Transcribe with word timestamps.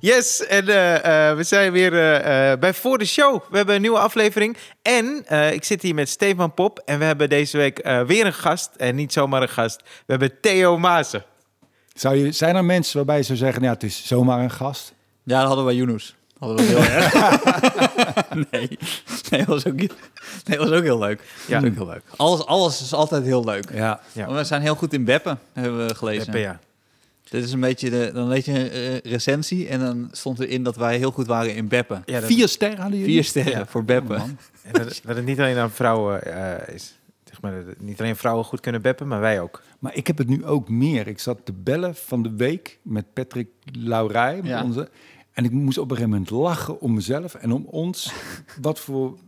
Yes, 0.00 0.46
en 0.46 0.68
eh, 0.68 1.28
eh, 1.30 1.36
we 1.36 1.42
zijn 1.42 1.72
weer 1.72 1.92
eh, 1.92 2.52
eh, 2.52 2.58
bij 2.58 2.74
Voor 2.74 2.98
de 2.98 3.04
Show. 3.04 3.40
We 3.50 3.56
hebben 3.56 3.74
een 3.74 3.80
nieuwe 3.80 3.98
aflevering. 3.98 4.56
En 4.82 5.22
eh, 5.26 5.52
ik 5.52 5.64
zit 5.64 5.82
hier 5.82 5.94
met 5.94 6.08
Stefan 6.08 6.54
Pop. 6.54 6.82
En 6.84 6.98
we 6.98 7.04
hebben 7.04 7.28
deze 7.28 7.56
week 7.56 7.78
eh, 7.78 8.02
weer 8.02 8.26
een 8.26 8.32
gast. 8.32 8.70
En 8.76 8.94
niet 8.94 9.12
zomaar 9.12 9.42
een 9.42 9.48
gast. 9.48 9.80
We 9.82 10.04
hebben 10.06 10.40
Theo 10.40 10.78
Maassen. 10.78 11.24
Zou 11.94 12.16
je, 12.16 12.32
zijn 12.32 12.56
er 12.56 12.64
mensen 12.64 12.96
waarbij 12.96 13.16
je 13.16 13.22
zou 13.22 13.38
zeggen, 13.38 13.62
ja, 13.62 13.70
het 13.72 13.82
is 13.82 14.06
zomaar 14.06 14.40
een 14.40 14.50
gast? 14.50 14.92
Ja, 15.24 15.38
dat 15.38 15.46
hadden 15.46 15.64
we 15.66 15.70
bij 15.70 15.80
Yunus. 15.80 16.14
Hadden 16.38 16.66
we 16.66 16.72
dat 16.72 16.82
heel 16.82 16.94
erg. 16.96 17.14
nee, 18.50 18.78
nee, 19.30 19.44
was 19.44 19.66
ook, 19.66 19.74
niet- 19.74 19.94
nee, 20.44 20.58
was 20.58 20.70
ook 20.70 20.82
heel 20.82 20.98
leuk. 20.98 21.22
Ja. 21.46 21.60
Was 21.60 21.68
ook 21.70 21.76
heel 21.76 21.86
leuk. 21.86 22.02
Alles, 22.16 22.46
alles 22.46 22.82
is 22.82 22.92
altijd 22.92 23.24
heel 23.24 23.44
leuk. 23.44 23.64
Ja. 23.72 24.00
Ja. 24.12 24.32
We 24.32 24.44
zijn 24.44 24.62
heel 24.62 24.74
goed 24.74 24.92
in 24.92 25.04
beppen, 25.04 25.38
hebben 25.52 25.86
we 25.86 25.94
gelezen. 25.94 26.24
Peppe, 26.24 26.38
ja. 26.38 26.58
Dit 27.30 27.44
is 27.44 27.52
een 27.52 27.60
beetje 27.60 27.90
de, 27.90 28.10
dan 28.14 28.28
lees 28.28 28.44
je 28.44 28.52
een 28.52 28.70
eh, 29.02 29.12
recensie 29.12 29.68
en 29.68 29.80
dan 29.80 30.08
stond 30.12 30.40
erin 30.40 30.62
dat 30.62 30.76
wij 30.76 30.96
heel 30.96 31.10
goed 31.10 31.26
waren 31.26 31.54
in 31.54 31.68
beppen. 31.68 32.02
Ja, 32.06 32.20
dat- 32.20 32.28
Vier 32.30 32.48
sterren 32.48 32.78
hadden 32.78 32.98
jullie? 32.98 33.14
Vier 33.14 33.24
sterren 33.24 33.52
Ja. 33.58 33.66
voor 33.66 33.84
beppen. 33.84 34.18
man. 34.18 34.38
en 34.62 34.72
dat, 34.72 35.00
dat 35.04 35.16
het 35.16 35.24
niet 35.24 35.38
alleen 35.38 35.56
aan 35.56 35.70
vrouwen 35.70 36.22
eh, 36.22 36.74
is. 36.74 36.98
Zeg 37.24 37.40
maar, 37.40 37.62
niet 37.78 38.00
alleen 38.00 38.16
vrouwen 38.16 38.44
goed 38.44 38.60
kunnen 38.60 38.82
beppen, 38.82 39.08
maar 39.08 39.20
wij 39.20 39.40
ook. 39.40 39.62
Maar 39.78 39.94
ik 39.94 40.06
heb 40.06 40.18
het 40.18 40.28
nu 40.28 40.44
ook 40.44 40.68
meer. 40.68 41.06
Ik 41.06 41.18
zat 41.18 41.38
te 41.44 41.52
bellen 41.52 41.94
van 41.94 42.22
de 42.22 42.32
week 42.36 42.78
met 42.82 43.12
Patrick 43.12 43.48
Laurij. 43.72 44.36
met 44.36 44.46
Ja. 44.46 44.62
Onze, 44.64 44.88
en 45.32 45.44
ik 45.44 45.50
moest 45.50 45.78
op 45.78 45.90
een 45.90 45.96
gegeven 45.96 46.10
moment 46.10 46.30
lachen 46.30 46.80
om 46.80 46.94
mezelf 46.94 47.34
en 47.34 47.52
om 47.52 47.64
ons. 47.66 48.12
wat 48.60 48.80
voor 48.80 49.18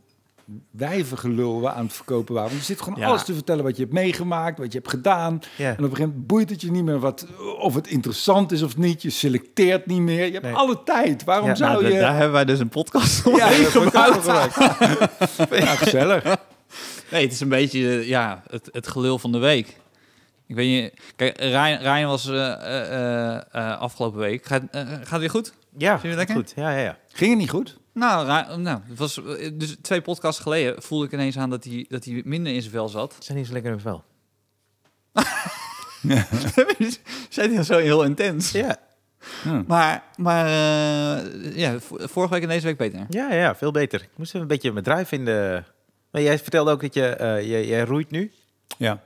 wijvengelul 0.70 1.60
we 1.60 1.70
aan 1.72 1.84
het 1.84 1.92
verkopen 1.94 2.34
waren. 2.34 2.48
Want 2.50 2.60
je 2.60 2.66
zit 2.66 2.82
gewoon 2.82 2.98
Ja. 3.00 3.06
alles 3.06 3.24
te 3.24 3.34
vertellen 3.34 3.64
wat 3.64 3.76
je 3.76 3.82
hebt 3.82 3.94
meegemaakt, 3.94 4.58
wat 4.58 4.72
je 4.72 4.78
hebt 4.78 4.90
gedaan. 4.90 5.32
En 5.58 5.72
op 5.72 5.78
een 5.78 5.84
gegeven 5.84 6.00
moment 6.08 6.26
boeit 6.26 6.50
het 6.50 6.60
je 6.60 6.70
niet 6.70 6.84
meer 6.84 6.98
wat, 6.98 7.26
of 7.58 7.74
het 7.74 7.86
interessant 7.86 8.52
is 8.52 8.62
of 8.62 8.76
niet. 8.76 9.02
Je 9.02 9.10
selecteert 9.10 9.86
niet 9.86 10.00
meer. 10.00 10.26
Je 10.26 10.32
hebt 10.32 10.44
Nee. 10.44 10.54
alle 10.54 10.82
tijd. 10.84 11.24
Waarom 11.24 11.48
Ja, 11.48 11.54
zou 11.54 11.72
Nou, 11.72 11.84
je... 11.86 11.92
da- 11.92 11.98
daar 12.00 12.14
hebben 12.14 12.32
wij 12.32 12.44
dus 12.44 12.58
een 12.58 12.68
podcast 12.68 13.26
om 13.26 13.36
Ja, 13.36 13.48
gemaakt. 13.48 14.56
Ja, 15.64 15.74
gezellig. 15.76 16.22
Nee, 17.10 17.22
het 17.22 17.32
is 17.32 17.40
een 17.40 17.48
beetje 17.48 18.08
ja, 18.08 18.42
het, 18.50 18.68
het 18.72 18.88
gelul 18.88 19.18
van 19.18 19.32
de 19.32 19.38
week. 19.38 19.76
Ik 20.46 20.54
weet 20.54 20.68
niet. 20.82 21.00
Kijk, 21.16 21.38
Ryan, 21.40 21.78
Ryan 21.78 22.08
was 22.08 22.28
eh, 22.28 22.52
eh, 22.52 23.34
eh, 23.52 23.80
afgelopen 23.80 24.18
week. 24.20 24.44
Gaat, 24.46 24.62
gaat 24.72 25.10
het 25.10 25.18
weer 25.20 25.30
goed? 25.30 25.52
Ja, 25.78 26.00
je 26.02 26.26
goed. 26.32 26.52
Ja, 26.56 26.70
ja, 26.70 26.78
ja. 26.82 26.98
Ging 27.12 27.30
het 27.30 27.38
niet 27.40 27.50
goed? 27.50 27.78
Nou, 27.94 28.26
nou 28.60 28.80
het 28.88 28.98
was, 28.98 29.24
eh, 29.24 29.50
dus 29.54 29.76
twee 29.82 30.00
podcasts 30.00 30.40
geleden 30.42 30.82
voelde 30.82 31.06
ik 31.06 31.12
ineens 31.12 31.38
aan 31.38 31.50
dat 31.50 31.64
hij, 31.64 31.86
dat 31.88 32.04
hij 32.04 32.22
minder 32.24 32.52
in 32.52 32.60
zijn 32.60 32.72
vel 32.72 32.88
zat. 32.88 33.16
Zijn 33.18 33.38
niet 33.38 33.46
zo 33.46 33.52
lekker 33.52 33.70
in 33.70 33.76
het 33.76 33.86
vel. 33.86 34.04
Zijn 37.28 37.54
hij 37.54 37.62
zo 37.62 37.78
heel 37.78 38.04
intens? 38.04 38.50
Ja. 38.50 38.76
Ja. 39.44 39.64
Maar, 39.66 40.02
maar 40.16 40.46
eh, 40.46 41.56
ja, 41.56 41.78
vorige 41.80 42.32
week 42.32 42.42
en 42.42 42.48
deze 42.48 42.66
week 42.66 42.76
beter. 42.76 43.06
Ja, 43.08 43.28
ja, 43.28 43.34
ja, 43.34 43.54
veel 43.56 43.70
beter. 43.70 44.02
Ik 44.02 44.08
moest 44.16 44.28
even 44.28 44.40
een 44.40 44.46
beetje 44.46 44.72
mijn 44.72 44.84
drive 44.84 45.14
in 45.14 45.24
de... 45.24 45.62
Maar 46.10 46.22
jij 46.22 46.38
vertelde 46.38 46.70
ook 46.70 46.80
dat 46.80 46.94
je... 46.94 47.06
eh, 47.06 47.48
jij, 47.48 47.66
jij 47.66 47.82
roeit 47.84 48.10
nu. 48.10 48.32
ja, 48.78 49.02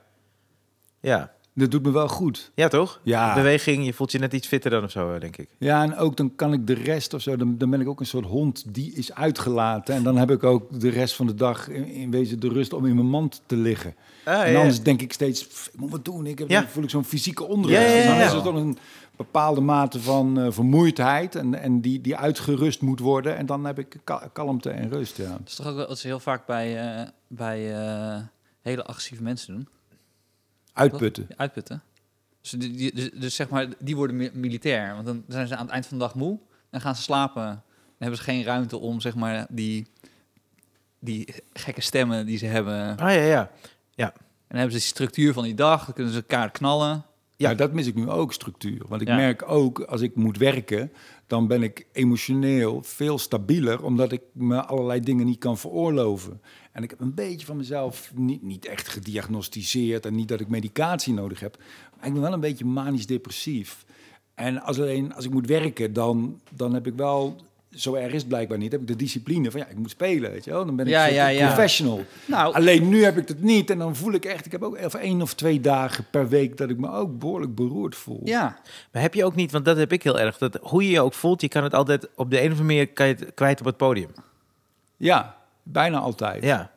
Ja. 1.00 1.32
Dat 1.58 1.70
doet 1.70 1.82
me 1.82 1.90
wel 1.90 2.08
goed. 2.08 2.50
Ja, 2.54 2.68
toch? 2.68 3.00
Ja. 3.02 3.34
Beweging, 3.34 3.84
je 3.84 3.92
voelt 3.92 4.12
je 4.12 4.18
net 4.18 4.32
iets 4.32 4.46
fitter 4.46 4.70
dan 4.70 4.84
of 4.84 4.90
zo, 4.90 5.12
eh, 5.14 5.20
denk 5.20 5.36
ik. 5.36 5.48
Ja, 5.58 5.82
en 5.82 5.96
ook 5.96 6.16
dan 6.16 6.34
kan 6.34 6.52
ik 6.52 6.66
de 6.66 6.72
rest 6.74 7.14
of 7.14 7.22
zo, 7.22 7.36
dan, 7.36 7.58
dan 7.58 7.70
ben 7.70 7.80
ik 7.80 7.88
ook 7.88 8.00
een 8.00 8.06
soort 8.06 8.24
hond 8.26 8.64
die 8.74 8.92
is 8.92 9.14
uitgelaten. 9.14 9.94
En 9.94 10.02
dan 10.02 10.16
heb 10.16 10.30
ik 10.30 10.44
ook 10.44 10.80
de 10.80 10.88
rest 10.88 11.14
van 11.14 11.26
de 11.26 11.34
dag 11.34 11.68
in, 11.68 11.86
in 11.86 12.10
wezen 12.10 12.40
de 12.40 12.48
rust 12.48 12.72
om 12.72 12.86
in 12.86 12.94
mijn 12.94 13.06
mand 13.06 13.42
te 13.46 13.56
liggen. 13.56 13.94
Ah, 14.24 14.48
en 14.48 14.56
anders 14.56 14.82
denk 14.82 15.02
ik 15.02 15.12
steeds, 15.12 15.46
"Pff, 15.46 15.66
ik 15.72 15.80
moet 15.80 15.90
wat 15.90 16.04
doen. 16.04 16.26
Ik 16.26 16.38
heb, 16.38 16.48
Ja. 16.48 16.60
dan 16.60 16.68
voel 16.70 16.82
ik 16.82 16.90
zo'n 16.90 17.04
fysieke 17.04 17.44
onrust. 17.44 17.74
Ja, 17.78 17.80
ja, 17.86 17.94
ja, 17.94 18.02
En 18.02 18.08
dan 18.08 18.26
is 18.26 18.32
er 18.32 18.42
toch 18.42 18.54
een 18.54 18.78
bepaalde 19.16 19.60
mate 19.60 20.00
van 20.00 20.40
eh, 20.40 20.46
vermoeidheid 20.50 21.34
en, 21.34 21.54
en 21.62 21.80
die, 21.80 22.00
die 22.00 22.16
uitgerust 22.16 22.80
moet 22.82 23.00
worden. 23.00 23.36
En 23.36 23.46
dan 23.46 23.64
heb 23.64 23.78
ik 23.78 23.96
ka- 24.04 24.30
kalmte 24.32 24.70
en 24.70 24.88
rust, 24.90 25.16
ja. 25.16 25.28
Dat 25.30 25.40
is 25.46 25.54
toch 25.54 25.66
ook 25.66 25.76
wat 25.88 25.98
ze 25.98 26.06
heel 26.06 26.20
vaak 26.20 26.46
bij, 26.46 26.96
eh, 27.00 27.06
bij 27.28 27.74
eh, 27.80 28.16
hele 28.62 28.84
agressieve 28.84 29.22
mensen 29.22 29.54
doen? 29.54 29.68
Uitputten. 30.76 31.28
Uitputten. 31.36 31.82
Dus, 32.40 32.50
die, 32.50 32.70
die- 32.76 32.94
dus, 32.94 33.10
dus 33.10 33.34
zeg 33.34 33.48
maar, 33.48 33.66
die 33.78 33.96
worden 33.96 34.16
mi- 34.16 34.30
militair. 34.32 34.94
Want 34.94 35.06
dan 35.06 35.24
zijn 35.28 35.46
ze 35.48 35.56
aan 35.56 35.64
het 35.64 35.72
eind 35.72 35.86
van 35.86 35.98
de 35.98 36.04
dag 36.04 36.14
moe. 36.14 36.38
En 36.70 36.80
gaan 36.80 36.96
ze 36.96 37.02
slapen. 37.02 37.44
Dan 37.44 37.62
hebben 37.98 38.18
ze 38.18 38.24
geen 38.24 38.44
ruimte 38.44 38.78
om, 38.78 39.00
zeg 39.00 39.14
maar, 39.14 39.46
die, 39.50 39.86
die 40.98 41.34
gekke 41.52 41.80
stemmen 41.80 42.26
die 42.26 42.38
ze 42.38 42.46
hebben. 42.46 42.96
Ah, 42.96 43.14
ja, 43.14 43.50
ja. 43.94 44.12
En 44.12 44.52
dan 44.52 44.58
hebben 44.58 44.70
ze 44.72 44.78
die 44.78 44.86
structuur 44.96 45.32
van 45.32 45.42
die 45.44 45.54
dag. 45.54 45.84
Dan 45.84 45.94
kunnen 45.94 46.12
ze 46.12 46.18
elkaar 46.18 46.50
knallen. 46.50 47.04
Ja, 47.36 47.54
dat 47.54 47.72
mis 47.72 47.86
ik 47.86 47.94
nu 47.94 48.08
ook, 48.08 48.32
structuur. 48.32 48.82
Want 48.88 49.00
ik 49.02 49.08
Ja. 49.08 49.16
merk 49.16 49.48
ook, 49.50 49.80
als 49.80 50.00
ik 50.00 50.14
moet 50.14 50.38
werken, 50.38 50.92
dan 51.26 51.46
ben 51.46 51.62
ik 51.62 51.86
emotioneel 51.92 52.82
veel 52.82 53.18
stabieler, 53.18 53.84
omdat 53.84 54.12
ik 54.12 54.22
me 54.32 54.64
allerlei 54.64 55.00
dingen 55.00 55.26
niet 55.26 55.38
kan 55.38 55.58
veroorloven. 55.58 56.40
En 56.72 56.82
ik 56.82 56.90
heb 56.90 57.00
een 57.00 57.14
beetje 57.14 57.46
van 57.46 57.56
mezelf 57.56 58.12
niet, 58.14 58.42
niet 58.42 58.66
echt 58.66 58.88
gediagnosticeerd 58.88 60.06
en 60.06 60.14
niet 60.14 60.28
dat 60.28 60.40
ik 60.40 60.48
medicatie 60.48 61.14
nodig 61.14 61.40
heb. 61.40 61.56
Maar 61.96 62.06
ik 62.06 62.12
ben 62.12 62.22
wel 62.22 62.32
een 62.32 62.40
beetje 62.40 62.64
manisch-depressief. 62.64 63.84
En 64.34 64.62
als, 64.62 64.78
alleen, 64.78 65.14
als 65.14 65.24
ik 65.24 65.32
moet 65.32 65.46
werken, 65.46 65.92
dan, 65.92 66.40
dan 66.54 66.74
heb 66.74 66.86
ik 66.86 66.94
wel, 66.94 67.36
zo 67.76 67.94
erg 67.94 68.12
is 68.12 68.18
het 68.18 68.28
blijkbaar 68.28 68.58
niet, 68.58 68.72
heb 68.72 68.80
ik 68.80 68.86
de 68.86 68.96
discipline 68.96 69.50
van 69.50 69.60
ja, 69.60 69.66
ik 69.66 69.76
moet 69.76 69.90
spelen, 69.90 70.30
weet 70.30 70.44
je 70.44 70.50
wel. 70.50 70.66
Dan 70.66 70.76
ben 70.76 70.86
ik 70.86 70.92
Ja, 70.92 71.46
professional. 71.46 72.04
Nou, 72.24 72.54
Alleen 72.54 72.88
nu 72.88 73.04
heb 73.04 73.16
ik 73.16 73.28
het 73.28 73.42
niet 73.42 73.70
en 73.70 73.78
dan 73.78 73.96
voel 73.96 74.12
ik 74.12 74.24
echt, 74.24 74.46
ik 74.46 74.52
heb 74.52 74.62
ook 74.62 74.76
even 74.76 75.00
één 75.00 75.22
of 75.22 75.34
twee 75.34 75.60
dagen 75.60 76.04
per 76.10 76.28
week 76.28 76.56
dat 76.56 76.70
ik 76.70 76.78
me 76.78 76.90
ook 76.92 77.18
behoorlijk 77.18 77.54
beroerd 77.54 77.94
voel. 77.96 78.20
ja. 78.24 78.58
Maar 78.92 79.02
heb 79.02 79.14
je 79.14 79.24
ook 79.24 79.34
niet, 79.34 79.52
want 79.52 79.64
dat 79.64 79.76
heb 79.76 79.92
ik 79.92 80.02
heel 80.02 80.18
erg, 80.18 80.38
dat 80.38 80.58
hoe 80.62 80.82
je 80.84 80.90
je 80.90 81.00
ook 81.00 81.14
voelt, 81.14 81.40
je 81.40 81.48
kan 81.48 81.62
het 81.62 81.74
altijd 81.74 82.08
op 82.14 82.30
de 82.30 82.36
een 82.36 82.44
of 82.44 82.50
andere 82.50 82.66
manier 82.68 82.88
kan 82.88 83.06
je 83.06 83.14
het 83.14 83.34
kwijt 83.34 83.60
op 83.60 83.66
het 83.66 83.76
podium. 83.76 84.10
Ja, 84.96 85.36
bijna 85.62 85.98
altijd. 85.98 86.42
Ja. 86.44 86.70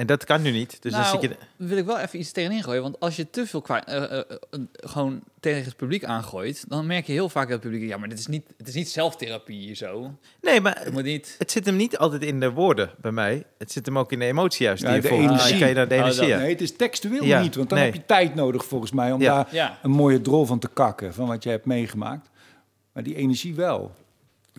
En 0.00 0.06
dat 0.06 0.24
kan 0.24 0.42
nu 0.42 0.50
niet. 0.50 0.82
Dus 0.82 0.92
nou, 0.92 1.04
dan 1.12 1.20
zit 1.20 1.30
je... 1.30 1.36
wil 1.66 1.76
ik 1.76 1.84
wel 1.84 1.98
even 1.98 2.18
iets 2.18 2.32
tegenin 2.32 2.62
gooien. 2.62 2.82
Want 2.82 3.00
als 3.00 3.16
je 3.16 3.30
te 3.30 3.46
veel 3.46 3.60
kwa- 3.60 3.84
eh, 3.86 4.02
eh, 4.02 4.18
eh, 4.18 4.60
gewoon 4.72 5.20
tegen 5.40 5.64
het 5.64 5.76
publiek 5.76 6.04
aangooit... 6.04 6.64
dan 6.68 6.86
merk 6.86 7.06
je 7.06 7.12
heel 7.12 7.28
vaak 7.28 7.48
dat 7.48 7.62
het 7.62 7.70
publiek... 7.70 7.88
ja, 7.88 7.96
maar 7.96 8.08
dit 8.08 8.18
is 8.18 8.26
niet, 8.26 8.46
het 8.56 8.68
is 8.68 8.74
niet 8.74 8.88
zelftherapie 8.88 9.60
hier 9.60 9.74
zo. 9.74 10.14
Nee, 10.40 10.60
maar 10.60 10.78
Het 10.82 10.92
moet 10.92 11.02
niet... 11.04 11.34
het 11.38 11.50
zit 11.50 11.66
hem 11.66 11.76
niet 11.76 11.98
altijd 11.98 12.22
in 12.22 12.40
de 12.40 12.50
woorden 12.50 12.90
bij 13.00 13.12
mij. 13.12 13.44
Het 13.58 13.72
zit 13.72 13.86
hem 13.86 13.98
ook 13.98 14.12
in 14.12 14.18
de 14.18 14.24
emotie 14.24 14.66
juist. 14.66 14.82
Ja, 14.82 14.88
die 14.92 15.02
je 15.02 15.08
de 15.08 15.14
energie. 15.14 15.50
Dan 15.50 15.58
kan 15.58 15.68
je 15.68 15.74
naar 15.74 15.88
de 15.88 15.94
Oh, 15.94 16.00
energie. 16.00 16.20
dat- 16.20 16.28
ja. 16.30 16.38
Nee, 16.38 16.50
het 16.50 16.60
is 16.60 16.76
textueel 16.76 17.24
Ja, 17.24 17.40
niet, 17.42 17.54
want 17.56 17.68
dan 17.68 17.78
nee. 17.78 17.86
heb 17.86 17.96
je 17.96 18.06
tijd 18.06 18.34
nodig 18.34 18.64
volgens 18.64 18.92
mij 18.92 19.12
om 19.12 19.20
Ja. 19.20 19.34
daar 19.34 19.54
Ja. 19.54 19.78
een 19.82 19.90
mooie 19.90 20.20
drol 20.20 20.44
van 20.46 20.58
te 20.58 20.68
kakken, 20.68 21.14
van 21.14 21.26
wat 21.26 21.42
je 21.42 21.50
hebt 21.50 21.66
meegemaakt. 21.66 22.28
Maar 22.92 23.02
die 23.02 23.14
energie 23.14 23.54
wel. 23.54 23.94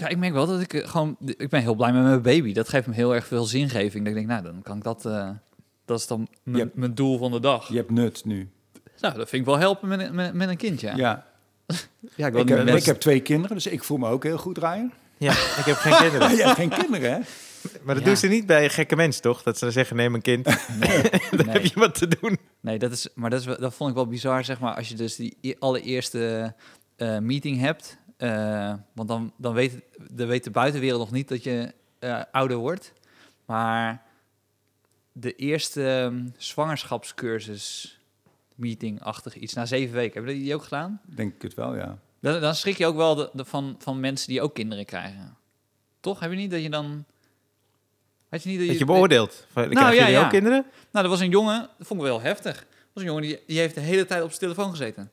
Ja, 0.01 0.07
ik 0.07 0.17
merk 0.17 0.33
wel 0.33 0.47
dat 0.47 0.61
ik 0.61 0.73
eh, 0.73 0.87
gewoon... 0.87 1.17
Ik 1.19 1.49
ben 1.49 1.61
heel 1.61 1.75
blij 1.75 1.93
met 1.93 2.03
mijn 2.03 2.21
baby. 2.21 2.53
Dat 2.53 2.69
geeft 2.69 2.87
me 2.87 2.93
heel 2.93 3.15
erg 3.15 3.27
veel 3.27 3.43
zingeving. 3.43 4.03
Dat 4.05 4.07
ik 4.07 4.13
denk, 4.13 4.27
nou, 4.27 4.43
dan 4.43 4.61
kan 4.63 4.77
ik 4.77 4.83
dat... 4.83 5.05
eh, 5.05 5.29
dat 5.85 5.99
is 5.99 6.07
dan 6.07 6.27
mijn, 6.43 6.71
doel 6.95 7.17
van 7.17 7.31
de 7.31 7.39
dag. 7.39 7.67
Je 7.67 7.75
hebt 7.75 7.89
nut 7.91 8.25
nu. 8.25 8.49
Nou, 8.99 9.17
dat 9.17 9.29
vind 9.29 9.41
ik 9.41 9.47
wel 9.47 9.57
helpen 9.57 9.87
met, 9.87 9.99
een- 9.99 10.15
met, 10.15 10.33
met 10.33 10.49
een 10.49 10.57
kind, 10.57 10.81
ja. 10.81 10.95
Ja. 10.95 11.25
Ja, 12.15 12.27
ik 12.27 12.35
Ik, 12.35 12.47
heb, 12.49 12.67
ik 12.67 12.85
heb 12.85 12.99
twee 12.99 13.19
kinderen, 13.19 13.55
dus 13.55 13.67
ik 13.67 13.83
voel 13.83 13.97
me 13.97 14.07
ook 14.09 14.23
heel 14.23 14.37
goed, 14.37 14.57
Ryan. 14.57 14.91
Ja, 15.17 15.31
ik 15.31 15.63
heb 15.65 15.75
geen 15.75 15.93
kinderen. 15.97 16.19
Maar 16.27 16.35
jij 16.35 16.45
hebt 16.45 16.57
geen 16.57 16.69
kinderen, 16.69 17.11
hè? 17.11 17.19
Maar 17.83 17.95
dat 17.95 18.03
Ja. 18.03 18.09
doen 18.09 18.17
ze 18.17 18.27
niet 18.27 18.45
bij 18.45 18.69
gekke 18.69 18.95
mensen, 18.95 19.21
toch? 19.21 19.43
Dat 19.43 19.57
ze 19.57 19.63
dan 19.63 19.73
zeggen, 19.73 19.95
neem 19.95 20.13
een 20.15 20.21
kind, 20.21 20.45
Nee, 20.79 21.01
dan 21.31 21.45
nee. 21.45 21.49
heb 21.49 21.65
je 21.65 21.79
wat 21.79 21.95
te 21.95 22.07
doen. 22.21 22.37
Nee, 22.59 22.79
dat 22.79 22.91
is, 22.91 23.07
maar 23.15 23.29
dat, 23.29 23.39
is, 23.39 23.45
wel- 23.45 23.59
dat 23.59 23.73
vond 23.73 23.89
ik 23.89 23.95
wel 23.95 24.07
bizar, 24.07 24.43
zeg 24.45 24.59
maar, 24.59 24.75
als 24.75 24.89
je 24.89 24.95
dus 24.95 25.15
die 25.15 25.37
e- 25.41 25.53
allereerste 25.59 26.53
eh, 26.95 27.17
meeting 27.17 27.59
hebt. 27.59 27.97
Eh, 28.21 28.73
want 28.93 29.07
dan, 29.07 29.33
dan 29.37 29.53
weet, 29.53 29.81
de, 30.11 30.25
weet 30.25 30.43
de 30.43 30.51
buitenwereld 30.51 30.99
nog 30.99 31.11
niet 31.11 31.27
dat 31.27 31.43
je 31.43 31.73
eh, 31.99 32.21
ouder 32.31 32.57
wordt. 32.57 32.93
Maar 33.45 34.03
de 35.11 35.35
eerste 35.35 35.87
ehm, 35.87 36.27
zwangerschapscursus 36.37 37.99
meeting-achtig 38.55 39.35
iets, 39.35 39.53
na 39.53 39.65
zeven 39.65 39.93
weken, 39.95 40.13
hebben 40.13 40.31
jullie 40.31 40.47
die 40.47 40.55
ook 40.55 40.63
gedaan? 40.63 41.01
Denk 41.15 41.33
ik 41.35 41.41
het 41.41 41.53
wel, 41.53 41.75
ja. 41.75 41.97
Dan, 42.19 42.41
dan 42.41 42.55
schrik 42.55 42.77
je 42.77 42.85
ook 42.85 42.95
wel 42.95 43.15
de, 43.15 43.29
de- 43.33 43.45
van, 43.45 43.75
van 43.79 43.99
mensen 43.99 44.27
die 44.27 44.41
ook 44.41 44.53
kinderen 44.53 44.85
krijgen. 44.85 45.37
Toch? 45.99 46.19
Heb 46.19 46.31
je 46.31 46.37
niet 46.37 46.51
dat 46.51 46.61
je 46.61 46.69
dan... 46.69 47.05
Weet 48.29 48.43
je 48.43 48.49
niet 48.49 48.57
dat 48.57 48.65
je... 48.67 48.71
Dat 48.71 48.81
je 48.81 48.93
beoordeelt. 48.93 49.45
Van, 49.51 49.61
Nou, 49.63 49.75
krijgen 49.75 49.95
ja, 49.95 50.01
jullie 50.01 50.17
ja. 50.19 50.23
ook 50.23 50.29
kinderen? 50.31 50.65
Nou, 50.91 51.05
er 51.05 51.11
was 51.11 51.19
een 51.19 51.29
jongen, 51.29 51.69
dat 51.77 51.87
vond 51.87 51.99
ik 51.99 52.05
wel 52.05 52.21
heftig. 52.21 52.59
Er 52.59 52.65
was 52.93 53.03
een 53.03 53.09
jongen 53.09 53.23
die, 53.23 53.39
die 53.47 53.59
heeft 53.59 53.75
de 53.75 53.81
hele 53.81 54.05
tijd 54.05 54.23
op 54.23 54.29
zijn 54.29 54.39
telefoon 54.41 54.69
gezeten. 54.69 55.11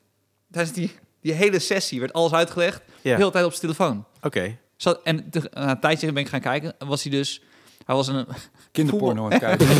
Tijdens 0.51 0.75
die, 0.75 0.91
die 1.21 1.33
hele 1.33 1.59
sessie 1.59 1.99
werd 1.99 2.13
alles 2.13 2.31
uitgelegd, 2.31 2.81
Ja, 3.01 3.15
de 3.15 3.17
hele 3.19 3.31
tijd 3.31 3.45
op 3.45 3.53
zijn 3.53 3.61
telefoon. 3.61 4.05
oké. 4.21 4.57
Zat, 4.77 4.99
en 5.03 5.29
te- 5.29 5.49
na 5.53 5.69
een 5.69 5.79
tijdje 5.79 6.11
ben 6.11 6.23
ik 6.23 6.29
gaan 6.29 6.39
kijken, 6.41 6.73
was 6.79 7.03
hij 7.03 7.11
dus... 7.11 7.41
Hij 7.85 7.95
was 7.95 8.07
een... 8.07 8.27
Kinderporno 8.71 9.25
aan 9.25 9.31
het 9.31 9.39
kijken. 9.39 9.67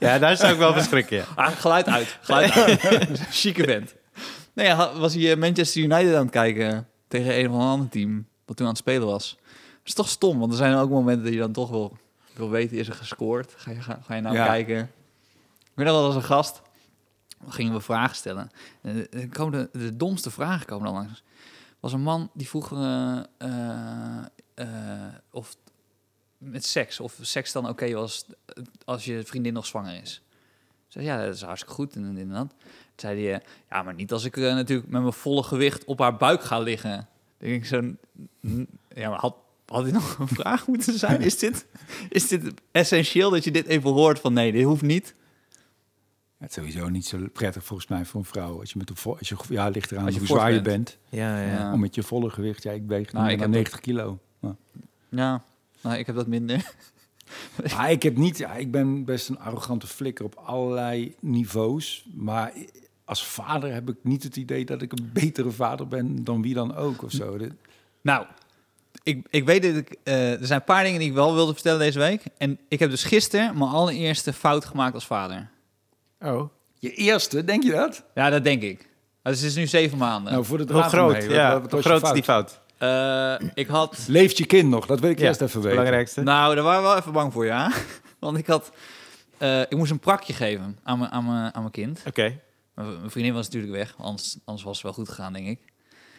Ja, 0.00 0.18
daar 0.18 0.36
zou 0.36 0.52
ik 0.52 0.58
wel 0.58 0.72
verschrikken, 0.72 1.16
ja. 1.16 1.24
Ah, 1.34 1.48
geluid 1.56 1.86
uit, 1.88 2.18
geluid 2.20 2.52
uit. 2.52 2.80
Chique 3.30 3.64
vent. 3.64 3.94
Nee, 4.52 4.68
had- 4.68 4.96
was 4.96 5.14
hij 5.14 5.30
eh, 5.32 5.38
Manchester 5.38 5.82
United 5.82 6.14
aan 6.14 6.22
het 6.22 6.30
kijken 6.30 6.88
tegen 7.08 7.38
een 7.38 7.50
of 7.50 7.60
ander 7.60 7.88
team, 7.88 8.26
wat 8.46 8.56
toen 8.56 8.66
aan 8.66 8.72
het 8.72 8.80
spelen 8.82 9.06
was. 9.06 9.36
Dat 9.42 9.84
is 9.84 9.94
toch 9.94 10.08
stom, 10.08 10.38
want 10.38 10.50
er 10.52 10.58
zijn 10.58 10.74
ook 10.76 10.90
momenten 10.90 11.24
dat 11.24 11.32
je 11.32 11.38
dan 11.38 11.52
toch 11.52 11.70
wil, 11.70 11.96
wil 12.34 12.50
weten, 12.50 12.76
is 12.76 12.88
er 12.88 12.94
gescoord? 12.94 13.52
Ga 13.56 13.70
je, 13.70 13.80
ga, 13.80 14.00
ga 14.06 14.14
je 14.14 14.20
nou 14.20 14.34
Ja. 14.34 14.46
kijken? 14.46 14.78
Ik 14.78 15.70
weet 15.74 15.86
nog 15.86 15.94
wel 15.96 16.04
als 16.06 16.14
een 16.14 16.22
gast, 16.22 16.62
gingen 17.48 17.72
we 17.72 17.80
vragen 17.80 18.16
stellen. 18.16 18.50
En 18.82 19.10
er 19.12 19.28
komen 19.28 19.68
de, 19.72 19.78
de 19.78 19.96
domste 19.96 20.30
vragen 20.30 20.66
komen 20.66 20.84
dan 20.84 20.94
langs. 20.94 21.22
was 21.80 21.92
een 21.92 22.02
man 22.02 22.30
die 22.34 22.48
vroeg 22.48 22.72
eh, 22.72 23.18
eh, 23.38 24.24
eh, 24.54 25.14
of 25.30 25.56
met 26.38 26.64
seks, 26.64 27.00
of 27.00 27.18
seks 27.20 27.52
dan 27.52 27.68
oké 27.68 27.92
was 27.92 28.24
als 28.84 29.04
je 29.04 29.22
vriendin 29.24 29.52
nog 29.52 29.66
zwanger 29.66 30.02
is. 30.02 30.22
Zei, 30.88 31.04
ja, 31.04 31.24
dat 31.24 31.34
is 31.34 31.42
hartstikke 31.42 31.74
goed 31.74 31.94
dat. 31.94 32.48
Toen 32.48 32.50
zei 32.96 33.24
hij, 33.24 33.34
eh, 33.34 33.40
ja, 33.70 33.82
maar 33.82 33.94
niet 33.94 34.12
als 34.12 34.24
ik 34.24 34.36
eh, 34.36 34.42
natuurlijk 34.54 34.88
met 34.88 35.00
mijn 35.00 35.12
volle 35.12 35.42
gewicht 35.42 35.84
op 35.84 35.98
haar 35.98 36.16
buik 36.16 36.42
ga 36.42 36.58
liggen. 36.58 37.08
Denk 37.38 37.54
ik 37.54 37.66
zo, 37.66 37.80
"N- 38.46 38.68
ja, 38.94 39.08
maar 39.08 39.18
had, 39.18 39.36
had 39.66 39.84
dit 39.84 39.92
nog 39.92 40.18
een 40.18 40.28
vraag 40.28 40.66
moeten 40.66 40.98
zijn? 40.98 41.20
Is 41.20 41.38
dit, 41.38 41.66
is 42.08 42.28
dit 42.28 42.52
essentieel 42.72 43.30
dat 43.30 43.44
je 43.44 43.50
dit 43.50 43.66
even 43.66 43.90
hoort 43.90 44.18
van 44.20 44.32
nee, 44.32 44.52
dit 44.52 44.64
hoeft 44.64 44.82
niet? 44.82 45.14
Het 46.44 46.56
is 46.56 46.56
sowieso 46.72 46.88
niet 46.88 47.06
zo 47.06 47.18
prettig 47.32 47.64
volgens 47.64 47.88
mij 47.88 48.04
voor 48.04 48.20
een 48.20 48.26
vrouw. 48.26 48.60
Als 48.60 48.70
je 48.72 48.78
met 48.78 48.90
een 48.90 48.96
vo- 48.96 49.16
als 49.18 49.28
je, 49.28 49.36
ja, 49.48 49.68
ligt 49.68 49.90
eraan 49.92 50.04
Als 50.04 50.12
je 50.14 50.18
hoe 50.20 50.28
zwaar 50.28 50.52
je 50.52 50.60
bent. 50.60 50.66
bent. 50.66 50.98
Ja, 51.22 51.40
ja. 51.40 51.52
Ja. 51.52 51.72
Om 51.72 51.80
met 51.80 51.94
je 51.94 52.02
volle 52.02 52.30
gewicht. 52.30 52.62
Ja, 52.62 52.72
ik 52.72 52.82
weeg 52.86 53.12
Nou, 53.12 53.24
ik 53.24 53.30
dan 53.32 53.40
heb 53.40 53.50
90 53.50 53.80
kilo. 53.80 54.18
Maar, 54.40 54.54
Ja, 55.08 55.42
nou, 55.80 55.96
ik 55.96 56.06
heb 56.06 56.14
dat 56.16 56.26
minder. 56.26 56.72
maar 57.76 57.90
ik 57.90 58.02
heb 58.02 58.16
niet. 58.16 58.38
Ja, 58.38 58.54
ik 58.54 58.70
ben 58.70 59.04
best 59.04 59.28
een 59.28 59.38
arrogante 59.38 59.86
flikker 59.86 60.24
op 60.24 60.34
allerlei 60.34 61.14
niveaus. 61.20 62.04
Maar 62.14 62.52
als 63.04 63.26
vader 63.26 63.72
heb 63.72 63.88
ik 63.88 63.96
niet 64.02 64.22
het 64.22 64.36
idee 64.36 64.64
dat 64.64 64.82
ik 64.82 64.92
een 64.92 65.10
betere 65.12 65.50
vader 65.50 65.88
ben 65.88 66.24
dan 66.24 66.42
wie 66.42 66.54
dan 66.54 66.74
ook 66.76 67.02
of 67.02 67.10
zo. 67.10 67.38
Nou, 68.00 68.26
ik, 69.02 69.26
ik 69.30 69.44
weet 69.44 69.62
dat 69.62 69.74
ik... 69.76 69.96
eh, 70.02 70.40
er 70.40 70.46
zijn 70.46 70.58
een 70.60 70.64
paar 70.66 70.84
dingen 70.84 70.98
die 70.98 71.08
ik 71.08 71.14
wel 71.14 71.34
wilde 71.34 71.52
vertellen 71.54 71.78
deze 71.78 71.98
week. 71.98 72.22
En 72.38 72.58
ik 72.68 72.78
heb 72.78 72.90
dus 72.90 73.04
gisteren 73.04 73.58
mijn 73.58 73.70
allereerste 73.70 74.32
fout 74.32 74.64
gemaakt 74.64 74.94
als 74.94 75.06
vader. 75.06 75.48
Oh. 76.24 76.48
Je 76.78 76.92
eerste, 76.94 77.44
denk 77.44 77.62
je 77.62 77.70
dat? 77.70 78.04
Ja, 78.14 78.30
dat 78.30 78.44
denk 78.44 78.62
ik. 78.62 78.88
Dus 79.22 79.40
het 79.40 79.48
is 79.48 79.54
nu 79.54 79.66
zeven 79.66 79.98
maanden. 79.98 80.32
Nou, 80.32 80.44
voor 80.44 80.66
de 80.66 80.72
Hoe 80.72 80.82
groot? 80.82 81.22
ja, 81.24 81.52
wat- 81.52 81.62
wat 81.62 81.70
hoe 81.70 81.80
was 81.82 81.82
je 81.82 81.88
groot 81.88 82.02
is 82.02 82.12
die 82.12 82.22
fout? 82.22 82.60
Eh, 82.78 83.34
ik 83.54 83.66
had... 83.66 84.04
Leeft 84.08 84.38
je 84.38 84.46
kind 84.46 84.68
nog? 84.70 84.86
Dat 84.86 85.00
wil 85.00 85.10
ik 85.10 85.18
Ja, 85.18 85.26
eerst 85.26 85.40
even 85.40 85.52
Het 85.54 85.62
weten. 85.62 85.78
belangrijkste. 85.78 86.22
Nou, 86.22 86.54
daar 86.54 86.64
waren 86.64 86.82
we 86.82 86.88
wel 86.88 86.96
even 86.96 87.12
bang 87.12 87.32
voor, 87.32 87.44
ja. 87.46 87.72
Want 88.18 88.38
ik 88.38 88.46
had... 88.46 88.70
eh, 89.38 89.60
ik 89.60 89.76
moest 89.76 89.90
een 89.90 89.98
prakje 89.98 90.32
geven 90.32 90.78
aan 90.82 90.98
mijn, 90.98 91.10
aan 91.10 91.24
mijn, 91.24 91.54
aan 91.54 91.60
mijn 91.60 91.72
kind. 91.72 92.00
Oké. 92.06 92.38
Mijn 92.74 92.98
mijn 92.98 93.10
vriendin 93.10 93.34
was 93.34 93.44
natuurlijk 93.46 93.72
weg, 93.72 93.94
anders, 93.98 94.36
anders 94.44 94.64
was 94.64 94.74
het 94.74 94.82
wel 94.82 94.92
goed 94.92 95.08
gegaan, 95.08 95.32
denk 95.32 95.46
ik. 95.46 95.58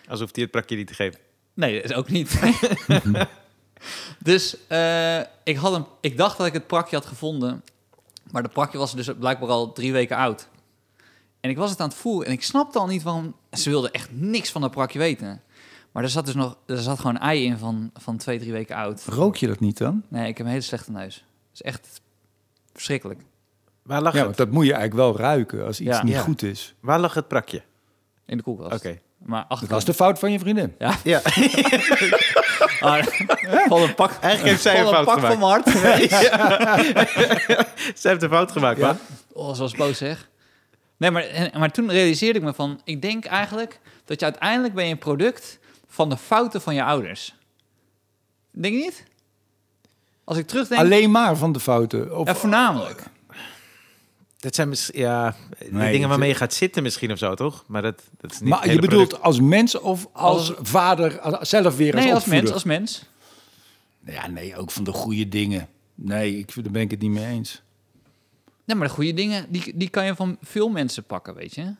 Alsof 0.08 0.30
hij 0.34 0.42
het 0.44 0.52
prakje 0.52 0.76
niet 0.76 0.88
te 0.88 0.94
geven. 0.94 1.20
Nee, 1.54 1.82
dat 1.82 1.92
is 1.92 1.96
ook 1.98 2.10
niet. 2.10 2.40
dus 4.20 4.58
eh, 4.68 5.20
ik, 5.44 5.56
had 5.58 5.74
een, 5.74 5.86
ik 6.02 6.18
dacht 6.18 6.38
dat 6.38 6.48
ik 6.48 6.54
het 6.54 6.68
prakje 6.68 6.96
had 6.96 7.06
gevonden. 7.06 7.64
Maar 8.32 8.44
de 8.44 8.50
prakje 8.50 8.78
was 8.78 8.96
dus 8.96 9.10
blijkbaar 9.20 9.50
al 9.50 9.72
drie 9.74 9.92
weken 9.92 10.18
oud. 10.18 10.48
En 11.40 11.50
ik 11.50 11.58
was 11.58 11.70
het 11.70 11.80
aan 11.80 11.88
het 11.88 11.98
voeren 11.98 12.28
en 12.28 12.34
ik 12.34 12.44
snapte 12.44 12.80
al 12.80 12.88
niet 12.88 13.04
waarom... 13.04 13.36
Ze 13.52 13.70
wilde 13.70 13.92
echt 13.92 14.10
niks 14.12 14.52
van 14.52 14.62
dat 14.62 14.72
prakje 14.72 15.00
weten. 15.00 15.42
Maar 15.92 16.04
er 16.04 16.10
zat 16.10 16.26
dus 16.26 16.36
nog... 16.36 16.58
Er 16.66 16.78
zat 16.78 16.98
gewoon 17.00 17.16
een 17.16 17.22
ei 17.22 17.46
in 17.46 17.58
van, 17.58 17.92
van 17.94 18.18
twee, 18.18 18.40
drie 18.40 18.52
weken 18.52 18.76
oud. 18.76 19.04
Rook 19.06 19.36
je 19.36 19.48
dat 19.48 19.60
niet 19.60 19.78
dan? 19.78 20.04
Nee, 20.08 20.28
ik 20.28 20.38
heb 20.38 20.46
een 20.46 20.52
hele 20.52 20.64
slechte 20.64 20.92
neus. 20.92 21.16
Het 21.16 21.54
is 21.54 21.62
echt 21.62 22.02
verschrikkelijk. 22.74 23.20
Waar 23.84 24.02
lag 24.02 24.12
Ja, 24.12 24.18
het? 24.18 24.26
want 24.26 24.38
dat 24.38 24.52
moet 24.52 24.66
je 24.66 24.74
eigenlijk 24.74 25.08
wel 25.10 25.18
ruiken 25.18 25.66
als 25.66 25.80
iets 25.80 25.90
Ja. 25.98 26.04
niet 26.04 26.14
Ja. 26.14 26.22
goed 26.22 26.42
is. 26.44 26.76
Waar 26.80 27.00
lag 27.00 27.14
het 27.14 27.28
prakje? 27.28 27.62
In 28.26 28.38
de 28.38 28.44
koelkast. 28.44 28.74
Oké. 28.86 29.00
Maar 29.18 29.42
Dat 29.42 29.52
achter... 29.52 29.68
was 29.70 29.86
de 29.86 29.94
fout 29.94 30.20
van 30.20 30.32
je 30.32 30.40
vriendin. 30.40 30.76
Ja, 30.80 30.96
Ja, 31.04 31.22
van 33.68 33.82
een 33.82 33.96
pak... 33.96 34.12
eigenlijk 34.22 34.44
heeft 34.44 34.62
zij 34.62 34.80
een 34.80 34.84
van 34.84 34.94
fout 34.94 35.06
pak 35.06 35.20
van 35.20 35.32
gemaakt. 35.32 35.66
mijn 35.66 35.82
hart. 35.84 37.68
Zij 38.00 38.12
heeft 38.12 38.24
een 38.24 38.30
fout 38.30 38.52
gemaakt, 38.52 38.80
Ja. 38.80 38.86
man. 38.86 38.98
Oh, 39.34 39.56
zoals 39.56 39.74
boos 39.76 39.98
zeg. 39.98 40.30
Nee, 40.98 41.12
maar, 41.12 41.50
maar 41.58 41.72
toen 41.72 41.90
realiseerde 41.92 42.40
ik 42.40 42.46
me 42.46 42.54
van... 42.54 42.82
Ik 42.84 43.02
denk 43.02 43.26
eigenlijk 43.26 43.80
dat 44.06 44.20
je 44.20 44.26
uiteindelijk 44.26 44.74
ben 44.74 44.86
je 44.86 44.92
een 44.92 44.98
product 44.98 45.60
van 45.88 46.10
de 46.10 46.18
fouten 46.18 46.62
van 46.62 46.76
je 46.76 46.84
ouders. 46.84 47.36
Denk 48.52 48.74
je 48.74 48.80
niet? 48.82 49.04
Als 50.24 50.38
ik 50.38 50.48
terugdenk... 50.48 50.82
Alleen 50.82 51.12
maar 51.12 51.36
van 51.38 51.52
de 51.52 51.60
fouten. 51.60 52.18
Of, 52.18 52.28
Ja, 52.28 52.36
voornamelijk. 52.36 53.04
Dat 54.46 54.56
zijn 54.56 54.70
misschien, 54.70 55.00
ja, 55.00 55.36
Nee, 55.70 55.92
dingen 55.92 56.10
waarmee 56.10 56.30
je 56.30 56.36
gaat 56.36 56.54
zitten 56.54 56.84
misschien 56.84 57.12
of 57.12 57.18
zo, 57.18 57.34
toch? 57.36 57.64
Maar 57.68 57.82
dat, 57.82 58.02
dat 58.22 58.32
is 58.32 58.40
niet 58.40 58.50
maar 58.50 58.70
je 58.72 58.80
bedoelt 58.80 59.08
product. 59.08 59.22
als 59.26 59.40
mens 59.40 59.80
of 59.80 60.08
als, 60.12 60.56
Als- 60.58 60.70
vader 60.70 61.20
als- 61.20 61.50
zelf 61.50 61.76
weer 61.78 61.94
als 61.96 62.04
Nee, 62.04 62.14
als 62.14 62.26
mens, 62.26 62.52
als 62.52 62.64
mens. 62.64 63.04
Ja, 64.06 64.28
nee, 64.28 64.58
ook 64.58 64.72
van 64.72 64.84
de 64.84 64.92
goede 64.92 65.30
dingen. 65.30 65.68
Nee, 65.96 66.38
ik, 66.38 66.54
daar 66.64 66.72
ben 66.72 66.82
ik 66.82 66.92
het 66.92 67.02
niet 67.02 67.12
mee 67.12 67.26
eens. 67.26 67.62
Nee, 68.66 68.78
maar 68.78 68.88
de 68.88 68.94
goede 68.94 69.14
dingen, 69.14 69.46
die, 69.50 69.72
die 69.76 69.90
kan 69.90 70.06
je 70.06 70.16
van 70.16 70.38
veel 70.42 70.70
mensen 70.70 71.04
pakken, 71.04 71.36
weet 71.36 71.56
je. 71.56 71.74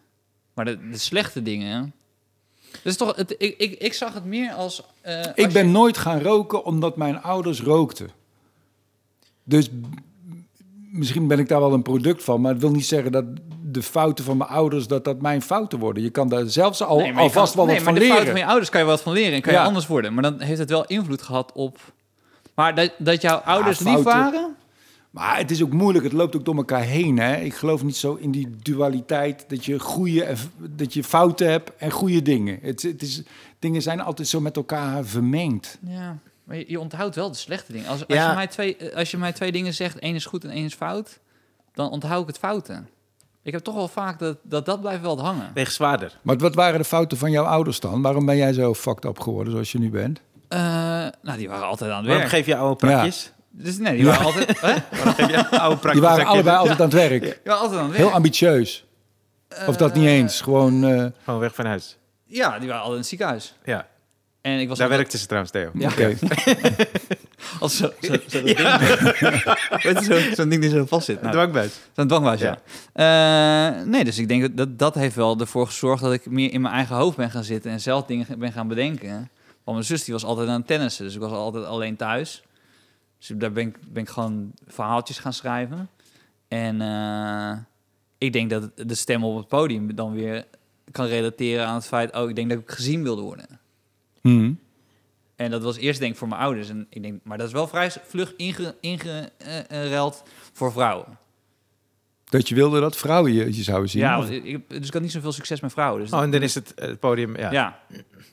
Maar 0.54 0.66
de, 0.66 0.90
de 0.90 0.98
slechte 0.98 1.42
dingen... 1.42 1.94
Dat 2.72 2.84
is 2.84 2.98
toch, 2.98 3.16
het, 3.16 3.36
ik, 3.38 3.58
ik, 3.58 3.74
ik 3.80 3.94
zag 3.94 4.14
het 4.14 4.26
meer 4.26 4.54
als... 4.54 4.84
eh, 5.02 5.18
als 5.18 5.28
Ik 5.36 5.52
ben 5.54 5.66
je- 5.66 5.72
nooit 5.72 5.98
gaan 5.98 6.22
roken 6.22 6.66
omdat 6.66 6.98
mijn 6.98 7.22
ouders 7.22 7.62
rookten. 7.62 8.10
Dus 9.44 9.70
misschien 10.98 11.28
ben 11.28 11.40
ik 11.40 11.48
daar 11.48 11.60
wel 11.60 11.74
een 11.74 11.82
product 11.82 12.24
van, 12.24 12.42
maar 12.42 12.52
het 12.52 12.62
wil 12.62 12.72
niet 12.72 12.86
zeggen 12.86 13.12
dat 13.12 13.26
de 13.64 13.84
fouten 13.84 14.26
van 14.26 14.38
mijn 14.38 14.50
ouders 14.50 14.88
dat 14.88 15.04
dat 15.04 15.22
mijn 15.22 15.42
fouten 15.42 15.80
worden. 15.80 16.04
Je 16.04 16.10
kan 16.10 16.30
daar 16.30 16.46
zelfs 16.48 16.84
al, 16.84 16.98
Nee, 17.00 17.14
alvast 17.16 17.56
kan- 17.56 17.66
wel 17.66 17.66
nee, 17.66 17.76
wat 17.76 17.84
van 17.84 17.94
maar 17.94 18.02
de 18.02 18.08
fouten 18.08 18.26
leren. 18.26 18.32
van 18.32 18.40
je 18.42 18.46
ouders 18.46 18.70
kan 18.70 18.82
je 18.82 18.88
wat 18.88 19.02
van 19.02 19.14
leren 19.14 19.34
en 19.34 19.42
kan 19.42 19.54
je 19.54 19.60
anders 19.60 19.88
worden. 19.88 20.14
Maar 20.14 20.24
dan 20.24 20.40
heeft 20.42 20.60
het 20.60 20.70
wel 20.70 20.86
invloed 20.86 21.22
gehad 21.22 21.52
op... 21.54 21.78
Maar 22.56 22.76
dat, 22.76 22.92
dat 22.98 23.22
jouw 23.22 23.38
ouders 23.38 23.80
lief 23.80 24.02
waren... 24.04 24.56
Maar 25.12 25.38
het 25.38 25.52
is 25.52 25.64
ook 25.64 25.74
moeilijk, 25.74 26.04
het 26.04 26.14
loopt 26.14 26.36
ook 26.36 26.46
door 26.46 26.56
elkaar 26.56 26.82
heen. 26.82 27.20
Hè? 27.20 27.36
Ik 27.36 27.54
geloof 27.54 27.84
niet 27.84 27.96
zo 27.96 28.14
in 28.14 28.32
die 28.32 28.56
dualiteit 28.62 29.46
dat 29.48 29.66
je, 29.66 29.80
goede, 29.80 30.34
dat 30.58 30.94
je 30.94 31.04
fouten 31.04 31.50
hebt 31.52 31.72
en 31.78 31.92
goede 31.92 32.22
dingen. 32.22 32.60
Het, 32.62 32.82
het 32.82 33.02
is, 33.02 33.22
dingen 33.60 33.82
zijn 33.82 34.02
altijd 34.02 34.28
zo 34.28 34.40
met 34.42 34.56
elkaar 34.56 35.06
vermengd. 35.06 35.78
Ja, 35.88 36.18
maar 36.46 36.58
je, 36.58 36.66
je 36.68 36.80
onthoudt 36.80 37.16
wel 37.16 37.32
de 37.32 37.38
slechte 37.38 37.72
dingen. 37.72 37.88
Als, 37.90 38.08
als, 38.08 38.18
Ja. 38.18 38.30
je 38.30 38.36
mij 38.36 38.48
twee, 38.48 38.78
eh, 38.78 38.96
als 38.98 39.12
je 39.12 39.18
mij 39.18 39.34
twee 39.34 39.52
dingen 39.52 39.74
zegt, 39.74 40.00
één 40.00 40.16
is 40.16 40.26
goed 40.26 40.44
en 40.44 40.50
één 40.50 40.66
is 40.66 40.74
fout, 40.74 41.20
dan 41.74 41.90
onthoud 41.90 42.22
ik 42.22 42.28
het 42.28 42.38
fouten. 42.38 42.90
Ik 43.44 43.52
heb 43.52 43.64
toch 43.64 43.76
wel 43.76 43.88
vaak 43.88 44.20
dat 44.20 44.38
dat, 44.44 44.66
dat 44.66 44.82
blijft 44.82 45.02
wel 45.02 45.22
hangen. 45.22 45.52
Weegt 45.54 45.74
zwaarder. 45.74 46.18
Maar 46.22 46.38
wat 46.38 46.56
waren 46.56 46.80
de 46.80 46.86
fouten 46.86 47.18
van 47.18 47.32
jouw 47.32 47.44
ouders 47.46 47.80
dan? 47.80 48.02
Waarom 48.02 48.26
ben 48.26 48.38
jij 48.38 48.54
zo 48.54 48.74
fucked 48.74 49.06
up 49.06 49.20
geworden 49.20 49.54
zoals 49.54 49.72
je 49.72 49.80
nu 49.80 49.90
bent? 49.90 50.22
Eh, 50.48 50.60
nou, 51.22 51.38
die 51.38 51.50
waren 51.50 51.66
altijd 51.68 51.92
aan 51.92 51.98
het 51.98 52.06
Waarom 52.06 52.24
werk. 52.24 52.36
geef 52.36 52.46
je 52.46 52.56
oude 52.56 52.76
prakjes? 52.76 53.32
Dus 53.50 53.78
nee, 53.78 53.96
die 53.96 54.06
waren 54.06 54.26
altijd, 54.26 54.62
hè? 54.62 54.74
Waarom 54.98 55.14
geef 55.14 55.30
je 55.30 55.50
oude 55.60 55.78
prakjes? 55.78 55.92
Die 55.92 56.02
waren 56.02 56.26
allebei 56.26 56.58
altijd 56.58 56.80
aan 56.80 56.86
het 56.86 56.94
werk. 56.94 57.22
Die 57.22 57.34
waren 57.44 57.62
altijd 57.62 57.80
aan 57.80 57.86
het 57.88 57.96
werk. 57.96 58.06
Heel 58.08 58.16
ambitieus. 58.16 58.86
Of 59.68 59.76
dat 59.76 59.94
niet 59.94 60.08
eens. 60.08 60.42
Gewoon. 60.42 60.84
eh, 60.84 61.06
Gewoon 61.24 61.40
weg 61.40 61.56
van 61.56 61.66
huis. 61.66 61.98
Ja, 62.26 62.50
die 62.60 62.68
waren 62.68 62.74
altijd 62.84 62.92
in 62.92 62.98
het 63.00 63.08
ziekenhuis. 63.08 63.56
Ja, 63.64 63.88
En 64.46 64.60
ik 64.60 64.68
was 64.68 64.78
daar 64.78 64.88
altijd- 64.90 65.00
werkte 65.10 65.18
ze 65.18 65.26
trouwens, 65.26 65.52
Theo. 65.52 65.70
Ja. 65.74 65.90
Als 67.60 67.78
zo, 67.78 67.92
zo, 68.02 68.08
zo 68.08 68.12
dat 68.12 68.32
ding. 68.46 68.58
Weet 69.84 70.06
je, 70.06 70.24
zo- 70.30 70.36
zo'n 70.36 70.50
ding 70.50 70.62
die 70.62 70.70
zo 70.70 70.86
vast 70.86 71.06
zit. 71.06 71.16
Een 71.18 71.22
Nou, 71.22 71.34
dwangbuis. 71.36 71.80
Zo'n 71.96 72.08
dwangbuis, 72.08 72.42
ja. 72.42 72.58
Eh, 72.94 73.86
nee, 73.86 74.04
dus 74.04 74.18
ik 74.18 74.28
denk 74.28 74.58
dat 74.58 74.80
dat 74.80 74.96
heeft 74.96 75.16
wel 75.16 75.40
ervoor 75.40 75.66
gezorgd 75.68 76.02
dat 76.04 76.14
ik 76.14 76.26
meer 76.26 76.52
in 76.54 76.62
mijn 76.62 76.74
eigen 76.74 76.96
hoofd 76.96 77.18
ben 77.18 77.32
gaan 77.32 77.44
zitten 77.44 77.72
en 77.72 77.82
zelf 77.82 78.06
dingen 78.06 78.40
ben 78.40 78.52
gaan 78.52 78.68
bedenken. 78.68 79.14
Want 79.64 79.78
mijn 79.78 79.84
zus 79.84 80.04
die 80.04 80.14
was 80.14 80.24
altijd 80.24 80.48
aan 80.48 80.58
het 80.58 80.68
tennissen, 80.68 81.06
dus 81.06 81.14
ik 81.16 81.20
was 81.22 81.32
altijd 81.32 81.66
alleen 81.66 81.96
thuis. 81.96 82.44
Dus 83.18 83.32
daar 83.38 83.52
ben 83.52 83.68
ik, 83.68 83.78
ben 83.94 84.04
ik 84.04 84.10
gewoon 84.10 84.52
verhaaltjes 84.68 85.18
gaan 85.20 85.34
schrijven. 85.34 85.90
En 86.48 86.82
eh, 86.82 87.52
ik 88.18 88.34
denk 88.34 88.50
dat 88.50 88.72
de 88.76 88.96
stem 88.96 89.24
op 89.24 89.38
het 89.38 89.48
podium 89.48 89.96
dan 89.96 90.14
weer 90.14 90.46
kan 90.92 91.06
relateren 91.06 91.66
aan 91.68 91.76
het 91.76 91.86
feit... 91.88 92.16
oh, 92.16 92.30
ik 92.30 92.36
denk 92.36 92.50
dat 92.50 92.60
ik 92.60 92.72
gezien 92.72 93.04
wilde 93.04 93.22
worden. 93.22 93.46
Hm. 94.32 94.54
En 95.36 95.52
dat 95.52 95.64
was 95.64 95.78
eerst 95.78 96.00
denk 96.00 96.12
ik 96.12 96.18
voor 96.18 96.28
mijn 96.28 96.42
ouders. 96.42 96.70
En 96.70 96.88
ik 96.90 97.02
denk, 97.02 97.20
maar 97.24 97.38
dat 97.38 97.48
is 97.48 97.54
wel 97.54 97.68
vrij 97.68 97.92
vlug 98.08 98.34
ingeruild 98.36 98.76
inge, 98.80 99.32
eh, 99.38 99.96
eh, 99.98 100.12
voor 100.54 100.72
vrouwen. 100.72 101.18
Dat 102.30 102.50
je 102.50 102.56
wilde 102.56 102.80
dat 102.80 102.98
vrouwen 102.98 103.34
je, 103.34 103.56
je 103.56 103.64
zouden 103.64 103.90
zien. 103.90 104.02
Ja, 104.02 104.26
ik, 104.26 104.70
dus 104.70 104.88
ik 104.88 104.94
had 104.94 105.02
niet 105.02 105.12
zoveel 105.12 105.32
succes 105.32 105.60
met 105.60 105.72
vrouwen. 105.72 106.02
Dus 106.02 106.12
Oh, 106.12 106.22
en 106.22 106.32
dan 106.32 106.42
is 106.42 106.56
het 106.56 106.74
eh, 106.74 106.88
het 106.88 107.00
podium, 107.00 107.38
ja. 107.38 107.52
ja. 107.52 107.80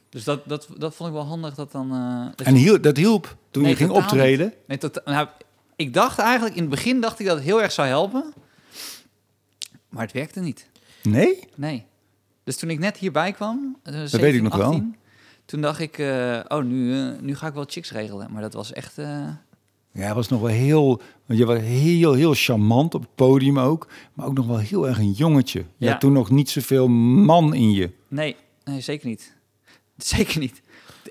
Dus 0.08 0.24
dat, 0.24 0.48
dat, 0.48 0.68
dat 0.78 0.94
vond 0.94 1.08
ik 1.08 1.14
wel 1.14 1.24
handig 1.24 1.54
dat 1.54 1.72
dan... 1.72 1.92
eh, 1.92 2.36
dat 2.36 2.46
En 2.46 2.82
dat 2.82 2.96
hielp 2.96 3.36
toen 3.50 3.62
Nee, 3.62 3.70
je 3.70 3.76
ging 3.76 3.90
optreden. 3.90 4.52
nee, 4.66 4.78
tot, 4.78 5.00
nou, 5.04 5.28
ik 5.76 5.94
dacht 5.94 6.18
eigenlijk, 6.18 6.54
in 6.54 6.60
het 6.60 6.70
begin 6.70 7.00
dacht 7.00 7.18
ik 7.20 7.26
dat 7.26 7.36
het 7.36 7.44
heel 7.44 7.62
erg 7.62 7.72
zou 7.72 7.88
helpen. 7.88 8.32
Maar 9.88 10.02
het 10.02 10.12
werkte 10.12 10.40
niet. 10.40 10.70
Nee? 11.02 11.48
Nee. 11.54 11.86
Dus 12.44 12.56
toen 12.56 12.70
ik 12.70 12.78
net 12.78 12.96
hierbij 12.96 13.32
kwam, 13.32 13.78
eh, 13.82 13.92
weet 13.92 14.02
ik 14.02 14.08
17, 14.08 14.42
nog 14.42 14.56
wel. 14.56 14.84
18, 15.42 15.44
toen 15.44 15.60
dacht 15.60 15.80
ik, 15.80 15.98
eh, 15.98 16.40
oh, 16.48 16.62
nu, 16.64 16.94
eh, 17.00 17.20
nu 17.20 17.34
ga 17.36 17.46
ik 17.46 17.54
wel 17.54 17.64
chicks 17.68 17.92
regelen. 17.92 18.32
Maar 18.32 18.42
dat 18.42 18.52
was 18.52 18.72
echt... 18.72 18.98
eh, 18.98 19.28
Ja, 19.92 20.06
het 20.06 20.14
was 20.14 20.28
nog 20.28 20.40
wel 20.40 20.50
heel. 20.50 21.00
Want 21.26 21.38
je 21.38 21.46
was 21.46 21.58
heel, 21.58 22.12
heel 22.12 22.34
charmant 22.34 22.94
op 22.94 23.00
het 23.00 23.14
podium 23.14 23.58
ook. 23.58 23.88
Maar 24.14 24.26
ook 24.26 24.34
nog 24.34 24.46
wel 24.46 24.58
heel 24.58 24.88
erg 24.88 24.98
een 24.98 25.10
jongetje. 25.12 25.58
Je 25.76 25.84
Ja. 25.86 25.90
had 25.90 26.00
toen 26.00 26.12
nog 26.12 26.30
niet 26.30 26.50
zoveel 26.50 26.88
man 26.88 27.54
in 27.54 27.72
je. 27.72 27.90
Nee, 28.08 28.36
nee, 28.64 28.80
zeker 28.80 29.08
niet. 29.08 29.36
Zeker 29.96 30.38
niet. 30.40 30.60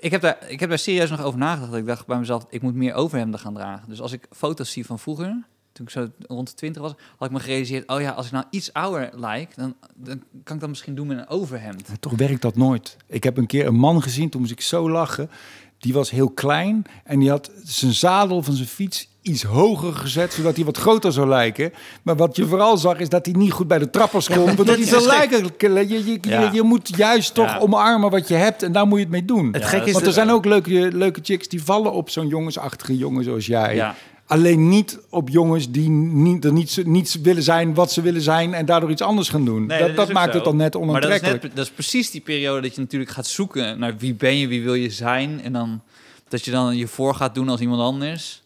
Ik 0.00 0.10
heb, 0.10 0.20
daar, 0.20 0.38
ik 0.48 0.60
heb 0.60 0.68
daar 0.68 0.78
serieus 0.78 1.10
nog 1.10 1.22
over 1.22 1.38
nagedacht. 1.38 1.74
Ik 1.74 1.86
dacht 1.86 2.06
bij 2.06 2.18
mezelf, 2.18 2.46
ik 2.50 2.62
moet 2.62 2.74
meer 2.74 2.94
overhemden 2.94 3.40
gaan 3.40 3.54
dragen. 3.54 3.88
Dus 3.88 4.00
als 4.00 4.12
ik 4.12 4.26
foto's 4.30 4.70
zie 4.72 4.86
van 4.86 4.98
vroeger, 4.98 5.46
toen 5.72 5.86
ik 5.86 5.90
zo 5.92 6.08
rond 6.26 6.48
de 6.48 6.54
20 6.54 6.82
was, 6.82 6.94
had 7.16 7.28
ik 7.28 7.34
me 7.34 7.40
gerealiseerd, 7.40 7.88
oh 7.90 8.00
ja, 8.00 8.10
als 8.10 8.26
ik 8.26 8.32
nou 8.32 8.44
iets 8.50 8.72
ouder 8.72 9.10
lijk, 9.14 9.56
dan, 9.56 9.74
dan 9.96 10.22
kan 10.44 10.54
ik 10.54 10.60
dat 10.60 10.68
misschien 10.70 10.94
doen 10.94 11.06
met 11.06 11.18
een 11.18 11.28
overhemd. 11.28 11.88
Maar 11.88 11.98
toch 11.98 12.12
werkt 12.16 12.42
dat 12.42 12.56
nooit. 12.56 12.96
Ik 13.06 13.24
heb 13.24 13.36
een 13.36 13.46
keer 13.46 13.66
een 13.66 13.74
man 13.74 14.02
gezien, 14.02 14.30
toen 14.30 14.40
moest 14.40 14.52
ik 14.52 14.60
zo 14.60 14.90
lachen. 14.90 15.30
Die 15.78 15.92
was 15.92 16.10
heel 16.10 16.30
klein 16.30 16.84
en 17.04 17.18
die 17.18 17.30
had 17.30 17.50
zijn 17.64 17.92
zadel 17.92 18.42
van 18.42 18.54
zijn 18.54 18.68
fiets 18.68 19.08
iets 19.22 19.42
hoger 19.42 19.92
gezet, 19.94 20.32
zodat 20.32 20.56
hij 20.56 20.64
wat 20.64 20.76
groter 20.76 21.12
zou 21.12 21.28
lijken. 21.28 21.72
Maar 22.02 22.16
wat 22.16 22.36
je 22.36 22.46
vooral 22.46 22.76
zag, 22.78 22.98
is 22.98 23.08
dat 23.08 23.26
hij 23.26 23.34
niet 23.34 23.52
goed 23.52 23.68
bij 23.68 23.78
de 23.78 23.90
trappers 23.90 24.28
kon. 24.28 24.44
want 24.56 24.56
dat 24.56 24.66
hij 24.66 24.86
te 24.86 25.06
lijken. 25.06 25.88
Je, 25.88 26.04
je, 26.04 26.04
je, 26.04 26.18
Ja. 26.28 26.50
je 26.52 26.62
moet 26.62 26.96
juist 26.96 27.34
toch 27.34 27.46
Ja. 27.46 27.58
omarmen 27.58 28.10
wat 28.10 28.28
je 28.28 28.34
hebt 28.34 28.62
en 28.62 28.72
daar 28.72 28.86
moet 28.86 28.98
je 28.98 29.04
het 29.04 29.12
mee 29.12 29.24
doen. 29.24 29.44
Het 29.52 29.70
dat 29.70 29.86
is... 29.86 29.92
Want 29.92 30.06
er 30.06 30.12
zijn 30.12 30.30
ook 30.30 30.44
leuke, 30.44 30.70
leuke 30.92 31.20
chicks 31.22 31.48
die 31.48 31.62
vallen 31.62 31.92
op 31.92 32.10
zo'n 32.10 32.28
jongensachtige 32.28 32.96
jongen 32.96 33.24
zoals 33.24 33.46
jij. 33.46 33.94
Alleen 34.32 34.68
niet 34.68 34.98
op 35.08 35.28
jongens 35.28 35.70
die 35.70 35.88
niet, 35.90 36.44
er 36.44 36.52
niet, 36.52 36.82
niet 36.84 37.20
willen 37.22 37.42
zijn 37.42 37.74
wat 37.74 37.92
ze 37.92 38.00
willen 38.00 38.22
zijn 38.22 38.54
en 38.54 38.66
daardoor 38.66 38.90
iets 38.90 39.02
anders 39.02 39.28
gaan 39.28 39.44
doen. 39.44 39.66
Nee, 39.66 39.78
dat 39.80 39.96
dat 39.96 40.12
maakt 40.12 40.30
zo. 40.30 40.36
het 40.36 40.44
dan 40.44 40.56
net 40.56 40.74
Maar 40.74 40.82
dat 40.82 40.82
is, 40.82 40.88
onaantrekkelijk. 40.88 41.42
net, 41.42 41.56
dat 41.56 41.64
is 41.64 41.70
precies 41.72 42.10
die 42.10 42.20
periode 42.20 42.60
dat 42.60 42.74
je 42.74 42.80
natuurlijk 42.80 43.10
gaat 43.10 43.26
zoeken 43.26 43.78
naar 43.78 43.96
wie 43.96 44.14
ben 44.14 44.38
je, 44.38 44.46
wie 44.46 44.62
wil 44.62 44.74
je 44.74 44.90
zijn. 44.90 45.42
En 45.42 45.52
dan 45.52 45.82
dat 46.28 46.44
je 46.44 46.50
dan 46.50 46.76
je 46.76 46.88
voor 46.88 47.14
gaat 47.14 47.34
doen 47.34 47.48
als 47.48 47.60
iemand 47.60 47.80
anders. 47.80 48.42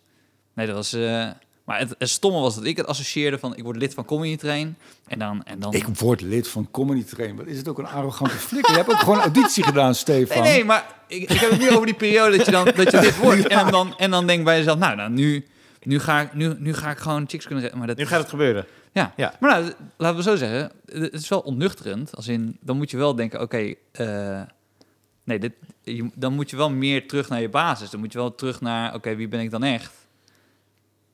Nee, 0.55 0.66
dat 0.66 0.75
was... 0.75 0.93
eh, 0.93 1.28
maar 1.64 1.78
het, 1.78 1.95
het 1.99 2.09
stomme 2.09 2.40
was 2.40 2.55
dat 2.55 2.64
ik 2.64 2.76
het 2.76 2.87
associeerde 2.87 3.38
van 3.38 3.57
ik 3.57 3.62
word 3.62 3.76
lid 3.76 3.95
van 3.95 4.05
Comedy 4.05 4.37
Train. 4.37 4.76
En 5.07 5.19
dan... 5.19 5.43
En 5.45 5.59
dan 5.59 5.73
Ik 5.73 5.87
word 5.87 6.21
lid 6.21 6.49
van 6.49 6.69
Comedy 6.71 7.05
Train. 7.05 7.37
Wat 7.37 7.47
is 7.47 7.57
het 7.57 7.69
ook 7.69 7.78
een 7.78 7.87
arrogante 7.87 8.35
flikker? 8.35 8.73
Je 8.73 8.78
hebt 8.78 8.90
ook 8.90 8.99
gewoon 8.99 9.21
auditie 9.21 9.64
gedaan, 9.64 9.95
Stefan. 9.95 10.43
Nee, 10.43 10.52
nee, 10.52 10.64
maar 10.64 10.87
ik, 11.07 11.31
ik 11.31 11.40
heb 11.40 11.50
het 11.50 11.61
nu 11.61 11.71
over 11.71 11.87
die 11.87 11.95
periode 11.95 12.37
dat 12.37 12.47
je 12.47 12.52
dan 12.52 12.64
dat 12.64 12.90
je 12.90 13.00
dit 13.00 13.16
wordt. 13.16 13.47
En 13.57 13.71
dan, 13.71 13.95
en 13.99 14.11
dan 14.11 14.26
denk 14.26 14.45
bij 14.45 14.57
jezelf, 14.57 14.78
nou, 14.78 14.97
nou 14.97 15.11
nu, 15.11 15.47
nu, 15.87 15.99
ga 15.99 16.21
ik, 16.21 16.35
nu, 16.35 16.55
nu 16.59 16.75
ga 16.75 16.90
ik 16.90 16.99
gewoon 16.99 17.28
chicks 17.28 17.45
kunnen 17.45 17.62
redden. 17.62 17.78
Maar 17.78 17.88
dat 17.88 17.97
Nu 17.97 18.07
gaat 18.07 18.21
het 18.21 18.28
gebeuren. 18.28 18.66
Ja. 18.93 19.12
Ja. 19.16 19.35
maar 19.40 19.61
nou, 19.61 19.73
laten 19.97 20.16
we 20.16 20.23
zo 20.23 20.37
zeggen, 20.37 20.73
het 20.85 21.12
is 21.12 21.28
wel 21.28 21.40
ontnuchterend. 21.40 22.16
Als 22.16 22.28
in, 22.28 22.59
dan 22.61 22.76
moet 22.76 22.90
je 22.90 22.97
wel 22.97 23.14
denken, 23.14 23.40
oké, 23.40 23.75
eh, 23.93 24.43
nee, 25.25 25.38
dit, 25.38 25.52
je, 25.83 26.11
dan 26.14 26.33
moet 26.33 26.50
je 26.50 26.57
wel 26.57 26.71
meer 26.71 27.09
terug 27.09 27.28
naar 27.28 27.40
je 27.40 27.49
basis. 27.49 27.90
Dan 27.90 28.00
moet 28.00 28.12
je 28.12 28.19
wel 28.19 28.35
terug 28.35 28.61
naar, 28.61 28.95
oké, 28.95 29.14
wie 29.14 29.28
ben 29.28 29.40
ik 29.40 29.50
dan 29.50 29.62
echt? 29.62 29.93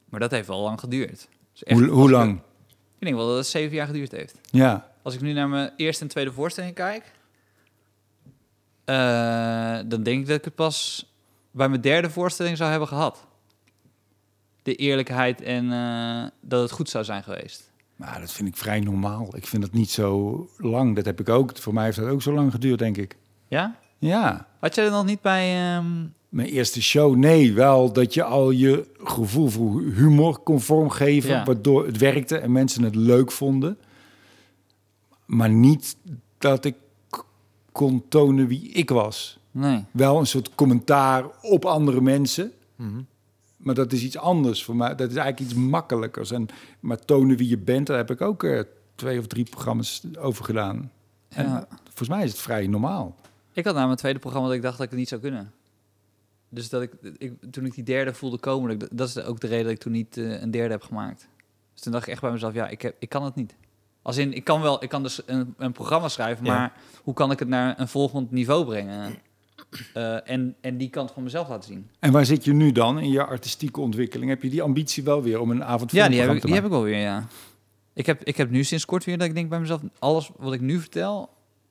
Maar 0.09 0.21
dat 0.21 0.31
heeft 0.31 0.49
wel 0.49 0.61
lang 0.61 0.81
geduurd. 0.81 1.29
Dus 1.53 1.65
echt, 1.65 1.81
Hoe, 1.81 2.11
lang? 2.11 2.41
Ik 2.99 3.09
denk 3.09 3.17
wel 3.17 3.27
dat 3.27 3.37
het 3.37 3.47
zeven 3.47 3.77
jaar 3.77 3.87
geduurd 3.87 4.13
heeft. 4.13 4.39
Ja. 4.51 4.91
Als 5.03 5.15
ik 5.15 5.21
nu 5.21 5.33
naar 5.33 5.49
mijn 5.49 5.73
eerste 5.77 6.03
en 6.03 6.09
tweede 6.11 6.33
voorstelling 6.33 6.75
kijk, 6.75 7.13
eh, 8.85 9.79
dan 9.87 10.03
denk 10.03 10.21
ik 10.21 10.27
dat 10.27 10.37
ik 10.37 10.45
het 10.45 10.55
pas 10.55 11.11
bij 11.51 11.69
mijn 11.69 11.81
derde 11.81 12.11
voorstelling 12.11 12.57
zou 12.57 12.71
hebben 12.71 12.89
gehad. 12.89 13.27
De 14.63 14.75
eerlijkheid 14.75 15.41
en 15.41 15.73
eh, 15.73 16.25
dat 16.41 16.63
het 16.63 16.71
goed 16.71 16.89
zou 16.89 17.05
zijn 17.05 17.23
geweest. 17.23 17.71
Maar 17.97 18.21
dat 18.21 18.33
vind 18.33 18.49
ik 18.49 18.57
vrij 18.57 18.81
normaal. 18.81 19.37
Ik 19.37 19.47
vind 19.47 19.63
dat 19.63 19.73
niet 19.73 19.91
zo 19.91 20.49
lang. 20.59 20.97
Dat 20.97 21.05
heb 21.05 21.21
ik 21.21 21.29
ook. 21.29 21.57
Voor 21.57 21.75
mij 21.75 21.85
heeft 21.85 21.97
dat 21.97 22.09
ook 22.09 22.23
zo 22.23 22.33
lang 22.33 22.51
geduurd, 22.53 22.79
denk 22.79 22.97
ik. 22.97 23.17
Ja? 23.49 23.77
Ja. 23.99 24.47
Had 24.61 24.75
jij 24.75 24.85
er 24.85 24.91
nog 24.91 25.05
niet 25.05 25.21
bij... 25.21 25.75
ehm, 25.77 26.07
Mijn 26.29 26.49
eerste 26.49 26.83
show, 26.83 27.17
nee, 27.17 27.53
wel 27.53 27.93
dat 27.93 28.15
je 28.15 28.23
al 28.25 28.51
je 28.51 28.87
gevoel 29.05 29.49
voor 29.49 29.81
humor 29.81 30.39
kon 30.39 30.61
vormgeven, 30.61 31.31
Ja. 31.31 31.45
waardoor 31.45 31.87
het 31.87 31.99
werkte 31.99 32.39
en 32.39 32.53
mensen 32.53 32.83
het 32.83 32.95
leuk 32.95 33.33
vonden. 33.33 33.79
Maar 35.27 35.51
niet 35.51 35.97
dat 36.39 36.65
ik 36.65 36.75
kon 37.73 38.05
tonen 38.09 38.47
wie 38.47 38.69
ik 38.69 38.91
was. 38.91 39.39
Nee. 39.51 39.85
Wel 39.91 40.19
een 40.19 40.27
soort 40.27 40.55
commentaar 40.55 41.25
op 41.43 41.65
andere 41.65 42.01
mensen, 42.01 42.53
Mhm. 42.77 43.01
Maar 43.63 43.75
dat 43.75 43.93
is 43.93 44.03
iets 44.03 44.19
anders 44.19 44.65
voor 44.65 44.77
mij. 44.77 44.95
Dat 44.95 45.11
is 45.11 45.17
eigenlijk 45.17 45.41
iets 45.51 45.55
makkelijkers. 45.61 46.31
En, 46.31 46.47
maar 46.81 46.99
tonen 46.99 47.37
wie 47.37 47.49
je 47.49 47.59
bent, 47.59 47.87
daar 47.87 47.97
heb 47.97 48.11
ik 48.11 48.21
ook 48.21 48.45
eh, 48.45 48.61
twee 48.95 49.19
of 49.19 49.27
drie 49.27 49.45
programma's 49.51 50.03
over 50.19 50.45
gedaan. 50.45 50.91
En 51.29 51.45
Ja. 51.47 51.67
volgens 51.85 52.09
mij 52.09 52.25
is 52.25 52.31
het 52.31 52.41
vrij 52.41 52.67
normaal. 52.67 53.17
Ik 53.53 53.65
had 53.65 53.75
na 53.75 53.85
mijn 53.85 53.97
tweede 53.97 54.19
programma 54.19 54.47
dat 54.47 54.57
ik 54.57 54.63
dacht 54.63 54.77
dat 54.77 54.85
ik 54.85 54.91
het 54.91 54.99
niet 54.99 55.09
zou 55.09 55.21
kunnen. 55.21 55.53
Dus 56.49 56.69
dat 56.69 56.83
ik, 56.83 56.93
ik 57.19 57.33
toen 57.51 57.65
ik 57.65 57.75
die 57.75 57.85
derde 57.85 58.15
voelde 58.15 58.39
komen, 58.39 58.79
dat, 58.93 59.09
is 59.09 59.19
ook 59.23 59.41
de 59.41 59.47
reden 59.47 59.65
dat 59.65 59.73
ik 59.73 59.79
toen 59.81 59.93
niet 59.93 60.17
eh, 60.17 60.41
een 60.41 60.51
derde 60.51 60.71
heb 60.73 60.83
gemaakt. 60.83 61.29
Dus 61.73 61.83
toen 61.83 61.93
dacht 61.93 62.07
ik 62.07 62.13
echt 62.13 62.21
bij 62.21 62.31
mezelf, 62.33 62.55
ja, 62.55 62.69
ik, 62.69 62.83
heb, 62.83 62.97
ik 62.99 63.09
kan 63.09 63.25
het 63.25 63.35
niet. 63.35 63.55
Als 64.03 64.17
in, 64.17 64.33
ik 64.33 64.45
kan 64.45 64.61
wel, 64.61 64.83
ik 64.83 64.89
kan 64.89 65.03
dus 65.03 65.23
een, 65.27 65.55
een 65.59 65.73
programma 65.73 66.09
schrijven, 66.09 66.45
Ja. 66.45 66.55
maar 66.57 66.73
hoe 67.03 67.15
kan 67.15 67.31
ik 67.31 67.39
het 67.39 67.49
naar 67.49 67.81
een 67.81 67.89
volgend 67.89 68.31
niveau 68.31 68.65
brengen? 68.65 69.15
Eh, 69.95 70.31
en, 70.31 70.55
en 70.61 70.77
die 70.77 70.91
kant 70.91 71.11
van 71.11 71.23
mezelf 71.23 71.49
laten 71.49 71.69
zien. 71.69 71.91
En 71.99 72.13
waar 72.13 72.25
zit 72.25 72.45
je 72.45 72.53
nu 72.53 72.73
dan 72.73 72.99
in 72.99 73.11
je 73.11 73.25
artistieke 73.25 73.81
ontwikkeling? 73.81 74.31
Heb 74.31 74.43
je 74.43 74.51
die 74.51 74.63
ambitie 74.63 75.03
wel 75.03 75.23
weer 75.23 75.41
om 75.41 75.51
een 75.51 75.65
avond 75.65 75.93
Ja, 75.93 76.09
die 76.09 76.21
heb, 76.21 76.29
te 76.29 76.37
ik, 76.37 76.43
die 76.43 76.55
heb 76.55 76.65
ik 76.65 76.71
wel 76.71 76.83
weer, 76.83 76.99
ja. 76.99 77.27
Ik 77.95 78.07
heb, 78.07 78.25
ik 78.25 78.37
heb 78.37 78.51
nu 78.51 78.65
sinds 78.65 78.85
kort 78.85 79.05
weer 79.05 79.19
dat 79.19 79.27
ik 79.27 79.35
denk 79.35 79.49
bij 79.49 79.61
mezelf... 79.61 79.81
alles 79.99 80.31
wat 80.37 80.53
ik 80.53 80.61
nu 80.61 80.79
vertel, 80.79 81.31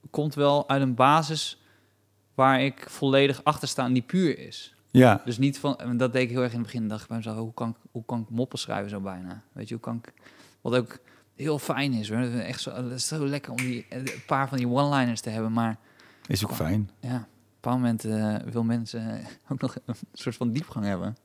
komt 0.09 0.35
wel 0.35 0.69
uit 0.69 0.81
een 0.81 0.95
basis... 0.95 1.61
waar 2.35 2.61
ik 2.61 2.85
volledig 2.89 3.43
achter 3.43 3.67
sta 3.67 3.85
en 3.85 3.93
die 3.93 4.01
puur 4.01 4.39
is. 4.39 4.75
Ja, 4.91 5.21
Dus 5.25 5.37
niet 5.37 5.59
van... 5.59 5.77
en 5.77 5.97
dat 5.97 6.13
deed 6.13 6.21
ik 6.21 6.29
heel 6.29 6.41
erg 6.41 6.51
in 6.51 6.57
het 6.57 6.67
begin. 6.67 6.87
dacht 6.87 7.01
ik 7.01 7.07
bij 7.07 7.17
mezelf, 7.17 7.37
hoe 7.37 7.53
kan 7.53 7.69
ik, 7.69 7.75
hoe 7.91 8.05
kan 8.05 8.21
ik 8.21 8.29
moppen 8.29 8.59
schrijven 8.59 8.89
zo 8.89 8.99
bijna? 8.99 9.43
Weet 9.51 9.67
je, 9.67 9.73
hoe 9.73 9.83
kan 9.83 9.95
ik... 9.95 10.13
Wat 10.61 10.75
ook 10.75 10.99
heel 11.35 11.59
fijn 11.59 11.93
is, 11.93 12.09
hoor. 12.09 12.19
Echt 12.19 12.61
zo, 12.61 12.71
het 12.71 12.91
is 12.91 13.07
zo 13.07 13.27
lekker 13.27 13.51
om 13.51 13.57
die, 13.57 13.85
een 13.89 14.07
paar 14.25 14.49
van 14.49 14.57
die 14.57 14.67
one-liners 14.67 15.21
te 15.21 15.29
hebben. 15.29 15.53
Maar 15.53 15.77
is 16.27 16.45
ook 16.45 16.53
fijn. 16.53 16.89
ja, 16.99 17.27
bepaald 17.61 17.75
moment 17.81 18.05
eh, 18.05 18.35
wil 18.51 18.63
mensen 18.63 19.25
ook 19.49 19.61
nog 19.61 19.75
een 19.85 19.95
soort 20.13 20.35
van 20.35 20.51
diepgang 20.51 20.85
hebben. 20.85 21.17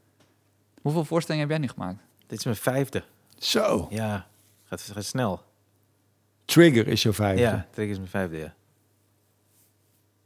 Hoeveel 0.83 1.05
voorstellingen 1.05 1.49
heb 1.49 1.57
jij 1.59 1.67
nu 1.67 1.73
gemaakt? 1.73 1.99
Dit 2.27 2.39
is 2.39 2.45
mijn 2.45 2.57
vijfde. 2.57 3.05
Zo, 3.39 3.87
Ja, 3.91 4.27
gaat, 4.65 4.81
gaat 4.81 5.05
snel. 5.05 5.43
Trigger 6.45 6.89
is 6.89 7.03
jouw 7.03 7.13
vijfde. 7.13 7.43
Ja, 7.43 7.67
Trick 7.71 7.89
is 7.91 7.97
mijn 7.97 8.09
vijfde, 8.09 8.37
ja. 8.37 8.55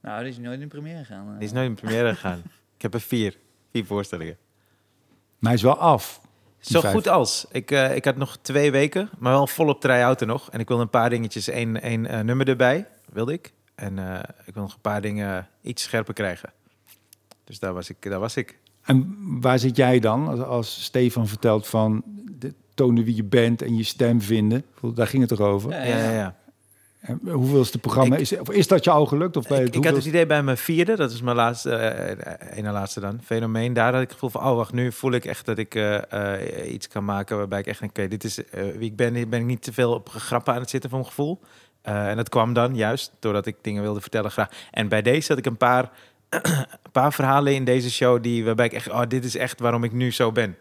Nou, 0.01 0.23
die 0.23 0.33
is 0.33 0.39
nooit 0.39 0.61
in 0.61 0.69
première 0.69 0.99
gegaan. 1.05 1.27
eh. 1.33 1.35
Die 1.39 1.47
is 1.47 1.53
nooit 1.53 1.69
in 1.69 1.75
première 1.75 2.15
gegaan. 2.15 2.43
Ik 2.77 2.83
heb 2.83 2.95
er 2.95 3.01
vier. 3.01 3.37
Vier 3.73 3.85
voorstellingen. 3.87 4.37
Maar 5.39 5.51
hij 5.51 5.55
is 5.55 5.63
wel 5.63 5.79
af. 5.79 6.21
Zo 6.59 6.81
vijf. 6.81 6.95
goed 6.95 7.09
als. 7.09 7.47
Ik, 7.53 7.71
eh, 7.71 7.95
ik 7.97 8.05
had 8.05 8.17
nog 8.17 8.39
twee 8.43 8.71
weken, 8.71 9.11
maar 9.19 9.33
wel 9.33 9.47
volop 9.47 9.81
try-outen 9.81 10.27
nog. 10.27 10.51
En 10.51 10.61
ik 10.61 10.69
wilde 10.69 10.83
een 10.83 10.91
paar 10.91 11.11
dingetjes, 11.11 11.49
één, 11.49 11.81
één 11.83 12.07
eh, 12.07 12.21
nummer 12.21 12.49
erbij, 12.49 12.89
wilde 13.13 13.33
ik. 13.33 13.53
En 13.81 13.99
eh, 13.99 14.19
ik 14.45 14.55
wil 14.55 14.63
nog 14.63 14.75
een 14.75 14.81
paar 14.81 15.01
dingen 15.01 15.49
iets 15.63 15.83
scherper 15.83 16.15
krijgen. 16.15 16.53
Dus 17.45 17.59
daar 17.59 17.73
was 17.73 17.91
ik. 17.91 17.97
Daar 18.03 18.21
was 18.21 18.37
ik. 18.37 18.59
En 18.83 19.17
waar 19.41 19.59
zit 19.59 19.77
jij 19.77 19.99
dan 20.01 20.29
als, 20.29 20.41
als 20.41 20.83
Stefan 20.85 21.29
vertelt 21.29 21.67
van 21.67 22.03
de, 22.39 22.55
tonen 22.75 23.05
wie 23.05 23.17
je 23.17 23.25
bent 23.25 23.63
en 23.63 23.77
je 23.77 23.83
stem 23.83 24.21
vinden? 24.21 24.65
Daar 24.95 25.07
ging 25.07 25.29
het 25.29 25.39
toch 25.39 25.47
over? 25.49 25.71
Ja, 25.71 25.83
Ja, 25.85 26.11
ja. 26.11 26.39
En 27.01 27.21
hoeveelste 27.31 27.79
programma 27.79 28.15
Ik- 28.15 28.21
is, 28.21 28.39
of 28.39 28.51
is 28.51 28.67
dat 28.67 28.85
je 28.85 28.91
al 28.91 29.07
gelukt? 29.07 29.37
Of 29.37 29.49
bij 29.49 29.59
Ik, 29.59 29.67
het 29.67 29.75
ik 29.75 29.85
had 29.85 29.95
het 29.97 30.05
idee 30.05 30.27
bij 30.27 30.43
mijn 30.43 30.57
vierde, 30.57 30.97
dat 30.97 31.11
is 31.11 31.23
mijn 31.23 31.37
laatste, 31.37 31.75
eh 31.75 32.59
ene 32.59 32.71
laatste 32.71 33.01
dan, 33.01 33.21
fenomeen. 33.25 33.73
Daar 33.73 33.93
had 33.93 34.03
ik 34.03 34.09
het 34.09 34.13
gevoel 34.13 34.31
van, 34.31 34.45
oh 34.45 34.57
wacht, 34.57 34.73
nu 34.73 34.93
voel 34.93 35.13
ik 35.13 35.25
echt 35.25 35.47
dat 35.47 35.59
ik 35.59 35.75
eh, 35.75 36.73
iets 36.73 36.89
kan 36.89 37.05
maken 37.05 37.37
waarbij 37.37 37.59
ik 37.59 37.67
echt 37.67 37.79
denk, 37.81 37.91
oké, 37.91 38.09
dit 38.09 38.25
is 38.25 38.41
wie 38.53 38.91
ik 38.91 38.97
ben. 38.97 39.15
Hier 39.15 39.29
ben 39.29 39.41
ik 39.41 39.47
niet 39.47 39.63
te 39.63 39.73
veel 39.73 39.93
op 39.95 40.09
grappen 40.09 40.55
aan 40.55 40.61
het 40.61 40.71
zitten 40.71 40.91
voor 40.91 40.99
mijn 40.99 41.11
gevoel. 41.11 41.41
Eh, 41.83 42.09
en 42.09 42.17
dat 42.17 42.29
kwam 42.29 42.53
dan 42.53 42.77
juist 42.77 43.13
doordat 43.19 43.47
ik 43.47 43.57
dingen 43.61 43.83
wilde 43.83 44.01
vertellen 44.01 44.31
graag. 44.31 44.69
En 44.71 44.89
bij 44.89 45.03
deze 45.03 45.29
had 45.29 45.39
ik 45.39 45.47
een 45.47 45.57
paar, 45.57 45.91
een 46.29 46.93
paar 46.93 47.13
verhalen 47.13 47.55
in 47.55 47.65
deze 47.65 47.91
show 47.91 48.23
die, 48.23 48.45
waarbij 48.45 48.67
ik 48.67 48.73
echt, 48.73 48.89
oh, 48.89 49.03
dit 49.09 49.25
is 49.25 49.37
echt 49.37 49.61
waarom 49.61 49.85
ik 49.85 49.93
nu 49.93 50.13
zo 50.13 50.33
ben. 50.33 50.57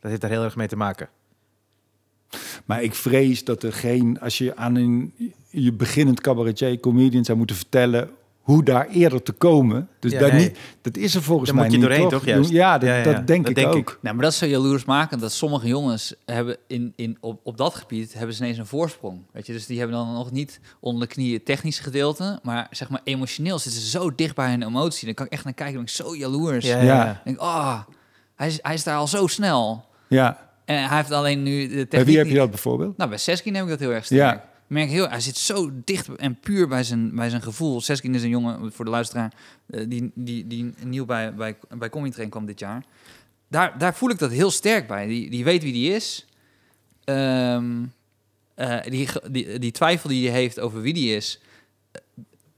Dat 0.00 0.10
heeft 0.10 0.22
daar 0.22 0.30
heel 0.30 0.44
erg 0.44 0.56
mee 0.56 0.68
te 0.68 0.76
maken. 0.76 1.08
Maar 2.64 2.82
ik 2.82 2.94
vrees 2.94 3.44
dat 3.44 3.62
er 3.62 3.72
geen, 3.72 4.20
als 4.20 4.38
je 4.38 4.56
aan 4.56 4.74
een 4.74 5.14
je 5.48 5.72
beginnend 5.72 6.20
cabaretier, 6.20 6.80
comedian 6.80 7.24
zou 7.24 7.38
moeten 7.38 7.56
vertellen 7.56 8.10
hoe 8.42 8.62
daar 8.64 8.88
eerder 8.88 9.22
te 9.22 9.32
komen. 9.32 9.88
Dus 9.98 10.12
Ja, 10.12 10.18
daar 10.18 10.32
nee. 10.32 10.40
niet, 10.48 10.58
dat 10.80 10.96
is 10.96 11.14
er 11.14 11.22
volgens 11.22 11.48
Daar 11.50 11.58
mij 11.58 11.64
moet 11.68 11.74
je 11.74 11.80
niet. 11.80 11.88
doorheen, 11.88 12.08
toch? 12.08 12.24
Ja, 12.50 12.78
dat, 12.78 12.88
Ja, 12.88 12.96
ja, 12.96 13.02
dat 13.02 13.26
denk 13.26 13.40
Dat 13.42 13.50
ik 13.50 13.54
denk 13.54 13.68
ook. 13.68 13.76
ik. 13.90 13.98
Nou, 14.00 14.14
maar 14.14 14.24
dat 14.24 14.32
is 14.32 14.38
zo 14.38 14.46
jaloers 14.46 14.84
maken 14.84 15.18
dat 15.18 15.32
sommige 15.32 15.66
jongens 15.66 16.14
hebben 16.24 16.56
in, 16.66 16.92
in, 16.96 17.16
op, 17.20 17.40
op 17.44 17.56
dat 17.56 17.74
gebied 17.74 18.14
hebben 18.14 18.34
ze 18.36 18.42
ineens 18.42 18.58
een 18.58 18.66
voorsprong. 18.66 19.20
Weet 19.32 19.46
je, 19.46 19.52
dus 19.52 19.66
die 19.66 19.78
hebben 19.78 19.96
dan 19.96 20.12
nog 20.12 20.30
niet 20.30 20.60
onder 20.80 21.08
de 21.08 21.14
knieën 21.14 21.34
het 21.34 21.44
technische 21.44 21.82
gedeelte, 21.82 22.38
maar 22.42 22.66
zeg 22.70 22.88
maar 22.88 23.00
emotioneel 23.04 23.58
zitten 23.58 23.80
ze 23.82 23.88
zo 23.90 24.14
dicht 24.14 24.34
bij 24.34 24.50
hun 24.50 24.62
emotie. 24.62 25.06
Dan 25.06 25.14
kan 25.14 25.26
ik 25.26 25.32
echt 25.32 25.44
naar 25.44 25.54
kijken, 25.54 25.74
ben 25.74 25.82
ik 25.84 25.88
zo 25.90 26.16
jaloers. 26.16 26.66
Ja, 26.66 27.20
denk, 27.24 27.40
oh, 27.40 27.80
hij 28.36 28.46
is, 28.46 28.58
hij 28.62 28.74
is 28.74 28.82
daar 28.84 28.96
al 28.96 29.06
zo 29.06 29.26
snel. 29.26 29.84
Ja. 30.08 30.50
En 30.64 30.88
hij 30.88 30.96
heeft 30.96 31.10
alleen 31.10 31.42
nu 31.42 31.60
de 31.62 31.68
techniek 31.68 31.90
Bij 31.90 32.04
wie 32.04 32.16
heb 32.18 32.26
je 32.26 32.34
dat 32.34 32.50
bijvoorbeeld? 32.50 32.96
Nou, 32.96 33.08
bij 33.10 33.18
Seskin 33.18 33.54
heb 33.54 33.64
ik 33.64 33.70
dat 33.70 33.78
heel 33.78 33.90
erg 33.92 34.04
sterk. 34.04 34.20
Ja. 34.20 34.50
Ik 34.72 34.78
merk 34.78 34.90
heel, 34.90 35.08
hij 35.08 35.20
zit 35.20 35.36
zo 35.36 35.70
dicht 35.84 36.16
en 36.16 36.40
puur 36.40 36.68
bij 36.68 36.82
zijn, 36.84 37.14
bij 37.14 37.30
zijn 37.30 37.42
gevoel. 37.42 37.80
Seskin 37.80 38.14
is 38.14 38.22
een 38.22 38.28
jongen, 38.28 38.72
voor 38.72 38.84
de 38.84 38.90
luisteraar, 38.90 39.32
eh, 39.66 39.84
die, 39.88 40.10
die, 40.14 40.46
die 40.46 40.74
nieuw 40.84 41.04
bij, 41.04 41.34
bij, 41.34 41.56
bij 41.78 41.90
Comedy 41.90 42.12
Train 42.12 42.30
kwam 42.30 42.46
dit 42.46 42.58
jaar. 42.58 42.84
Daar, 43.48 43.78
daar 43.78 43.94
voel 43.94 44.10
ik 44.10 44.18
dat 44.18 44.30
heel 44.30 44.50
sterk 44.50 44.86
bij. 44.86 45.06
Die, 45.06 45.30
die 45.30 45.44
weet 45.44 45.62
wie 45.62 45.72
die 45.72 45.94
is. 45.94 46.26
Ehm, 47.04 47.84
eh, 48.54 48.82
die, 48.82 49.08
die, 49.30 49.58
die 49.58 49.70
twijfel 49.70 50.08
die 50.08 50.30
hij 50.30 50.40
heeft 50.40 50.60
over 50.60 50.80
wie 50.80 50.94
die 50.94 51.16
is, 51.16 51.40
eh, 51.92 52.00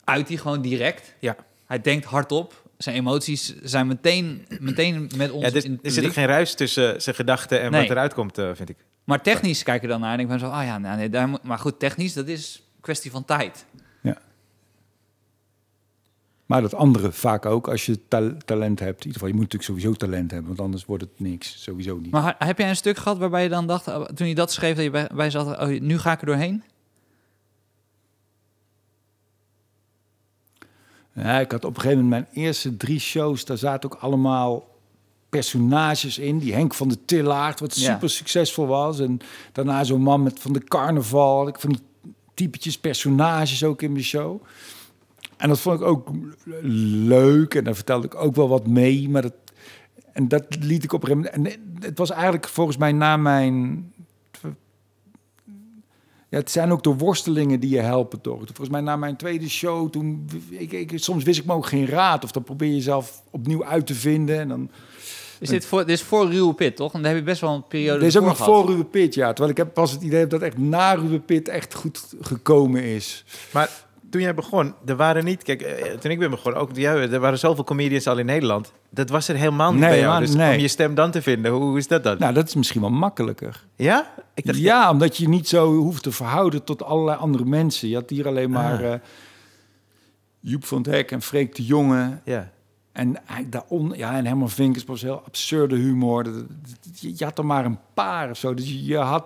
uit 0.04 0.28
hij 0.28 0.36
gewoon 0.36 0.62
direct. 0.62 1.14
Ja. 1.18 1.36
Hij 1.66 1.80
denkt 1.80 2.04
hardop. 2.04 2.62
Zijn 2.78 2.96
emoties 2.96 3.54
zijn 3.62 3.86
meteen, 3.86 4.46
meteen 4.60 5.10
met 5.16 5.30
ons 5.30 5.44
Ja, 5.44 5.50
dus, 5.50 5.64
in 5.64 5.78
er 5.82 5.90
zit 5.90 6.04
ook 6.04 6.12
geen 6.12 6.26
ruis 6.26 6.54
tussen 6.54 7.02
zijn 7.02 7.14
gedachten 7.14 7.60
en 7.60 7.70
Nee. 7.70 7.80
wat 7.80 7.90
eruit 7.90 8.14
komt, 8.14 8.34
vind 8.34 8.68
ik. 8.68 8.76
Maar 9.04 9.22
technisch 9.22 9.62
kijk 9.62 9.82
je 9.82 9.88
dan 9.88 10.00
naar 10.00 10.12
en 10.12 10.20
ik 10.20 10.28
ben 10.28 10.38
zo, 10.38 10.48
ah 10.48 10.64
ja, 10.64 10.78
nou, 10.78 10.96
nee, 10.96 11.08
daar 11.08 11.28
moet, 11.28 11.42
maar 11.42 11.58
goed, 11.58 11.78
technisch, 11.78 12.12
dat 12.12 12.28
is 12.28 12.62
kwestie 12.80 13.10
van 13.10 13.24
tijd. 13.24 13.66
Maar 16.46 16.60
dat 16.62 16.74
andere 16.74 17.12
vaak 17.12 17.46
ook, 17.46 17.68
als 17.68 17.86
je 17.86 18.08
ta- 18.08 18.36
talent 18.44 18.80
hebt. 18.80 19.00
In 19.00 19.06
ieder 19.06 19.12
geval, 19.12 19.28
je 19.28 19.34
moet 19.34 19.42
natuurlijk 19.52 19.70
sowieso 19.70 19.92
talent 19.92 20.30
hebben, 20.30 20.48
want 20.48 20.60
anders 20.60 20.84
wordt 20.84 21.02
het 21.02 21.20
niks. 21.20 21.62
Sowieso 21.62 21.96
niet. 21.98 22.10
Maar 22.10 22.34
heb 22.38 22.58
jij 22.58 22.68
een 22.68 22.76
stuk 22.76 22.96
gehad 22.96 23.18
waarbij 23.18 23.42
je 23.42 23.48
dan 23.48 23.66
dacht, 23.66 23.86
eh, 23.88 24.02
toen 24.02 24.28
je 24.28 24.34
dat 24.34 24.52
schreef, 24.52 24.74
dat 24.74 24.84
je 24.84 24.90
bij, 24.90 25.10
bij 25.14 25.30
zat, 25.30 25.58
oh, 25.58 25.80
nu 25.80 25.98
ga 25.98 26.12
ik 26.12 26.20
er 26.20 26.26
doorheen? 26.26 26.62
Ja, 31.12 31.40
ik 31.40 31.50
had 31.52 31.64
op 31.64 31.74
een 31.74 31.80
gegeven 31.80 32.02
moment 32.02 32.32
mijn 32.32 32.44
eerste 32.46 32.76
drie 32.76 32.98
shows, 33.00 33.44
daar 33.44 33.58
zaten 33.58 33.92
ook 33.92 33.98
allemaal 34.00 34.68
personages 35.38 36.18
in. 36.18 36.38
Die 36.38 36.54
Henk 36.54 36.74
van 36.74 36.88
de 36.88 37.04
Tillaard, 37.04 37.60
wat 37.60 37.76
Ja. 37.76 37.92
super 37.92 38.10
succesvol 38.10 38.66
was. 38.66 39.00
En 39.00 39.18
daarna 39.52 39.84
zo'n 39.84 40.02
man 40.02 40.22
met 40.22 40.38
van 40.38 40.52
de 40.52 40.64
carnaval. 40.64 41.48
Ik 41.48 41.60
van 41.60 41.70
die 41.70 41.80
typetjes 42.34 42.78
personages 42.78 43.64
ook 43.64 43.82
in 43.82 43.92
mijn 43.92 44.04
show. 44.04 44.42
En 45.36 45.48
dat 45.48 45.60
vond 45.60 45.80
ik 45.80 45.86
ook 45.86 46.08
leuk. 47.06 47.54
En 47.54 47.64
daar 47.64 47.74
vertelde 47.74 48.06
ik 48.06 48.14
ook 48.14 48.34
wel 48.34 48.48
wat 48.48 48.66
mee. 48.66 49.08
Maar 49.08 49.22
dat, 49.22 49.34
en 50.12 50.28
dat 50.28 50.44
liet 50.60 50.84
ik 50.84 50.92
op 50.92 51.02
een 51.02 51.08
gegeven 51.08 51.32
moment... 51.42 51.54
En 51.54 51.82
het 51.86 51.98
was 51.98 52.10
eigenlijk 52.10 52.48
volgens 52.48 52.76
mij 52.76 52.92
na 52.92 53.16
mijn... 53.16 53.92
Ja, 56.28 56.40
het 56.40 56.50
zijn 56.50 56.72
ook 56.72 56.82
de 56.82 56.94
worstelingen 56.94 57.60
die 57.60 57.70
je 57.70 57.80
helpen, 57.80 58.20
toch? 58.20 58.38
Volgens 58.44 58.68
mij 58.68 58.80
na 58.80 58.96
mijn 58.96 59.16
tweede 59.16 59.48
show, 59.48 59.90
toen... 59.90 60.28
Ik, 60.50 60.72
ik, 60.72 60.92
soms 60.94 61.24
wist 61.24 61.38
ik 61.38 61.44
me 61.46 61.52
ook 61.52 61.66
geen 61.66 61.86
raad. 61.86 62.24
Of 62.24 62.32
dan 62.32 62.42
probeer 62.42 62.68
je 62.68 62.74
jezelf 62.74 63.22
opnieuw 63.30 63.64
uit 63.64 63.86
te 63.86 63.94
vinden. 63.94 64.38
En 64.38 64.48
dan... 64.48 64.70
Is 65.40 65.48
dit, 65.48 65.66
voor, 65.66 65.78
dit 65.86 65.88
is 65.96 66.02
voor 66.02 66.30
Ruwe 66.30 66.54
Pit, 66.54 66.76
toch? 66.76 66.92
En 66.92 67.02
daar 67.02 67.10
heb 67.10 67.18
je 67.20 67.26
best 67.26 67.40
wel 67.40 67.54
een 67.54 67.66
periode 67.68 68.00
Er 68.00 68.06
is 68.06 68.16
ook 68.18 68.24
nog 68.24 68.36
voor 68.36 68.66
Ruwe 68.66 68.84
Pit, 68.84 69.14
ja. 69.14 69.26
Terwijl 69.28 69.50
ik 69.50 69.56
heb 69.56 69.74
pas 69.74 69.90
het 69.92 70.02
idee 70.02 70.26
dat 70.26 70.42
echt 70.42 70.58
na 70.58 70.92
Ruwe 70.94 71.20
Pit 71.20 71.48
echt 71.48 71.74
goed 71.74 72.14
gekomen 72.20 72.82
is. 72.82 73.24
Maar 73.52 73.70
toen 74.10 74.20
jij 74.22 74.34
begon, 74.34 74.74
er 74.86 74.96
waren 74.96 75.24
niet... 75.24 75.42
Kijk, 75.42 75.62
eh, 75.62 75.92
toen 75.92 76.10
ik 76.10 76.18
ben 76.18 76.30
begonnen, 76.30 76.60
ook 76.60 76.70
ja, 76.76 76.94
er 76.94 77.20
waren 77.20 77.38
zoveel 77.38 77.64
comedians 77.64 78.06
al 78.06 78.18
in 78.18 78.26
Nederland. 78.26 78.72
Dat 78.90 79.10
was 79.10 79.28
er 79.28 79.36
helemaal 79.36 79.70
niet 79.70 79.80
Nee, 79.80 79.88
bij 79.90 79.98
jou. 79.98 80.10
maar 80.10 80.20
Dus 80.20 80.34
nee. 80.34 80.54
om 80.54 80.60
je 80.60 80.68
stem 80.68 80.94
dan 80.94 81.10
te 81.10 81.22
vinden, 81.22 81.52
hoe, 81.52 81.62
hoe 81.62 81.78
is 81.78 81.86
dat 81.88 82.04
dan? 82.04 82.16
Nou, 82.18 82.34
dat 82.34 82.46
is 82.48 82.54
misschien 82.54 82.80
wel 82.80 82.90
makkelijker. 82.90 83.64
ja? 83.76 84.14
Ik 84.34 84.46
dacht, 84.46 84.58
Ja, 84.58 84.90
omdat 84.90 85.16
je 85.16 85.28
niet 85.28 85.48
zo 85.48 85.74
hoeft 85.74 86.02
te 86.02 86.12
verhouden 86.12 86.64
tot 86.64 86.82
allerlei 86.82 87.18
andere 87.18 87.44
mensen. 87.44 87.88
Je 87.88 87.94
had 87.94 88.10
hier 88.10 88.26
alleen 88.26 88.50
maar 88.50 88.78
Ah. 88.84 88.92
eh, 88.92 89.00
Joep 90.40 90.64
van 90.64 90.78
het 90.78 90.86
Hek 90.86 91.10
en 91.10 91.22
Freek 91.22 91.54
de 91.56 91.64
Jonge. 91.64 92.18
Ja. 92.24 92.50
En 92.94 93.16
hij, 93.24 93.48
daaronder, 93.48 93.98
ja, 93.98 94.16
en 94.16 94.26
Herman 94.26 94.50
Vinkers 94.50 94.84
was 94.84 95.02
heel 95.02 95.22
absurde 95.24 95.76
humor. 95.76 96.46
Je, 96.92 97.24
had 97.24 97.38
er 97.38 97.46
maar 97.46 97.64
een 97.64 97.78
paar 97.94 98.30
of 98.30 98.38
zo. 98.38 98.54
Dus 98.54 98.80
je, 98.80 98.96
had... 98.96 99.24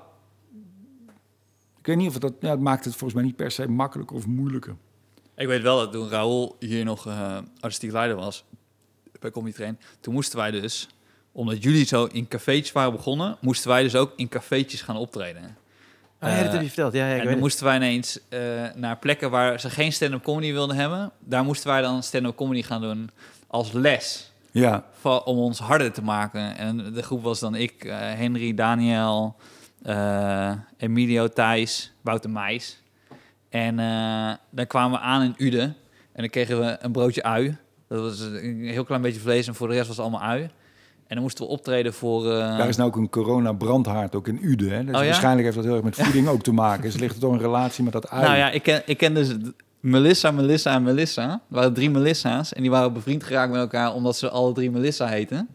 Ik 1.78 1.86
weet 1.86 1.96
niet 1.96 2.08
of 2.08 2.18
dat... 2.18 2.32
Ja, 2.40 2.50
het 2.50 2.60
maakt 2.60 2.84
het 2.84 2.92
volgens 2.94 3.14
mij 3.14 3.22
niet 3.22 3.36
per 3.36 3.50
se 3.50 3.68
makkelijker 3.68 4.16
of 4.16 4.26
moeilijker. 4.26 4.76
Ik 5.36 5.46
weet 5.46 5.62
wel 5.62 5.78
dat 5.78 5.92
toen 5.92 6.08
Raoul 6.08 6.56
hier 6.58 6.84
nog 6.84 7.06
eh, 7.06 7.38
artistiek 7.60 7.92
leider 7.92 8.16
was, 8.16 8.44
bij 9.20 9.30
Comedy 9.30 9.54
Train, 9.56 9.78
toen 10.00 10.14
moesten 10.14 10.38
wij 10.38 10.50
dus, 10.50 10.88
omdat 11.32 11.62
jullie 11.62 11.86
zo 11.86 12.04
in 12.04 12.28
cafeetjes 12.28 12.72
waren 12.72 12.92
begonnen, 12.92 13.36
moesten 13.40 13.70
wij 13.70 13.82
dus 13.82 13.94
ook 13.94 14.12
in 14.16 14.28
cafeetjes 14.28 14.82
gaan 14.82 14.96
optreden. 14.96 15.42
Oh, 15.42 16.28
ja, 16.28 16.36
dat 16.36 16.46
Eh, 16.46 16.52
heb 16.52 16.60
je 16.60 16.66
verteld. 16.66 16.92
Ja, 16.92 17.06
ja 17.06 17.12
ik 17.12 17.18
en 17.18 17.22
dan 17.24 17.32
het. 17.32 17.40
moesten 17.42 17.64
wij 17.64 17.76
ineens 17.76 18.18
eh, 18.28 18.40
naar 18.74 18.96
plekken 18.98 19.30
waar 19.30 19.60
ze 19.60 19.70
geen 19.70 19.92
stand-up 19.92 20.22
comedy 20.22 20.52
wilden 20.52 20.76
hebben. 20.76 21.10
Daar 21.18 21.44
moesten 21.44 21.70
wij 21.70 21.80
dan 21.80 22.02
stand-up 22.02 22.36
comedy 22.36 22.62
gaan 22.62 22.80
doen 22.80 23.10
als 23.48 23.72
les. 23.72 24.32
Ja, 24.50 24.84
Om 25.02 25.38
ons 25.38 25.58
harder 25.58 25.92
te 25.92 26.02
maken. 26.02 26.56
En 26.56 26.92
de 26.94 27.02
groep 27.02 27.22
was 27.22 27.40
dan 27.40 27.54
ik, 27.54 27.84
eh, 27.84 27.96
Henry, 27.96 28.54
Daniel, 28.54 29.36
eh, 29.82 30.52
Emilio, 30.76 31.28
Thijs, 31.28 31.92
Wouter 32.00 32.30
Meijs. 32.30 32.82
En 33.48 33.78
eh, 33.78 34.30
dan 34.50 34.66
kwamen 34.66 34.98
we 34.98 35.04
aan 35.04 35.22
in 35.22 35.34
Uden. 35.36 35.62
En 36.12 36.24
dan 36.24 36.28
kregen 36.28 36.60
we 36.60 36.76
een 36.80 36.92
broodje 36.92 37.22
ui. 37.22 37.56
Dat 37.88 38.00
was 38.00 38.20
een 38.20 38.64
heel 38.64 38.84
klein 38.84 39.02
beetje 39.02 39.20
vlees 39.20 39.46
en 39.46 39.54
voor 39.54 39.68
de 39.68 39.74
rest 39.74 39.86
was 39.86 39.96
het 39.96 40.06
allemaal 40.06 40.28
ui. 40.28 40.42
En 41.06 41.14
dan 41.14 41.22
moesten 41.22 41.44
we 41.44 41.50
optreden 41.50 41.94
voor... 41.94 42.24
daar 42.24 42.68
is 42.68 42.76
nou 42.76 42.88
ook 42.88 42.96
een 42.96 43.10
corona-brandhaard, 43.10 44.14
ook 44.14 44.28
in 44.28 44.38
Uden. 44.42 44.70
Hè? 44.70 44.84
Dus 44.84 44.94
Oh 44.94 45.00
ja? 45.00 45.06
Waarschijnlijk 45.06 45.44
heeft 45.44 45.56
dat 45.56 45.64
heel 45.64 45.74
erg 45.74 45.84
met 45.84 45.96
voeding 45.96 46.28
ook 46.28 46.42
te 46.42 46.52
maken. 46.52 46.82
Dus 46.82 46.96
ligt 46.96 47.14
er 47.14 47.20
toch 47.20 47.32
een 47.32 47.38
relatie 47.38 47.84
met 47.84 47.92
dat 47.92 48.10
ui. 48.10 48.22
Nou 48.22 48.36
ja, 48.36 48.50
ik 48.50 48.62
ken, 48.62 48.82
ik 48.84 48.96
ken 48.96 49.14
dus 49.14 49.34
Melissa, 49.88 50.30
Melissa 50.30 50.74
en 50.74 50.82
Melissa. 50.82 51.30
Er 51.30 51.40
waren 51.48 51.72
drie 51.72 51.90
Melissa's 51.90 52.52
en 52.52 52.62
die 52.62 52.70
waren 52.70 52.92
bevriend 52.92 53.24
geraakt 53.24 53.50
met 53.52 53.60
elkaar 53.60 53.94
omdat 53.94 54.16
ze 54.16 54.30
alle 54.30 54.52
drie 54.52 54.70
Melissa 54.70 55.06
heten. 55.06 55.48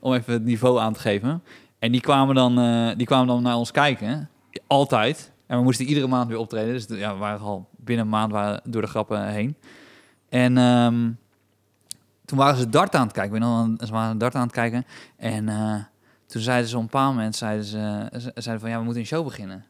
Om 0.00 0.12
even 0.14 0.32
het 0.32 0.44
niveau 0.44 0.78
aan 0.78 0.92
te 0.92 1.00
geven. 1.00 1.42
En 1.78 1.92
die 1.92 2.00
kwamen 2.00 2.34
dan, 2.34 2.58
eh, 2.58 2.96
die 2.96 3.06
kwamen 3.06 3.26
dan 3.26 3.42
naar 3.42 3.56
ons 3.56 3.70
kijken. 3.70 4.28
Altijd. 4.66 5.32
En 5.46 5.56
we 5.58 5.64
moesten 5.64 5.86
iedere 5.86 6.06
maand 6.06 6.28
weer 6.28 6.38
optreden. 6.38 6.72
Dus 6.72 6.86
ja, 6.88 7.12
we 7.12 7.18
waren 7.18 7.40
al 7.40 7.68
binnen 7.76 8.04
een 8.04 8.10
maand 8.10 8.32
waren 8.32 8.60
door 8.64 8.82
de 8.82 8.88
grappen 8.88 9.28
heen. 9.28 9.56
En 10.28 10.58
ehm, 10.58 11.10
toen 12.24 12.38
waren 12.38 12.56
ze 12.56 12.68
dart 12.68 12.94
aan 12.94 13.02
het 13.02 13.12
kijken. 13.12 13.34
Ik 13.34 13.40
weet 13.40 13.48
nog, 13.48 13.66
wel, 13.66 13.86
ze 13.86 13.92
waren 13.92 14.18
dart 14.18 14.34
aan 14.34 14.42
het 14.42 14.52
kijken. 14.52 14.86
En 15.16 15.48
eh, 15.48 15.74
toen 16.26 16.42
zeiden 16.42 16.68
ze 16.68 16.76
op 16.76 16.80
een 16.80 16.86
bepaald 16.86 17.14
moment, 17.14 17.36
zeiden 17.36 17.64
ze, 17.64 18.08
ze 18.12 18.32
zeiden 18.34 18.60
van 18.60 18.70
ja, 18.70 18.78
we 18.78 18.84
moeten 18.84 19.02
een 19.02 19.08
show 19.08 19.24
beginnen. 19.24 19.64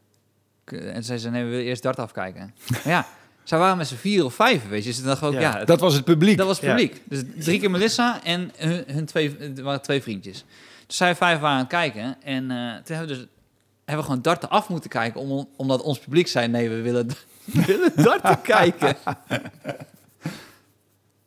En 0.64 1.04
zeiden 1.04 1.20
ze, 1.20 1.30
nee, 1.30 1.44
we 1.44 1.50
willen 1.50 1.64
eerst 1.64 1.82
dart 1.82 1.98
afkijken. 1.98 2.54
maar 2.70 2.88
ja, 2.96 3.06
zij 3.44 3.58
waren 3.58 3.76
met 3.76 3.86
z'n 3.88 3.94
vier 3.94 4.24
of 4.24 4.34
vijf, 4.34 4.68
weet 4.68 4.82
je. 4.82 4.88
Dus 4.88 4.96
toen 4.98 5.06
dacht 5.06 5.20
ik 5.22 5.26
ook, 5.28 5.32
Ja, 5.32 5.40
ja, 5.40 5.58
het- 5.58 5.66
Dat 5.66 5.80
was 5.80 5.94
het 5.94 6.04
publiek. 6.04 6.36
dat 6.36 6.46
was 6.46 6.56
het 6.56 6.66
Ja. 6.66 6.74
publiek. 6.74 7.02
Dus 7.04 7.22
drie 7.44 7.60
keer 7.60 7.70
Melissa 7.70 8.24
en 8.24 8.50
hun, 8.56 8.84
hun 8.86 9.06
twee, 9.06 9.36
waren 9.62 9.82
twee 9.82 10.02
vriendjes. 10.02 10.44
Dus 10.86 10.96
zij 10.96 11.16
vijf 11.16 11.38
waren 11.38 11.54
aan 11.56 11.58
het 11.62 11.68
kijken. 11.68 12.16
En 12.22 12.50
eh, 12.50 12.56
toen 12.84 12.96
hebben 12.96 13.06
we 13.08 13.14
dus 13.14 13.26
hebben 13.84 14.04
we 14.04 14.10
gewoon 14.10 14.22
darten 14.22 14.50
af 14.50 14.68
moeten 14.68 14.90
kijken. 14.90 15.20
Om, 15.20 15.48
omdat 15.56 15.82
ons 15.82 15.98
publiek 15.98 16.28
zei, 16.28 16.48
nee, 16.48 16.68
we 16.68 16.80
willen, 16.80 17.06
we 17.44 17.64
willen 17.64 17.92
darten 17.96 18.40
kijken. 18.56 18.96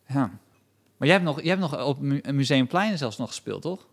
Ja. 0.08 0.30
Maar 0.98 1.08
jij 1.08 1.12
hebt 1.12 1.24
nog, 1.24 1.40
jij 1.42 1.50
hebt 1.50 1.62
nog 1.62 1.84
op 1.86 2.00
Mu- 2.00 2.22
Museumplein 2.32 2.98
zelfs 2.98 3.18
nog 3.18 3.28
gespeeld, 3.28 3.62
toch? 3.62 3.86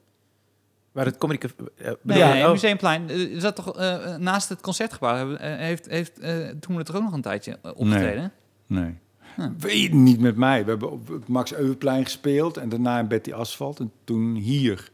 Waar 0.92 1.04
het 1.04 1.16
comedy... 1.16 1.38
eh, 1.76 1.90
Nee, 2.02 2.22
nee, 2.22 2.44
oh. 2.44 2.50
Museumplein. 2.50 3.08
eh, 3.10 3.18
Is 3.20 3.42
dat 3.42 3.56
toch 3.56 3.76
eh, 3.76 4.16
naast 4.16 4.48
het 4.48 4.60
concertgebouw? 4.60 5.34
Eh, 5.34 5.56
heeft 5.56 5.86
heeft 5.88 6.18
eh, 6.18 6.48
toen 6.60 6.78
er 6.78 6.84
toch 6.84 6.96
ook 6.96 7.02
nog 7.02 7.12
een 7.12 7.20
tijdje 7.22 7.58
eh, 7.62 7.70
opgetreden? 7.74 8.32
Nee. 8.66 8.94
Huh. 9.36 9.46
Weet 9.58 9.92
niet 9.92 10.20
met 10.20 10.36
mij. 10.36 10.64
We 10.64 10.70
hebben 10.70 10.90
op 10.90 11.08
het 11.08 11.28
Max 11.28 11.54
Euweplein 11.54 12.04
gespeeld 12.04 12.56
en 12.56 12.68
daarna 12.68 12.98
in 12.98 13.08
Betty 13.08 13.32
Asphalt 13.32 13.80
en 13.80 13.92
toen 14.04 14.34
hier. 14.34 14.90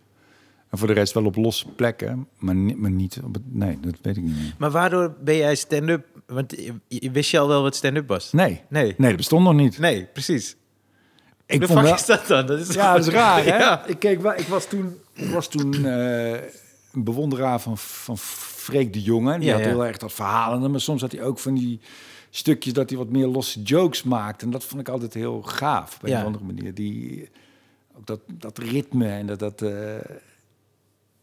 En 0.70 0.78
voor 0.78 0.87
de 0.87 0.92
rest 0.94 1.12
wel 1.14 1.24
op 1.24 1.37
losse 1.37 1.68
plekken, 1.68 2.26
maar, 2.38 2.54
ni- 2.54 2.74
maar 2.74 2.90
niet 2.90 3.20
op 3.24 3.34
het... 3.34 3.42
Nee, 3.54 3.78
dat 3.80 3.94
weet 4.02 4.16
ik 4.16 4.22
niet 4.22 4.37
meer. 4.37 4.54
Maar 4.58 4.70
waardoor 4.70 5.14
ben 5.24 5.37
jij 5.37 5.54
stand-up... 5.54 6.06
Want 6.26 6.54
wist 7.12 7.30
je 7.30 7.38
al 7.38 7.48
wel 7.48 7.62
wat 7.62 7.76
stand-up 7.76 8.08
was? 8.08 8.32
Nee, 8.32 8.61
Nee. 8.68 8.94
nee, 8.98 9.08
dat 9.08 9.16
bestond 9.16 9.44
nog 9.44 9.54
niet. 9.54 9.78
Nee, 9.78 10.04
precies. 10.12 10.56
Ik 11.48 11.61
de 11.61 11.66
vond 11.66 11.80
wel... 11.80 11.94
is 11.94 12.06
dat 12.06 12.26
dan? 12.26 12.46
Dat 12.46 12.58
is 12.58 12.74
Ja, 12.74 12.92
dat 12.92 13.06
is 13.06 13.12
raar, 13.12 13.44
hè? 13.44 13.58
Ja. 13.64 13.87
Ik, 13.87 13.98
keek, 13.98 14.20
wel- 14.20 14.38
ik 14.38 14.46
was 14.46 14.66
toen, 14.66 14.96
ik 15.12 15.30
was 15.30 15.48
toen 15.48 15.84
eh, 15.84 16.32
een 16.92 17.04
bewonderaar 17.04 17.61
van, 17.61 17.78
van 17.78 18.18
Freek 18.18 18.92
de 18.92 19.02
Jonge. 19.02 19.38
Die 19.38 19.48
Ja, 19.48 19.54
had 19.54 19.64
heel 19.64 19.84
erg 19.87 19.96
dat 19.96 20.12
verhalen, 20.12 20.70
maar 20.70 20.80
soms 20.80 21.00
had 21.00 21.12
hij 21.12 21.22
ook 21.22 21.38
van 21.38 21.54
die 21.54 21.80
stukjes 22.30 22.72
dat 22.72 22.88
hij 22.88 22.98
wat 22.98 23.08
meer 23.08 23.26
losse 23.26 23.62
jokes 23.62 24.02
maakte. 24.02 24.44
En 24.44 24.50
dat 24.50 24.64
vond 24.64 24.80
ik 24.80 24.88
altijd 24.88 25.14
heel 25.14 25.42
gaaf, 25.42 25.94
op 25.96 26.02
een 26.02 26.24
andere 26.24 26.44
manier. 26.44 26.74
Die, 26.74 27.28
ook 27.98 28.06
dat, 28.06 28.20
dat 28.32 28.58
ritme 28.58 29.08
en 29.08 29.26
dat... 29.26 29.38
dat 29.38 29.62
eh, 29.62 29.94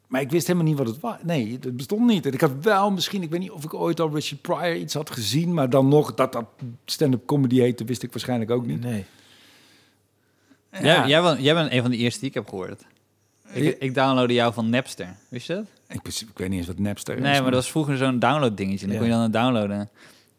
maar 0.07 0.21
ik 0.21 0.31
wist 0.31 0.47
helemaal 0.47 0.67
niet 0.67 0.77
wat 0.77 0.87
het 0.87 0.99
was. 0.99 1.15
Nee, 1.23 1.57
het 1.61 1.77
bestond 1.77 2.07
niet. 2.07 2.25
En 2.25 2.33
ik 2.33 2.41
had 2.41 2.51
wel 2.61 2.91
misschien, 2.91 3.21
ik 3.23 3.29
weet 3.29 3.39
niet 3.39 3.51
of 3.51 3.63
ik 3.63 3.73
ooit 3.73 3.99
al 3.99 4.13
Richard 4.13 4.41
Pryor 4.41 4.75
iets 4.75 4.93
had 4.93 5.09
gezien, 5.09 5.53
maar 5.53 5.69
dan 5.69 5.87
nog 5.87 6.13
dat 6.13 6.33
dat 6.33 6.45
stand-up 6.85 7.25
comedy 7.25 7.59
heette, 7.59 7.85
wist 7.85 8.03
ik 8.03 8.11
waarschijnlijk 8.11 8.51
ook 8.51 8.65
niet. 8.65 8.81
Nee. 8.83 9.05
Jij, 10.81 11.07
jij, 11.07 11.21
bent, 11.21 11.41
jij 11.41 11.53
bent 11.53 11.71
een 11.71 11.81
van 11.81 11.91
de 11.91 11.97
eerste 11.97 12.19
die 12.19 12.29
ik 12.29 12.35
heb 12.35 12.49
gehoord. 12.49 12.81
Ik, 13.51 13.75
ik 13.79 13.93
downloadde 13.95 14.33
jou 14.33 14.53
van 14.53 14.69
Napster. 14.69 15.15
Wist 15.29 15.47
je 15.47 15.53
dat? 15.53 15.65
Ik, 15.87 16.07
ik 16.07 16.27
weet 16.37 16.49
niet 16.49 16.57
eens 16.57 16.67
wat 16.67 16.79
Napster 16.79 17.15
is. 17.15 17.21
Nee, 17.21 17.33
maar 17.41 17.51
dat 17.51 17.53
was 17.61 17.69
vroeger 17.71 17.97
zo'n 17.97 18.19
download 18.19 18.57
dingetje. 18.57 18.85
Dan 18.85 18.95
Ja. 18.95 19.01
kon 19.01 19.07
je 19.09 19.13
dan 19.13 19.23
het 19.23 19.33
downloaden. 19.33 19.79
En 19.79 19.89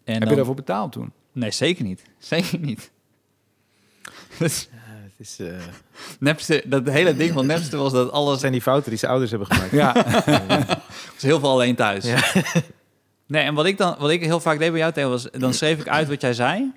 Heb 0.04 0.20
dan- 0.20 0.30
je 0.30 0.36
daarvoor 0.36 0.54
betaald 0.54 0.92
toen? 0.92 1.12
Nee, 1.32 1.50
zeker 1.50 1.84
niet. 1.84 2.02
Zeker 2.18 2.58
niet. 2.58 2.90
Dus 4.38 4.68
Ja, 4.72 4.78
het 5.02 5.12
is, 5.16 5.38
eh, 5.38 5.46
Napster, 6.20 6.62
dat 6.64 6.88
hele 6.88 7.16
ding 7.16 7.32
van 7.32 7.46
Napster 7.46 7.78
was 7.78 7.92
dat 7.92 8.04
dat 8.04 8.12
alles... 8.14 8.40
zijn 8.40 8.52
die 8.52 8.60
fouten 8.62 8.90
die 8.90 8.98
zijn 8.98 9.10
ouders 9.10 9.30
hebben 9.32 9.48
gemaakt. 9.50 9.70
Ja. 9.72 9.92
was 11.14 11.22
heel 11.22 11.40
veel 11.40 11.50
alleen 11.50 11.74
thuis. 11.74 12.04
Ja. 12.04 12.22
Nee, 13.28 13.42
en 13.42 13.54
wat 13.54 13.66
ik 13.66 13.78
dan 13.78 13.96
wat 13.98 14.10
ik 14.10 14.22
heel 14.22 14.40
vaak 14.40 14.58
deed 14.58 14.70
bij 14.70 14.78
jou, 14.80 14.92
Theo, 14.92 15.08
was... 15.10 15.28
Dan 15.30 15.54
schreef 15.54 15.80
ik 15.80 15.88
uit 15.88 16.08
wat 16.08 16.20
jij 16.20 16.32
zei. 16.32 16.72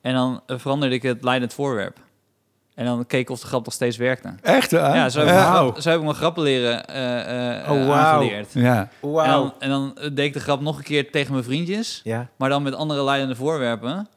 En 0.00 0.14
dan 0.14 0.40
veranderde 0.46 0.94
ik 0.94 1.02
het 1.02 1.24
leidend 1.24 1.52
voorwerp. 1.54 1.98
En 2.76 2.84
dan 2.84 3.06
keek 3.06 3.20
ik 3.20 3.30
of 3.30 3.40
de 3.40 3.46
grap 3.46 3.64
nog 3.64 3.74
steeds 3.74 3.96
werkte. 3.96 4.34
Echt, 4.42 4.70
hè? 4.70 4.78
Ja, 4.78 5.08
zo 5.08 5.18
heb, 5.18 5.28
ik, 5.28 5.34
Ja. 5.34 5.52
grap- 5.54 5.80
zo 5.80 5.88
heb 5.90 5.98
ik 5.98 6.04
mijn 6.04 6.16
grappen 6.16 6.42
leren 6.42 6.86
eh, 6.88 7.60
eh, 7.64 7.70
Oh, 7.70 7.82
eh, 7.82 7.90
aangeleerd. 8.06 8.52
Ja. 8.52 8.88
En 9.02 9.30
dan, 9.30 9.54
en 9.58 9.68
dan 9.68 9.94
deed 10.12 10.18
ik 10.18 10.32
de 10.32 10.40
grap 10.40 10.60
nog 10.60 10.76
een 10.78 10.84
keer 10.84 11.10
tegen 11.10 11.32
mijn 11.32 11.44
vriendjes. 11.44 12.00
Ja. 12.04 12.28
Maar 12.36 12.48
dan 12.48 12.62
met 12.62 12.74
andere 12.74 13.04
leidende 13.04 13.34
voorwerpen. 13.34 14.08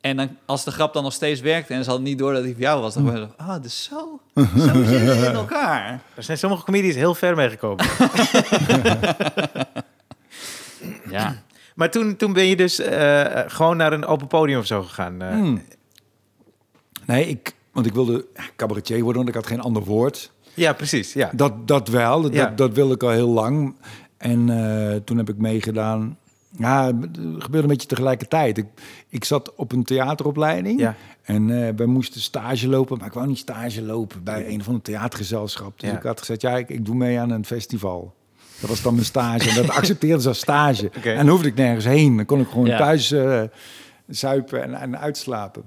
En 0.00 0.16
dan, 0.16 0.36
als 0.46 0.64
de 0.64 0.70
grap 0.70 0.92
dan 0.92 1.02
nog 1.02 1.12
steeds 1.12 1.40
werkte 1.40 1.74
en 1.74 1.82
ze 1.84 1.88
hadden 1.90 2.08
niet 2.08 2.18
door 2.18 2.32
dat 2.32 2.42
die 2.42 2.52
voor 2.52 2.62
jou 2.62 2.80
was, 2.80 2.94
dan 2.94 3.04
was 3.04 3.14
je 3.14 3.28
ah, 3.36 3.62
dus 3.62 3.82
zo, 3.82 4.20
zo 4.36 4.82
zit 4.84 5.00
het 5.06 5.18
in 5.28 5.34
elkaar. 5.34 6.00
Er 6.14 6.22
zijn 6.22 6.38
sommige 6.38 6.64
comedies 6.64 6.94
heel 6.94 7.14
ver 7.14 7.36
mee 7.36 7.48
gekomen. 7.50 7.84
Ja. 11.10 11.34
Maar 11.74 11.90
toen, 11.90 12.16
toen 12.16 12.32
ben 12.32 12.46
je 12.46 12.56
dus 12.56 12.78
eh, 12.78 13.24
gewoon 13.46 13.76
naar 13.76 13.92
een 13.92 14.06
open 14.06 14.26
podium 14.26 14.58
of 14.58 14.66
zo 14.66 14.82
gegaan. 14.82 15.22
eh. 15.22 15.28
Hmm. 15.30 15.62
Nee, 17.06 17.28
ik, 17.28 17.52
want 17.72 17.86
ik 17.86 17.92
wilde 17.92 18.26
cabaretier 18.56 18.96
worden, 19.02 19.16
want 19.16 19.28
ik 19.28 19.34
had 19.34 19.46
geen 19.46 19.60
ander 19.60 19.84
woord. 19.84 20.32
Ja, 20.54 20.72
precies. 20.72 21.12
Ja. 21.12 21.30
Dat, 21.34 21.68
dat 21.68 21.88
wel, 21.88 22.22
dat, 22.22 22.32
Ja. 22.34 22.46
dat 22.56 22.74
wilde 22.74 22.94
ik 22.94 23.02
al 23.02 23.10
heel 23.10 23.28
lang. 23.28 23.74
En 24.16 24.50
eh, 24.50 24.96
toen 25.04 25.16
heb 25.16 25.28
ik 25.28 25.36
meegedaan. 25.36 26.16
Ja, 26.58 26.86
het 26.86 27.16
gebeurde 27.38 27.62
een 27.62 27.66
beetje 27.66 27.88
tegelijkertijd. 27.88 28.58
Ik, 28.58 28.66
ik 29.08 29.24
zat 29.24 29.54
op 29.54 29.72
een 29.72 29.84
theateropleiding. 29.84 30.80
Ja. 30.80 30.94
En 31.22 31.66
eh 31.66 31.72
wij 31.76 31.86
moesten 31.86 32.20
stage 32.20 32.68
lopen, 32.68 32.98
maar 32.98 33.06
ik 33.06 33.12
wou 33.12 33.26
niet 33.26 33.38
stage 33.38 33.82
lopen 33.82 34.22
bij 34.24 34.48
een 34.48 34.62
van 34.64 34.74
de 34.74 34.82
theatergezelschap. 34.82 35.80
Dus 35.80 35.90
Ja. 35.90 35.96
ik 35.96 36.02
had 36.02 36.18
gezegd, 36.18 36.40
ja, 36.40 36.56
ik, 36.56 36.68
ik 36.68 36.84
doe 36.84 36.94
mee 36.94 37.18
aan 37.20 37.30
een 37.30 37.44
festival. 37.44 38.14
Dat 38.60 38.70
was 38.70 38.82
dan 38.82 38.94
mijn 38.94 39.06
stage. 39.06 39.48
En 39.48 39.54
dat 39.54 39.70
accepteerden 39.78 40.20
ze 40.22 40.28
als 40.28 40.38
stage. 40.38 40.86
Oké. 40.96 41.10
En 41.10 41.16
dan 41.16 41.28
hoefde 41.28 41.48
ik 41.48 41.54
nergens 41.54 41.84
heen. 41.84 42.16
Dan 42.16 42.26
kon 42.26 42.40
ik 42.40 42.48
gewoon 42.48 42.66
Ja. 42.66 42.78
thuis 42.78 43.10
eh, 43.12 43.42
zuipen 44.06 44.62
en, 44.62 44.74
en 44.74 44.98
uitslapen. 44.98 45.62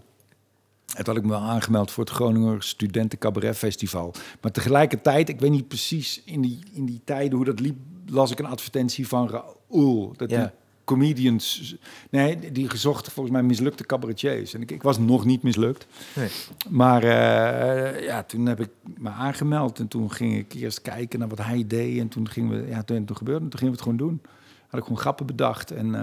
En 0.95 1.03
toen 1.03 1.13
had 1.13 1.23
ik 1.23 1.29
me 1.29 1.37
wel 1.39 1.47
aangemeld 1.49 1.91
voor 1.91 2.03
het 2.03 2.13
Groninger 2.13 2.63
Studenten 2.63 3.17
Cabaret 3.19 3.57
Festival. 3.57 4.13
Maar 4.41 4.51
tegelijkertijd, 4.51 5.29
ik 5.29 5.39
weet 5.39 5.51
niet 5.51 5.67
precies 5.67 6.21
in 6.25 6.41
die, 6.41 6.59
in 6.73 6.85
die 6.85 7.01
tijden 7.03 7.35
hoe 7.35 7.45
dat 7.45 7.59
liep, 7.59 7.75
las 8.05 8.31
ik 8.31 8.39
een 8.39 8.45
advertentie 8.45 9.07
van 9.07 9.29
Raoul. 9.29 10.13
Dat 10.17 10.29
Ja. 10.29 10.41
die 10.41 10.49
comedians, 10.83 11.75
nee, 12.09 12.51
die- 12.51 12.69
gezocht 12.69 13.11
volgens 13.11 13.35
mij 13.35 13.43
mislukte 13.45 13.85
cabaretiers. 13.85 14.53
En 14.53 14.61
ik, 14.61 14.71
ik 14.71 14.83
was 14.83 14.97
nog 14.97 15.25
niet 15.25 15.43
mislukt. 15.43 15.87
Nee. 16.15 16.29
Maar 16.69 17.03
eh, 17.03 18.03
ja, 18.03 18.23
toen 18.23 18.45
heb 18.45 18.59
ik 18.59 18.69
me 18.97 19.09
aangemeld 19.09 19.79
en 19.79 19.87
toen 19.87 20.11
ging 20.11 20.37
ik 20.37 20.53
eerst 20.53 20.81
kijken 20.81 21.19
naar 21.19 21.27
wat 21.27 21.41
hij 21.43 21.63
deed. 21.67 21.99
En 21.99 22.07
toen 22.07 22.29
gingen 22.29 22.61
we, 22.63 22.69
ja, 22.69 22.83
toen, 22.83 23.05
toen 23.05 23.17
gebeurde 23.17 23.41
het, 23.41 23.49
toen 23.51 23.59
gingen 23.59 23.73
we 23.75 23.81
het 23.81 23.89
gewoon 23.91 24.09
doen. 24.09 24.21
Had 24.67 24.79
ik 24.79 24.85
gewoon 24.85 25.01
grappen 25.01 25.25
bedacht 25.25 25.71
en 25.71 25.95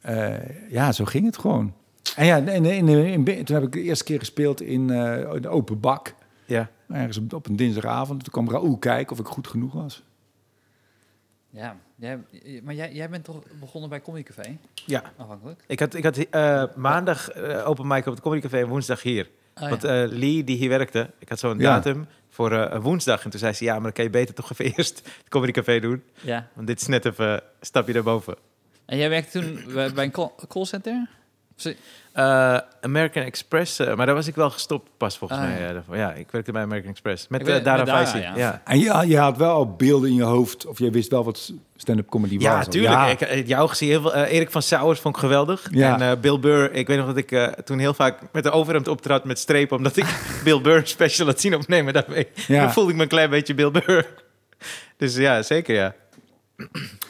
eh, 0.00 0.34
eh, 0.36 0.70
ja, 0.70 0.92
zo 0.92 1.04
ging 1.04 1.24
het 1.26 1.38
gewoon. 1.38 1.72
En 2.16 2.26
ja, 2.26 2.36
in, 2.36 2.48
in, 2.64 2.88
in, 2.88 3.24
in- 3.26 3.44
toen 3.44 3.56
heb 3.56 3.64
ik 3.64 3.72
de 3.72 3.82
eerste 3.82 4.04
keer 4.04 4.18
gespeeld 4.18 4.60
in 4.60 4.90
eh, 4.90 5.30
de 5.40 5.48
open 5.48 5.80
bak. 5.80 6.14
Ja. 6.44 6.70
Ergens 6.88 7.16
op, 7.18 7.32
op 7.32 7.46
een 7.46 7.56
dinsdagavond. 7.56 8.24
Toen 8.24 8.32
kwam 8.32 8.50
Raoul 8.50 8.76
kijken 8.78 9.12
of 9.12 9.18
ik 9.18 9.26
goed 9.26 9.46
genoeg 9.48 9.72
was. 9.72 10.02
ja. 11.50 11.76
Jij, 11.96 12.18
maar 12.62 12.74
jij, 12.74 12.92
jij 12.92 13.08
bent 13.10 13.24
toch 13.24 13.42
begonnen 13.60 13.90
bij 13.90 14.00
Comedy 14.00 14.22
Café, 14.32 14.56
ja. 14.86 15.02
afhankelijk? 15.16 15.64
Ik 15.66 15.80
had, 15.80 15.94
ik 15.94 16.04
had 16.04 16.16
eh, 16.16 16.64
maandag 16.76 17.30
eh, 17.30 17.68
open 17.68 17.86
mic 17.86 18.06
op 18.06 18.12
het 18.12 18.20
Comedy 18.22 18.40
Café 18.42 18.58
en 18.58 18.68
woensdag 18.68 19.02
hier. 19.02 19.28
Oh, 19.54 19.68
Want 19.68 19.82
ja. 19.82 20.02
eh, 20.02 20.10
Lee, 20.10 20.44
die 20.44 20.56
hier 20.56 20.68
werkte, 20.68 21.10
ik 21.18 21.28
had 21.28 21.38
zo'n 21.38 21.58
Ja. 21.58 21.74
datum 21.74 22.06
voor 22.28 22.52
eh, 22.52 22.82
woensdag. 22.82 23.24
En 23.24 23.30
toen 23.30 23.40
zei 23.40 23.52
ze, 23.52 23.64
ja, 23.64 23.72
maar 23.72 23.82
dan 23.82 23.92
kan 23.92 24.04
je 24.04 24.10
beter 24.10 24.34
toch 24.34 24.50
even 24.52 24.64
eerst 24.76 24.98
het 24.98 25.28
Comedy 25.28 25.52
Café 25.52 25.80
doen. 25.80 26.02
ja. 26.20 26.48
Want 26.52 26.66
dit 26.66 26.80
is 26.80 26.86
net 26.86 27.04
even 27.04 27.28
een 27.30 27.40
stapje 27.60 27.92
daarboven. 27.92 28.36
En 28.84 28.98
jij 28.98 29.08
werkte 29.08 29.40
toen 29.40 29.72
bij, 29.94 30.04
een 30.04 30.10
call, 30.10 30.30
callcenter? 30.48 31.08
Eh, 32.12 32.56
American 32.80 33.22
Express, 33.22 33.78
eh, 33.78 33.94
maar 33.94 34.06
daar 34.06 34.14
was 34.14 34.26
ik 34.26 34.34
wel 34.34 34.50
gestopt 34.50 34.88
pas 34.96 35.18
volgens 35.18 35.40
Ah, 35.40 35.46
mij. 35.46 35.60
ja. 35.60 35.68
eh, 35.90 35.98
ja, 35.98 36.12
ik 36.12 36.26
werkte 36.30 36.52
bij 36.52 36.62
American 36.62 36.90
Express. 36.90 37.28
Met 37.28 37.40
uh, 37.40 37.46
weet- 37.46 37.64
Dara 37.64 37.86
Faisi. 37.86 38.18
ja. 38.18 38.36
Ja. 38.36 38.62
En 38.64 38.78
je, 38.78 39.04
je 39.06 39.18
had 39.18 39.36
wel 39.36 39.50
al 39.54 39.74
beelden 39.74 40.08
in 40.10 40.14
je 40.14 40.22
hoofd. 40.22 40.66
Of 40.66 40.78
je 40.78 40.90
wist 40.90 41.10
wel 41.10 41.24
wat 41.24 41.52
stand-up 41.76 42.08
comedy 42.08 42.36
Ja, 42.38 42.56
was. 42.56 42.68
tuurlijk. 42.68 42.92
Ja. 42.94 43.06
Ik, 43.06 43.20
eh, 43.20 43.46
jou 43.46 43.68
gezien 43.68 43.88
heel 43.88 44.00
veel. 44.00 44.14
Erik 44.14 44.50
van 44.50 44.62
Sauers 44.62 45.00
vond 45.00 45.14
ik 45.14 45.20
geweldig. 45.20 45.68
Ja. 45.70 45.94
En 45.94 46.10
eh, 46.10 46.20
Bill 46.20 46.38
Burr. 46.38 46.72
Ik 46.72 46.86
weet 46.86 46.96
nog 46.98 47.06
dat 47.06 47.16
ik 47.16 47.32
eh, 47.32 47.46
toen 47.46 47.78
heel 47.78 47.94
vaak 47.94 48.18
met 48.32 48.42
de 48.42 48.50
overhemd 48.50 48.88
optrad 48.88 49.24
met 49.24 49.38
strepen. 49.38 49.76
Omdat 49.76 49.96
ik 49.96 50.06
Bill 50.44 50.60
Burr 50.60 50.86
special 50.86 51.26
had 51.26 51.40
zien 51.40 51.54
opnemen. 51.54 51.92
Daarmee 51.92 52.28
Ja. 52.46 52.60
Dan 52.62 52.72
voelde 52.72 52.90
ik 52.90 52.96
me 52.96 53.02
een 53.02 53.08
klein 53.08 53.30
beetje 53.30 53.54
Bill 53.54 53.70
Burr. 53.70 54.06
Dus 54.96 55.16
ja, 55.16 55.42
zeker 55.42 55.74
ja. 55.74 55.94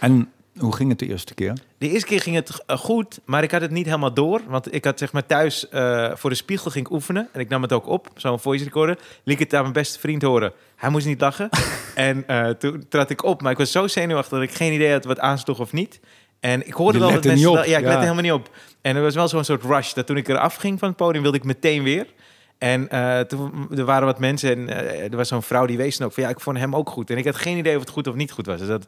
En 0.00 0.32
hoe 0.60 0.74
ging 0.76 0.90
het 0.90 0.98
de 0.98 1.06
eerste 1.06 1.34
keer? 1.34 1.54
De 1.78 1.88
eerste 1.88 2.06
keer 2.06 2.20
ging 2.20 2.36
het 2.36 2.62
eh, 2.66 2.76
goed, 2.76 3.20
maar 3.24 3.42
ik 3.42 3.50
had 3.50 3.60
het 3.60 3.70
niet 3.70 3.84
helemaal 3.86 4.14
door. 4.14 4.40
Want 4.48 4.74
ik 4.74 4.84
had 4.84 4.98
zeg 4.98 5.12
maar 5.12 5.26
thuis 5.26 5.68
eh, 5.68 6.10
voor 6.14 6.30
de 6.30 6.36
spiegel 6.36 6.70
ging 6.70 6.86
ik 6.86 6.92
oefenen. 6.92 7.28
En 7.32 7.40
ik 7.40 7.48
nam 7.48 7.62
het 7.62 7.72
ook 7.72 7.86
op, 7.86 8.08
zo'n 8.14 8.40
voice 8.40 8.64
recorder. 8.64 8.98
Liet 9.24 9.38
het 9.38 9.54
aan 9.54 9.62
mijn 9.62 9.72
beste 9.72 9.98
vriend 9.98 10.22
horen. 10.22 10.52
Hij 10.76 10.90
moest 10.90 11.06
niet 11.06 11.20
lachen. 11.20 11.48
en 11.94 12.26
eh, 12.26 12.48
toen 12.48 12.84
trad 12.88 13.10
ik 13.10 13.24
op. 13.24 13.42
Maar 13.42 13.52
ik 13.52 13.58
was 13.58 13.72
zo 13.72 13.86
zenuwachtig 13.86 14.38
dat 14.38 14.48
ik 14.48 14.54
geen 14.54 14.72
idee 14.72 14.92
had 14.92 15.04
wat 15.04 15.18
aansloeg 15.18 15.60
of 15.60 15.72
niet. 15.72 16.00
En 16.40 16.66
ik 16.66 16.74
hoorde 16.74 16.98
wel 16.98 17.12
dat 17.12 17.24
mensen... 17.24 17.52
wel- 17.52 17.64
ja, 17.64 17.76
ik 17.76 17.82
ja. 17.84 17.88
lette 17.88 18.00
helemaal 18.00 18.22
niet 18.22 18.32
op. 18.32 18.50
En 18.80 18.96
er 18.96 19.02
was 19.02 19.14
wel 19.14 19.28
zo'n 19.28 19.44
soort 19.44 19.62
rush. 19.62 19.92
Dat 19.92 20.06
toen 20.06 20.16
ik 20.16 20.28
eraf 20.28 20.54
ging 20.54 20.78
van 20.78 20.88
het 20.88 20.96
podium, 20.96 21.22
wilde 21.22 21.36
ik 21.36 21.44
meteen 21.44 21.82
weer. 21.82 22.06
En 22.58 22.88
toen 23.28 23.68
er 23.76 23.84
waren 23.84 24.06
wat 24.06 24.18
mensen 24.18 24.68
en 24.68 25.10
er 25.10 25.16
was 25.16 25.28
zo'n 25.28 25.42
vrouw 25.42 25.66
die 25.66 25.76
wees 25.76 25.96
dan 25.96 26.06
ook 26.06 26.12
van... 26.12 26.22
ja, 26.22 26.28
ik 26.28 26.40
vond 26.40 26.58
hem 26.58 26.76
ook 26.76 26.90
goed. 26.90 27.10
En 27.10 27.16
ik 27.16 27.24
had 27.24 27.36
geen 27.36 27.56
idee 27.56 27.74
of 27.74 27.80
het 27.80 27.90
goed 27.90 28.06
of 28.06 28.14
niet 28.14 28.32
goed 28.32 28.46
was. 28.46 28.58
Dus 28.58 28.68
dat, 28.68 28.86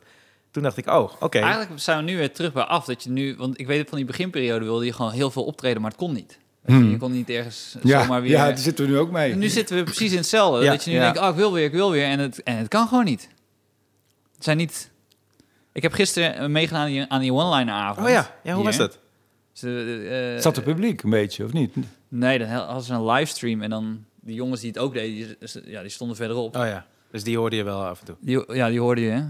toen 0.52 0.62
dacht 0.62 0.76
ik, 0.76 0.86
oh, 0.86 1.12
oké. 1.20 1.38
Eigenlijk 1.38 1.80
zijn 1.80 1.98
we 2.04 2.10
nu 2.10 2.16
weer 2.16 2.32
terug 2.32 2.52
bij 2.52 2.62
af. 2.62 2.84
Dat 2.84 3.02
je 3.02 3.10
nu, 3.10 3.36
want 3.36 3.60
ik 3.60 3.66
weet 3.66 3.78
het 3.78 3.88
van 3.88 3.98
die 3.98 4.06
beginperiode 4.06 4.64
wilde 4.64 4.84
je 4.84 4.92
gewoon 4.92 5.12
heel 5.12 5.30
veel 5.30 5.44
optreden, 5.44 5.82
maar 5.82 5.90
het 5.90 5.98
kon 6.00 6.12
niet. 6.12 6.38
Weet 6.62 6.76
je, 6.76 6.82
Hmm. 6.82 6.90
je 6.90 6.96
kon 6.96 7.12
niet 7.12 7.28
ergens 7.30 7.76
Ja, 7.82 8.02
zomaar 8.02 8.22
weer. 8.22 8.30
ja, 8.30 8.46
daar 8.46 8.58
zitten 8.58 8.84
we 8.86 8.90
nu 8.90 8.98
ook 8.98 9.10
mee. 9.10 9.32
En 9.32 9.38
nu 9.38 9.48
zitten 9.48 9.76
we 9.76 9.82
precies 9.82 10.10
in 10.10 10.16
hetzelfde. 10.16 10.64
Ja, 10.64 10.70
dat 10.70 10.84
je 10.84 10.90
nu 10.90 10.96
ja. 10.96 11.02
denkt, 11.02 11.18
oh, 11.18 11.28
ik 11.28 11.34
wil 11.34 11.52
weer, 11.52 11.64
ik 11.64 11.72
wil 11.72 11.90
weer. 11.90 12.04
En 12.04 12.18
het, 12.18 12.42
en 12.42 12.56
het 12.56 12.68
kan 12.68 12.88
gewoon 12.88 13.04
niet. 13.04 13.28
Het 14.34 14.44
zijn 14.44 14.56
niet... 14.56 14.90
Ik 15.72 15.82
heb 15.82 15.92
gisteren 15.92 16.34
eh, 16.34 16.46
meegedaan 16.46 16.80
aan 16.82 16.88
die- 16.88 17.04
aan 17.08 17.20
die 17.20 17.32
one-liner 17.32 17.74
avond. 17.74 18.06
Oh 18.06 18.12
ja, 18.12 18.34
ja 18.42 18.52
hoe 18.52 18.54
Hier. 18.54 18.64
was 18.64 18.76
dat? 18.76 18.98
Ze, 19.52 20.34
eh, 20.36 20.42
Zat 20.42 20.56
het 20.56 20.64
publiek 20.64 21.02
een 21.02 21.10
beetje, 21.10 21.44
of 21.44 21.52
niet? 21.52 21.74
Nee, 22.08 22.38
dan 22.38 22.48
hadden 22.48 22.82
ze 22.82 22.92
een 22.94 23.04
livestream 23.06 23.62
en 23.62 23.70
dan 23.70 24.04
die 24.20 24.34
jongens 24.34 24.60
die 24.60 24.70
het 24.70 24.78
ook 24.78 24.92
deden, 24.94 25.36
die, 25.40 25.62
ja, 25.70 25.80
die 25.80 25.90
stonden 25.90 26.16
verderop. 26.16 26.56
Oh 26.56 26.66
ja, 26.66 26.86
dus 27.10 27.24
die 27.24 27.36
hoorde 27.38 27.56
je 27.56 27.62
wel 27.62 27.84
af 27.84 28.00
en 28.00 28.06
toe. 28.06 28.16
Die, 28.20 28.54
ja, 28.54 28.68
die 28.68 28.80
hoorde 28.80 29.00
je. 29.00 29.10
hè? 29.10 29.22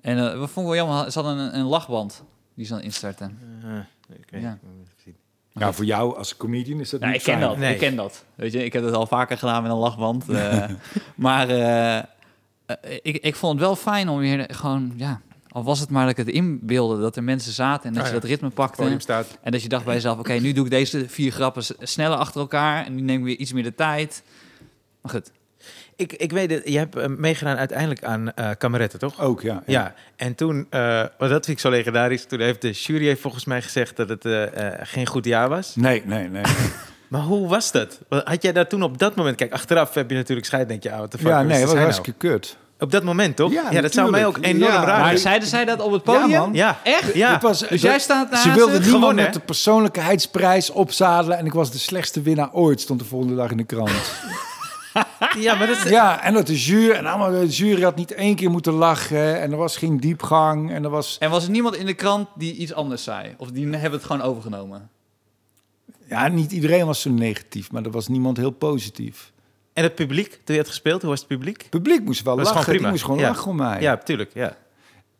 En 0.00 0.18
eh 0.18 0.38
wat 0.38 0.50
vond 0.50 0.66
ik 0.68 0.72
wel 0.74 0.86
jammer, 0.86 1.12
ze 1.12 1.20
hadden 1.20 1.38
een, 1.38 1.58
een 1.58 1.64
lachband 1.66 2.24
die 2.54 2.66
ze 2.66 2.72
dan 2.72 2.82
instarten. 2.82 3.38
Uh, 3.64 3.70
okay. 4.26 4.40
Ja. 4.40 4.58
Ja, 5.52 5.72
voor 5.72 5.84
jou 5.84 6.16
als 6.16 6.36
comedian 6.36 6.80
is 6.80 6.90
dat 6.90 7.00
Nou, 7.00 7.12
niet 7.12 7.20
ik 7.20 7.26
ken 7.26 7.38
fijn. 7.38 7.48
dat. 7.48 7.58
Nee. 7.58 7.72
Ik 7.72 7.78
ken 7.78 7.96
dat. 7.96 8.24
Weet 8.34 8.52
je, 8.52 8.64
ik 8.64 8.72
heb 8.72 8.84
het 8.84 8.94
al 8.94 9.06
vaker 9.06 9.38
gedaan 9.38 9.62
met 9.62 9.70
een 9.72 9.78
lachband. 9.78 10.28
eh, 10.28 10.64
maar 11.14 11.48
eh, 11.48 11.96
eh, 11.98 12.04
ik, 13.02 13.16
ik 13.16 13.34
vond 13.36 13.52
het 13.52 13.62
wel 13.62 13.76
fijn 13.76 14.08
om 14.08 14.18
weer 14.18 14.46
gewoon, 14.50 14.92
ja, 14.96 15.20
al 15.48 15.62
was 15.64 15.80
het 15.80 15.90
maar 15.90 16.02
dat 16.02 16.18
ik 16.18 16.26
het 16.26 16.34
inbeelde 16.34 17.00
dat 17.00 17.16
er 17.16 17.22
mensen 17.24 17.52
zaten 17.52 17.88
en 17.88 17.92
dat 17.94 18.02
Ah, 18.02 18.08
je 18.08 18.14
ja. 18.14 18.20
dat 18.20 18.30
ritme 18.30 18.50
pakte. 18.50 18.98
En 19.42 19.52
dat 19.52 19.62
je 19.62 19.68
dacht 19.68 19.84
bij 19.84 19.94
jezelf, 19.94 20.18
oké, 20.18 20.32
nu 20.32 20.52
doe 20.52 20.64
ik 20.64 20.70
deze 20.70 21.08
vier 21.08 21.32
grappen 21.32 21.62
sneller 21.80 22.18
achter 22.18 22.40
elkaar 22.40 22.84
en 22.86 22.94
nu 22.94 23.00
neem 23.00 23.18
ik 23.18 23.24
weer 23.24 23.36
iets 23.36 23.52
meer 23.52 23.62
de 23.62 23.74
tijd. 23.74 24.22
Maar 25.02 25.12
goed. 25.12 25.30
Ik, 25.98 26.12
ik 26.12 26.32
weet 26.32 26.50
het, 26.50 26.62
je 26.64 26.78
hebt 26.78 26.96
eh, 26.96 27.06
meegedaan 27.06 27.56
uiteindelijk 27.56 28.04
aan 28.04 28.32
eh 28.34 28.50
kameretten, 28.58 28.98
toch? 28.98 29.20
Ook, 29.20 29.40
ja. 29.42 29.62
Ja, 29.66 29.94
en 30.16 30.34
toen, 30.34 30.66
eh 30.70 30.98
want 31.18 31.30
dat 31.30 31.44
vind 31.44 31.48
ik 31.48 31.58
zo 31.58 31.70
legendarisch, 31.70 32.24
toen 32.24 32.40
heeft 32.40 32.62
de 32.62 32.70
jury 32.70 33.06
heeft 33.06 33.20
volgens 33.20 33.44
mij 33.44 33.62
gezegd 33.62 33.96
dat 33.96 34.08
het 34.08 34.24
eh, 34.24 34.66
eh, 34.66 34.72
geen 34.82 35.06
goed 35.06 35.24
jaar 35.24 35.48
was. 35.48 35.76
Nee, 35.76 36.02
nee, 36.06 36.28
nee. 36.28 36.42
Maar 37.08 37.20
hoe 37.20 37.48
was 37.48 37.72
dat? 37.72 37.98
Wat- 38.08 38.26
Had 38.28 38.42
jij 38.42 38.52
daar 38.52 38.66
toen 38.68 38.82
op 38.82 38.98
dat 38.98 39.14
moment, 39.14 39.36
kijk, 39.36 39.52
achteraf 39.52 39.94
heb 39.94 40.10
je 40.10 40.16
natuurlijk 40.16 40.46
scheid, 40.46 40.68
denk 40.68 40.82
je, 40.82 40.92
ah, 40.92 40.98
wat 40.98 41.12
de 41.12 41.18
fuck 41.18 41.26
ja, 41.26 41.42
nee, 41.42 41.48
dat 41.48 41.60
was 41.60 41.68
nou? 41.70 41.80
hartstikke 41.82 42.18
kut. 42.18 42.56
Op 42.78 42.90
dat 42.90 43.02
moment, 43.02 43.36
toch? 43.36 43.52
Ja, 43.52 43.80
dat 43.80 43.92
zou 43.92 44.10
mij 44.10 44.26
ook 44.26 44.38
enorm 44.40 44.72
Ja, 44.72 44.84
raar 44.84 45.00
Maar 45.00 45.18
zeiden 45.18 45.48
zij 45.48 45.64
dat 45.64 45.80
op 45.80 45.92
het 45.92 46.02
podium? 46.02 46.28
Ja, 46.30 46.40
man. 46.40 46.54
Ja, 46.54 46.78
Echt? 46.84 47.14
Ja. 47.14 47.32
Het 47.32 47.42
was, 47.42 47.58
Dus 47.68 47.82
jij 47.82 47.98
staat 47.98 48.30
naast 48.30 48.42
Ze 48.42 48.52
wilden 48.52 48.80
niemand 48.80 48.94
Gewonnen, 49.00 49.24
met 49.24 49.34
de 49.34 49.40
persoonlijkheidsprijs 49.40 50.70
opzadelen... 50.70 51.38
en 51.38 51.46
ik 51.46 51.52
was 51.52 51.70
de 51.70 51.78
slechtste 51.78 52.22
winnaar 52.22 52.52
ooit, 52.52 52.80
stond 52.80 53.00
de 53.00 53.06
volgende 53.06 53.34
dag 53.34 53.50
in 53.50 53.56
de 53.56 53.64
krant. 53.64 53.90
ja, 55.38 55.54
maar 55.54 55.66
dat 55.66 55.76
is... 55.76 55.90
ja, 55.90 56.22
en 56.22 56.34
dat 56.34 56.46
de 56.46 56.56
jury... 56.58 56.90
En 56.90 57.06
allemaal, 57.06 57.30
de 57.30 57.46
jury 57.46 57.82
had 57.82 57.96
niet 57.96 58.12
één 58.12 58.34
keer 58.36 58.50
moeten 58.50 58.72
lachen... 58.72 59.40
en 59.40 59.50
er 59.52 59.56
was 59.56 59.76
geen 59.76 59.96
diepgang 60.00 60.70
en 60.72 60.84
er 60.84 60.90
was... 60.90 61.16
En 61.18 61.30
was 61.30 61.44
er 61.44 61.50
niemand 61.50 61.76
in 61.76 61.86
de 61.86 61.94
krant 61.94 62.28
die 62.34 62.54
iets 62.54 62.72
anders 62.72 63.02
zei? 63.02 63.34
Of 63.38 63.50
die 63.50 63.66
hebben 63.68 63.92
het 63.98 64.04
gewoon 64.04 64.22
overgenomen? 64.22 64.90
Ja, 66.08 66.28
niet 66.28 66.52
iedereen 66.52 66.86
was 66.86 67.00
zo 67.00 67.10
negatief, 67.10 67.72
maar 67.72 67.84
er 67.84 67.90
was 67.90 68.08
niemand 68.08 68.36
heel 68.36 68.50
positief. 68.50 69.32
En 69.72 69.82
het 69.82 69.94
publiek, 69.94 70.30
toen 70.44 70.54
je 70.54 70.60
had 70.60 70.68
gespeeld, 70.70 71.00
hoe 71.00 71.10
was 71.10 71.18
het 71.18 71.28
publiek? 71.28 71.60
Het 71.60 71.70
publiek 71.70 72.04
moest 72.04 72.22
wel 72.22 72.36
Dat 72.36 72.44
lachen, 72.46 72.60
gewoon 72.62 72.70
die 72.78 72.78
prima. 72.78 72.90
moest 72.92 73.04
gewoon 73.04 73.20
Ja. 73.20 73.28
lachen 73.28 73.50
om 73.50 73.56
mij. 73.56 73.80
Ja, 73.80 73.96
tuurlijk, 73.96 74.30
ja. 74.34 74.56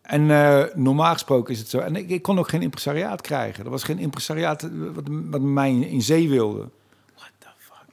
En 0.02 0.30
eh, 0.30 0.64
normaal 0.74 1.12
gesproken 1.12 1.52
is 1.54 1.58
het 1.60 1.68
zo. 1.68 1.78
En 1.78 1.96
ik, 1.96 2.10
ik 2.10 2.22
kon 2.22 2.38
ook 2.38 2.48
geen 2.48 2.62
impresariaat 2.62 3.20
krijgen. 3.20 3.64
Er 3.64 3.70
was 3.70 3.82
geen 3.82 3.98
impresariaat 3.98 4.62
eh, 4.62 4.70
wat, 4.94 5.04
wat 5.30 5.40
mij 5.40 5.74
in 5.74 6.02
zee 6.02 6.28
wilde. 6.28 6.68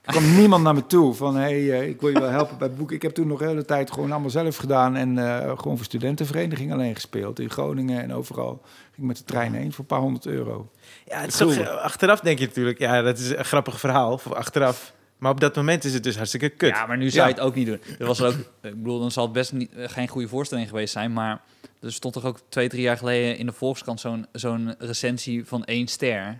Er 0.05 0.11
kwam 0.11 0.35
niemand 0.35 0.63
naar 0.63 0.73
me 0.73 0.85
toe 0.85 1.13
van... 1.13 1.35
hey, 1.35 1.71
eh, 1.71 1.87
ik 1.87 2.01
wil 2.01 2.09
je 2.09 2.19
wel 2.19 2.29
helpen 2.29 2.57
bij 2.57 2.67
het 2.67 2.77
boek. 2.77 2.91
Ik 2.91 3.01
heb 3.01 3.13
toen 3.13 3.27
nog 3.27 3.39
de 3.39 3.45
hele 3.45 3.65
tijd 3.65 3.91
gewoon 3.91 4.11
allemaal 4.11 4.29
zelf 4.29 4.55
gedaan... 4.55 4.95
en 4.95 5.17
eh, 5.17 5.57
gewoon 5.57 5.77
voor 5.77 5.85
studentenvereniging 5.85 6.73
alleen 6.73 6.95
gespeeld. 6.95 7.39
In 7.39 7.49
Groningen 7.49 8.01
en 8.01 8.13
overal. 8.13 8.61
Ging 8.93 9.07
met 9.07 9.17
de 9.17 9.23
trein 9.23 9.53
heen 9.53 9.71
voor 9.71 9.79
een 9.79 9.85
paar 9.85 9.99
honderd 9.99 10.25
euro. 10.25 10.71
Ja, 11.05 11.19
het 11.19 11.27
is 11.27 11.37
toch, 11.37 11.53
Gulden. 11.53 11.71
eh, 11.71 11.83
achteraf 11.83 12.19
denk 12.19 12.39
je 12.39 12.45
natuurlijk, 12.45 12.79
ja, 12.79 13.01
dat 13.01 13.17
is 13.17 13.29
een 13.29 13.45
grappig 13.45 13.79
verhaal, 13.79 14.17
voor 14.17 14.35
achteraf. 14.35 14.93
Maar 15.17 15.31
op 15.31 15.39
dat 15.39 15.55
moment 15.55 15.83
is 15.83 15.93
het 15.93 16.03
dus 16.03 16.15
hartstikke 16.15 16.49
kut. 16.49 16.69
Ja, 16.69 16.85
maar 16.85 16.97
nu 16.97 17.09
zou 17.09 17.27
je 17.27 17.33
het 17.33 17.43
ook 17.43 17.55
niet 17.55 17.67
doen. 17.67 17.79
Er 17.99 18.05
was 18.05 18.21
ook, 18.21 18.33
ik 18.61 18.75
bedoel, 18.75 18.99
dan 18.99 19.11
zal 19.11 19.23
het 19.23 19.33
best 19.33 19.53
niet, 19.53 19.71
geen 19.75 20.07
goede 20.07 20.27
voorstelling 20.27 20.69
geweest 20.69 20.93
zijn. 20.93 21.13
Maar 21.13 21.41
er 21.81 21.93
stond 21.93 22.13
toch 22.13 22.25
ook 22.25 22.39
twee, 22.49 22.69
drie 22.69 22.81
jaar 22.81 22.97
geleden 22.97 23.37
in 23.37 23.45
de 23.45 23.51
Volkskrant 23.51 23.99
zo'n 23.99 24.25
zo'n 24.31 24.75
recensie 24.77 25.45
van 25.45 25.63
één 25.63 25.87
ster. 25.87 26.39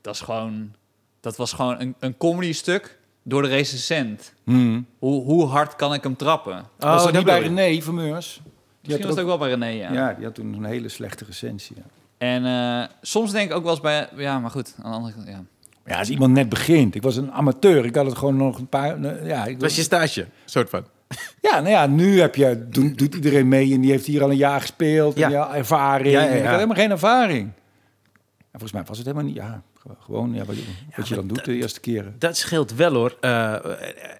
Dat 0.00 0.14
is 0.14 0.20
gewoon, 0.20 0.74
dat 1.20 1.36
was 1.36 1.52
gewoon 1.52 1.80
een, 1.80 1.94
een 1.98 2.16
comedy 2.16 2.52
stuk 2.52 2.98
door 3.22 3.42
de 3.42 3.48
recensent. 3.48 4.32
Hmm. 4.44 4.86
Hoe, 4.98 5.22
hoe 5.24 5.46
hard 5.46 5.76
kan 5.76 5.94
ik 5.94 6.02
hem 6.02 6.16
trappen? 6.16 6.64
was 6.78 7.04
dat 7.04 7.12
niet 7.12 7.24
bij. 7.24 7.40
René 7.40 7.82
Vermeurs? 7.82 8.40
Misschien 8.82 9.06
was 9.06 9.16
het 9.16 9.24
ook 9.24 9.28
wel 9.30 9.38
bij 9.38 9.48
René, 9.48 9.66
ja. 9.66 9.92
Ja, 9.92 10.12
die 10.12 10.24
had 10.24 10.34
toen 10.34 10.52
een 10.52 10.64
hele 10.64 10.88
slechte 10.88 11.24
recensie. 11.24 11.76
Ja. 11.76 11.82
En 12.18 12.44
eh, 12.46 12.88
soms 13.02 13.32
denk 13.32 13.50
ik 13.50 13.56
ook 13.56 13.62
wel 13.62 13.72
eens 13.72 13.80
bij... 13.80 14.08
Ja, 14.16 14.38
maar 14.38 14.50
goed, 14.50 14.74
aan 14.82 14.90
de 14.90 14.96
andere 14.96 15.14
kant, 15.14 15.28
ja. 15.28 15.42
Ja, 15.86 15.98
als 15.98 16.10
iemand 16.10 16.32
net 16.32 16.48
begint. 16.48 16.94
Ik 16.94 17.02
was 17.02 17.16
een 17.16 17.32
amateur. 17.32 17.84
Ik 17.84 17.94
had 17.94 18.06
het 18.06 18.18
gewoon 18.18 18.36
nog 18.36 18.58
een 18.58 18.66
paar... 18.68 19.02
eh, 19.04 19.26
Ja, 19.26 19.44
ik 19.44 19.60
was 19.60 19.76
je 19.76 19.82
stage, 19.82 20.26
soort 20.44 20.70
van. 20.70 20.84
ja 21.50 21.54
nou 21.60 21.68
ja, 21.68 21.86
nu 21.86 22.20
heb 22.20 22.34
je, 22.34 22.66
doet, 22.68 22.98
doet 22.98 23.14
iedereen 23.14 23.48
mee 23.48 23.74
en 23.74 23.80
die 23.80 23.90
heeft 23.90 24.06
hier 24.06 24.22
al 24.22 24.30
een 24.30 24.36
jaar 24.36 24.60
gespeeld. 24.60 25.16
Ja. 25.16 25.26
En 25.26 25.32
ja, 25.32 25.54
ervaring. 25.54 26.12
Ja, 26.12 26.20
ja, 26.20 26.28
En 26.28 26.36
Ik 26.36 26.44
had 26.44 26.54
helemaal 26.54 26.76
geen 26.76 26.90
ervaring. 26.90 27.42
En 27.42 28.58
volgens 28.58 28.72
mij 28.72 28.82
was 28.84 28.96
het 28.98 29.06
helemaal 29.06 29.26
niet... 29.26 29.36
Ja, 29.36 29.62
gewoon 30.00 30.34
ja, 30.34 30.44
wat, 30.44 30.56
je- 30.56 30.64
wat 30.96 31.08
je 31.08 31.14
dan 31.14 31.26
doet 31.26 31.44
de 31.44 31.54
eerste 31.54 31.80
keren. 31.80 32.14
Dat 32.18 32.36
scheelt 32.36 32.74
wel 32.74 32.92
hoor. 32.94 33.16
Eh, 33.20 33.54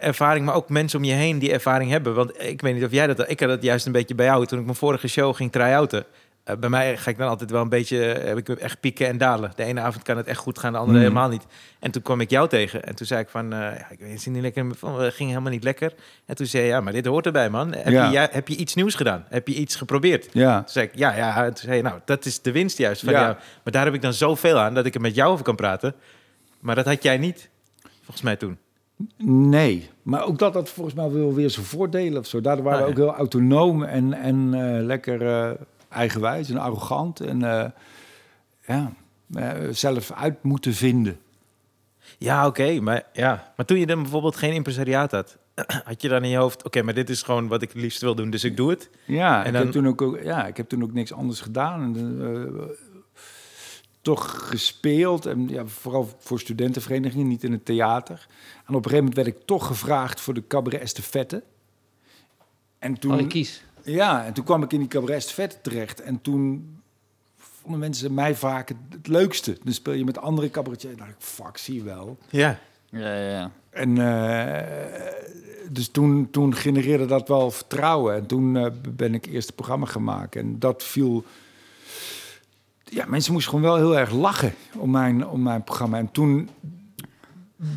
ervaring, 0.01 0.45
maar 0.47 0.55
ook 0.55 0.69
mensen 0.69 0.99
om 0.99 1.05
je 1.05 1.13
heen 1.13 1.39
die 1.39 1.53
ervaring 1.53 1.91
hebben. 1.91 2.15
Want 2.15 2.43
ik 2.43 2.61
weet 2.61 2.75
niet 2.75 2.85
of 2.85 2.91
jij 2.91 3.07
dat... 3.07 3.31
Ik 3.31 3.41
had 3.41 3.49
dat 3.49 3.63
juist 3.63 3.87
een 3.87 3.93
beetje 3.93 4.15
bij 4.15 4.27
jou. 4.27 4.47
Toen 4.47 4.59
ik 4.59 4.65
mijn 4.65 4.77
vorige 4.77 5.09
show 5.09 5.35
ging 5.35 5.53
try-outen. 5.53 6.05
Eh, 6.51 6.57
bij 6.59 6.69
mij 6.69 6.97
ga 6.97 7.11
ik 7.11 7.19
dan 7.19 7.29
altijd 7.29 7.51
wel 7.51 7.63
een 7.63 7.69
beetje... 7.69 7.97
Heb 7.99 8.37
ik 8.39 8.49
echt 8.49 8.81
pieken 8.81 9.07
en 9.07 9.19
dalen. 9.19 9.53
De 9.57 9.65
ene 9.65 9.81
avond 9.81 10.05
kan 10.05 10.17
het 10.17 10.27
echt 10.27 10.39
goed 10.39 10.59
gaan, 10.59 10.73
de 10.73 10.79
andere 10.79 10.99
Mhm. 10.99 11.07
helemaal 11.09 11.29
niet. 11.29 11.47
En 11.79 11.91
toen 11.91 12.03
kwam 12.03 12.21
ik 12.21 12.31
jou 12.31 12.49
tegen. 12.49 12.85
En 12.85 12.95
toen 12.95 13.07
zei 13.07 13.21
ik 13.21 13.29
van... 13.29 13.53
eh, 13.53 13.59
ja, 13.59 13.87
ik 13.91 13.99
weet 13.99 14.25
het 14.25 14.33
niet 14.33 14.43
lekker... 14.43 14.67
Van, 14.77 15.01
het 15.01 15.15
ging 15.15 15.29
helemaal 15.29 15.51
niet 15.53 15.65
lekker. 15.65 15.93
En 16.27 16.35
toen 16.37 16.47
zei 16.47 16.63
je... 16.65 16.69
Ja, 16.69 16.81
maar 16.81 16.93
dit 16.93 17.07
hoort 17.07 17.27
erbij, 17.27 17.51
man. 17.51 17.75
Heb, 17.75 17.89
Ja. 17.93 18.11
je, 18.11 18.29
heb 18.31 18.49
je 18.49 18.57
iets 18.57 18.75
nieuws 18.75 18.95
gedaan? 18.95 19.25
Heb 19.29 19.49
je 19.49 19.55
iets 19.55 19.77
geprobeerd? 19.77 20.29
Ja. 20.33 20.59
Toen 20.59 20.69
zei 20.69 20.87
ik, 20.87 20.93
ja, 20.95 21.15
ja. 21.17 21.45
En 21.45 21.55
toen 21.55 21.65
zei 21.65 21.77
je, 21.77 21.83
nou, 21.83 22.01
dat 22.05 22.25
is 22.25 22.43
de 22.43 22.53
winst 22.53 22.79
juist 22.79 23.03
van 23.05 23.13
Ja. 23.13 23.21
jou. 23.21 23.35
Maar 23.65 23.73
daar 23.73 23.85
heb 23.85 23.95
ik 23.95 24.03
dan 24.03 24.13
zoveel 24.13 24.59
aan 24.59 24.75
dat 24.75 24.87
ik 24.87 24.95
er 24.95 25.01
met 25.01 25.15
jou 25.15 25.33
over 25.33 25.45
kan 25.45 25.57
praten. 25.57 25.95
Maar 26.61 26.75
dat 26.75 26.85
had 26.87 27.03
jij 27.03 27.19
niet, 27.19 27.49
volgens 28.03 28.23
mij 28.23 28.37
toen. 28.37 28.59
Nee, 29.25 29.91
maar 30.03 30.25
ook 30.27 30.39
dat 30.39 30.55
had 30.55 30.69
volgens 30.69 30.95
mij 30.97 31.11
wel 31.11 31.35
weer 31.35 31.51
zijn 31.51 31.67
voordelen 31.67 32.19
of 32.19 32.27
zo. 32.27 32.41
Daardoor 32.41 32.65
waren 32.65 32.79
Ah, 32.81 32.85
we 32.87 32.93
ja. 32.95 33.01
ook 33.03 33.09
heel 33.09 33.19
autonoom 33.19 33.83
en, 33.85 34.13
en 34.15 34.55
eh, 34.55 34.85
lekker 34.85 35.27
eh, 35.27 35.51
eigenwijs 35.91 36.51
en 36.51 36.59
arrogant. 36.59 37.21
En 37.21 37.43
eh, 37.43 37.71
ja, 38.67 38.93
eh, 39.35 39.69
zelf 39.71 40.13
uit 40.13 40.43
moeten 40.43 40.75
vinden. 40.75 41.21
Ja, 42.19 42.47
oké. 42.47 42.81
maar, 42.81 43.03
ja. 43.13 43.53
maar 43.57 43.67
toen 43.67 43.79
je 43.79 43.87
dan 43.87 44.03
bijvoorbeeld 44.03 44.37
geen 44.37 44.53
impresariaat 44.53 45.11
had... 45.13 45.39
had 45.85 46.03
je 46.03 46.09
dan 46.09 46.25
in 46.25 46.31
je 46.31 46.37
hoofd... 46.37 46.65
Oké, 46.65 46.83
maar 46.83 46.95
dit 46.95 47.11
is 47.11 47.23
gewoon 47.23 47.49
wat 47.49 47.63
ik 47.63 47.69
het 47.69 47.83
liefst 47.83 48.01
wil 48.01 48.15
doen, 48.15 48.31
dus 48.31 48.45
ik 48.45 48.57
doe 48.57 48.71
het. 48.71 48.91
Ja, 49.05 49.41
En 49.41 49.47
ik, 49.47 49.53
dan- 49.53 49.63
heb 49.63 49.73
toen 49.73 49.87
ook, 49.87 50.19
ja, 50.23 50.47
ik 50.47 50.57
heb 50.57 50.69
toen 50.69 50.83
ook 50.83 50.93
niks 50.93 51.13
anders 51.13 51.41
gedaan. 51.41 51.83
En, 51.83 52.19
eh, 52.23 52.77
toch 54.03 54.49
gespeeld. 54.49 55.27
En 55.27 55.49
ja, 55.49 55.67
vooral 55.67 56.09
voor 56.19 56.41
studentenverenigingen, 56.41 57.29
niet 57.29 57.45
in 57.45 57.53
het 57.53 57.65
theater. 57.65 58.27
En 58.67 58.75
op 58.75 58.85
een 58.85 58.91
gegeven 58.91 58.97
moment 58.99 59.15
werd 59.15 59.29
ik 59.29 59.47
toch 59.47 59.67
gevraagd 59.67 60.21
voor 60.21 60.35
de 60.35 60.47
cabaret 60.47 60.81
estafette. 60.81 61.43
En 62.79 62.95
toen, 62.99 63.21
Oh, 63.21 63.29
kies. 63.29 63.65
Ja, 63.85 64.25
en 64.25 64.33
toen 64.33 64.45
kwam 64.45 64.63
ik 64.63 64.73
in 64.73 64.79
die 64.79 64.89
cabaret 64.89 65.17
estafette 65.17 65.59
terecht. 65.63 66.01
En 66.01 66.21
toen 66.21 66.77
vonden 67.37 67.81
mensen 67.81 68.15
mij 68.15 68.35
vaak 68.35 68.69
het, 68.69 68.77
het 68.91 69.07
leukste. 69.07 69.59
Dan 69.65 69.73
speel 69.73 69.93
je 69.93 70.05
met 70.05 70.19
andere 70.19 70.51
cabaretiers. 70.51 70.97
Dan 70.97 71.07
dacht 71.07 71.19
ik, 71.19 71.27
fuck, 71.27 71.57
zie 71.57 71.75
je 71.75 71.83
wel. 71.83 72.19
Ja. 72.31 72.59
Ja, 72.91 73.15
ja, 73.15 73.31
ja. 73.31 73.51
En 73.71 73.99
eh, 73.99 75.13
dus 75.69 75.89
toen, 75.89 76.29
toen 76.31 76.55
genereerde 76.55 77.07
dat 77.07 77.29
wel 77.29 77.51
vertrouwen. 77.51 78.15
En 78.15 78.27
toen 78.27 78.57
eh, 78.57 78.67
ben 78.89 79.15
ik 79.15 79.27
eerst 79.27 79.47
het 79.47 79.57
programma 79.57 79.87
gaan 79.87 80.05
maken. 80.05 80.41
En 80.41 80.59
dat 80.59 80.83
viel... 80.83 81.25
Ja, 82.85 83.05
mensen 83.07 83.33
moesten 83.33 83.53
gewoon 83.53 83.71
wel 83.71 83.77
heel 83.77 83.99
erg 83.99 84.13
lachen 84.13 84.55
om 84.77 84.91
mijn, 84.91 85.27
om 85.27 85.43
mijn 85.43 85.65
programma. 85.65 85.99
En 85.99 86.11
toen... 86.13 86.51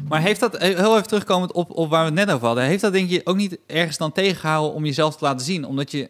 Maar 0.08 0.22
heeft 0.22 0.39
dat, 0.39 0.58
heel 0.58 0.96
even 0.96 1.08
terugkomend 1.08 1.52
op, 1.52 1.72
op 1.72 1.89
waar 1.89 2.00
we 2.00 2.19
het 2.19 2.26
net 2.26 2.36
over 2.36 2.48
hadden, 2.48 2.63
heeft 2.63 2.82
dat 2.82 2.93
denk 2.93 3.10
je 3.10 3.22
ook 3.24 3.36
niet 3.36 3.58
ergens 3.65 3.98
dan 3.98 4.12
tegengehouden 4.12 4.74
om 4.74 4.86
jezelf 4.86 5.17
te 5.17 5.26
laten 5.26 5.46
zien? 5.46 5.65
Omdat 5.65 5.91
je 5.91 6.10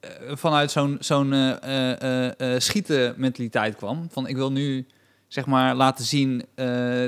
eh, 0.00 0.10
vanuit 0.36 0.70
zo'n 0.70 0.96
zo'n 1.00 1.32
eh, 1.32 2.54
eh, 2.54 2.60
schieten 2.60 3.14
mentaliteit 3.16 3.76
kwam. 3.76 4.06
Van 4.10 4.26
ik 4.26 4.36
wil 4.36 4.52
nu 4.52 4.86
zeg 5.28 5.46
maar 5.46 5.74
laten 5.74 6.04
zien 6.04 6.44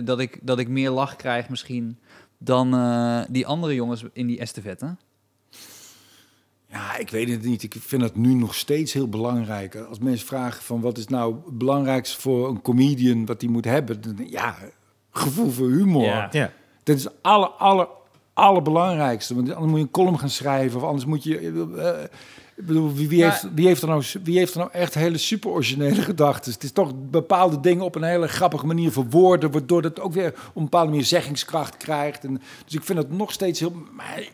dat, 0.05 0.20
ik, 0.20 0.38
dat 0.42 0.59
ik 0.59 0.68
meer 0.68 0.90
lach 0.90 1.16
krijg 1.16 1.49
misschien 1.49 1.99
dan 2.38 2.70
die 3.31 3.46
andere 3.46 3.75
jongens 3.75 4.05
in 4.12 4.27
die 4.27 4.38
estafette. 4.38 4.96
Ja, 6.70 6.96
ik 6.96 7.11
weet 7.11 7.29
het 7.29 7.42
niet. 7.42 7.62
Ik 7.62 7.75
vind 7.79 8.03
dat 8.03 8.16
nu 8.16 8.35
nog 8.35 8.55
steeds 8.55 8.92
heel 8.92 9.09
belangrijk. 9.09 9.77
Als 9.77 9.99
mensen 9.99 10.27
vragen 10.27 10.62
van 10.62 10.81
wat 10.81 10.99
is 10.99 11.07
nou 11.07 11.35
het 11.44 11.59
belangrijkste 11.59 12.20
voor 12.20 12.49
een 12.49 12.62
comedian 12.62 13.27
wat 13.27 13.40
hij 13.40 13.51
moet 13.51 13.64
hebben. 13.64 14.01
Ja, 14.27 14.57
gevoel 15.11 15.51
voor 15.51 15.68
humor. 15.68 16.03
Ja. 16.03 16.29
Ja. 16.31 16.53
Dat 16.83 16.96
is 16.96 17.05
het 17.05 17.12
aller, 17.20 17.49
aller, 17.49 17.88
allerbelangrijkste. 18.35 19.35
Want 19.35 19.49
anders 19.53 19.66
moet 19.70 19.79
je 19.79 19.85
een 19.85 19.90
column 19.90 20.18
gaan 20.18 20.31
schrijven. 20.31 20.81
Of 20.81 20.87
anders 20.87 21.05
moet 21.05 21.23
je... 21.25 21.38
eh, 21.77 22.03
ik 22.57 22.66
bedoel, 22.66 22.92
wie, 22.94 23.09
wie, 23.09 23.18
Ja. 23.18 23.31
heeft, 23.31 23.46
wie, 23.55 23.66
heeft 23.66 23.83
er 23.83 23.88
nou, 23.88 24.05
wie 24.23 24.38
heeft 24.38 24.53
er 24.53 24.59
nou 24.59 24.70
echt 24.73 24.94
hele 24.94 25.18
super 25.18 25.51
originele 25.51 26.03
gedachten? 26.03 26.53
Het 26.53 26.62
is 26.62 26.73
toch 26.73 26.92
bepaalde 27.11 27.61
dingen 27.61 27.85
op 27.85 27.94
een 27.94 28.03
hele 28.03 28.29
grappige 28.29 28.66
manier 28.66 28.92
verwoorden... 28.92 29.51
waardoor 29.51 29.83
het 29.83 30.01
ook 30.01 30.12
weer 30.12 30.29
op 30.49 30.57
een 30.57 30.62
bepaalde 30.62 30.90
manier 30.90 31.05
zeggingskracht 31.05 31.77
krijgt. 31.77 32.25
En, 32.25 32.42
dus 32.64 32.75
ik 32.75 32.83
vind 32.85 32.99
het 32.99 33.12
nog 33.12 33.33
steeds 33.33 33.61
heel... 33.61 33.73
Maar, 33.96 34.29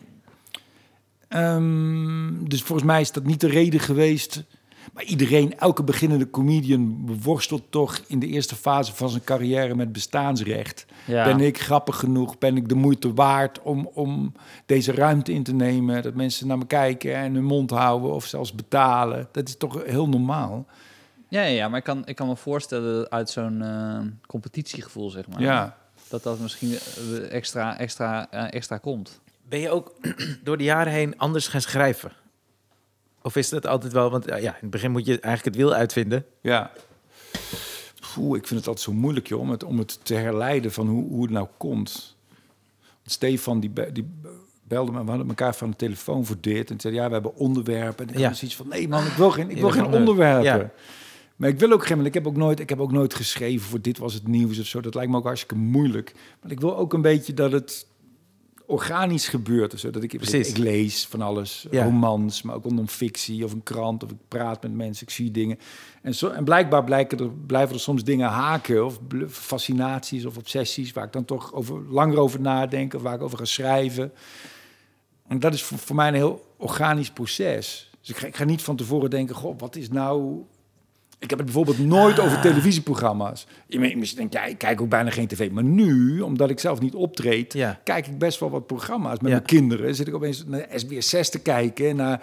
Ehm, 1.27 2.43
dus 2.43 2.63
volgens 2.63 2.87
mij 2.87 3.01
is 3.01 3.11
dat 3.11 3.23
niet 3.23 3.39
de 3.39 3.47
reden 3.47 3.79
geweest. 3.79 4.43
Maar 4.93 5.03
iedereen, 5.03 5.59
elke 5.59 5.83
beginnende 5.83 6.29
comedian 6.29 7.09
worstelt 7.21 7.63
toch 7.69 7.99
in 8.07 8.19
de 8.19 8.27
eerste 8.27 8.55
fase 8.55 8.93
van 8.95 9.09
zijn 9.09 9.23
carrière 9.23 9.75
met 9.75 9.91
bestaansrecht. 9.91 10.85
Ja. 11.05 11.23
Ben 11.23 11.39
ik 11.39 11.59
grappig 11.61 11.95
genoeg? 11.95 12.37
Ben 12.37 12.57
ik 12.57 12.69
de 12.69 12.75
moeite 12.75 13.13
waard 13.13 13.61
om, 13.61 13.89
om 13.93 14.33
deze 14.65 14.91
ruimte 14.91 15.33
in 15.33 15.43
te 15.43 15.53
nemen? 15.53 16.01
Dat 16.03 16.13
mensen 16.13 16.47
naar 16.47 16.57
me 16.57 16.65
kijken 16.65 17.15
en 17.15 17.33
hun 17.33 17.43
mond 17.43 17.69
houden 17.69 18.13
of 18.13 18.25
zelfs 18.25 18.53
betalen. 18.55 19.27
Dat 19.31 19.47
is 19.47 19.57
toch 19.57 19.83
heel 19.85 20.09
normaal? 20.09 20.65
Ja, 21.29 21.41
ja, 21.41 21.47
ja, 21.47 21.67
maar 21.67 21.77
ik 21.77 21.83
kan, 21.83 22.05
ik 22.05 22.15
kan 22.15 22.27
me 22.27 22.35
voorstellen 22.35 22.95
dat 22.95 23.09
uit 23.09 23.29
zo'n 23.29 23.61
eh, 23.61 23.99
competitiegevoel, 24.27 25.09
zeg 25.09 25.27
maar, 25.27 25.41
Ja. 25.41 25.77
dat 26.09 26.23
dat 26.23 26.39
misschien 26.39 26.71
eh, 26.71 27.31
extra, 27.31 27.77
extra, 27.77 28.31
eh, 28.31 28.53
extra 28.53 28.77
komt. 28.77 29.19
Ben 29.49 29.59
je 29.59 29.69
ook 29.69 29.93
door 30.43 30.57
de 30.57 30.63
jaren 30.63 30.93
heen 30.93 31.17
anders 31.17 31.47
gaan 31.47 31.61
schrijven? 31.61 32.11
Of 33.21 33.35
is 33.35 33.49
dat 33.49 33.67
altijd 33.67 33.93
wel... 33.93 34.09
Want 34.11 34.25
ja, 34.25 34.35
in 34.37 34.53
het 34.59 34.69
begin 34.69 34.91
moet 34.91 35.05
je 35.05 35.11
eigenlijk 35.19 35.45
het 35.45 35.55
wiel 35.65 35.73
uitvinden. 35.73 36.25
Ja. 36.41 36.71
Oeh, 38.17 38.37
ik 38.37 38.47
vind 38.47 38.59
het 38.59 38.67
altijd 38.69 38.85
zo 38.85 38.93
moeilijk, 38.93 39.27
joh, 39.27 39.39
om 39.39 39.49
het, 39.49 39.63
om 39.63 39.77
het 39.77 39.99
te 40.05 40.13
herleiden 40.13 40.71
van 40.71 40.87
hoe, 40.87 41.09
hoe 41.09 41.21
het 41.21 41.31
nou 41.31 41.47
komt. 41.57 42.15
Stefan, 43.05 43.59
die, 43.59 43.69
be- 43.69 43.91
die 43.91 44.09
belde 44.63 44.91
me, 44.91 45.03
we 45.03 45.09
hadden 45.09 45.27
elkaar 45.27 45.55
van 45.55 45.69
de 45.69 45.75
telefoon 45.75 46.25
voor 46.25 46.35
dit. 46.41 46.69
En 46.69 46.79
zei, 46.79 46.93
ja, 46.93 47.07
we 47.07 47.13
hebben 47.13 47.35
onderwerpen. 47.35 48.07
En 48.07 48.13
ik 48.13 48.19
Ja. 48.19 48.27
had 48.27 48.37
zoiets 48.37 48.57
van, 48.57 48.67
nee 48.67 48.87
man, 48.87 49.05
ik 49.05 49.11
wil 49.13 49.31
geen, 49.31 49.49
ik 49.49 49.57
wil 49.57 49.69
geen 49.69 49.83
geen 49.83 49.93
onderwerpen. 49.93 50.43
ja. 50.43 50.71
Maar 51.35 51.49
ik 51.49 51.59
wil 51.59 51.71
ook 51.71 51.85
geen, 51.85 52.05
ik 52.05 52.13
heb 52.13 52.27
ook, 52.27 52.37
nooit, 52.37 52.59
ik 52.59 52.69
heb 52.69 52.79
ook 52.79 52.91
nooit 52.91 53.13
geschreven 53.13 53.67
voor 53.67 53.81
dit 53.81 53.97
was 53.97 54.13
het 54.13 54.27
nieuws 54.27 54.59
of 54.59 54.65
zo. 54.65 54.81
Dat 54.81 54.95
lijkt 54.95 55.11
me 55.11 55.17
ook 55.17 55.23
hartstikke 55.23 55.55
moeilijk. 55.55 56.13
Maar 56.41 56.51
ik 56.51 56.59
wil 56.59 56.77
ook 56.77 56.93
een 56.93 57.01
beetje 57.01 57.33
dat 57.33 57.51
het 57.51 57.85
organisch 58.67 59.27
gebeurt. 59.27 59.79
zo. 59.79 59.89
Dat 59.89 60.03
ik, 60.03 60.17
Precies. 60.17 60.49
ik 60.49 60.57
lees 60.57 61.05
van 61.05 61.21
alles, 61.21 61.67
Ja. 61.71 61.83
romans, 61.83 62.41
maar 62.41 62.55
ook 62.55 62.71
non-fictie 62.71 63.43
of 63.43 63.51
een 63.53 63.63
krant. 63.63 64.03
Of 64.03 64.11
ik 64.11 64.17
praat 64.27 64.61
met 64.61 64.73
mensen, 64.73 65.07
ik 65.07 65.13
zie 65.13 65.31
dingen. 65.31 65.59
En, 66.01 66.15
zo, 66.15 66.29
en 66.29 66.43
blijkbaar 66.43 66.83
blijken 66.83 67.19
er, 67.19 67.31
blijven 67.31 67.75
er 67.75 67.81
soms 67.81 68.03
dingen 68.03 68.29
haken 68.29 68.85
of 68.85 68.99
fascinaties 69.29 70.25
of 70.25 70.37
obsessies... 70.37 70.93
waar 70.93 71.05
ik 71.05 71.13
dan 71.13 71.25
toch 71.25 71.53
over, 71.53 71.81
langer 71.89 72.17
over 72.19 72.41
nadenk 72.41 72.93
of 72.93 73.01
waar 73.01 73.15
ik 73.15 73.21
over 73.21 73.37
ga 73.37 73.45
schrijven. 73.45 74.11
En 75.27 75.39
dat 75.39 75.53
is 75.53 75.63
voor, 75.63 75.77
voor 75.77 75.95
mij 75.95 76.07
een 76.07 76.13
heel 76.13 76.53
organisch 76.57 77.11
proces. 77.11 77.89
Dus 77.99 78.09
ik 78.09 78.17
ga, 78.17 78.27
ik 78.27 78.35
ga 78.35 78.43
niet 78.43 78.61
van 78.61 78.75
tevoren 78.75 79.09
denken, 79.09 79.35
goh, 79.35 79.59
wat 79.59 79.75
is 79.75 79.89
nou... 79.89 80.43
Ik 81.19 81.29
heb 81.29 81.37
het 81.39 81.47
bijvoorbeeld 81.47 81.79
nooit 81.79 82.19
over 82.19 82.39
televisieprogramma's. 82.41 83.47
Je 83.67 83.79
Misschien 83.79 84.19
denk 84.19 84.33
ja, 84.33 84.45
ik 84.45 84.57
kijk 84.57 84.81
ook 84.81 84.89
bijna 84.89 85.09
geen 85.09 85.27
tv. 85.27 85.51
Maar 85.51 85.63
nu, 85.63 86.19
omdat 86.21 86.49
ik 86.49 86.59
zelf 86.59 86.79
niet 86.79 86.95
optreed, 86.95 87.53
Ja. 87.53 87.79
kijk 87.83 88.07
ik 88.07 88.17
best 88.17 88.39
wel 88.39 88.49
wat 88.49 88.67
programma's 88.67 89.19
met 89.19 89.21
Ja. 89.21 89.27
mijn 89.27 89.43
kinderen. 89.45 89.95
Zit 89.95 90.07
ik 90.07 90.15
opeens 90.15 90.43
naar 90.45 90.67
SBS 90.75 91.09
6 91.09 91.29
te 91.29 91.39
kijken, 91.39 91.95
naar 91.95 92.21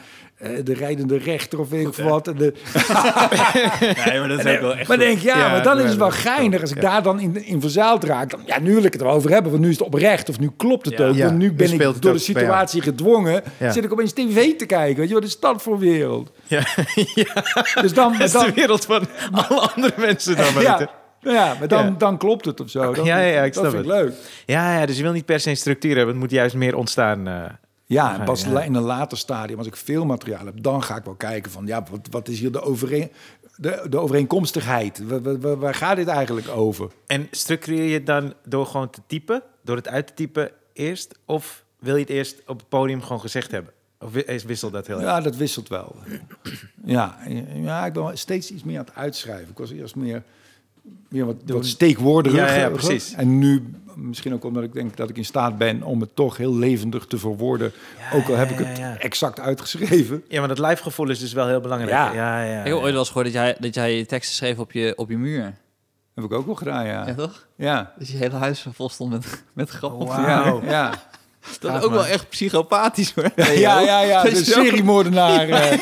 de 0.64 0.74
rijdende 0.74 1.18
rechter 1.18 1.58
of 1.60 1.68
weet 1.68 1.86
ik 1.86 1.94
wat. 2.04 2.28
En 2.28 2.36
de, 2.36 2.52
Nee, 4.06 4.18
maar 4.18 4.28
dat 4.28 4.44
is 4.44 4.54
ook 4.54 4.60
wel 4.60 4.74
echt 4.76 4.88
maar 4.88 4.98
denk 4.98 5.18
ja, 5.18 5.38
Ja, 5.38 5.48
maar 5.50 5.62
dan 5.62 5.80
is 5.80 5.88
het 5.88 5.96
wel 5.98 6.06
ja, 6.06 6.12
geinig 6.14 6.60
als 6.60 6.70
ik 6.70 6.80
daar 6.80 7.02
dan 7.02 7.20
in, 7.20 7.44
in 7.46 7.60
verzaald 7.60 8.04
raak. 8.04 8.30
Dan, 8.30 8.40
ja, 8.46 8.60
nu 8.60 8.74
wil 8.74 8.84
ik 8.84 8.92
het 8.92 9.02
erover 9.02 9.30
hebben, 9.30 9.50
want 9.50 9.62
nu 9.64 9.70
is 9.70 9.78
het 9.78 9.86
oprecht 9.86 10.28
of 10.28 10.38
nu 10.40 10.50
klopt 10.56 10.84
het 10.86 10.98
Ja. 10.98 11.06
ook. 11.06 11.14
Ja, 11.14 11.24
Want 11.26 11.38
nu 11.38 11.52
ben 11.52 11.72
ik 11.72 12.02
door 12.02 12.12
de 12.12 12.18
situatie 12.18 12.82
gedwongen. 12.82 13.42
Ja. 13.58 13.72
Zit 13.72 13.84
ik 13.84 13.92
opeens 13.92 14.12
tv 14.12 14.56
te 14.56 14.66
kijken. 14.66 14.96
Weet 15.00 15.08
je, 15.08 15.14
wat 15.14 15.24
is 15.24 15.40
dat 15.40 15.62
voor 15.62 15.78
wereld? 15.78 16.30
Ja, 16.48 16.62
Dus 17.80 17.92
dan, 17.94 18.12
dat 18.12 18.20
is 18.26 18.32
de 18.32 18.52
wereld 18.54 18.84
van 18.84 19.06
alle 19.32 19.60
andere 19.74 19.92
mensen 19.96 20.36
dan. 20.36 20.54
maar 20.54 20.62
ja, 20.62 20.78
niet, 20.78 20.88
nou 21.20 21.36
ja, 21.36 21.54
maar 21.58 21.68
dan, 21.68 21.84
Ja. 21.84 21.94
dan 21.98 22.18
klopt 22.18 22.44
het 22.44 22.60
of 22.60 22.70
zo. 22.70 22.92
Dan, 22.94 23.04
Ja, 23.04 23.18
ja, 23.18 23.42
ik 23.42 23.54
dat 23.54 23.62
snap 23.62 23.74
vind 23.74 23.84
ik 23.84 23.90
het. 23.92 24.00
leuk. 24.02 24.12
hè? 24.46 24.52
Ja, 24.52 24.78
ja, 24.80 24.86
dus 24.86 24.96
je 24.96 25.02
wil 25.02 25.12
niet 25.12 25.24
per 25.24 25.40
se 25.40 25.50
een 25.50 25.56
structuur 25.56 25.96
hebben. 25.96 26.14
Het 26.14 26.22
moet 26.22 26.30
juist 26.30 26.54
meer 26.54 26.76
ontstaan. 26.76 27.28
eh. 27.28 27.34
Ja, 27.94 28.18
en 28.18 28.24
pas 28.24 28.44
ja. 28.44 28.62
in 28.62 28.74
een 28.74 28.82
later 28.82 29.18
stadium, 29.18 29.58
als 29.58 29.66
ik 29.66 29.76
veel 29.76 30.04
materiaal 30.04 30.44
heb, 30.46 30.62
dan 30.62 30.82
ga 30.82 30.96
ik 30.96 31.04
wel 31.04 31.14
kijken 31.14 31.50
van, 31.52 31.66
ja, 31.66 31.84
wat, 31.90 32.08
wat 32.10 32.28
is 32.28 32.40
hier 32.40 32.52
de, 32.52 32.60
overeen, 32.62 33.10
de, 33.56 33.86
de 33.90 33.98
overeenkomstigheid? 33.98 35.00
Waar, 35.06 35.58
waar- 35.58 35.74
gaat 35.74 35.96
dit 35.96 36.08
eigenlijk 36.08 36.48
over? 36.48 36.90
En 37.06 37.28
structureer 37.30 37.84
je 37.84 37.94
het 37.94 38.06
dan 38.06 38.32
door 38.44 38.66
gewoon 38.66 38.90
te 38.90 39.00
typen? 39.06 39.42
Door 39.62 39.76
het 39.76 39.88
uit 39.88 40.06
te 40.06 40.14
typen 40.14 40.50
eerst? 40.72 41.14
Of 41.24 41.64
wil 41.78 41.94
je 41.94 42.00
het 42.00 42.10
eerst 42.10 42.42
op 42.46 42.58
het 42.58 42.68
podium 42.68 43.02
gewoon 43.02 43.20
gezegd 43.20 43.50
hebben? 43.50 43.72
Of 44.00 44.12
wi- 44.12 44.20
is- 44.26 44.44
wisselt 44.44 44.72
dat 44.72 44.86
heel 44.86 44.96
erg? 44.96 45.04
Ja, 45.06 45.20
dat 45.20 45.36
wisselt 45.36 45.68
wel. 45.68 45.96
Ja, 46.84 47.18
ja, 47.54 47.86
ik 47.86 47.92
ben 47.92 48.18
steeds 48.18 48.50
iets 48.50 48.62
meer 48.62 48.78
aan 48.78 48.84
het 48.84 48.94
uitschrijven. 48.94 49.48
Ik 49.50 49.58
was 49.58 49.70
eerst 49.70 49.96
meer, 49.96 50.22
meer 51.08 51.26
wat, 51.26 51.36
wat. 51.54 51.66
Ja, 52.32 52.54
ja, 52.54 52.68
precies. 52.70 53.12
En 53.14 53.38
nu, 53.38 53.74
misschien 53.96 54.34
ook 54.34 54.44
omdat 54.44 54.62
ik 54.62 54.72
denk 54.72 54.96
dat 54.96 55.10
ik 55.10 55.16
in 55.16 55.24
staat 55.24 55.58
ben 55.58 55.82
om 55.82 56.00
het 56.00 56.16
toch 56.16 56.36
heel 56.36 56.54
levendig 56.54 57.06
te 57.06 57.18
verwoorden. 57.18 57.72
ook 58.12 58.28
al 58.28 58.36
heb 58.36 58.50
ik 58.50 58.58
ja, 58.58 58.64
het 58.64 58.78
ja. 58.78 58.96
exact 58.98 59.40
uitgeschreven. 59.40 60.24
Ja, 60.28 60.38
maar 60.38 60.48
dat 60.48 60.58
live 60.58 60.82
gevoel 60.82 61.10
is 61.10 61.18
dus 61.18 61.32
wel 61.32 61.46
heel 61.46 61.60
belangrijk. 61.60 61.92
Ja. 61.92 62.12
ja, 62.12 62.42
ja. 62.42 62.58
Ik 62.60 62.66
heb 62.66 62.74
ooit 62.74 62.90
wel 62.90 62.98
eens 62.98 63.08
gehoord 63.08 63.26
dat 63.26 63.34
jij, 63.34 63.56
dat 63.58 63.74
jij 63.74 63.96
je 63.96 64.06
teksten 64.06 64.36
schreef 64.36 64.58
op 64.58 64.72
je, 64.72 64.92
op 64.96 65.10
je 65.10 65.18
muur. 65.18 65.54
Heb 66.14 66.24
ik 66.24 66.32
ook 66.32 66.46
wel 66.46 66.54
gedaan, 66.54 66.86
ja. 66.86 67.06
Ja, 67.06 67.14
toch? 67.14 67.46
Ja, 67.56 67.92
Dat 67.98 68.08
je 68.08 68.16
hele 68.16 68.36
huis 68.36 68.66
vol 68.72 68.88
stond 68.88 69.10
met, 69.10 69.44
met 69.52 69.68
grappen. 69.68 70.06
ja, 70.06 70.60
ja. 70.62 70.92
Dat 71.60 71.74
is 71.76 71.82
ook 71.82 71.90
wel 71.92 72.06
echt 72.06 72.28
psychopathisch 72.28 73.12
hoor. 73.14 73.30
Ja, 73.36 73.50
ja, 73.80 74.00
ja, 74.00 74.22
Dat 74.22 74.32
de 74.34 74.44
zo- 74.44 74.62
seriemoordenaar. 74.62 75.48
eh, 75.48 75.70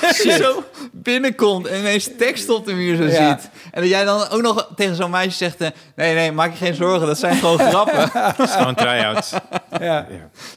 Dat 0.00 0.22
je 0.22 0.36
zo 0.42 0.62
binnenkomt 0.92 1.66
en 1.66 1.78
ineens 1.78 2.08
tekst 2.18 2.48
op 2.48 2.66
de 2.66 2.72
muur 2.74 2.96
zo 2.96 3.02
Ja. 3.02 3.38
ziet. 3.38 3.50
En 3.70 3.80
dat 3.80 3.90
jij 3.90 4.04
dan 4.04 4.28
ook 4.28 4.42
nog 4.42 4.68
tegen 4.76 4.94
zo'n 4.96 5.10
meisje 5.10 5.36
zegt... 5.36 5.60
eh, 5.60 5.68
nee, 5.96 6.14
nee, 6.14 6.32
maak 6.32 6.50
je 6.50 6.56
geen 6.64 6.74
zorgen, 6.74 7.06
dat 7.06 7.18
zijn 7.18 7.36
gewoon 7.36 7.58
grappen. 7.58 8.10
Het 8.36 8.38
is 8.48 8.54
gewoon 8.54 8.74
try-outs. 8.74 9.32
ja. 9.80 10.06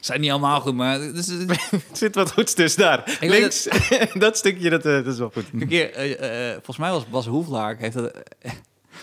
zijn 0.00 0.20
niet 0.20 0.30
allemaal 0.30 0.60
goed, 0.60 0.74
maar... 0.74 1.00
Er 1.00 1.12
zit 1.92 2.14
wat 2.14 2.32
goeds 2.32 2.54
tussen 2.54 2.80
daar. 2.80 3.16
Links, 3.20 3.68
dat 4.14 4.36
stukje, 4.36 4.70
dat, 4.70 4.86
eh, 4.86 4.92
dat 4.92 5.06
is 5.06 5.18
wel 5.18 5.30
goed. 5.32 5.44
Een 5.60 5.68
keer, 5.68 5.92
eh, 5.94 6.48
eh, 6.48 6.52
volgens 6.54 6.78
mij 6.78 6.90
was 6.90 7.08
Bas 7.08 7.26
Hoeflaar, 7.26 7.76
heeft 7.78 7.94
dat... 7.94 8.12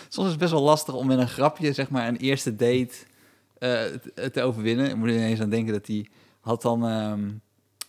soms 0.09 0.25
is 0.25 0.31
het 0.31 0.39
best 0.39 0.51
wel 0.51 0.61
lastig 0.61 0.93
om 0.93 1.07
met 1.07 1.17
een 1.17 1.27
grapje, 1.29 1.73
zeg 1.73 1.89
maar, 1.89 2.07
een 2.07 2.17
eerste 2.17 2.55
date 2.55 2.87
eh, 2.89 2.89
te, 3.59 4.31
te 4.33 4.41
overwinnen. 4.41 4.89
Ik 4.89 4.95
moet 4.95 5.07
er 5.07 5.15
ineens 5.15 5.41
aan 5.41 5.49
denken 5.49 5.73
dat 5.73 5.87
hij 5.87 6.07
had 6.41 6.61
dan... 6.61 6.87
ehm, 6.87 7.29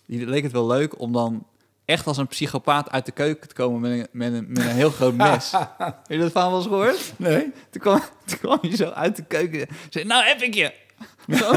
die 0.07 0.27
leek 0.27 0.43
het 0.43 0.53
wel 0.53 0.67
leuk 0.67 1.01
om 1.01 1.13
dan 1.13 1.47
echt 1.85 2.07
als 2.07 2.17
een 2.17 2.27
psychopaat 2.27 2.91
uit 2.91 3.07
de 3.07 3.13
keuken 3.13 3.49
te 3.49 3.55
komen 3.55 3.81
met 3.81 3.91
een, 3.91 4.07
met 4.13 4.33
een, 4.33 4.47
met 4.49 4.65
een 4.65 4.75
heel 4.75 4.91
groot 4.91 5.15
mes. 5.15 5.51
Heb 5.79 6.05
je 6.07 6.19
dat 6.19 6.31
verhaal 6.31 6.51
wel 6.51 6.59
eens 6.59 6.69
gehoord? 6.69 7.13
Nee? 7.17 7.53
Toen 7.71 7.81
kwam, 7.81 8.01
toen 8.25 8.39
kwam 8.39 8.59
hij 8.61 8.77
zo 8.77 8.89
uit 8.89 9.17
de 9.17 9.25
keuken. 9.25 9.67
Zei, 9.91 10.05
nou 10.05 10.25
heb 10.25 10.41
ik 10.41 10.55
je. 10.55 10.73
Zo. 11.39 11.53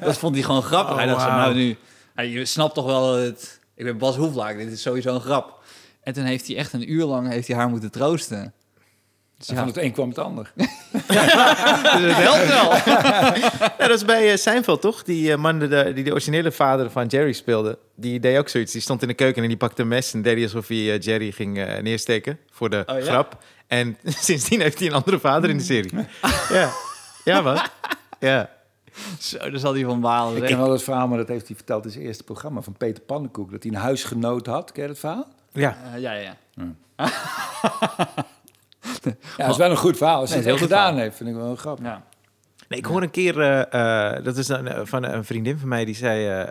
dat 0.00 0.18
vond 0.18 0.34
hij 0.34 0.44
gewoon 0.44 0.62
grappig. 0.62 0.96
hij 0.96 1.06
dacht 1.06 1.22
zo, 1.22 1.28
nou 1.28 1.54
nu... 1.54 1.76
je 2.16 2.44
snapt 2.44 2.74
toch 2.74 2.84
wel 2.84 3.14
het... 3.14 3.60
Ik 3.74 3.84
ben 3.84 3.98
Bas 3.98 4.16
Hoeflaak, 4.16 4.56
dit 4.56 4.72
is 4.72 4.82
sowieso 4.82 5.14
een 5.14 5.20
grap. 5.20 5.62
En 6.02 6.12
toen 6.12 6.24
heeft 6.24 6.46
hij 6.46 6.56
echt 6.56 6.72
een 6.72 6.92
uur 6.92 7.04
lang 7.04 7.28
heeft 7.28 7.48
hij 7.48 7.56
haar 7.56 7.68
moeten 7.68 7.90
troosten. 7.90 8.54
Dus 9.38 9.46
ja, 9.46 9.54
Van 9.54 9.66
het 9.66 9.76
een 9.76 9.92
kwam 9.92 10.08
het 10.08 10.18
ander. 10.18 10.52
dus 10.56 10.66
het 11.06 12.16
helpt 12.16 12.46
wel. 12.46 12.72
Ja, 13.78 13.86
dat 13.90 13.90
is 13.98 14.04
bij 14.04 14.30
uh, 14.30 14.36
Seinfeld, 14.36 14.80
toch? 14.80 15.02
Die 15.02 15.32
eh, 15.32 15.38
man 15.38 15.58
de, 15.58 15.92
die 15.94 16.04
de 16.04 16.10
originele 16.10 16.52
vader 16.52 16.90
van 16.90 17.06
Jerry 17.06 17.32
speelde, 17.32 17.78
die 17.94 18.20
deed 18.20 18.38
ook 18.38 18.48
zoiets. 18.48 18.72
Die 18.72 18.80
stond 18.80 19.02
in 19.02 19.08
de 19.08 19.14
keuken 19.14 19.42
en 19.42 19.48
die 19.48 19.56
pakte 19.56 19.82
een 19.82 19.88
mes 19.88 20.14
en 20.14 20.22
deed 20.22 20.42
alsof 20.42 20.68
hij 20.68 20.92
eh, 20.92 21.00
Jerry 21.00 21.30
ging 21.30 21.58
eh, 21.58 21.82
neersteken 21.82 22.38
voor 22.50 22.70
de 22.70 22.82
Oh, 22.86 22.98
ja? 22.98 23.04
grap. 23.04 23.38
En 23.66 23.96
sindsdien 24.28 24.60
heeft 24.60 24.78
hij 24.78 24.88
een 24.88 24.94
andere 24.94 25.18
vader 25.18 25.50
in 25.50 25.56
de 25.58 25.62
serie. 25.64 25.92
ja. 26.50 26.70
Ja, 27.24 27.42
wat? 27.42 27.70
Ja. 28.20 28.50
Zo, 29.18 29.38
daar 29.38 29.58
zal 29.58 29.74
hij 29.74 29.84
van 29.84 30.00
balen. 30.00 30.36
Ik 30.42 30.48
ken 30.48 30.58
wel 30.58 30.70
het 30.72 30.82
verhaal, 30.82 31.08
maar 31.08 31.18
dat 31.18 31.28
heeft 31.28 31.46
hij 31.46 31.56
verteld 31.56 31.84
in 31.84 31.90
zijn 31.90 32.04
eerste 32.04 32.24
programma 32.24 32.60
van 32.60 32.72
Peter 32.76 33.02
Pannenkoek. 33.02 33.50
Dat 33.50 33.62
hij 33.62 33.72
een 33.72 33.78
huisgenoot 33.78 34.46
had. 34.46 34.72
Ken 34.72 34.82
je 34.82 34.88
dat 34.88 34.98
verhaal? 34.98 35.26
Ja. 35.52 35.76
Eh, 35.94 36.00
ja, 36.00 36.12
ja, 36.12 36.36
ja. 36.96 37.06
Ja, 39.36 39.44
dat 39.44 39.50
is 39.50 39.56
wel 39.56 39.70
een 39.70 39.76
goed 39.76 39.96
verhaal. 39.96 40.20
Als 40.20 40.30
hij 40.30 40.38
Nee, 40.38 40.50
het 40.50 40.60
het 40.60 40.70
heel 40.70 40.78
gedaan 40.78 40.98
heeft, 40.98 41.16
vind 41.16 41.28
ik 41.28 41.34
wel 41.36 41.50
een 41.50 41.56
grap. 41.56 41.78
ja. 41.82 42.04
Nee, 42.68 42.78
ik 42.78 42.84
hoor 42.84 43.02
een 43.02 43.10
keer, 43.10 43.40
eh, 43.40 44.14
eh, 44.16 44.24
dat 44.24 44.36
is 44.36 44.48
eh, 44.48 44.80
van 44.82 45.04
een 45.04 45.24
vriendin 45.24 45.58
van 45.58 45.68
mij, 45.68 45.84
die 45.84 45.94
zei 45.94 46.46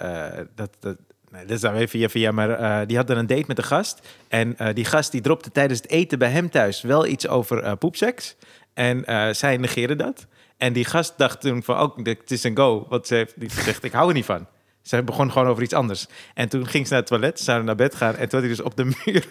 dat... 0.56 0.70
dat 0.80 0.96
Nee, 1.34 1.46
dat 1.46 1.56
is 1.56 1.62
dan 1.62 1.74
weer 1.74 1.88
via 1.88 2.10
via, 2.10 2.32
maar 2.32 2.50
eh, 2.50 2.88
die 2.88 2.98
had 2.98 3.08
dan 3.08 3.18
een 3.18 3.28
date 3.28 3.44
met 3.48 3.58
een 3.58 3.64
gast. 3.64 4.08
En 4.28 4.58
eh, 4.58 4.74
die 4.74 4.86
gast 4.86 5.12
die 5.12 5.22
dropte 5.22 5.52
tijdens 5.52 5.82
het 5.82 5.90
eten 5.90 6.20
bij 6.20 6.30
hem 6.30 6.50
thuis 6.50 6.82
wel 6.82 7.06
iets 7.06 7.28
over 7.28 7.78
poepseks. 7.78 8.36
En 8.74 9.06
eh, 9.06 9.34
zij 9.34 9.58
negeerde 9.58 9.96
dat. 9.96 10.28
En 10.58 10.74
die 10.74 10.86
gast 10.86 11.14
dacht 11.18 11.42
toen 11.42 11.64
van, 11.64 11.80
oh, 11.82 11.98
dit 12.04 12.32
is 12.32 12.44
een 12.44 12.58
go. 12.58 12.86
Want 12.90 13.08
ze 13.08 13.16
heeft 13.16 13.40
die 13.40 13.52
zegt, 13.52 13.84
ik 13.84 13.92
hou 13.92 14.08
er 14.08 14.14
niet 14.14 14.26
van. 14.26 14.48
Ze 14.82 15.04
begon 15.04 15.32
gewoon 15.32 15.48
over 15.48 15.64
iets 15.64 15.74
anders. 15.74 16.08
En 16.34 16.50
toen 16.50 16.68
ging 16.68 16.88
ze 16.88 16.92
naar 16.94 17.02
het 17.02 17.10
toilet, 17.10 17.38
ze 17.38 17.44
zouden 17.44 17.66
naar 17.68 17.76
bed 17.76 17.96
gaan. 17.96 18.16
En 18.16 18.30
toen 18.30 18.40
had 18.40 18.50
hij 18.50 18.50
dus 18.50 18.62
op 18.62 18.78
de 18.78 18.86
muur 19.06 19.28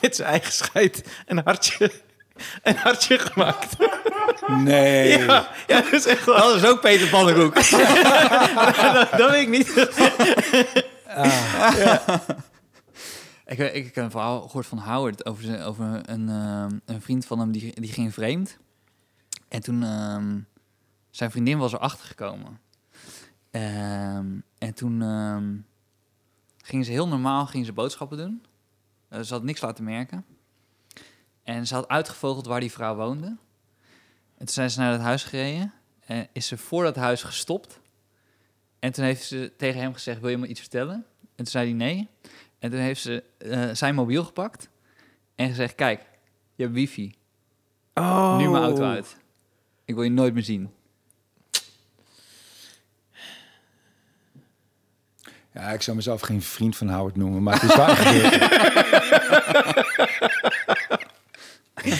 met 0.00 0.16
zijn 0.16 0.28
eigen 0.28 0.52
scheid 0.52 1.22
een 1.26 1.40
hartje, 1.44 1.90
een 2.62 2.76
hartje 2.76 3.18
gemaakt. 3.18 3.76
Nee. 4.46 5.18
Ja, 5.18 5.48
ja, 5.66 5.80
dat 5.80 5.92
is 5.92 6.06
echt 6.06 6.24
wel... 6.24 6.36
Dat 6.36 6.54
is 6.54 6.64
ook 6.64 6.80
Peter 6.80 7.08
Pannenkoek. 7.08 7.54
dat, 8.92 9.10
dat 9.18 9.30
weet 9.30 9.42
ik 9.42 9.48
niet. 9.48 9.68
Ik, 13.46 13.58
ik, 13.58 13.74
ik 13.74 13.94
heb 13.94 14.04
een 14.04 14.10
verhaal 14.10 14.40
gehoord 14.40 14.66
van 14.66 14.78
Howard 14.78 15.26
over, 15.26 15.44
zijn, 15.44 15.62
over 15.62 16.10
een, 16.10 16.28
ehm, 16.28 16.78
een 16.84 17.02
vriend 17.02 17.26
van 17.26 17.38
hem 17.38 17.52
die, 17.52 17.80
die 17.80 17.92
ging 17.92 18.14
vreemd. 18.14 18.58
En 19.48 19.62
toen 19.62 19.82
ehm, 19.82 20.38
zijn 21.10 21.30
vriendin 21.30 21.58
was 21.58 21.72
erachter 21.72 22.06
gekomen. 22.06 22.60
Ehm, 23.50 24.26
en 24.58 24.74
toen 24.74 25.02
ehm, 25.02 25.54
gingen 26.62 26.84
ze 26.84 26.90
heel 26.90 27.08
normaal 27.08 27.46
gingen 27.46 27.66
ze 27.66 27.72
boodschappen 27.72 28.18
doen. 28.18 28.42
Eh, 29.08 29.20
ze 29.20 29.34
had 29.34 29.42
niks 29.42 29.60
laten 29.60 29.84
merken. 29.84 30.24
En 31.46 31.66
ze 31.66 31.74
had 31.74 31.88
uitgevogeld 31.88 32.46
waar 32.46 32.60
die 32.60 32.72
vrouw 32.72 32.94
woonde. 32.94 33.26
En 33.26 33.36
toen 34.36 34.48
zijn 34.48 34.70
ze 34.70 34.78
naar 34.78 34.92
het 34.92 35.00
huis 35.00 35.24
gereden. 35.24 35.72
En 36.06 36.28
is 36.32 36.46
ze 36.46 36.56
voor 36.56 36.84
dat 36.84 36.96
huis 36.96 37.22
gestopt. 37.22 37.80
En 38.78 38.92
toen 38.92 39.04
heeft 39.04 39.24
ze 39.24 39.52
tegen 39.56 39.80
hem 39.80 39.92
gezegd, 39.92 40.20
wil 40.20 40.30
je 40.30 40.36
me 40.36 40.46
iets 40.46 40.60
vertellen? 40.60 40.94
En 41.20 41.36
toen 41.36 41.46
zei 41.46 41.64
hij 41.64 41.74
nee. 41.74 42.08
En 42.58 42.70
toen 42.70 42.80
heeft 42.80 43.00
ze 43.00 43.24
eh, 43.38 43.68
zijn 43.72 43.94
mobiel 43.94 44.24
gepakt 44.24 44.68
en 45.34 45.48
gezegd: 45.48 45.74
Kijk, 45.74 46.00
je 46.54 46.62
hebt 46.62 46.74
wifi. 46.74 47.14
Oh. 47.94 48.36
Nu 48.36 48.48
mijn 48.48 48.62
auto 48.62 48.82
uit. 48.82 49.16
Ik 49.84 49.94
wil 49.94 50.04
je 50.04 50.10
nooit 50.10 50.34
meer 50.34 50.42
zien. 50.42 50.70
Ja, 55.52 55.70
ik 55.72 55.82
zou 55.82 55.96
mezelf 55.96 56.20
geen 56.20 56.42
vriend 56.42 56.76
van 56.76 56.88
Howard 56.88 57.16
noemen, 57.16 57.42
maar 57.42 57.60
het 57.60 57.70
is 57.70 57.76
waar. 57.76 58.04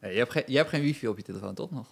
Hey, 0.00 0.12
je, 0.12 0.18
hebt 0.18 0.32
geen, 0.32 0.42
je 0.46 0.56
hebt 0.56 0.68
geen 0.68 0.82
wifi 0.82 1.08
op 1.08 1.16
je 1.16 1.22
telefoon, 1.22 1.54
toch 1.54 1.70
nog? 1.70 1.86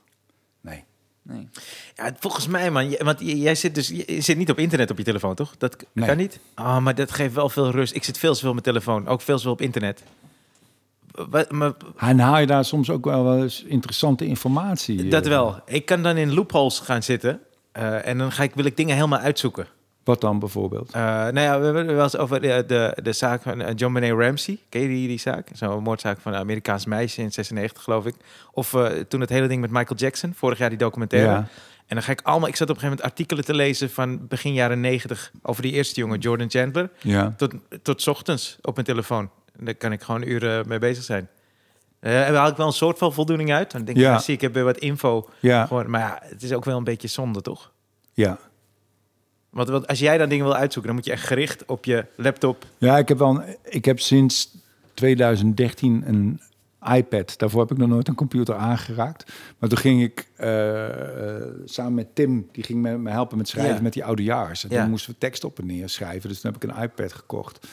Nee. 0.61 0.85
Nee. 1.23 1.49
Ja, 1.95 2.13
volgens 2.19 2.47
mij, 2.47 2.71
man. 2.71 2.91
J- 2.91 3.03
Want 3.05 3.21
jij 3.21 3.55
zit 3.55 3.75
dus 3.75 3.89
je 3.89 4.21
zit 4.21 4.37
niet 4.37 4.51
op 4.51 4.59
internet 4.59 4.91
op 4.91 4.99
je 4.99 5.05
telefoon, 5.05 5.35
toch? 5.35 5.55
Dat 5.59 5.77
Nee. 5.93 6.07
kan 6.07 6.17
niet. 6.17 6.39
Oh, 6.57 6.79
maar 6.79 6.95
dat 6.95 7.13
geeft 7.13 7.35
wel 7.35 7.49
veel 7.49 7.71
rust. 7.71 7.95
Ik 7.95 8.05
zit 8.05 8.19
veel 8.19 8.33
te 8.33 8.39
veel 8.39 8.49
op 8.49 8.55
mijn 8.55 8.67
telefoon, 8.67 9.07
ook 9.09 9.21
veel 9.21 9.37
te 9.37 9.43
veel 9.43 9.53
op 9.53 9.61
internet. 9.61 10.03
Wat, 11.11 11.51
maar, 11.51 11.73
En 11.97 12.19
haal 12.19 12.39
je 12.39 12.47
daar 12.47 12.65
soms 12.65 12.91
ook 12.91 13.05
wel 13.05 13.25
wel 13.25 13.43
eens 13.43 13.63
interessante 13.63 14.27
informatie? 14.27 15.09
dat 15.09 15.23
eh, 15.25 15.29
wel. 15.29 15.61
Ik 15.67 15.87
kan 15.87 16.03
dan 16.03 16.17
in 16.17 16.35
loopholes 16.35 16.79
gaan 16.81 17.03
zitten 17.03 17.41
eh, 17.73 18.07
en 18.07 18.19
dan 18.19 18.33
ga 18.33 18.43
ik, 18.43 18.55
wil 18.55 18.65
ik 18.65 18.77
dingen 18.77 18.95
helemaal 18.95 19.19
uitzoeken. 19.19 19.67
Wat 20.07 20.21
dan 20.21 20.39
bijvoorbeeld? 20.39 20.91
Eh, 20.93 21.03
nou 21.03 21.41
ja, 21.41 21.59
we 21.59 21.65
hebben 21.65 21.87
wel 21.95 22.03
eens 22.03 22.17
over 22.17 22.41
de, 22.41 22.65
de, 22.67 22.97
de 23.03 23.13
zaak 23.13 23.43
van 23.43 23.61
eh, 23.61 23.73
John 23.77 23.93
Benet 23.95 24.19
Ramsey. 24.19 24.59
Ken 24.69 24.81
je 24.81 24.89
die, 24.89 25.09
die 25.09 25.19
zaak? 25.19 25.49
Zo'n 25.53 25.83
moordzaak 25.83 26.21
van 26.21 26.33
een 26.33 26.39
Amerikaans 26.39 26.87
meisje 26.87 27.23
in 27.23 27.33
96, 27.33 27.83
geloof 27.83 28.07
ik. 28.07 28.15
Of 28.53 28.75
eh, 28.75 28.87
toen 29.09 29.21
het 29.21 29.29
hele 29.31 29.47
ding 29.49 29.61
met 29.61 29.71
Michael 29.71 29.99
Jackson, 29.99 30.35
vorig 30.35 30.59
jaar 30.59 30.69
die 30.69 30.79
documentaire. 30.79 31.31
Ja. 31.31 31.37
En 31.87 31.95
dan 31.97 32.03
ga 32.03 32.13
ik 32.13 32.21
allemaal... 32.23 32.49
Ik 32.49 32.57
zat 32.57 32.71
op 32.71 32.75
een 32.75 32.81
gegeven 32.81 32.99
moment 33.05 33.19
artikelen 33.19 33.45
te 33.45 33.55
lezen 33.55 33.91
van 33.91 34.27
begin 34.29 34.53
jaren 34.53 34.81
90 34.81 35.31
over 35.43 35.63
die 35.63 35.73
eerste 35.73 36.01
jongen, 36.01 36.19
Jordan 36.19 36.51
Chandler. 36.51 36.91
Ja. 37.01 37.35
Tot, 37.37 37.55
tot 37.83 38.03
's 38.03 38.07
ochtends 38.07 38.57
op 38.63 38.75
mijn 38.75 38.87
telefoon. 38.87 39.31
En 39.59 39.65
daar 39.65 39.75
kan 39.75 39.93
ik 39.93 40.03
gewoon 40.03 40.23
uren 40.23 40.69
mee 40.69 40.79
bezig 40.79 41.05
zijn. 41.05 41.29
Eh 42.01 42.13
daar 42.13 42.35
haal 42.35 42.49
ik 42.49 42.57
wel 42.57 42.67
een 42.67 42.73
soort 42.73 42.99
van 42.99 43.13
voldoening 43.13 43.53
uit. 43.53 43.71
Dan 43.71 43.85
denk 43.85 43.97
ik, 43.97 44.03
Ja. 44.03 44.19
zie 44.19 44.35
ik 44.35 44.41
heb 44.41 44.55
weer 44.55 44.65
wat 44.65 44.79
info. 44.79 45.29
Ja. 45.41 45.67
Gewoon, 45.67 45.91
maar 45.91 46.01
ja, 46.01 46.19
het 46.23 46.43
is 46.43 46.53
ook 46.53 46.65
wel 46.65 46.77
een 46.77 46.85
beetje 46.85 47.09
zonde, 47.09 47.41
toch? 47.43 47.73
Ja. 48.13 48.39
Want, 49.51 49.69
want 49.69 49.87
als 49.87 49.99
jij 49.99 50.19
dan 50.19 50.29
dingen 50.29 50.45
wil 50.45 50.55
uitzoeken, 50.55 50.87
dan 50.93 50.95
moet 50.95 51.05
je 51.05 51.13
echt 51.13 51.27
gericht 51.27 51.65
op 51.65 51.85
je 51.85 52.05
laptop. 52.17 52.65
Ja, 52.79 52.99
ik 52.99 53.09
heb, 53.09 53.19
wel 53.19 53.29
een- 53.29 53.57
ik 53.65 53.85
heb 53.85 54.01
sinds 54.01 54.55
2013 54.95 56.03
een 56.07 56.41
iPad. 56.95 57.39
Daarvoor 57.39 57.61
heb 57.61 57.71
ik 57.71 57.77
nog 57.77 57.89
nooit 57.89 58.09
een 58.09 58.15
computer 58.15 58.55
aangeraakt. 58.55 59.33
Maar 59.59 59.69
toen 59.69 59.79
ging 59.79 60.03
ik 60.03 60.29
eh, 60.37 61.37
eh, 61.37 61.43
samen 61.65 61.95
met 61.95 62.15
Tim, 62.15 62.49
die 62.53 62.65
ging 62.65 62.83
me, 62.83 62.99
me 62.99 63.11
helpen 63.11 63.37
met 63.39 63.49
schrijven 63.49 63.75
Ja. 63.75 63.83
met 63.83 63.93
die 63.93 64.05
oudejaars. 64.05 64.65
En 64.65 64.71
Ja. 64.71 64.81
toen 64.81 64.91
moesten 64.91 65.13
we 65.13 65.19
tekst 65.19 65.45
op 65.45 65.59
en 65.59 65.67
neer 65.67 65.89
schrijven. 65.89 66.29
Dus 66.29 66.41
toen 66.41 66.53
heb 66.53 66.63
ik 66.65 66.71
een 66.71 66.83
iPad 66.83 67.13
gekocht. 67.13 67.67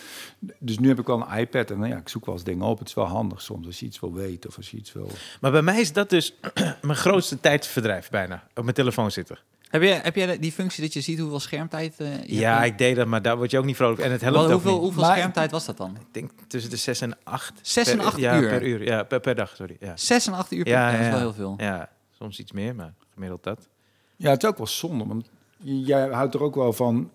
Dus 0.59 0.79
nu 0.79 0.87
heb 0.87 0.99
ik 0.99 1.05
wel 1.07 1.25
een 1.29 1.37
iPad 1.37 1.71
en 1.71 1.77
nou 1.79 1.89
ja, 1.89 1.97
ik 1.97 2.09
zoek 2.09 2.25
wel 2.25 2.35
eens 2.35 2.43
dingen 2.43 2.65
op. 2.65 2.79
Het 2.79 2.87
is 2.87 2.93
wel 2.93 3.05
handig 3.05 3.41
soms 3.41 3.65
als 3.65 3.79
je 3.79 3.85
iets 3.85 3.99
wil 3.99 4.13
weten 4.13 4.49
of 4.49 4.57
als 4.57 4.71
je 4.71 4.77
iets 4.77 4.93
wil. 4.93 5.09
Maar 5.41 5.51
bij 5.51 5.61
mij 5.61 5.79
is 5.79 5.93
dat 5.93 6.09
dus 6.09 6.33
mijn 6.81 6.95
grootste 6.97 7.39
tijdsverdrijf 7.39 8.09
bijna. 8.09 8.43
Op 8.55 8.63
mijn 8.63 8.75
telefoon 8.75 9.11
zitten. 9.11 9.37
Heb, 9.73 9.81
je, 9.81 9.87
heb 9.89 10.15
jij 10.15 10.39
die 10.39 10.51
functie 10.51 10.83
dat 10.83 10.93
je 10.93 11.01
ziet 11.01 11.19
hoeveel 11.19 11.39
schermtijd 11.39 11.99
eh, 11.99 12.23
je 12.23 12.35
Ja, 12.35 12.53
hebt? 12.55 12.65
ik 12.71 12.77
deed 12.77 12.95
dat, 12.95 13.07
maar 13.07 13.21
daar 13.21 13.37
word 13.37 13.51
je 13.51 13.57
ook 13.57 13.65
niet 13.65 13.75
vrolijk. 13.75 14.01
En 14.01 14.11
het 14.11 14.21
helpt 14.21 14.35
Wel, 14.35 14.45
ook 14.45 14.51
hoeveel 14.51 14.71
niet. 14.71 14.81
hoeveel 14.81 15.01
Maar- 15.01 15.15
schermtijd 15.15 15.51
was 15.51 15.65
dat 15.65 15.77
dan? 15.77 15.95
Ik 15.99 16.13
denk 16.13 16.31
tussen 16.47 16.69
de 16.71 16.77
6 16.77 17.01
en 17.01 17.17
8. 17.23 17.53
6 17.61 17.87
en 17.87 17.99
8 17.99 18.17
ja, 18.17 18.39
uur? 18.39 18.49
per 18.49 18.63
uur. 18.67 18.83
Ja, 18.83 19.03
per, 19.03 19.19
per 19.19 19.35
dag, 19.35 19.55
sorry. 19.55 19.77
Ja. 19.79 19.97
6 19.97 20.27
en 20.27 20.33
8 20.33 20.51
uur 20.51 20.63
per 20.63 20.71
Ja, 20.71 20.81
dag, 20.91 20.91
dat 20.91 20.99
is 21.01 21.07
wel 21.07 21.15
ja. 21.17 21.23
heel 21.23 21.33
veel. 21.33 21.53
ja, 21.57 21.89
soms 22.17 22.39
iets 22.39 22.51
meer, 22.51 22.75
maar 22.75 22.93
gemiddeld 23.13 23.43
dat. 23.43 23.67
Ja, 24.15 24.29
het 24.29 24.43
is 24.43 24.49
ook 24.49 24.57
wel 24.57 24.67
zonde. 24.67 25.05
Want 25.05 25.29
jij 25.63 26.07
houdt 26.07 26.33
er 26.33 26.43
ook 26.43 26.55
wel 26.55 26.73
van 26.73 27.11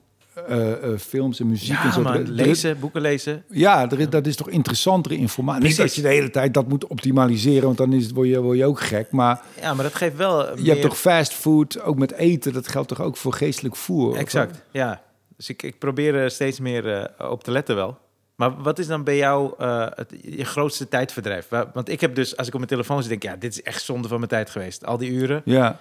eh, 0.47 0.72
eh, 0.93 0.99
films 0.99 1.41
en 1.41 1.47
muziek 1.47 1.78
en 1.78 1.93
zo. 1.93 2.03
man, 2.03 2.30
lezen, 2.30 2.78
boeken 2.80 3.01
lezen. 3.01 3.45
Ja, 3.51 3.91
er 3.91 4.01
is, 4.01 4.09
dat 4.09 4.26
is 4.26 4.36
toch 4.36 4.49
interessantere 4.49 5.16
informatie. 5.16 5.62
Niet 5.68 5.76
dat 5.76 5.95
je 5.95 6.03
de 6.03 6.09
hele 6.09 6.30
tijd 6.30 6.55
dat 6.55 6.68
moet 6.68 6.86
optimaliseren, 6.86 7.62
want 7.64 7.76
dan 7.76 7.93
is 7.93 8.05
het, 8.05 8.12
word, 8.14 8.28
je, 8.28 8.41
word 8.41 8.59
je 8.59 8.64
ook 8.66 8.80
gek. 8.80 9.11
Maar 9.11 9.41
Ja, 9.61 9.74
maar 9.74 9.84
dat 9.84 9.95
geeft 9.95 10.16
wel 10.16 10.49
je 10.49 10.55
meer- 10.62 10.66
hebt 10.70 10.82
toch 10.82 10.99
fast 10.99 11.32
food, 11.32 11.80
ook 11.80 11.99
met 11.99 12.12
eten. 12.12 12.53
Dat 12.53 12.68
geldt 12.68 12.89
toch 12.89 13.01
ook 13.01 13.16
voor 13.16 13.32
geestelijk 13.32 13.76
voer? 13.76 14.11
of 14.11 14.16
Exact, 14.16 14.62
ja. 14.70 15.03
Dus 15.36 15.49
ik, 15.49 15.62
ik 15.62 15.78
probeer 15.78 16.14
er 16.14 16.30
steeds 16.30 16.61
meer 16.61 16.93
eh, 17.18 17.30
op 17.30 17.45
te 17.45 17.51
letten 17.51 17.74
wel. 17.76 17.99
Maar 18.36 18.62
wat 18.62 18.78
is 18.78 18.86
dan 18.86 19.05
bij 19.05 19.16
jou 19.16 19.53
het, 19.95 20.14
je 20.22 20.45
grootste 20.45 20.89
tijdverdrijf? 20.89 21.49
Wa- 21.49 21.70
Want 21.74 21.89
ik 21.89 22.01
heb 22.01 22.14
dus, 22.14 22.36
als 22.36 22.47
ik 22.47 22.53
op 22.53 22.59
mijn 22.59 22.70
telefoon 22.72 23.01
zit, 23.03 23.09
denk 23.11 23.22
ik... 23.24 23.30
ja, 23.30 23.36
dit 23.36 23.53
is 23.53 23.62
echt 23.62 23.82
zonde 23.82 24.09
van 24.09 24.16
mijn 24.16 24.30
tijd 24.30 24.51
geweest. 24.51 24.86
Al 24.86 24.97
die 24.99 25.11
uren. 25.11 25.43
Ja, 25.45 25.80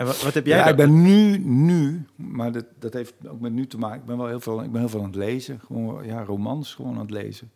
En 0.00 0.06
wat, 0.06 0.22
wat 0.22 0.34
heb 0.34 0.46
jij 0.46 0.58
ja 0.58 0.66
ik 0.66 0.76
ben 0.76 1.02
nu, 1.02 1.38
nu, 1.38 2.06
maar 2.16 2.52
dat, 2.52 2.64
dat 2.78 2.92
heeft 2.92 3.14
ook 3.28 3.40
met 3.40 3.52
nu 3.52 3.66
te 3.66 3.78
maken. 3.78 4.00
Ik 4.00 4.04
ben 4.04 4.16
wel 4.16 4.26
heel 4.26 4.40
veel, 4.40 4.62
ik 4.62 4.70
ben 4.72 4.80
heel 4.80 4.88
veel 4.88 5.00
aan 5.00 5.06
het 5.06 5.14
lezen. 5.14 5.60
Gewoon, 5.66 6.04
ja, 6.04 6.24
romans 6.24 6.74
gewoon 6.74 6.94
aan 6.94 7.00
het 7.00 7.10
lezen. 7.10 7.50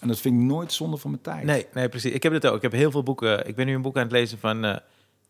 En 0.00 0.08
dat 0.08 0.18
vind 0.20 0.34
ik 0.34 0.40
nooit 0.40 0.72
zonde 0.72 0.96
van 0.96 1.10
mijn 1.10 1.22
tijd. 1.22 1.44
Nee, 1.44 1.66
nee, 1.72 1.88
precies. 1.88 2.12
Ik 2.12 2.22
heb 2.22 2.32
dit 2.32 2.46
ook. 2.46 2.56
Ik 2.56 2.62
heb 2.62 2.72
heel 2.72 2.90
veel 2.90 3.02
boeken. 3.02 3.48
Ik 3.48 3.54
ben 3.54 3.66
nu 3.66 3.74
een 3.74 3.82
boek 3.82 3.96
aan 3.96 4.02
het 4.02 4.12
lezen 4.12 4.38
van 4.38 4.64
eh, 4.64 4.76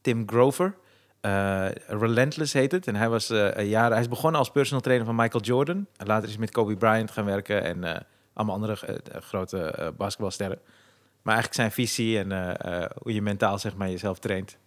Tim 0.00 0.28
Grover. 0.28 0.74
Eh, 1.20 1.68
Relentless 1.86 2.52
heet 2.52 2.72
het. 2.72 2.86
En 2.86 2.94
hij 2.94 3.08
was 3.08 3.28
een 3.28 3.68
jaar. 3.68 3.90
Hij 3.90 4.00
is 4.00 4.08
begonnen 4.08 4.38
als 4.38 4.50
personal 4.50 4.82
trainer 4.82 5.06
van 5.06 5.16
Michael 5.16 5.44
Jordan. 5.44 5.86
En 5.96 6.06
later 6.06 6.24
is 6.24 6.30
hij 6.30 6.40
met 6.40 6.50
Kobe 6.50 6.76
Bryant 6.76 7.10
gaan 7.10 7.24
werken 7.24 7.62
en 7.62 8.06
allemaal 8.32 8.54
andere 8.54 9.00
grote 9.04 9.92
basketbalsterren. 9.96 10.58
Maar 11.22 11.34
eigenlijk 11.34 11.54
zijn 11.54 11.86
visie 11.86 12.18
en 12.18 12.56
hoe 13.02 13.14
je 13.14 13.22
mentaal 13.22 13.58
zeg 13.58 13.76
maar 13.76 13.90
jezelf 13.90 14.18
traint. 14.18 14.58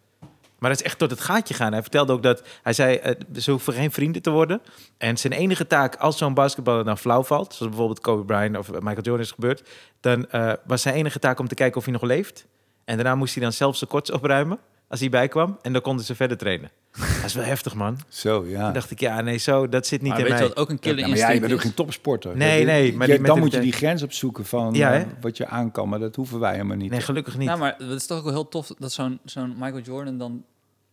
Maar 0.59 0.69
dat 0.69 0.79
is 0.79 0.85
echt 0.85 0.97
tot 0.97 1.09
het 1.09 1.21
gaatje 1.21 1.53
gaan. 1.53 1.71
Hij 1.71 1.81
vertelde 1.81 2.13
ook 2.13 2.23
dat 2.23 2.43
hij 2.63 2.73
zei: 2.73 2.95
eh, 2.95 3.15
ze 3.35 3.51
hoeven 3.51 3.73
geen 3.73 3.91
vrienden 3.91 4.21
te 4.21 4.29
worden. 4.29 4.61
En 4.97 5.17
zijn 5.17 5.33
enige 5.33 5.67
taak 5.67 5.95
als 5.95 6.17
zo'n 6.17 6.33
basketballer 6.33 6.85
dan 6.85 6.97
flauw 6.97 7.23
valt, 7.23 7.53
zoals 7.53 7.69
bijvoorbeeld 7.71 7.99
Kobe 7.99 8.25
Bryant 8.25 8.57
of 8.57 8.71
Michael 8.71 9.01
Jordan 9.01 9.19
is 9.19 9.31
gebeurd, 9.31 9.69
dan 9.99 10.29
eh, 10.29 10.53
was 10.65 10.81
zijn 10.81 10.95
enige 10.95 11.19
taak 11.19 11.39
om 11.39 11.47
te 11.47 11.55
kijken 11.55 11.77
of 11.77 11.83
hij 11.83 11.93
nog 11.93 12.01
leeft. 12.01 12.45
En 12.85 12.95
daarna 12.95 13.15
moest 13.15 13.33
hij 13.33 13.43
dan 13.43 13.53
zelf 13.53 13.75
zijn 13.75 13.89
kots 13.89 14.11
opruimen 14.11 14.59
als 14.89 14.99
hij 14.99 15.09
bijkwam. 15.09 15.57
En 15.61 15.73
dan 15.73 15.81
konden 15.81 16.05
ze 16.05 16.15
verder 16.15 16.37
trainen. 16.37 16.69
Dat 17.15 17.25
is 17.25 17.33
wel 17.33 17.43
heftig, 17.45 17.75
man. 17.75 17.97
Zo, 18.07 18.45
ja. 18.47 18.63
Dan 18.63 18.73
dacht 18.73 18.91
ik, 18.91 18.99
ja, 18.99 19.21
nee, 19.21 19.37
zo, 19.37 19.69
dat 19.69 19.87
zit 19.87 20.01
niet 20.01 20.09
Maar 20.11 20.19
in 20.19 20.25
weet 20.25 20.33
je 20.33 20.39
mij. 20.39 20.47
wat 20.49 20.57
ook 20.57 20.69
een 20.69 20.79
killer 20.79 20.99
Ja, 20.99 21.07
maar 21.07 21.17
jij 21.17 21.39
bent 21.39 21.53
ook 21.53 21.61
geen 21.61 21.73
topsporter. 21.73 22.37
Nee, 22.37 22.57
Dat- 22.65 22.73
nee, 22.73 22.93
maar 22.93 23.07
je- 23.07 23.21
dan 23.21 23.39
moet 23.39 23.51
je 23.51 23.59
die 23.59 23.71
grens 23.71 24.03
opzoeken 24.03 24.45
van 24.45 24.73
Ja, 24.73 24.93
eh, 24.93 25.01
wat 25.21 25.37
je 25.37 25.47
aan 25.47 25.71
kan. 25.71 25.89
Maar 25.89 25.99
dat 25.99 26.15
hoeven 26.15 26.39
wij 26.39 26.51
helemaal 26.51 26.77
niet. 26.77 26.91
Nee, 26.91 27.01
gelukkig 27.01 27.37
niet. 27.37 27.47
Nou, 27.47 27.59
maar 27.59 27.75
het 27.77 27.89
is 27.89 28.05
toch 28.05 28.17
ook 28.17 28.23
wel 28.23 28.33
heel 28.33 28.47
tof 28.49 28.71
dat 28.77 28.91
zo'n 28.91 29.19
zo'n 29.25 29.53
Michael 29.57 29.81
Jordan 29.83 30.17
dan 30.17 30.43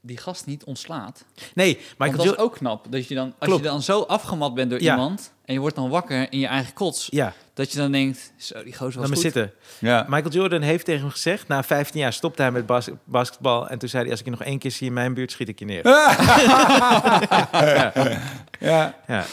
die 0.01 0.17
gast 0.17 0.47
niet 0.47 0.65
ontslaat. 0.65 1.25
nee, 1.55 1.75
Want 1.75 1.99
Michael 1.99 2.25
dat 2.25 2.37
is 2.39 2.43
ook 2.45 2.55
knap. 2.55 2.87
Dat 2.91 3.09
je 3.09 3.15
dan, 3.15 3.25
als 3.27 3.49
Klopt. 3.49 3.63
je 3.65 3.69
dan 3.69 3.83
zo 3.83 4.01
afgemat 4.01 4.55
bent 4.55 4.71
door 4.71 4.83
Ja. 4.83 4.93
iemand 4.95 5.33
en 5.47 5.55
je 5.55 5.61
wordt 5.61 5.77
dan 5.77 5.89
wakker 5.89 6.33
in 6.33 6.39
je 6.39 6.47
eigen 6.47 6.73
kots, 6.73 7.09
Ja, 7.11 7.33
dat 7.55 7.73
je 7.73 7.79
dan 7.79 7.93
denkt, 7.93 8.33
zo, 8.37 8.63
die 8.63 8.73
gozer 8.73 9.01
was 9.01 9.09
laat 9.09 9.09
me 9.09 9.17
zitten. 9.17 9.53
Ja. 9.79 10.07
Michael 10.09 10.33
Jordan 10.33 10.61
heeft 10.63 10.85
tegen 10.85 11.01
hem 11.01 11.11
gezegd... 11.11 11.49
na 11.49 11.63
15 11.63 12.01
jaar 12.01 12.13
stopte 12.13 12.43
hij 12.43 12.51
met 12.51 12.67
bas 12.67 12.89
basketbal... 13.05 13.69
en 13.69 13.79
toen 13.79 13.89
zei 13.89 14.03
hij... 14.03 14.11
als 14.11 14.21
ik 14.21 14.27
je 14.27 14.33
nog 14.33 14.43
één 14.43 14.59
keer 14.59 14.71
zie 14.71 14.87
in 14.87 14.93
mijn 14.93 15.15
buurt, 15.15 15.31
schiet 15.31 15.49
ik 15.49 15.59
je 15.59 15.65
neer. 15.65 15.87
ja. 18.59 18.95
Ja. 19.07 19.25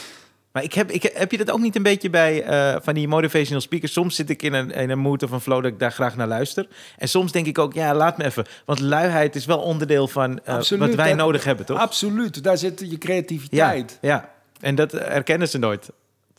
Maar 0.52 0.62
ik 0.62 0.72
heb, 0.72 0.90
ik, 0.90 1.02
heb 1.02 1.30
je 1.30 1.36
dat 1.36 1.50
ook 1.50 1.60
niet 1.60 1.76
een 1.76 1.82
beetje 1.82 2.10
bij 2.10 2.42
eh, 2.42 2.76
van 2.82 2.94
die 2.94 3.08
motivational 3.08 3.60
speakers? 3.60 3.92
Soms 3.92 4.14
zit 4.14 4.30
ik 4.30 4.42
in 4.42 4.52
een, 4.52 4.70
in 4.70 4.90
een 4.90 4.98
mood 4.98 5.22
of 5.22 5.30
een 5.30 5.40
flow 5.40 5.62
dat 5.62 5.72
ik 5.72 5.78
daar 5.78 5.92
graag 5.92 6.16
naar 6.16 6.26
luister. 6.28 6.68
En 6.98 7.08
soms 7.08 7.32
denk 7.32 7.46
ik 7.46 7.58
ook, 7.58 7.74
ja, 7.74 7.94
laat 7.94 8.18
me 8.18 8.24
even. 8.24 8.46
Want 8.64 8.80
luiheid 8.80 9.34
is 9.34 9.44
wel 9.44 9.58
onderdeel 9.58 10.08
van 10.08 10.40
eh, 10.44 10.54
Absoluut, 10.54 10.86
wat 10.86 10.94
wij 10.94 11.14
nodig 11.14 11.44
hebben, 11.44 11.66
toch? 11.66 11.78
Absoluut, 11.78 12.42
daar 12.42 12.58
zit 12.58 12.80
je 12.80 12.90
Ja, 12.90 12.98
creativiteit. 12.98 13.98
ja, 14.00 14.30
en 14.60 14.74
dat 14.74 14.92
erkennen 14.92 15.48
ze 15.48 15.58
nooit. 15.58 15.90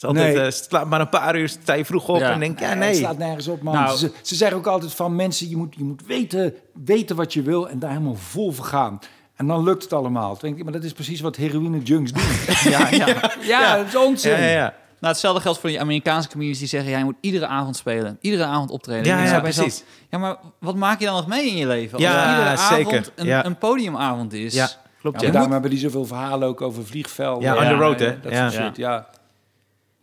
Het 0.08 0.16
is 0.16 0.22
altijd, 0.22 0.36
Nee. 0.36 0.46
eh, 0.46 0.52
slaap 0.52 0.88
maar 0.88 1.00
een 1.02 1.10
paar 1.10 1.36
uur, 1.40 1.50
sta 1.50 1.74
je 1.74 1.86
vroeg 1.86 2.08
op 2.08 2.20
Ja. 2.20 2.32
en 2.32 2.40
denk, 2.40 2.60
ja, 2.60 2.68
Het 2.70 2.78
nee. 2.80 2.94
slaat 2.96 3.18
nergens 3.18 3.48
op, 3.48 3.62
man. 3.62 3.74
Nou- 3.74 3.98
ze, 3.98 4.12
ze 4.22 4.36
zeggen 4.36 4.58
ook 4.58 4.68
altijd 4.68 4.94
van 4.94 5.16
mensen, 5.16 5.50
je 5.50 5.58
moet, 5.58 5.76
je 5.78 5.84
moet 5.84 6.02
weten, 6.06 6.54
weten 6.86 7.16
wat 7.16 7.34
je 7.34 7.42
wil 7.42 7.70
en 7.70 7.80
daar 7.80 7.90
helemaal 7.90 8.16
vol 8.16 8.52
voor 8.52 8.66
gaan. 8.66 9.00
En 9.36 9.48
dan 9.48 9.64
lukt 9.64 9.84
het 9.84 9.94
allemaal. 9.94 10.30
Toen 10.32 10.40
denk 10.42 10.58
ik, 10.58 10.64
maar 10.64 10.74
dat 10.74 10.84
is 10.84 10.94
precies 10.94 11.22
wat 11.22 11.36
heroïne-junks 11.36 12.12
doen. 12.12 12.24
Ja, 12.74 12.88
ja. 12.90 13.08
ja, 13.42 13.76
dat 13.78 13.88
is 13.88 13.96
onzin. 13.96 14.32
Ja, 14.32 14.38
ja, 14.38 14.50
ja. 14.50 14.74
Nou, 15.00 15.14
hetzelfde 15.14 15.42
geldt 15.42 15.60
voor 15.60 15.70
die 15.70 15.80
Amerikaanse 15.82 16.30
comedians 16.30 16.60
die 16.60 16.68
zeggen... 16.68 16.90
Ja, 16.92 16.98
je 16.98 17.04
moet 17.04 17.16
iedere 17.22 17.48
avond 17.48 17.76
spelen, 17.76 18.18
iedere 18.22 18.44
avond 18.46 18.70
optreden. 18.72 19.06
Ja, 19.06 19.24
ja, 19.24 19.40
precies. 19.40 19.84
Ja, 20.10 20.18
maar 20.18 20.36
wat 20.60 20.76
maak 20.76 21.00
je 21.00 21.06
dan 21.06 21.16
nog 21.16 21.28
mee 21.28 21.50
in 21.50 21.56
je 21.58 21.68
leven? 21.68 21.94
Als 21.94 22.02
Ja, 22.04 22.30
iedere 22.40 22.58
zeker. 22.58 22.88
avond 23.00 23.12
een, 23.16 23.26
Ja. 23.26 23.46
een 23.46 23.58
podiumavond 23.58 24.34
is. 24.34 24.54
Ja, 24.54 24.70
klopt. 25.02 25.20
Ja, 25.22 25.28
Ja, 25.28 25.34
daarom 25.34 25.52
hebben 25.52 25.70
die 25.70 25.80
zoveel 25.80 26.06
verhalen 26.06 26.48
ook 26.48 26.62
over 26.62 26.86
vliegvelden. 26.86 27.44
Ja, 27.44 27.56
on 27.58 27.64
Ja, 27.64 27.70
the 27.70 27.76
road, 27.76 28.00
hè? 28.00 28.20
Dat 28.20 28.32
Ja. 28.32 28.50
soort 28.50 28.76
ja. 28.78 29.08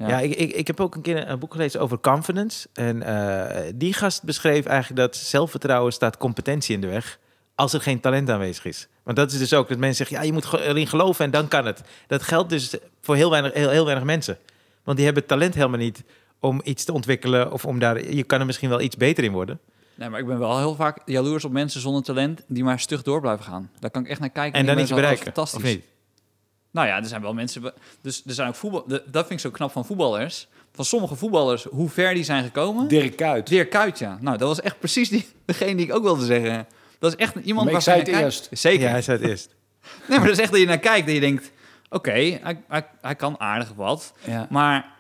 Ja. 0.03 0.09
Ja, 0.09 0.21
ik, 0.21 0.35
ik, 0.35 0.53
ik 0.53 0.67
heb 0.67 0.81
ook 0.81 0.95
een 0.95 1.01
keer 1.01 1.29
een 1.29 1.39
boek 1.39 1.53
gelezen 1.53 1.81
over 1.81 2.01
confidence. 2.01 2.69
En 2.73 3.03
eh, 3.03 3.73
die 3.75 3.93
gast 3.93 4.23
beschreef 4.23 4.67
eigenlijk 4.67 5.01
dat 5.01 5.17
zelfvertrouwen 5.17 5.93
staat 5.93 6.17
competentie 6.17 6.75
in 6.75 6.81
de 6.81 6.87
weg. 6.87 7.19
Als 7.55 7.73
er 7.73 7.81
geen 7.81 8.01
talent 8.01 8.31
aanwezig 8.31 8.65
is. 8.65 8.89
Want 9.03 9.17
dat 9.17 9.33
is 9.33 9.39
dus 9.39 9.55
ook 9.55 9.69
dat 9.69 9.79
mensen 9.79 9.97
zeggen, 9.97 10.17
ja, 10.17 10.23
je 10.23 10.33
moet 10.33 10.53
erin 10.53 10.87
geloven 10.87 11.25
en 11.25 11.31
dan 11.31 11.49
kan 11.49 11.67
het. 11.67 11.81
Dat 12.07 12.23
geldt 12.23 12.49
dus 12.51 12.77
voor 13.01 13.17
heel 13.17 13.31
weinig, 13.31 13.53
heel, 13.53 13.71
heel 13.71 13.85
weinig 13.85 14.05
mensen. 14.05 14.39
Want 14.85 14.97
die 14.97 15.07
hebben 15.07 15.27
talent 15.27 15.55
helemaal 15.55 15.79
niet 15.79 16.03
om 16.41 16.61
iets 16.65 16.85
te 16.85 16.93
ontwikkelen. 16.93 17.53
Of 17.53 17.65
om 17.65 17.79
daar, 17.79 18.13
je 18.15 18.25
kan 18.25 18.41
er 18.41 18.47
misschien 18.47 18.69
wel 18.69 18.81
iets 18.81 18.97
beter 18.97 19.25
in 19.25 19.33
worden. 19.33 19.59
Nee, 19.95 20.09
maar 20.09 20.21
ik 20.21 20.27
ben 20.27 20.39
wel 20.39 20.59
heel 20.59 20.75
vaak 20.75 20.99
jaloers 21.05 21.45
op 21.45 21.53
mensen 21.53 21.81
zonder 21.81 22.03
talent... 22.03 22.43
die 22.47 22.65
maar 22.65 22.81
stug 22.81 23.03
door 23.03 23.21
blijven 23.21 23.45
gaan. 23.45 23.71
Daar 23.79 23.91
kan 23.91 24.03
ik 24.03 24.09
echt 24.09 24.21
naar 24.21 24.31
kijken. 24.31 24.59
En 24.59 24.67
dan 24.67 24.75
die 24.75 24.85
iets 24.85 24.95
bereiken. 24.95 25.25
Fantastisch. 25.25 25.59
Of 25.59 25.65
niet? 25.65 25.85
Nou 26.73 26.87
ja, 26.87 26.97
er 26.97 27.05
zijn 27.07 27.23
wel 27.23 27.35
mensen... 27.35 27.73
Dus 28.01 28.23
er 28.27 28.35
zijn 28.35 28.49
ook 28.49 28.55
voetbal... 28.55 28.87
Dat 28.87 29.27
vind 29.27 29.31
ik 29.31 29.39
zo 29.39 29.51
knap 29.51 29.73
van 29.73 29.85
voetballers. 29.85 30.49
Van 30.73 30.85
sommige 30.85 31.15
voetballers, 31.15 31.65
hoe 31.65 31.89
ver 31.89 32.15
die 32.15 32.25
zijn 32.25 32.45
gekomen. 32.45 32.89
Dirk 32.89 33.17
Kuyt. 33.17 33.47
Dirk 33.47 33.71
Kuyt, 33.71 33.99
ja. 33.99 34.19
Nou, 34.21 34.39
dat 34.39 34.49
was 34.49 34.61
echt 34.61 34.79
precies 34.79 35.09
die, 35.09 35.27
degene 35.45 35.75
die 35.75 35.87
ik 35.87 35.95
ook 35.95 36.03
wilde 36.03 36.25
zeggen. 36.25 36.67
Dat 36.99 37.13
is 37.13 37.19
echt 37.19 37.35
iemand 37.35 37.57
Maar 37.57 37.67
ik 37.67 37.73
waar 37.73 37.83
zei 37.83 37.99
het 37.99 38.11
naar 38.11 38.23
eerst. 38.23 38.41
kijkt. 38.41 38.61
Zeker. 38.61 38.83
Ja, 38.85 38.91
hij 38.91 39.03
zei 39.03 39.19
het 39.19 39.29
eerst. 39.29 39.55
Nee, 40.09 40.19
maar 40.19 40.27
dat 40.29 40.37
is 40.37 40.43
echt 40.43 40.51
dat 40.51 40.61
je 40.61 40.67
naar 40.67 40.79
kijkt 40.79 41.09
en 41.09 41.15
je 41.15 41.21
denkt... 41.21 41.51
Oké, 41.91 42.11
hij, 42.11 42.63
hij, 42.69 42.87
hij 43.01 43.15
kan 43.15 43.41
aardig 43.41 43.73
wat. 43.77 44.13
Ja. 44.25 44.47
Maar 44.51 44.93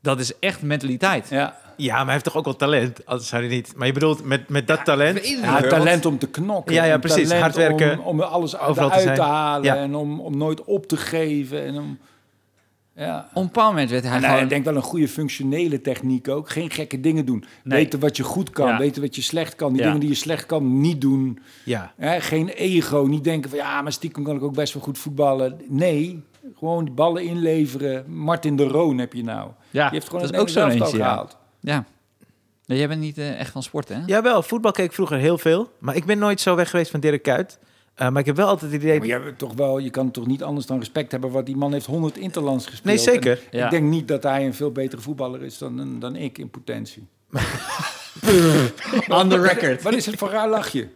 dat 0.00 0.20
is 0.20 0.38
echt 0.38 0.62
mentaliteit. 0.62 1.26
Ja. 1.30 1.56
Ja, 1.76 1.94
maar 1.94 2.04
hij 2.04 2.12
heeft 2.12 2.24
toch 2.24 2.36
ook 2.36 2.44
wel 2.44 2.56
talent? 2.56 3.06
Anders 3.06 3.28
zou 3.28 3.42
hij 3.42 3.50
niet. 3.54 3.72
Maar 3.76 3.86
je 3.86 3.92
bedoelt 3.92 4.24
met, 4.24 4.48
met 4.48 4.66
dat 4.66 4.84
talent... 4.84 5.16
Ik 5.16 5.24
Ja, 5.24 5.60
talent 5.60 6.06
om 6.06 6.18
te 6.18 6.28
knokken. 6.28 6.74
Ja, 6.74 6.84
ja, 6.84 6.98
precies. 6.98 7.28
talent 7.28 7.40
Hard 7.40 7.56
werken. 7.56 7.98
Om, 7.98 8.04
om 8.04 8.20
alles 8.20 8.58
Overal 8.58 8.90
te 8.90 9.00
zijn. 9.00 9.14
te 9.14 9.22
halen. 9.22 9.64
Ja. 9.64 9.76
En 9.76 9.94
om, 9.94 10.20
om 10.20 10.36
nooit 10.36 10.64
op 10.64 10.86
te 10.86 10.96
geven. 10.96 11.64
En 11.64 11.76
om, 11.78 11.98
ja. 12.96 13.28
Op 13.30 13.36
een 13.36 13.42
bepaald 13.46 13.68
moment 13.72 13.90
werd 13.90 14.04
hij 14.04 14.12
En 14.14 14.22
hij 14.22 14.32
gewoon... 14.32 14.48
denkt 14.48 14.66
wel 14.66 14.76
een 14.76 14.82
goede 14.82 15.08
functionele 15.08 15.80
techniek 15.80 16.28
ook. 16.28 16.50
Geen 16.50 16.70
gekke 16.70 17.00
dingen 17.00 17.24
doen. 17.26 17.44
Nee. 17.64 17.78
Weten 17.78 18.00
wat 18.00 18.16
je 18.16 18.22
goed 18.22 18.50
kan. 18.50 18.68
Ja. 18.68 18.78
Weten 18.78 19.02
wat 19.02 19.14
je 19.16 19.22
slecht 19.22 19.56
kan. 19.56 19.68
Die 19.72 19.78
Ja. 19.78 19.84
dingen 19.84 20.00
die 20.00 20.08
je 20.08 20.14
slecht 20.14 20.46
kan, 20.46 20.80
niet 20.80 21.00
doen. 21.00 21.38
Ja, 21.64 21.92
Hè, 21.96 22.20
geen 22.20 22.48
ego. 22.48 23.04
Niet 23.04 23.24
denken 23.24 23.50
van 23.50 23.58
ja, 23.58 23.82
maar 23.82 23.92
stiekem 23.92 24.24
kan 24.24 24.36
ik 24.36 24.42
ook 24.42 24.54
best 24.54 24.74
wel 24.74 24.82
goed 24.82 24.98
voetballen. 24.98 25.60
Nee, 25.68 26.22
gewoon 26.56 26.84
die 26.84 26.94
ballen 26.94 27.24
inleveren. 27.24 28.04
Martin 28.12 28.56
de 28.56 28.64
Roon 28.64 28.98
heb 28.98 29.12
je 29.12 29.24
nou. 29.24 29.50
ja, 29.70 29.82
Die 29.82 29.92
heeft 29.92 30.06
gewoon 30.06 30.22
dat 30.22 30.32
is 30.32 30.38
ook 30.38 30.48
zo'n 30.48 30.68
eentje, 30.68 30.96
ja. 30.96 31.04
gehaald. 31.04 31.36
ja. 31.60 31.84
Nee, 32.66 32.78
jij 32.78 32.88
bent 32.88 33.00
niet 33.00 33.18
eh, 33.18 33.40
echt 33.40 33.50
van 33.50 33.62
sport, 33.62 33.88
hè? 33.88 33.98
Jawel, 34.06 34.42
voetbal 34.42 34.72
keek 34.72 34.84
ik 34.84 34.92
vroeger 34.92 35.16
heel 35.16 35.38
veel. 35.38 35.70
Maar 35.78 35.96
ik 35.96 36.04
ben 36.04 36.18
nooit 36.18 36.40
zo 36.40 36.56
weg 36.56 36.70
geweest 36.70 36.90
van 36.90 37.00
Dirk 37.00 37.22
Kuyt. 37.22 37.58
Eh, 37.94 38.08
maar 38.08 38.20
ik 38.20 38.26
heb 38.26 38.36
wel 38.36 38.48
altijd 38.48 38.72
het 38.72 38.82
idee... 38.82 38.98
Maar 38.98 39.06
je, 39.06 39.12
hebt 39.12 39.38
toch 39.38 39.54
wel, 39.54 39.78
je 39.78 39.90
kan 39.90 40.10
toch 40.10 40.26
niet 40.26 40.42
anders 40.42 40.66
dan 40.66 40.78
respect 40.78 41.10
hebben. 41.10 41.30
Want 41.30 41.46
die 41.46 41.56
man 41.56 41.72
heeft 41.72 41.86
100 41.86 42.16
interlands 42.16 42.66
gespeeld. 42.66 42.84
Nee, 42.84 42.98
zeker. 42.98 43.40
Ja. 43.50 43.64
Ik 43.64 43.70
denk 43.70 43.90
niet 43.90 44.08
dat 44.08 44.22
hij 44.22 44.46
een 44.46 44.54
veel 44.54 44.72
betere 44.72 45.02
voetballer 45.02 45.42
is 45.42 45.58
dan, 45.58 46.00
dan 46.00 46.16
ik 46.16 46.38
in 46.38 46.50
potentie. 46.50 47.06
On 49.08 49.28
the 49.28 49.40
record. 49.40 49.82
Wat 49.82 49.92
is 49.94 50.06
het 50.06 50.18
voor 50.18 50.30
raar 50.30 50.48
lachje? 50.48 50.88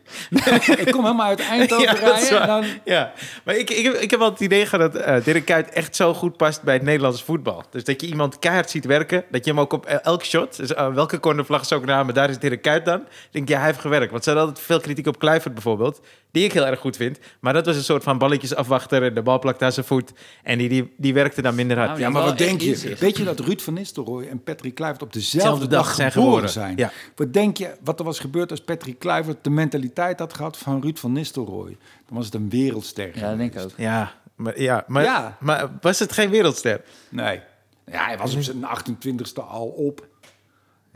ik 0.76 0.88
kom 0.90 1.02
helemaal 1.04 1.26
uit 1.26 1.40
Eindhoven 1.40 1.84
Ja, 1.92 1.92
rijden 1.92 2.40
en 2.40 2.46
dan... 2.46 2.64
Ja, 2.84 3.12
maar 3.44 3.56
ik, 3.56 3.70
ik, 3.70 3.84
heb, 3.84 3.94
ik 3.94 4.10
heb 4.10 4.20
wel 4.20 4.30
het 4.30 4.40
idee 4.40 4.66
gehad 4.66 4.92
dat 4.92 5.02
eh 5.02 5.24
Dirk 5.24 5.44
Kuyt 5.44 5.68
echt 5.70 5.96
zo 5.96 6.14
goed 6.14 6.36
past 6.36 6.62
bij 6.62 6.74
het 6.74 6.82
Nederlandse 6.82 7.24
voetbal. 7.24 7.64
Dus 7.70 7.84
dat 7.84 8.00
je 8.00 8.06
iemand 8.06 8.38
keihard 8.38 8.70
ziet 8.70 8.84
werken, 8.84 9.24
dat 9.30 9.44
je 9.44 9.50
hem 9.50 9.60
ook 9.60 9.72
op 9.72 9.86
el- 9.86 10.00
elk 10.00 10.24
shot, 10.24 10.56
dus 10.56 10.74
eh, 10.74 10.94
welke 10.94 11.20
cornervlag 11.20 11.60
is 11.60 11.72
ook 11.72 11.84
maar 11.84 12.12
daar 12.12 12.30
is 12.30 12.38
Dirk 12.38 12.62
Kuyt 12.62 12.84
dan. 12.84 13.04
denk 13.30 13.48
ja, 13.48 13.56
hij 13.56 13.66
heeft 13.66 13.80
gewerkt. 13.80 14.10
Want 14.10 14.24
ze 14.24 14.30
hadden 14.30 14.48
altijd 14.48 14.66
veel 14.66 14.80
kritiek 14.80 15.06
op 15.06 15.18
Kluivert 15.18 15.54
bijvoorbeeld, 15.54 16.00
die 16.34 16.44
ik 16.44 16.52
heel 16.52 16.66
erg 16.66 16.80
goed 16.80 16.96
vind. 16.96 17.18
Maar 17.40 17.52
dat 17.52 17.66
was 17.66 17.76
een 17.76 17.82
soort 17.82 18.02
van 18.02 18.18
balletjes 18.18 18.54
afwachter 18.54 19.02
en 19.02 19.14
de 19.14 19.22
bal 19.22 19.38
plakt 19.38 19.62
aan 19.62 19.72
zijn 19.72 19.86
voet. 19.86 20.12
En 20.42 20.58
die, 20.58 20.68
die, 20.68 20.94
die 20.96 21.14
werkte 21.14 21.42
dan 21.42 21.54
minder 21.54 21.76
hard. 21.76 21.88
Nou, 21.88 22.00
Ja, 22.00 22.10
maar 22.10 22.22
wat 22.22 22.38
denk 22.38 22.60
je? 22.60 22.96
Weet 22.98 23.16
je 23.16 23.24
dat 23.24 23.40
Ruud 23.40 23.60
van 23.60 23.74
Nistelrooy 23.74 24.26
en 24.26 24.42
Patrick 24.42 24.74
Kluivert 24.74 25.02
op 25.02 25.12
dezelfde 25.12 25.48
Zelfde 25.48 25.66
dag, 25.66 25.84
dag 25.86 25.94
zijn 25.94 26.12
geboren, 26.12 26.48
zijn? 26.48 26.76
Ja. 26.76 26.90
Wat 27.16 27.32
denk 27.32 27.56
je 27.56 27.74
wat 27.84 27.98
er 27.98 28.04
was 28.04 28.18
gebeurd 28.18 28.50
als 28.50 28.60
Patrick 28.60 28.98
Kluivert 28.98 29.44
de 29.44 29.50
mentaliteit 29.50 30.18
had 30.18 30.34
gehad 30.34 30.58
van 30.58 30.82
Ruud 30.82 30.98
van 30.98 31.12
Nistelrooy? 31.12 31.76
Dan 32.06 32.16
was 32.16 32.24
het 32.24 32.34
een 32.34 32.50
wereldster. 32.50 33.18
Ja, 33.18 33.28
dat 33.28 33.38
denk 33.38 33.54
ik 33.54 33.60
ook. 33.62 33.70
Ja, 33.76 34.12
maar, 34.34 34.60
ja, 34.60 34.84
maar, 34.86 35.02
Ja. 35.02 35.36
maar 35.40 35.70
was 35.80 35.98
het 35.98 36.12
geen 36.12 36.30
wereldster? 36.30 36.80
Nee. 37.08 37.40
Ja, 37.86 38.04
hij 38.04 38.18
was 38.18 38.34
op 38.34 38.42
zijn 38.42 38.64
28ste 38.64 39.42
al 39.48 39.66
op. 39.66 40.06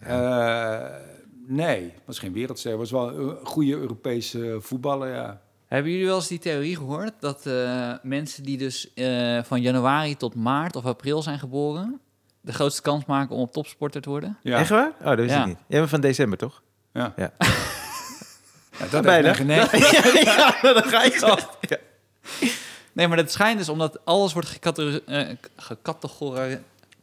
Eh, 0.02 0.78
nee, 1.48 1.92
was 2.04 2.18
geen 2.18 2.32
wereldster. 2.32 2.76
Was 2.76 2.90
wel 2.90 3.18
een 3.18 3.36
goede 3.46 3.72
Europese 3.76 4.56
voetballer, 4.60 5.14
ja. 5.14 5.40
Hebben 5.66 5.90
jullie 5.92 6.06
wel 6.06 6.16
eens 6.16 6.28
die 6.28 6.38
theorie 6.38 6.76
gehoord 6.76 7.12
dat 7.20 7.46
eh, 7.46 7.92
mensen 8.02 8.42
die 8.42 8.58
dus 8.58 8.92
eh, 8.94 9.42
van 9.42 9.60
januari 9.60 10.16
tot 10.16 10.34
maart 10.34 10.76
of 10.76 10.84
april 10.84 11.22
zijn 11.22 11.38
geboren, 11.38 12.00
de 12.40 12.52
grootste 12.52 12.82
kans 12.82 13.04
maken 13.04 13.36
om 13.36 13.40
op 13.42 13.52
topsporter 13.52 14.00
te 14.00 14.08
worden? 14.10 14.38
Ja, 14.42 14.58
Echt 14.58 14.68
waar? 14.70 14.92
Oh, 15.00 15.04
dat 15.06 15.16
wist 15.18 15.30
Ja. 15.34 15.40
ik 15.40 15.46
niet. 15.46 15.58
Jij 15.68 15.78
bent 15.78 15.90
van 15.90 16.00
december, 16.00 16.38
toch? 16.38 16.62
ja. 16.92 17.12
Ja. 17.16 17.32
Ja, 18.78 18.86
dat 18.90 19.02
Bijna. 19.02 19.30
is 19.30 19.38
nee. 19.52 19.56
ja, 20.24 20.58
dan 20.62 20.82
ga 20.82 21.02
ik 21.02 21.14
zo. 21.14 21.26
Ja. 21.68 21.76
Nee, 22.92 23.08
maar 23.08 23.16
dat 23.16 23.30
schijnt 23.30 23.58
dus 23.58 23.68
omdat 23.68 23.98
alles 24.04 24.32
wordt 24.32 24.48
gecategori- 24.48 25.02
eh, 25.06 25.28
gecategori- 25.56 26.58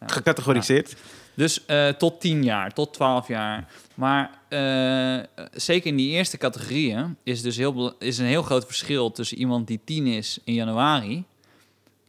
Gecategoriseerd. 0.06 0.96
Dus 1.36 1.66
eh, 1.66 1.88
tot 1.88 2.22
10 2.22 2.44
jaar, 2.44 2.74
tot 2.74 2.94
12 2.94 3.28
jaar. 3.28 3.68
Maar 3.96 4.40
eh, 4.48 5.48
zeker 5.52 5.88
in 5.88 5.96
die 5.96 6.10
eerste 6.10 6.38
categorieën 6.38 7.18
is 7.24 7.42
dus 7.42 7.58
heel, 7.58 7.94
is 8.00 8.18
een 8.18 8.26
heel 8.26 8.44
groot 8.44 8.66
verschil 8.66 9.12
tussen 9.12 9.38
iemand 9.38 9.68
die 9.68 9.80
10 9.86 10.08
is 10.08 10.40
in 10.44 10.54
januari 10.54 11.24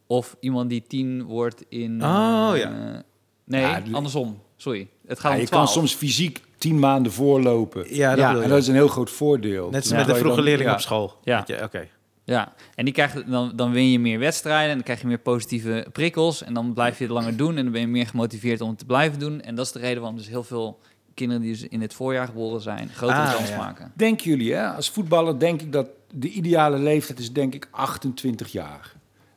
of 0.07 0.37
iemand 0.41 0.71
die 0.71 0.83
10 0.89 1.25
wordt 1.25 1.65
in. 1.69 2.05
Oh, 2.05 2.51
eh, 2.55 2.61
ja. 2.61 3.03
Nee, 3.45 3.61
Ja, 3.61 3.81
die- 3.81 3.95
andersom. 3.95 4.41
Sorry. 4.57 4.89
Het 5.07 5.21
gaat 5.21 5.31
Ja, 5.31 5.37
om 5.37 5.43
je 5.43 5.49
12. 5.49 5.65
kan 5.65 5.73
soms 5.75 5.95
fysiek 5.95 6.41
tien 6.59 6.79
maanden 6.79 7.13
voorlopen. 7.13 7.95
Ja, 7.95 8.11
dat 8.11 8.19
Ja, 8.19 8.43
En 8.43 8.49
dat 8.49 8.59
is 8.59 8.67
een 8.69 8.75
heel 8.75 8.89
groot 8.89 9.11
voordeel. 9.11 9.71
Net 9.71 9.81
als 9.81 9.91
Ja. 9.91 9.97
met 9.97 10.07
de 10.07 10.15
vroege 10.15 10.37
dan- 10.37 10.45
leerling 10.45 10.69
ja. 10.69 10.75
op 10.75 10.81
school. 10.81 11.15
Ja. 11.25 11.47
Oké. 11.63 11.89
Ja, 12.27 12.53
en 12.75 12.85
die 12.85 12.95
krijgt, 12.95 13.31
dan, 13.31 13.53
dan 13.55 13.73
win 13.73 13.91
je 13.91 13.99
meer 13.99 14.19
wedstrijden 14.19 14.69
en 14.69 14.75
dan 14.75 14.85
krijg 14.85 15.01
je 15.01 15.07
meer 15.07 15.19
positieve 15.19 15.87
prikkels. 15.93 16.43
En 16.43 16.55
dan 16.55 16.73
blijf 16.75 16.99
je 16.99 17.05
het 17.05 17.13
langer 17.13 17.37
doen 17.37 17.57
en 17.57 17.63
dan 17.63 17.73
ben 17.73 17.81
je 17.81 17.87
meer 17.87 18.07
gemotiveerd 18.07 18.61
om 18.61 18.69
het 18.69 18.79
te 18.79 18.85
blijven 18.85 19.19
doen. 19.19 19.41
En 19.41 19.55
dat 19.55 19.67
is 19.67 19.73
de 19.73 19.79
reden 19.79 19.99
waarom 19.99 20.19
dus 20.19 20.29
heel 20.29 20.45
veel 20.45 20.79
kinderen 21.15 21.43
die 21.43 21.53
dus 21.53 21.63
in 21.69 21.81
het 21.81 21.95
voorjaar 21.95 22.27
geboren 22.27 22.61
zijn, 22.61 22.89
grotere 22.89 23.21
Ah, 23.21 23.35
kans 23.35 23.49
ja. 23.49 23.57
maken. 23.57 23.93
Denken 23.95 24.31
jullie, 24.31 24.55
hè? 24.55 24.69
als 24.69 24.91
voetballer 24.91 25.39
denk 25.39 25.61
ik 25.63 25.73
dat 25.73 25.89
de 26.11 26.29
ideale 26.29 26.79
leeftijd 26.79 27.19
is 27.19 27.33
denk 27.33 27.55
ik 27.55 27.69
28 27.71 28.53
jaar. 28.53 28.93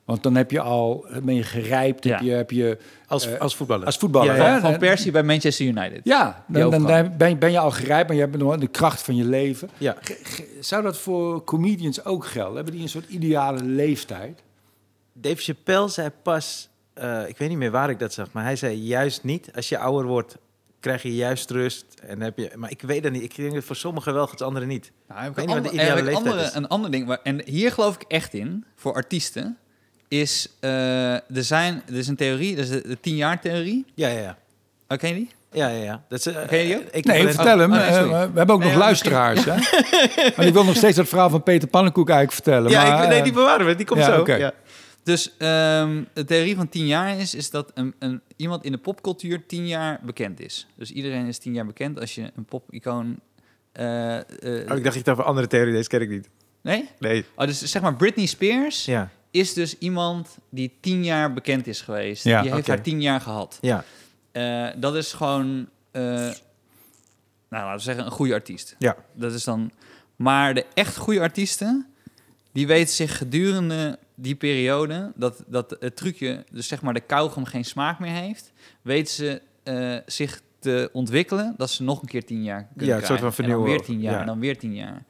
Want 0.09 0.23
dan 0.23 0.35
heb 0.35 0.51
je 0.51 0.59
al, 0.61 1.05
ben 1.23 1.35
je 1.35 1.43
gerijpt, 1.43 2.03
heb 2.03 2.19
Ja. 2.19 2.25
je, 2.25 2.31
heb 2.31 2.51
je 2.51 2.77
Als, 3.07 3.27
Eh, 3.27 3.39
als 3.39 3.55
voetballer. 3.55 3.85
als 3.85 3.97
voetballer. 3.97 4.35
Ja, 4.35 4.43
ja. 4.45 4.53
hè? 4.53 4.59
Van, 4.59 4.69
van 4.69 4.79
Persie 4.79 5.11
bij 5.11 5.23
Manchester 5.23 5.65
United. 5.65 5.99
Ja, 6.03 6.43
dan, 6.47 6.69
dan 6.71 7.11
ben, 7.17 7.39
ben 7.39 7.51
je 7.51 7.59
al 7.59 7.71
gerijpt, 7.71 8.07
maar 8.07 8.15
je 8.17 8.21
hebt 8.23 8.37
nog 8.37 8.57
de 8.57 8.67
kracht 8.67 9.01
van 9.01 9.15
je 9.15 9.23
leven. 9.25 9.69
Ja. 9.77 9.97
Zou 10.59 10.83
dat 10.83 10.97
voor 10.97 11.43
comedians 11.43 12.05
ook 12.05 12.25
gelden? 12.25 12.55
Hebben 12.55 12.73
die 12.73 12.81
een 12.81 12.89
soort 12.89 13.09
ideale 13.09 13.63
leeftijd? 13.63 14.41
Dave 15.13 15.35
Chappelle 15.41 15.87
zei 15.87 16.09
pas, 16.23 16.69
eh, 16.93 17.27
ik 17.27 17.37
weet 17.37 17.49
niet 17.49 17.57
meer 17.57 17.71
waar 17.71 17.89
ik 17.89 17.99
dat 17.99 18.13
zag, 18.13 18.31
maar 18.31 18.43
hij 18.43 18.55
zei 18.55 18.75
juist 18.77 19.23
niet. 19.23 19.49
Als 19.55 19.69
je 19.69 19.77
ouder 19.77 20.05
wordt, 20.07 20.37
krijg 20.79 21.01
je 21.03 21.15
juist 21.15 21.49
rust. 21.51 21.85
En 22.03 22.21
heb 22.21 22.37
je, 22.37 22.51
maar 22.55 22.71
ik 22.71 22.81
weet 22.81 23.03
dat 23.03 23.11
niet. 23.11 23.23
Ik 23.23 23.35
denk 23.35 23.53
dat 23.53 23.63
voor 23.63 23.75
sommigen 23.75 24.13
wel, 24.13 24.27
voor 24.27 24.43
anderen 24.45 24.67
niet. 24.67 24.91
Nou, 25.07 25.21
heb 25.21 25.29
ik 25.29 25.35
weet 25.35 25.45
een 25.47 25.53
niet 25.55 25.63
wat 25.63 25.63
de 25.63 25.69
ander- 25.79 25.83
ideale 25.85 26.03
leeftijd 26.11 26.27
andere, 26.33 26.47
is. 26.47 26.53
Een 26.55 26.67
ander 26.67 26.91
ding, 26.91 27.07
waar, 27.07 27.19
en 27.23 27.41
hier 27.45 27.71
geloof 27.71 27.95
ik 27.95 28.01
echt 28.07 28.33
in, 28.33 28.65
voor 28.75 28.93
artiesten, 28.93 29.57
is, 30.09 30.47
eh, 30.59 31.13
er, 31.13 31.21
zijn, 31.43 31.81
er 31.87 31.95
is 31.95 32.07
een 32.07 32.15
theorie, 32.15 32.55
dat 32.55 32.65
is 32.65 32.71
de, 32.71 32.81
de 32.87 32.97
10-jaar-theorie. 33.11 33.85
Ja, 33.95 34.07
ja, 34.07 34.19
ja. 34.19 34.37
Oh, 34.87 34.97
ken 34.97 35.09
je 35.09 35.15
die? 35.15 35.29
Ja, 35.51 35.67
ja, 35.67 35.83
ja. 35.83 36.03
Dat 36.09 36.19
is, 36.19 36.25
eh, 36.25 36.47
Ken 36.47 36.59
je 36.59 36.65
die 36.65 36.75
ook? 36.77 36.81
ik 36.91 37.05
Nee, 37.05 37.23
ben- 37.23 37.33
vertel 37.33 37.59
hem. 37.59 37.71
oh, 37.71 37.77
nee, 37.77 37.87
Eh, 37.87 37.93
sorry. 37.93 38.09
we 38.09 38.15
hebben 38.37 38.49
ook 38.55 38.59
Nee, 38.61 38.67
nog 38.69 38.77
ja, 38.77 38.83
luisteraars. 38.83 39.45
Hè? 39.45 39.55
Want 40.35 40.47
ik 40.47 40.53
wil 40.53 40.63
nog 40.63 40.75
steeds 40.75 40.95
dat 40.95 41.07
verhaal 41.07 41.29
van 41.29 41.43
Peter 41.43 41.67
Pannenkoek 41.67 42.09
eigenlijk 42.09 42.43
vertellen. 42.43 42.71
Ja, 42.71 42.83
maar, 42.91 43.03
ik, 43.03 43.09
nee, 43.09 43.17
eh, 43.17 43.23
die 43.23 43.33
bewaren 43.33 43.65
we. 43.65 43.75
Die 43.75 43.85
komt 43.85 43.99
ja, 43.99 44.13
zo. 44.13 44.19
oké. 44.19 44.35
Ja. 44.35 44.53
Dus 45.03 45.31
ehm, 45.37 46.03
de 46.13 46.25
theorie 46.25 46.55
van 46.55 46.69
10 46.69 46.85
jaar 46.87 47.17
is, 47.19 47.35
is 47.35 47.49
dat 47.49 47.71
een, 47.73 47.93
een, 47.99 48.21
iemand 48.35 48.63
in 48.65 48.71
de 48.71 48.77
popcultuur 48.77 49.45
10 49.45 49.67
jaar 49.67 49.99
bekend 50.03 50.39
is. 50.39 50.67
Dus 50.75 50.91
iedereen 50.91 51.25
is 51.27 51.37
10 51.37 51.53
jaar 51.53 51.65
bekend 51.65 51.99
als 51.99 52.15
je 52.15 52.31
een 52.35 52.45
popicoon... 52.45 53.19
eh, 53.71 54.15
eh, 54.17 54.23
Oh, 54.71 54.77
ik 54.77 54.83
dacht 54.83 54.95
iets 54.95 55.09
over 55.09 55.23
andere 55.23 55.47
theorie. 55.47 55.73
Deze 55.73 55.89
ken 55.89 56.01
ik 56.01 56.09
niet. 56.09 56.29
nee? 56.61 56.89
Nee. 56.99 57.25
Oh, 57.35 57.45
dus 57.45 57.61
zeg 57.63 57.81
maar 57.81 57.95
Britney 57.95 58.25
Spears 58.25 58.85
Ja. 58.85 59.09
Is 59.31 59.53
dus 59.53 59.77
iemand 59.77 60.37
die 60.49 60.77
10 60.81 61.03
jaar 61.03 61.33
bekend 61.33 61.67
is 61.67 61.81
geweest. 61.81 62.23
Ja, 62.23 62.41
die 62.41 62.49
heeft 62.51 62.61
oké. 62.63 62.71
haar 62.71 62.81
10 62.81 63.01
jaar 63.01 63.21
gehad. 63.21 63.57
Ja. 63.61 63.83
Eh, 64.31 64.67
dat 64.75 64.95
is 64.95 65.13
gewoon, 65.13 65.69
eh, 65.91 66.01
nou 66.03 66.35
laten 67.49 67.75
we 67.75 67.81
zeggen, 67.81 68.05
een 68.05 68.11
goede 68.11 68.33
artiest. 68.33 68.75
Ja. 68.79 68.95
Dat 69.13 69.33
is 69.33 69.43
dan, 69.43 69.71
maar 70.15 70.53
de 70.53 70.65
echt 70.73 70.97
goede 70.97 71.19
artiesten, 71.21 71.87
die 72.51 72.67
weten 72.67 72.93
zich 72.93 73.17
gedurende 73.17 73.99
die 74.15 74.35
periode, 74.35 75.11
dat, 75.15 75.43
dat 75.47 75.75
het 75.79 75.95
trucje, 75.95 76.43
dus 76.51 76.67
zeg 76.67 76.81
maar 76.81 76.93
de 76.93 76.99
kauwgom 76.99 77.45
geen 77.45 77.65
smaak 77.65 77.99
meer 77.99 78.13
heeft, 78.13 78.51
weten 78.81 79.13
ze 79.13 79.41
eh, 79.63 79.95
zich 80.05 80.41
te 80.59 80.89
ontwikkelen, 80.93 81.53
dat 81.57 81.69
ze 81.69 81.83
nog 81.83 82.01
een 82.01 82.07
keer 82.07 82.25
tien 82.25 82.43
jaar 82.43 82.67
kunnen 82.77 82.95
Ja, 82.95 83.01
een 83.01 83.07
soort 83.07 83.19
van 83.19 83.31
krijgen. 83.31 83.53
En 83.53 83.59
dan 83.59 83.69
weer 83.69 83.81
tien 83.81 83.99
jaar, 83.99 84.13
Ja. 84.13 84.19
en 84.19 84.25
dan 84.25 84.39
weer 84.39 84.57
tien 84.57 84.73
jaar. 84.75 85.03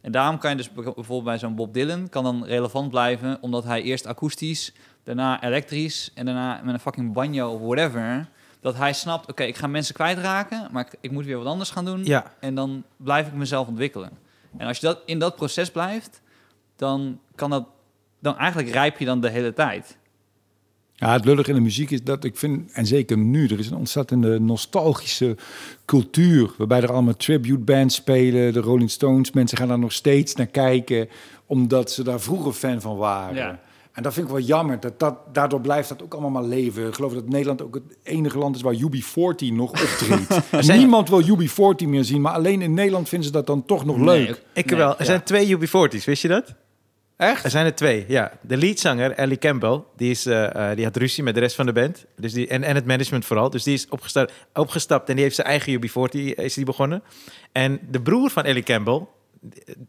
En 0.00 0.12
daarom 0.12 0.38
kan 0.38 0.50
je 0.50 0.56
dus 0.56 0.72
bijv- 0.72 0.94
bijvoorbeeld 0.94 1.24
bij 1.24 1.38
zo'n 1.38 1.54
Bob 1.54 1.74
Dylan, 1.74 2.08
kan 2.08 2.24
dan 2.24 2.44
relevant 2.44 2.90
blijven, 2.90 3.38
omdat 3.40 3.64
hij 3.64 3.82
eerst 3.82 4.06
akoestisch, 4.06 4.72
daarna 5.02 5.42
elektrisch 5.42 6.10
en 6.14 6.24
daarna 6.24 6.60
met 6.64 6.74
een 6.74 6.80
fucking 6.80 7.12
banjo 7.12 7.50
of 7.50 7.60
whatever, 7.60 8.28
dat 8.60 8.76
hij 8.76 8.92
snapt, 8.92 9.30
oké, 9.30 9.42
ik 9.42 9.56
ga 9.56 9.66
mensen 9.66 9.94
kwijtraken, 9.94 10.68
maar 10.70 10.86
ik, 10.86 10.98
ik 11.00 11.10
moet 11.10 11.24
weer 11.24 11.38
wat 11.38 11.46
anders 11.46 11.70
gaan 11.70 11.84
doen. 11.84 12.04
Ja. 12.04 12.32
En 12.40 12.54
dan 12.54 12.84
blijf 12.96 13.26
ik 13.26 13.32
mezelf 13.32 13.66
ontwikkelen. 13.68 14.10
En 14.56 14.66
als 14.66 14.78
je 14.78 14.86
dat 14.86 15.02
in 15.04 15.18
dat 15.18 15.36
proces 15.36 15.70
blijft, 15.70 16.22
dan 16.76 17.20
kan 17.34 17.50
dat, 17.50 17.66
dan 18.18 18.38
eigenlijk 18.38 18.70
rijp 18.70 18.98
je 18.98 19.04
dan 19.04 19.20
de 19.20 19.28
hele 19.30 19.52
tijd. 19.52 19.97
Ja, 21.00 21.12
het 21.12 21.24
lullig 21.24 21.48
in 21.48 21.54
de 21.54 21.60
muziek 21.60 21.90
is 21.90 22.02
dat 22.02 22.24
ik 22.24 22.36
vind, 22.36 22.72
en 22.72 22.86
zeker 22.86 23.18
nu, 23.18 23.46
er 23.46 23.58
is 23.58 23.70
een 23.70 23.76
ontzettende 23.76 24.40
nostalgische 24.40 25.36
cultuur. 25.84 26.50
Waarbij 26.56 26.80
er 26.82 26.92
allemaal 26.92 27.16
tribute 27.16 27.58
bands 27.58 27.94
spelen. 27.94 28.52
De 28.52 28.60
Rolling 28.60 28.90
Stones, 28.90 29.32
mensen 29.32 29.58
gaan 29.58 29.68
daar 29.68 29.78
nog 29.78 29.92
steeds 29.92 30.34
naar 30.34 30.46
kijken. 30.46 31.08
Omdat 31.46 31.90
ze 31.90 32.02
daar 32.04 32.20
vroeger 32.20 32.52
fan 32.52 32.80
van 32.80 32.96
waren. 32.96 33.34
Ja. 33.36 33.60
En 33.92 34.02
dat 34.02 34.12
vind 34.14 34.26
ik 34.26 34.32
wel 34.32 34.42
jammer. 34.42 34.80
Dat, 34.80 34.98
dat, 35.00 35.16
daardoor 35.32 35.60
blijft 35.60 35.88
dat 35.88 36.02
ook 36.02 36.12
allemaal 36.12 36.30
maar 36.30 36.42
leven. 36.44 36.86
Ik 36.86 36.94
geloof 36.94 37.12
dat 37.12 37.28
Nederland 37.28 37.62
ook 37.62 37.74
het 37.74 37.82
enige 38.02 38.38
land 38.38 38.56
is 38.56 38.62
waar 38.62 38.74
UB40 38.74 39.52
nog 39.52 39.70
optreedt. 39.70 40.40
zijn- 40.64 40.78
Niemand 40.78 41.08
wil 41.08 41.22
UB40 41.22 41.86
meer 41.88 42.04
zien. 42.04 42.20
Maar 42.20 42.32
alleen 42.32 42.62
in 42.62 42.74
Nederland 42.74 43.08
vinden 43.08 43.26
ze 43.26 43.32
dat 43.32 43.46
dan 43.46 43.64
toch 43.64 43.84
nog 43.84 43.96
leuk. 43.96 44.42
Ik 44.52 44.70
Nee, 44.70 44.78
wel. 44.78 44.90
Er 44.90 44.96
ja. 44.98 45.04
zijn 45.04 45.22
twee 45.22 45.56
UB40's, 45.58 46.04
wist 46.04 46.22
je 46.22 46.28
dat? 46.28 46.54
Echt? 47.18 47.44
Er 47.44 47.50
zijn 47.50 47.66
er 47.66 47.74
twee, 47.74 48.04
ja. 48.08 48.32
De 48.40 48.56
leadzanger, 48.56 49.10
Ellie 49.10 49.38
Campbell, 49.38 49.82
die, 49.96 50.10
is, 50.10 50.26
eh, 50.26 50.70
eh, 50.70 50.76
die 50.76 50.84
had 50.84 50.96
ruzie 50.96 51.22
met 51.22 51.34
de 51.34 51.40
rest 51.40 51.56
van 51.56 51.66
de 51.66 51.72
band. 51.72 52.04
Dus 52.16 52.32
die, 52.32 52.48
en, 52.48 52.62
en 52.62 52.74
het 52.74 52.86
management 52.86 53.24
vooral. 53.24 53.50
Dus 53.50 53.62
die 53.62 53.74
is 53.74 53.88
opgestapt, 53.88 54.32
opgestapt 54.54 55.08
en 55.08 55.14
die 55.14 55.24
heeft 55.24 55.34
zijn 55.34 55.46
eigen 55.46 55.80
UB40 55.80 56.34
is 56.34 56.54
die 56.54 56.64
begonnen. 56.64 57.02
En 57.52 57.80
de 57.90 58.00
broer 58.00 58.30
van 58.30 58.44
Ellie 58.44 58.62
Campbell, 58.62 59.06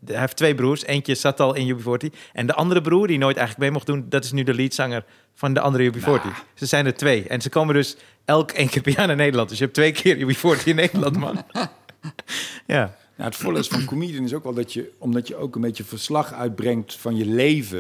hij 0.06 0.20
heeft 0.20 0.36
twee 0.36 0.56
broers. 0.56 0.86
Eentje 0.86 1.16
zat 1.16 1.40
al 1.40 1.56
in 1.56 1.78
UB40. 1.78 2.16
En 2.34 2.48
de 2.48 2.54
andere 2.54 2.82
broer, 2.82 3.08
die 3.08 3.18
nooit 3.18 3.38
eigenlijk 3.38 3.66
mee 3.66 3.72
mocht 3.78 3.86
doen, 3.86 4.06
dat 4.10 4.24
is 4.24 4.32
nu 4.32 4.44
de 4.44 4.54
leadzanger 4.54 5.06
van 5.34 5.54
de 5.54 5.60
andere 5.60 5.92
UB40. 5.92 6.54
Ze 6.54 6.66
zijn 6.66 6.86
er 6.86 6.94
twee. 6.94 7.28
En 7.28 7.42
ze 7.42 7.50
komen 7.50 7.76
dus 7.76 7.98
elk 8.26 8.52
één 8.52 8.70
keer 8.70 8.82
per 8.82 8.94
jaar 8.98 9.08
naar 9.08 9.16
Nederland. 9.16 9.50
Dus 9.50 9.58
je 9.58 9.64
hebt 9.64 9.76
twee 9.76 9.92
keer 9.92 10.18
UB40 10.18 10.64
in 10.64 10.76
Nederland, 10.76 11.18
man. 11.18 11.44
ja. 12.68 12.96
Ja, 13.20 13.26
het 13.26 13.36
volle 13.36 13.60
is 13.60 13.68
van 13.68 13.86
comedian 13.94 14.24
is 14.24 14.34
ook 14.34 14.44
wel 14.44 14.54
dat 14.54 14.74
je, 14.74 14.92
omdat 14.98 15.28
je 15.28 15.36
ook 15.36 15.56
een 15.56 15.62
beetje 15.62 15.84
verslag 15.84 16.34
uitbrengt 16.34 16.96
van 16.96 17.16
je 17.16 17.26
leven, 17.26 17.80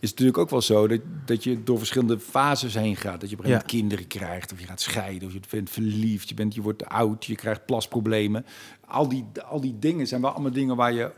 is 0.00 0.10
het 0.10 0.18
natuurlijk 0.18 0.38
ook 0.38 0.50
wel 0.50 0.60
zo 0.62 0.88
dat, 0.88 1.00
dat 1.24 1.44
je 1.44 1.62
door 1.62 1.78
verschillende 1.78 2.18
fases 2.18 2.74
heen 2.74 2.96
gaat. 2.96 3.20
Dat 3.20 3.30
je 3.30 3.38
op 3.38 3.44
een 3.44 3.64
kinderen 3.64 4.06
krijgt, 4.06 4.52
of 4.52 4.60
je 4.60 4.66
gaat 4.66 4.80
scheiden, 4.80 5.28
of 5.28 5.34
je 5.34 5.40
bent 5.50 5.70
verliefd, 5.70 6.28
je, 6.28 6.34
bent, 6.34 6.54
je 6.54 6.62
wordt 6.62 6.86
oud, 6.86 7.24
je 7.24 7.34
krijgt 7.34 7.66
plasproblemen. 7.66 8.46
Al 8.86 9.08
die, 9.08 9.24
al 9.48 9.60
die 9.60 9.78
dingen 9.78 10.06
zijn 10.06 10.20
wel 10.20 10.30
allemaal 10.30 10.50
dingen 10.50 10.76
waar 10.76 10.92
je 10.92 11.10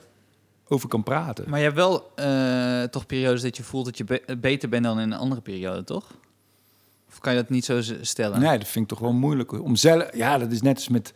over 0.69 0.89
kan 0.89 1.03
praten. 1.03 1.45
Maar 1.49 1.59
je 1.59 1.65
hebt 1.65 1.77
wel 1.77 2.11
eh, 2.15 2.83
toch 2.83 3.07
periodes 3.07 3.43
dat 3.43 3.57
je 3.57 3.63
voelt 3.63 3.85
dat 3.85 3.99
je 3.99 4.05
be- 4.05 4.37
beter 4.39 4.69
bent 4.69 4.85
dan 4.85 5.01
in 5.01 5.13
een 5.13 5.19
andere 5.19 5.41
periode, 5.41 5.85
toch? 5.85 6.15
Of 7.09 7.19
kan 7.19 7.33
je 7.35 7.41
dat 7.41 7.51
niet 7.51 7.65
zo 7.65 7.81
stellen? 8.01 8.41
Nee, 8.41 8.59
dat 8.59 8.69
vind 8.69 8.85
ik 8.85 8.91
toch 8.91 8.99
wel 9.01 9.13
moeilijk. 9.13 9.53
Om 9.53 9.77
zelf, 9.77 10.17
ja, 10.17 10.39
dat 10.39 10.53
is 10.53 10.63
net 10.63 10.77
als 10.77 10.89
met, 10.89 11.13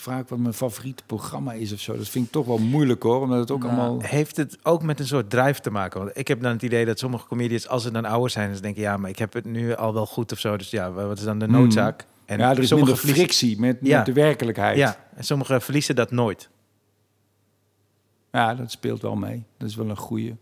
vraag 0.00 0.28
wat 0.28 0.38
mijn 0.38 0.54
favoriete 0.54 1.02
programma 1.06 1.52
is 1.52 1.72
of 1.72 1.80
zo. 1.80 1.96
Dat 1.96 2.08
vind 2.08 2.26
ik 2.26 2.32
toch 2.32 2.46
wel 2.46 2.58
moeilijk 2.58 3.02
hoor, 3.02 3.20
omdat 3.20 3.38
het 3.38 3.50
ook 3.50 3.62
Nou, 3.62 3.72
allemaal... 3.78 4.00
Heeft 4.00 4.36
het 4.36 4.58
ook 4.62 4.82
met 4.82 5.00
een 5.00 5.06
soort 5.06 5.30
drive 5.30 5.60
te 5.60 5.70
maken? 5.70 6.00
Want 6.00 6.18
ik 6.18 6.28
heb 6.28 6.42
dan 6.42 6.52
het 6.52 6.62
idee 6.62 6.84
dat 6.84 6.98
sommige 6.98 7.26
comedians, 7.26 7.68
als 7.68 7.82
ze 7.82 7.90
dan 7.90 8.04
ouder 8.04 8.30
zijn, 8.30 8.54
ze 8.56 8.62
denken, 8.62 8.82
ja, 8.82 8.96
maar 8.96 9.10
ik 9.10 9.18
heb 9.18 9.32
het 9.32 9.44
nu 9.44 9.74
al 9.74 9.94
wel 9.94 10.06
goed 10.06 10.32
of 10.32 10.38
zo. 10.38 10.56
Dus 10.56 10.70
ja, 10.70 10.92
wat 10.92 11.18
is 11.18 11.24
dan 11.24 11.38
de 11.38 11.44
Hmm. 11.44 11.54
noodzaak? 11.54 12.06
En 12.24 12.38
ja, 12.38 12.50
er 12.50 12.58
is 12.58 12.68
sommige 12.68 12.92
minder 12.92 13.14
frictie 13.14 13.60
met, 13.60 13.78
Ja. 13.80 13.96
met 13.96 14.06
de 14.06 14.12
werkelijkheid. 14.12 14.76
Ja, 14.76 15.06
en 15.14 15.24
sommigen 15.24 15.62
verliezen 15.62 15.94
dat 15.96 16.10
nooit. 16.10 16.48
Ja, 18.32 18.54
dat 18.54 18.70
speelt 18.70 19.02
wel 19.02 19.16
mee. 19.16 19.44
Dat 19.58 19.68
is 19.68 19.74
wel 19.76 19.88
een 19.88 19.96
goede. 19.96 20.36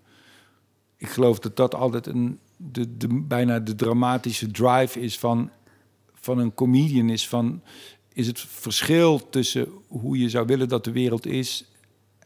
Ik 0.97 1.09
geloof 1.09 1.39
dat 1.39 1.57
dat 1.57 1.75
altijd 1.75 2.07
een, 2.07 2.39
de, 2.57 2.97
de, 2.97 3.09
bijna 3.23 3.59
de 3.61 3.75
dramatische 3.75 4.51
drive 4.51 5.01
is 5.01 5.19
van, 5.19 5.51
van 6.15 6.39
een 6.39 6.55
comedian. 6.55 7.09
Is, 7.11 7.29
van, 7.29 7.63
is 8.15 8.27
het 8.27 8.41
verschil 8.41 9.29
tussen 9.31 9.69
hoe 9.89 10.19
je 10.19 10.29
zou 10.29 10.47
willen 10.47 10.69
dat 10.69 10.85
de 10.85 10.93
wereld 10.93 11.27
is 11.27 11.65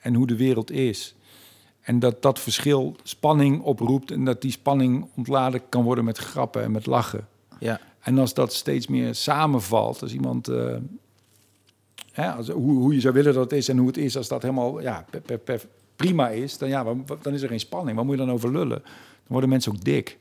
en 0.01 0.15
hoe 0.15 0.27
de 0.27 0.37
wereld 0.37 0.71
is. 0.71 1.15
En 1.81 1.99
dat 1.99 2.23
dat 2.23 2.39
verschil 2.41 2.97
spanning 3.03 3.63
oproept 3.63 4.11
en 4.11 4.25
dat 4.25 4.43
die 4.43 4.51
spanning 4.51 5.07
ontladen 5.17 5.69
kan 5.69 5.83
worden 5.85 6.05
met 6.05 6.19
grappen 6.19 6.63
en 6.63 6.71
met 6.71 6.87
lachen. 6.87 7.29
Ja, 7.61 7.81
En 8.01 8.19
als 8.19 8.35
dat 8.35 8.53
steeds 8.53 8.87
meer 8.87 9.15
samenvalt, 9.15 10.03
als 10.03 10.13
iemand. 10.13 10.49
eh, 10.49 10.77
hè, 12.13 12.31
als, 12.33 12.49
hoe, 12.49 12.79
hoe 12.79 12.95
je 12.95 13.01
zou 13.01 13.15
willen 13.15 13.35
dat 13.35 13.43
het 13.51 13.53
is 13.59 13.69
en 13.69 13.79
hoe 13.79 13.87
het 13.87 13.97
is, 13.97 14.17
als 14.17 14.29
dat 14.29 14.43
helemaal 14.43 14.81
ja, 14.81 15.05
per, 15.11 15.21
per, 15.21 15.39
per- 15.39 15.67
prima 15.97 16.29
is, 16.29 16.59
dan, 16.59 16.69
ja, 16.69 16.85
dan 17.23 17.35
is 17.35 17.43
er 17.43 17.49
geen 17.49 17.61
spanning. 17.61 17.97
Waar 17.97 18.05
moet 18.07 18.19
je 18.19 18.25
dan 18.25 18.35
over 18.35 18.53
lullen? 18.53 18.83
Dan 18.83 19.27
worden 19.27 19.49
mensen 19.51 19.73
ook 19.73 19.85
dik. 19.85 20.19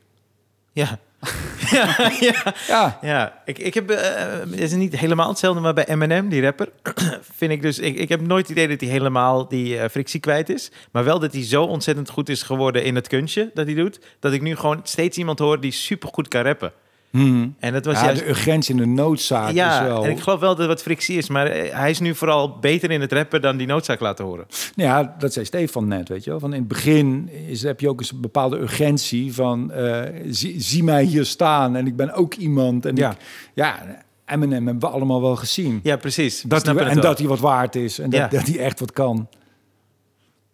Ja. 0.72 0.99
ja, 1.72 2.11
ja. 2.20 2.53
Ja, 2.68 2.99
Ja, 3.01 3.41
ik, 3.45 3.57
ik 3.57 3.74
heb, 3.74 3.89
eh, 3.89 4.39
het 4.39 4.59
is 4.59 4.74
niet 4.74 4.99
helemaal 4.99 5.30
hetzelfde, 5.30 5.61
maar 5.61 5.74
bij 5.74 5.86
Eminem, 5.88 6.30
die 6.30 6.41
rapper, 6.41 6.70
vind 7.38 7.51
ik 7.51 7.61
dus, 7.61 7.80
ik, 7.80 7.97
ik 7.97 8.09
heb 8.09 8.22
nooit 8.22 8.47
het 8.47 8.57
idee 8.57 8.68
dat 8.68 8.82
hij 8.82 8.89
helemaal 8.89 9.47
die 9.47 9.80
eh, 9.80 9.89
frictie 9.89 10.20
kwijt 10.20 10.49
is, 10.49 10.72
maar 10.91 11.03
wel 11.03 11.20
dat 11.20 11.34
hij 11.34 11.43
zo 11.43 11.63
ontzettend 11.63 12.09
goed 12.09 12.30
is 12.30 12.43
geworden 12.43 12.84
in 12.84 12.95
het 12.95 13.07
kunstje 13.07 13.51
dat 13.53 13.65
hij 13.65 13.76
doet, 13.76 13.99
dat 14.20 14.34
ik 14.34 14.41
nu 14.41 14.55
gewoon 14.55 14.80
steeds 14.84 15.18
iemand 15.18 15.39
hoor 15.39 15.59
die 15.59 15.72
super 15.72 16.09
goed 16.09 16.28
kan 16.28 16.41
rappen. 16.41 16.74
Mhm. 17.12 17.47
En 17.60 17.74
dat 17.74 17.86
was 17.86 17.95
ja 17.99 18.05
juist... 18.05 18.20
de 18.22 18.30
urgentie 18.30 18.74
en 18.74 18.80
de 18.80 18.86
noodzaak 18.88 19.51
ja, 19.51 19.82
is 19.82 19.88
wel... 19.88 20.03
en 20.05 20.12
ik 20.12 20.20
geloof 20.20 20.39
wel 20.39 20.49
dat 20.49 20.60
er 20.60 20.68
wat 20.68 20.82
frictie 20.82 21.18
is, 21.18 21.30
maar 21.30 21.47
eh, 21.47 21.74
hij 21.74 21.89
is 21.89 21.99
nu 21.99 22.16
vooral 22.16 22.60
beter 22.60 22.91
in 22.91 23.01
het 23.01 23.12
rappen 23.12 23.41
dan 23.41 23.58
die 23.58 23.68
noodzaak 23.68 23.99
laten 23.99 24.26
horen. 24.26 24.45
Nou 24.76 24.89
ja, 24.89 25.16
dat 25.20 25.34
zei 25.34 25.45
Stefan 25.45 25.88
net, 25.88 26.10
weet 26.10 26.24
je 26.24 26.30
wel. 26.30 26.39
Van 26.39 26.53
in 26.53 26.60
het 26.60 26.68
begin 26.68 27.30
is, 27.47 27.64
heb 27.64 27.80
je 27.80 27.89
ook 27.89 27.99
eens 27.99 28.12
een 28.12 28.22
bepaalde 28.22 28.58
urgentie 28.58 29.34
van... 29.34 29.72
eh, 29.72 30.01
zie, 30.30 30.62
zie 30.62 30.84
mij 30.84 31.03
hier 31.03 31.26
staan 31.26 31.76
en 31.76 31.88
ik 31.88 31.95
ben 31.95 32.14
ook 32.14 32.34
iemand. 32.34 32.86
En 32.86 32.95
Ja. 32.95 33.12
ik, 33.12 33.18
ja, 33.53 33.80
Eminem 34.26 34.66
hebben 34.68 34.89
we 34.89 34.95
allemaal 34.95 35.22
wel 35.22 35.36
gezien. 35.36 35.80
Ja, 35.84 35.95
precies. 35.97 36.41
Dat 36.41 36.66
hij, 36.66 36.74
het 36.76 36.84
en 36.88 36.93
wel. 36.93 37.03
dat 37.03 37.18
hij 37.18 37.28
wat 37.28 37.39
waard 37.39 37.76
is 37.76 37.99
en 37.99 38.10
dat, 38.10 38.20
Ja. 38.20 38.28
dat 38.28 38.47
hij 38.47 38.60
echt 38.60 38.80
wat 38.80 38.91
kan. 38.91 39.28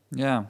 Ja. 0.10 0.49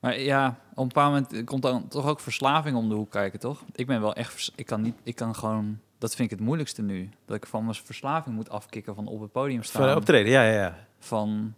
Maar 0.00 0.20
ja, 0.20 0.58
op 0.74 0.78
een 0.78 0.88
bepaald 0.88 1.12
moment 1.12 1.44
komt 1.44 1.62
dan 1.62 1.88
toch 1.88 2.06
ook 2.06 2.20
verslaving 2.20 2.76
om 2.76 2.88
de 2.88 2.94
hoek 2.94 3.10
kijken, 3.10 3.40
toch? 3.40 3.64
Ik 3.72 3.86
ben 3.86 4.00
wel 4.00 4.14
echt... 4.14 4.52
Ik 4.54 4.66
kan 4.66 4.80
niet... 4.80 4.94
Ik 5.02 5.14
kan 5.14 5.34
gewoon... 5.34 5.78
Dat 5.98 6.14
vind 6.14 6.30
ik 6.30 6.38
het 6.38 6.46
moeilijkste 6.46 6.82
nu. 6.82 7.10
Dat 7.24 7.36
ik 7.36 7.46
van 7.46 7.64
mijn 7.64 7.74
verslaving 7.74 8.34
moet 8.34 8.50
afkicken 8.50 8.94
van 8.94 9.06
op 9.06 9.20
het 9.20 9.32
podium 9.32 9.62
staan. 9.62 9.82
Van 9.82 9.96
optreden, 9.96 10.32
ja, 10.32 10.44
ja, 10.44 10.52
ja. 10.52 10.86
van 10.98 11.54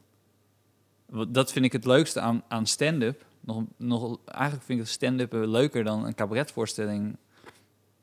dat 1.29 1.53
vind 1.53 1.65
ik 1.65 1.73
het 1.73 1.85
leukste 1.85 2.21
aan, 2.21 2.43
aan 2.49 2.67
stand-up. 2.67 3.25
Nog, 3.41 3.63
nog, 3.77 4.19
eigenlijk 4.25 4.65
vind 4.65 4.81
ik 4.81 4.87
stand-up 4.87 5.33
leuker 5.33 5.85
dan 5.85 6.07
een 6.07 6.15
cabaretvoorstelling. 6.15 7.17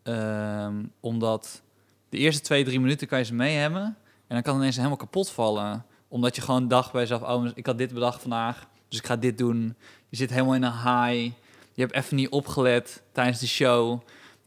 Ehm, 0.04 0.84
omdat 1.00 1.62
de 2.10 2.18
eerste 2.18 2.42
twee, 2.42 2.64
drie 2.64 2.80
minuten 2.80 3.08
kan 3.08 3.20
je 3.20 3.26
ze 3.26 3.34
mee 3.34 3.56
hebben. 3.58 3.82
En 3.82 4.38
dan 4.38 4.42
kan 4.42 4.54
het 4.54 4.62
ineens 4.62 4.76
helemaal 4.76 4.98
kapot 4.98 5.30
vallen. 5.30 5.86
Omdat 6.08 6.36
je 6.36 6.42
gewoon 6.42 6.68
dacht 6.68 6.92
bij 6.92 7.02
jezelf, 7.02 7.22
oh, 7.22 7.46
ik 7.54 7.66
had 7.66 7.78
dit 7.78 7.94
bedacht 7.94 8.22
vandaag. 8.22 8.68
Dus 8.92 9.00
ik 9.00 9.06
ga 9.06 9.16
dit 9.16 9.38
doen. 9.38 9.76
Je 10.10 10.18
zit 10.18 10.30
helemaal 10.30 10.56
in 10.56 10.64
een 10.64 10.72
high. 10.72 11.34
Je 11.74 11.82
hebt 11.82 11.94
even 11.94 12.16
niet 12.16 12.30
opgelet 12.30 13.02
tijdens 13.12 13.40
de 13.40 13.48
show. 13.48 14.02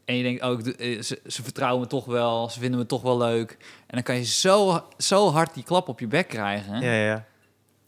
En 0.05 0.15
je 0.17 0.23
denkt, 0.23 0.43
oh, 0.43 0.53
ik 0.59 0.65
doe- 0.65 0.77
eh, 0.77 1.03
ze, 1.03 1.21
ze 1.27 1.43
vertrouwen 1.43 1.81
me 1.81 1.87
toch 1.87 2.05
wel. 2.05 2.49
Ze 2.51 2.59
vinden 2.61 2.79
me 2.79 2.87
toch 2.87 3.03
wel 3.03 3.19
leuk. 3.19 3.51
En 3.61 3.95
dan 3.95 4.03
kan 4.03 4.15
je 4.17 4.25
zo, 4.25 4.85
zo 4.99 5.31
hard 5.31 5.55
die 5.55 5.63
klap 5.65 5.89
op 5.89 6.01
je 6.01 6.07
bek 6.07 6.29
krijgen. 6.29 6.81
ja, 6.81 6.93
ja. 6.93 7.25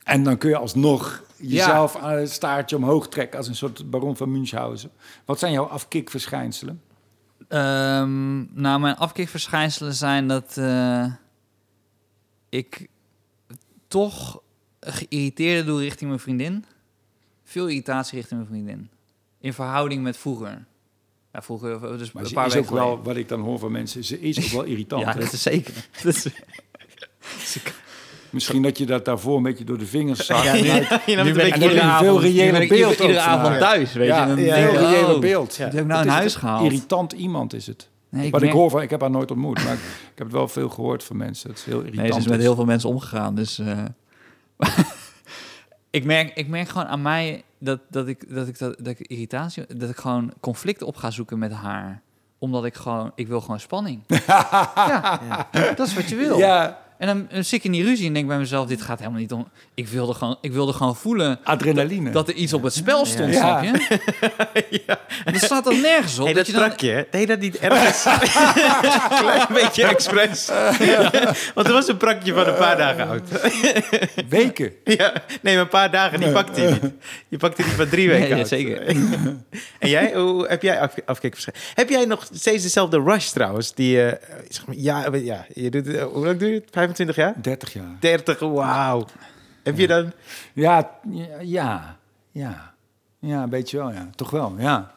En 0.04 0.22
dan 0.22 0.38
kun 0.38 0.48
je 0.50 0.56
alsnog 0.56 1.22
jezelf 1.36 1.96
aan 1.96 2.12
het 2.16 2.30
staartje 2.30 2.76
omhoog 2.76 3.08
trekken... 3.08 3.38
als 3.38 3.48
een 3.48 3.54
soort 3.54 3.90
baron 3.90 4.16
van 4.16 4.32
Münchhausen. 4.32 4.90
Wat 5.24 5.38
zijn 5.38 5.52
jouw 5.52 5.64
afkikverschijnselen? 5.64 6.82
Ehm, 7.48 8.60
nou, 8.60 8.80
mijn 8.80 8.96
afkikverschijnselen 8.96 9.94
zijn 9.94 10.28
dat 10.28 10.56
eh, 10.56 11.06
ik 12.48 12.88
toch 13.88 14.40
geïrriteerder 14.92 15.66
doe 15.66 15.80
richting 15.80 16.08
mijn 16.08 16.20
vriendin. 16.20 16.64
Veel 17.44 17.66
irritatie 17.66 18.18
richting 18.18 18.40
mijn 18.40 18.52
vriendin. 18.52 18.90
In 19.40 19.52
verhouding 19.52 20.02
met 20.02 20.16
vroeger. 20.16 20.64
Ja, 21.32 21.42
vroeger, 21.42 21.98
dus 21.98 22.12
Maar 22.12 22.22
een 22.22 22.28
ze 22.28 22.34
paar 22.34 22.46
is 22.46 22.54
weken 22.54 22.68
ook 22.68 22.74
wel, 22.74 23.02
wat 23.02 23.16
ik 23.16 23.28
dan 23.28 23.40
hoor 23.40 23.58
van 23.58 23.72
mensen... 23.72 24.04
ze 24.04 24.20
is 24.20 24.44
ook 24.44 24.50
wel 24.50 24.62
irritant. 24.72 25.02
Ja, 25.02 25.12
hè? 25.12 25.20
dat 25.20 25.32
is 25.32 25.42
zeker. 25.42 25.74
Dat 26.02 26.14
is, 26.14 26.28
Misschien 28.30 28.62
dat 28.62 28.78
je 28.78 28.86
dat 28.86 29.04
daarvoor 29.04 29.36
een 29.36 29.42
beetje 29.42 29.64
door 29.64 29.78
de 29.78 29.86
vingers 29.86 30.26
zag. 30.26 30.44
Ja, 30.44 30.52
nu- 30.52 30.60
in. 30.60 31.18
een 31.18 31.34
veel 31.34 32.24
ik 32.24 32.68
beeld 32.68 32.98
iedere, 33.00 33.20
avond 33.20 33.58
thuis, 33.58 33.92
weet 33.92 34.06
ja, 34.06 34.26
je. 34.26 34.32
een 34.32 34.38
ik, 34.38 34.44
reëler 34.46 35.14
oh, 35.14 35.20
beeld. 35.20 35.56
Ja. 35.56 35.64
Wat 35.64 35.72
heb 35.72 35.82
ik 35.82 35.88
nou 35.88 36.00
in 36.02 36.08
is 36.08 36.12
huis 36.12 36.34
gehaald? 36.34 36.64
Irritant 36.64 37.12
iemand 37.12 37.52
is 37.52 37.66
het. 37.66 37.88
Nee, 38.08 38.26
ik 38.26 38.32
Wat 38.32 38.42
ik 38.42 38.50
hoor 38.50 38.70
van, 38.70 38.82
ik 38.82 38.90
heb 38.90 39.00
haar 39.00 39.10
nooit 39.10 39.30
ontmoet, 39.30 39.64
maar 39.64 39.72
ik, 39.72 39.78
ik 39.78 40.18
heb 40.18 40.26
het 40.26 40.36
wel 40.36 40.48
veel 40.48 40.68
gehoord 40.68 41.04
van 41.04 41.16
mensen. 41.16 41.50
Het 41.50 41.58
is 41.58 41.64
heel 41.64 41.78
irritant. 41.78 42.02
Nee, 42.02 42.12
ze 42.12 42.18
is 42.18 42.26
met 42.26 42.40
heel 42.40 42.54
veel 42.54 42.64
mensen 42.64 42.88
omgegaan. 42.88 43.34
Dus 43.34 43.58
eh, 43.58 43.78
ik, 45.90 46.04
merk, 46.04 46.34
ik 46.34 46.48
merk 46.48 46.68
gewoon 46.68 46.86
aan 46.86 47.02
mij 47.02 47.44
dat, 47.58 47.80
dat, 47.90 48.08
ik, 48.08 48.34
dat, 48.34 48.48
ik, 48.48 48.58
dat, 48.58 48.76
dat 48.78 48.98
ik 48.98 49.06
irritatie, 49.06 49.76
dat 49.76 49.90
ik 49.90 49.96
gewoon 49.96 50.32
conflicten 50.40 50.86
op 50.86 50.96
ga 50.96 51.10
zoeken 51.10 51.38
met 51.38 51.52
haar. 51.52 52.02
Omdat 52.38 52.64
ik 52.64 52.74
gewoon, 52.74 53.12
ik 53.14 53.26
wil 53.28 53.40
gewoon 53.40 53.60
spanning. 53.60 54.02
ja, 54.26 55.48
dat 55.52 55.86
is 55.86 55.94
wat 55.94 56.08
je 56.08 56.16
wil. 56.16 56.38
Ja, 56.38 56.85
En 56.98 57.06
dan, 57.06 57.26
dan 57.32 57.44
zit 57.44 57.52
ik 57.58 57.64
in 57.64 57.72
die 57.72 57.84
ruzie 57.84 58.06
en 58.06 58.12
denk 58.12 58.26
bij 58.28 58.38
mezelf, 58.38 58.66
dit 58.66 58.82
gaat 58.82 58.98
helemaal 58.98 59.20
niet 59.20 59.32
om. 59.32 59.48
Ik 59.74 59.88
wilde 59.88 60.14
gewoon, 60.14 60.38
ik 60.40 60.52
wilde 60.52 60.72
gewoon 60.72 60.96
voelen 60.96 61.38
adrenaline. 61.44 62.10
dat 62.10 62.28
er 62.28 62.34
iets 62.34 62.52
op 62.52 62.62
het 62.62 62.74
spel 62.74 63.06
stond, 63.06 63.32
Ja. 63.32 63.38
snap 63.38 63.62
je? 63.62 63.98
En 65.24 65.32
dat 65.32 65.42
staat 65.42 65.66
er 65.66 65.80
nergens 65.80 66.18
op. 66.18 66.24
Hey, 66.24 66.34
dat 66.34 66.46
je 66.46 66.52
dan- 66.52 66.72
deed 67.10 67.28
dat 67.28 67.38
niet 67.40 67.58
ergens? 67.58 68.02
Klein 69.20 69.46
beetje 69.52 69.84
expres. 69.84 70.48
Want 71.54 71.66
er 71.66 71.72
was 71.72 71.88
een 71.88 71.96
prakje 71.96 72.32
van 72.34 72.46
een 72.46 72.54
paar 72.56 72.76
dagen 72.76 73.08
oud. 73.08 73.22
Weken. 74.28 74.72
ja, 74.84 75.12
nee, 75.42 75.54
maar 75.54 75.62
een 75.62 75.68
paar 75.68 75.90
dagen, 75.90 76.20
die 76.20 76.30
pakte 76.32 76.60
je 76.60 76.68
niet. 76.82 76.92
Je 77.28 77.36
pakte 77.36 77.62
die 77.62 77.72
van 77.72 77.88
drie 77.88 78.08
weken 78.08 78.28
Nee, 78.30 78.38
oud. 78.38 78.48
zeker. 78.48 78.86
En 79.78 79.88
jij, 79.88 80.12
hoe 80.14 80.46
heb 80.48 80.62
jij 80.62 80.80
af, 80.80 80.94
afkikverschijnselen? 81.04 81.72
Heb 81.74 81.88
jij 81.88 82.04
nog 82.04 82.26
steeds 82.32 82.62
dezelfde 82.62 83.02
rush 83.02 83.28
trouwens? 83.28 83.74
Die, 83.74 84.02
eh, 84.02 84.12
zeg 84.48 84.66
maar, 84.66 84.76
ja, 84.76 85.08
ja, 85.12 85.46
je 85.54 85.70
doet, 85.70 85.86
het- 85.86 86.00
hoe 86.00 86.24
lang 86.26 86.38
doe 86.38 86.48
je 86.48 86.54
het? 86.54 86.70
25 86.94 87.16
jaar? 87.16 87.42
30 87.42 87.72
jaar. 87.72 87.96
30, 88.00 88.38
wauw. 88.38 89.04
Heb 89.62 89.78
je 89.78 89.86
dan... 89.86 90.12
Ja, 90.52 90.90
ja, 91.40 91.98
ja. 92.30 92.74
Ja, 93.18 93.42
een 93.42 93.48
beetje 93.50 93.76
wel, 93.76 93.92
ja. 93.92 94.08
Toch 94.14 94.30
wel, 94.30 94.54
ja. 94.58 94.94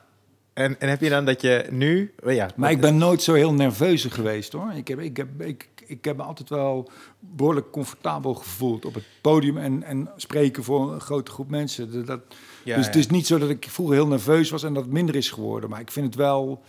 En, 0.54 0.80
en 0.80 0.90
heb 0.90 1.02
je 1.02 1.10
dan 1.10 1.26
dat 1.26 1.42
je 1.42 1.68
nu... 1.70 2.14
oh 2.24 2.34
Ja, 2.34 2.50
Maar 2.56 2.72
ik 2.72 2.82
ben 2.82 2.98
nooit 2.98 3.22
zo 3.22 3.34
heel 3.34 3.54
nerveus 3.54 4.04
geweest, 4.06 4.54
hoor. 4.54 4.72
Ik 4.74 4.88
heb, 4.88 5.00
ik 5.00 5.18
heb, 5.18 5.42
ik, 5.42 5.68
ik 5.86 6.06
heb 6.06 6.18
me 6.18 6.24
altijd 6.24 6.50
wel 6.50 6.90
behoorlijk 7.20 7.72
comfortabel 7.72 8.34
gevoeld 8.34 8.86
op 8.86 8.94
het 8.94 9.04
podium 9.22 9.58
en, 9.58 9.84
en 9.84 10.10
spreken 10.16 10.64
voor 10.64 10.94
een 10.94 11.00
grote 11.02 11.32
groep 11.32 11.50
mensen. 11.50 11.92
Dat- 11.92 12.08
Dat, 12.08 12.22
Ja, 12.64 12.76
dus 12.76 12.86
ja. 12.86 12.92
het 12.92 12.96
is 13.00 13.08
niet 13.08 13.28
zo 13.28 13.38
dat 13.38 13.50
ik 13.50 13.66
vroeger 13.70 13.96
heel 13.96 14.08
nerveus 14.08 14.50
was 14.50 14.64
en 14.64 14.74
dat 14.74 14.84
het 14.84 14.92
minder 14.94 15.16
is 15.16 15.30
geworden. 15.32 15.70
Maar 15.70 15.80
ik 15.80 15.92
vind 15.92 16.06
het 16.06 16.16
wel... 16.16 16.64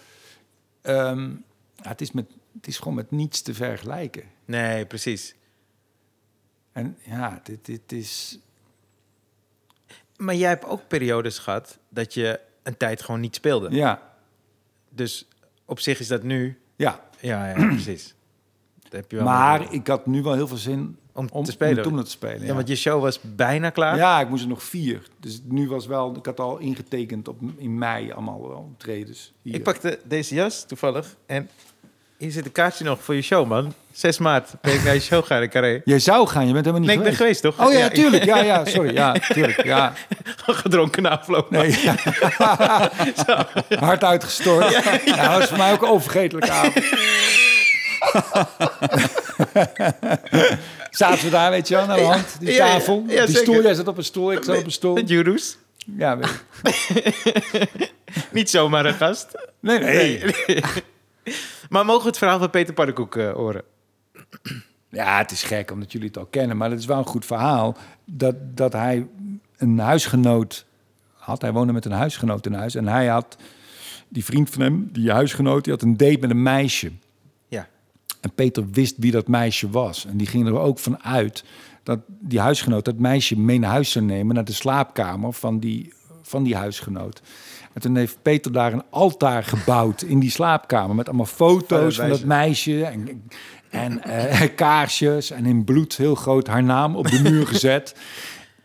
ehm, 0.83 1.29
ja, 1.77 1.89
het, 1.89 2.01
is 2.01 2.13
met, 2.13 2.27
het 2.61 2.69
is 2.69 2.79
gewoon 2.79 2.95
met 2.95 3.11
niets 3.11 3.43
te 3.43 3.55
vergelijken. 3.55 4.23
Nee, 4.45 4.87
precies. 4.87 5.35
En 6.73 6.97
ja, 7.03 7.41
dit, 7.43 7.65
dit 7.67 7.93
is... 7.93 8.39
Maar 10.17 10.35
jij 10.35 10.49
hebt 10.49 10.65
ook 10.65 10.89
periodes 10.89 11.39
gehad 11.39 11.79
dat 11.89 12.15
je 12.15 12.41
een 12.63 12.77
tijd 12.77 13.03
gewoon 13.03 13.21
niet 13.21 13.35
speelde. 13.35 13.71
Ja, 13.71 14.13
Dus 14.89 15.29
op 15.65 15.81
zich 15.81 16.01
is 16.01 16.09
dat 16.09 16.23
nu... 16.23 16.59
ja. 16.77 17.09
Ja, 17.21 17.49
ja, 17.49 17.67
precies. 17.75 18.15
Dat 18.83 18.93
heb 18.93 19.11
je 19.11 19.17
wel 19.17 19.25
Maar 19.27 19.73
ik 19.73 19.87
had 19.87 20.07
nu 20.07 20.23
wel 20.23 20.35
heel 20.35 20.49
veel 20.49 20.57
zin 20.57 20.99
om, 21.13 21.29
om 21.33 21.45
te 21.45 21.51
spelen. 21.51 21.85
om 21.85 21.93
toen 21.93 22.05
te 22.05 22.11
spelen. 22.11 22.47
ja. 22.47 22.55
want 22.55 22.69
je 22.69 22.77
show 22.77 23.03
was 23.03 23.21
bijna 23.21 23.71
klaar. 23.71 23.97
Ja, 23.97 24.21
ik 24.21 24.29
moest 24.29 24.43
er 24.43 24.49
nog 24.49 24.63
vier. 24.63 25.07
Dus 25.21 25.41
nu 25.45 25.69
was 25.69 25.87
wel, 25.87 26.17
ik 26.17 26.27
had 26.27 26.41
al 26.41 26.59
ingetekend 26.59 27.29
op, 27.29 27.39
in 27.57 27.79
mei 27.79 28.13
allemaal 28.13 28.49
wel 28.49 28.59
optredens. 28.59 29.33
Hier. 29.43 29.55
Ik 29.55 29.63
pakte 29.63 30.01
deze 30.05 30.35
jas 30.35 30.67
toevallig 30.67 31.17
en 31.27 31.49
hier 32.21 32.31
zit 32.31 32.45
een 32.45 32.53
kaartje 32.53 32.85
nog 32.85 32.99
voor 33.03 33.15
je 33.15 33.23
show, 33.23 33.47
man. 33.47 33.75
6 33.93 34.19
maart 34.19 34.49
ben 34.61 34.75
ik 34.75 34.85
naar 34.85 34.95
je 34.95 35.01
show 35.01 35.27
gaan 35.27 35.43
in 35.43 35.49
Carré. 35.51 35.81
Jij 35.85 35.99
zou 35.99 36.29
gaan, 36.29 36.47
je 36.47 36.53
bent 36.53 36.65
helemaal 36.65 36.81
niet 36.81 36.89
Nee, 36.89 36.97
ik 36.99 37.03
ben 37.03 37.15
geweest. 37.15 37.43
toch? 37.43 37.67
Oh 37.67 37.73
ja, 37.73 37.89
tuurlijk. 37.89 38.25
Ja, 38.25 38.43
ja, 38.43 38.65
sorry. 38.65 38.95
Ja, 38.95 39.13
tuurlijk. 39.13 39.65
Ja. 39.65 39.93
Gedronken 40.47 41.03
na 41.03 41.19
afloop. 41.19 41.51
Nee. 41.51 41.79
Hard 43.89 44.05
uitgestort. 44.05 44.71
Ja, 45.05 45.29
dat 45.29 45.39
was 45.39 45.49
voor 45.49 45.59
mij 45.59 45.73
ook 45.73 45.83
een 45.83 45.89
onvergetelijke 45.89 46.51
avond. 46.51 46.85
Zaten 50.91 51.25
we 51.25 51.31
daar, 51.31 51.51
weet 51.51 51.69
je 51.69 51.75
wel, 51.75 51.87
naar 51.87 51.97
de 51.97 52.03
hand, 52.05 52.37
die 52.41 52.53
Ja, 52.53 52.67
ja, 52.67 52.73
tafel. 52.73 53.05
ja, 53.09 53.27
die 53.27 53.37
zeker. 53.37 53.43
stoel, 53.53 53.63
jij 53.63 53.75
zat 53.75 53.89
op 53.89 53.97
een 53.99 54.05
stoel, 54.05 54.33
ik 54.33 54.45
zat 54.45 54.57
op 54.59 54.65
een 54.65 54.73
stoel. 54.73 54.95
Met 54.95 55.09
Jurus. 55.09 55.59
Ja, 55.97 56.19
weet 56.19 56.29
ik. 56.95 57.93
Niet 58.31 58.51
zomaar 58.51 58.87
een 58.87 58.95
gast. 58.95 59.27
Nee, 59.61 59.79
nee. 59.79 60.23
Maar 61.71 61.85
mogen 61.85 62.03
we 62.03 62.09
het 62.09 62.19
verhaal 62.19 62.39
van 62.39 62.51
Peter 62.51 62.75
Pannenkoek 62.75 63.17
eh, 63.17 63.33
horen? 63.33 63.63
Ja, 64.89 65.19
het 65.19 65.31
is 65.31 65.43
gek 65.43 65.71
omdat 65.71 65.93
jullie 65.93 66.07
het 66.07 66.19
al 66.19 66.27
kennen, 66.27 66.57
maar 66.57 66.71
het 66.71 66.79
is 66.79 66.87
wel 66.87 66.99
een 66.99 67.07
goed 67.07 67.27
verhaal. 67.27 67.77
Dat, 68.05 68.35
dat 68.57 68.73
hij 68.73 69.07
een 69.57 69.79
huisgenoot 69.79 70.67
had. 71.13 71.43
Hij 71.43 71.53
woonde 71.53 71.73
met 71.73 71.85
een 71.85 71.93
huisgenoot 71.93 72.47
in 72.47 72.53
huis. 72.53 72.75
En 72.75 72.87
hij 72.87 73.07
had, 73.07 73.37
die 74.09 74.25
vriend 74.25 74.51
van 74.51 74.63
hem, 74.63 74.89
die 74.93 75.11
huisgenoot, 75.11 75.65
die 75.65 75.73
had 75.73 75.83
een 75.83 75.97
date 75.97 76.19
met 76.21 76.31
een 76.31 76.43
meisje. 76.43 76.93
Ja. 77.49 77.69
En 78.21 78.33
Peter 78.35 78.71
wist 78.71 78.95
wie 78.99 79.13
dat 79.13 79.29
meisje 79.29 79.71
was. 79.71 80.07
En 80.07 80.17
die 80.17 80.27
ging 80.27 80.47
er 80.47 80.59
ook 80.59 80.79
van 80.79 81.03
uit 81.03 81.45
dat 81.83 81.99
die 82.07 82.41
huisgenoot 82.41 82.85
dat 82.85 82.99
meisje 82.99 83.39
mee 83.39 83.59
naar 83.59 83.71
huis 83.71 83.91
zou 83.91 84.05
nemen... 84.05 84.35
naar 84.35 84.45
de 84.45 84.53
slaapkamer 84.53 85.33
van 85.33 85.59
die, 85.59 85.93
van 86.23 86.43
die 86.43 86.57
huisgenoot. 86.57 87.23
En 87.73 87.81
toen 87.81 87.97
heeft 87.97 88.23
Peter 88.23 88.53
daar 88.53 88.73
een 88.73 88.83
altaar 88.91 89.45
gebouwd 89.45 90.03
in 90.03 90.19
die 90.19 90.31
slaapkamer... 90.31 90.97
met 90.97 91.09
allemaal 91.09 91.27
foto's 91.27 91.97
Van 91.97 92.09
dat 92.09 92.25
meisje 92.25 92.85
en, 92.85 93.23
en 93.71 94.03
eh, 94.03 94.49
kaarsjes... 94.57 95.31
en 95.31 95.47
in 95.47 95.65
bloed 95.65 95.97
heel 95.97 96.15
groot 96.15 96.47
haar 96.47 96.63
naam 96.63 96.97
op 96.97 97.09
de 97.09 97.21
muur 97.23 97.47
gezet. 97.47 97.95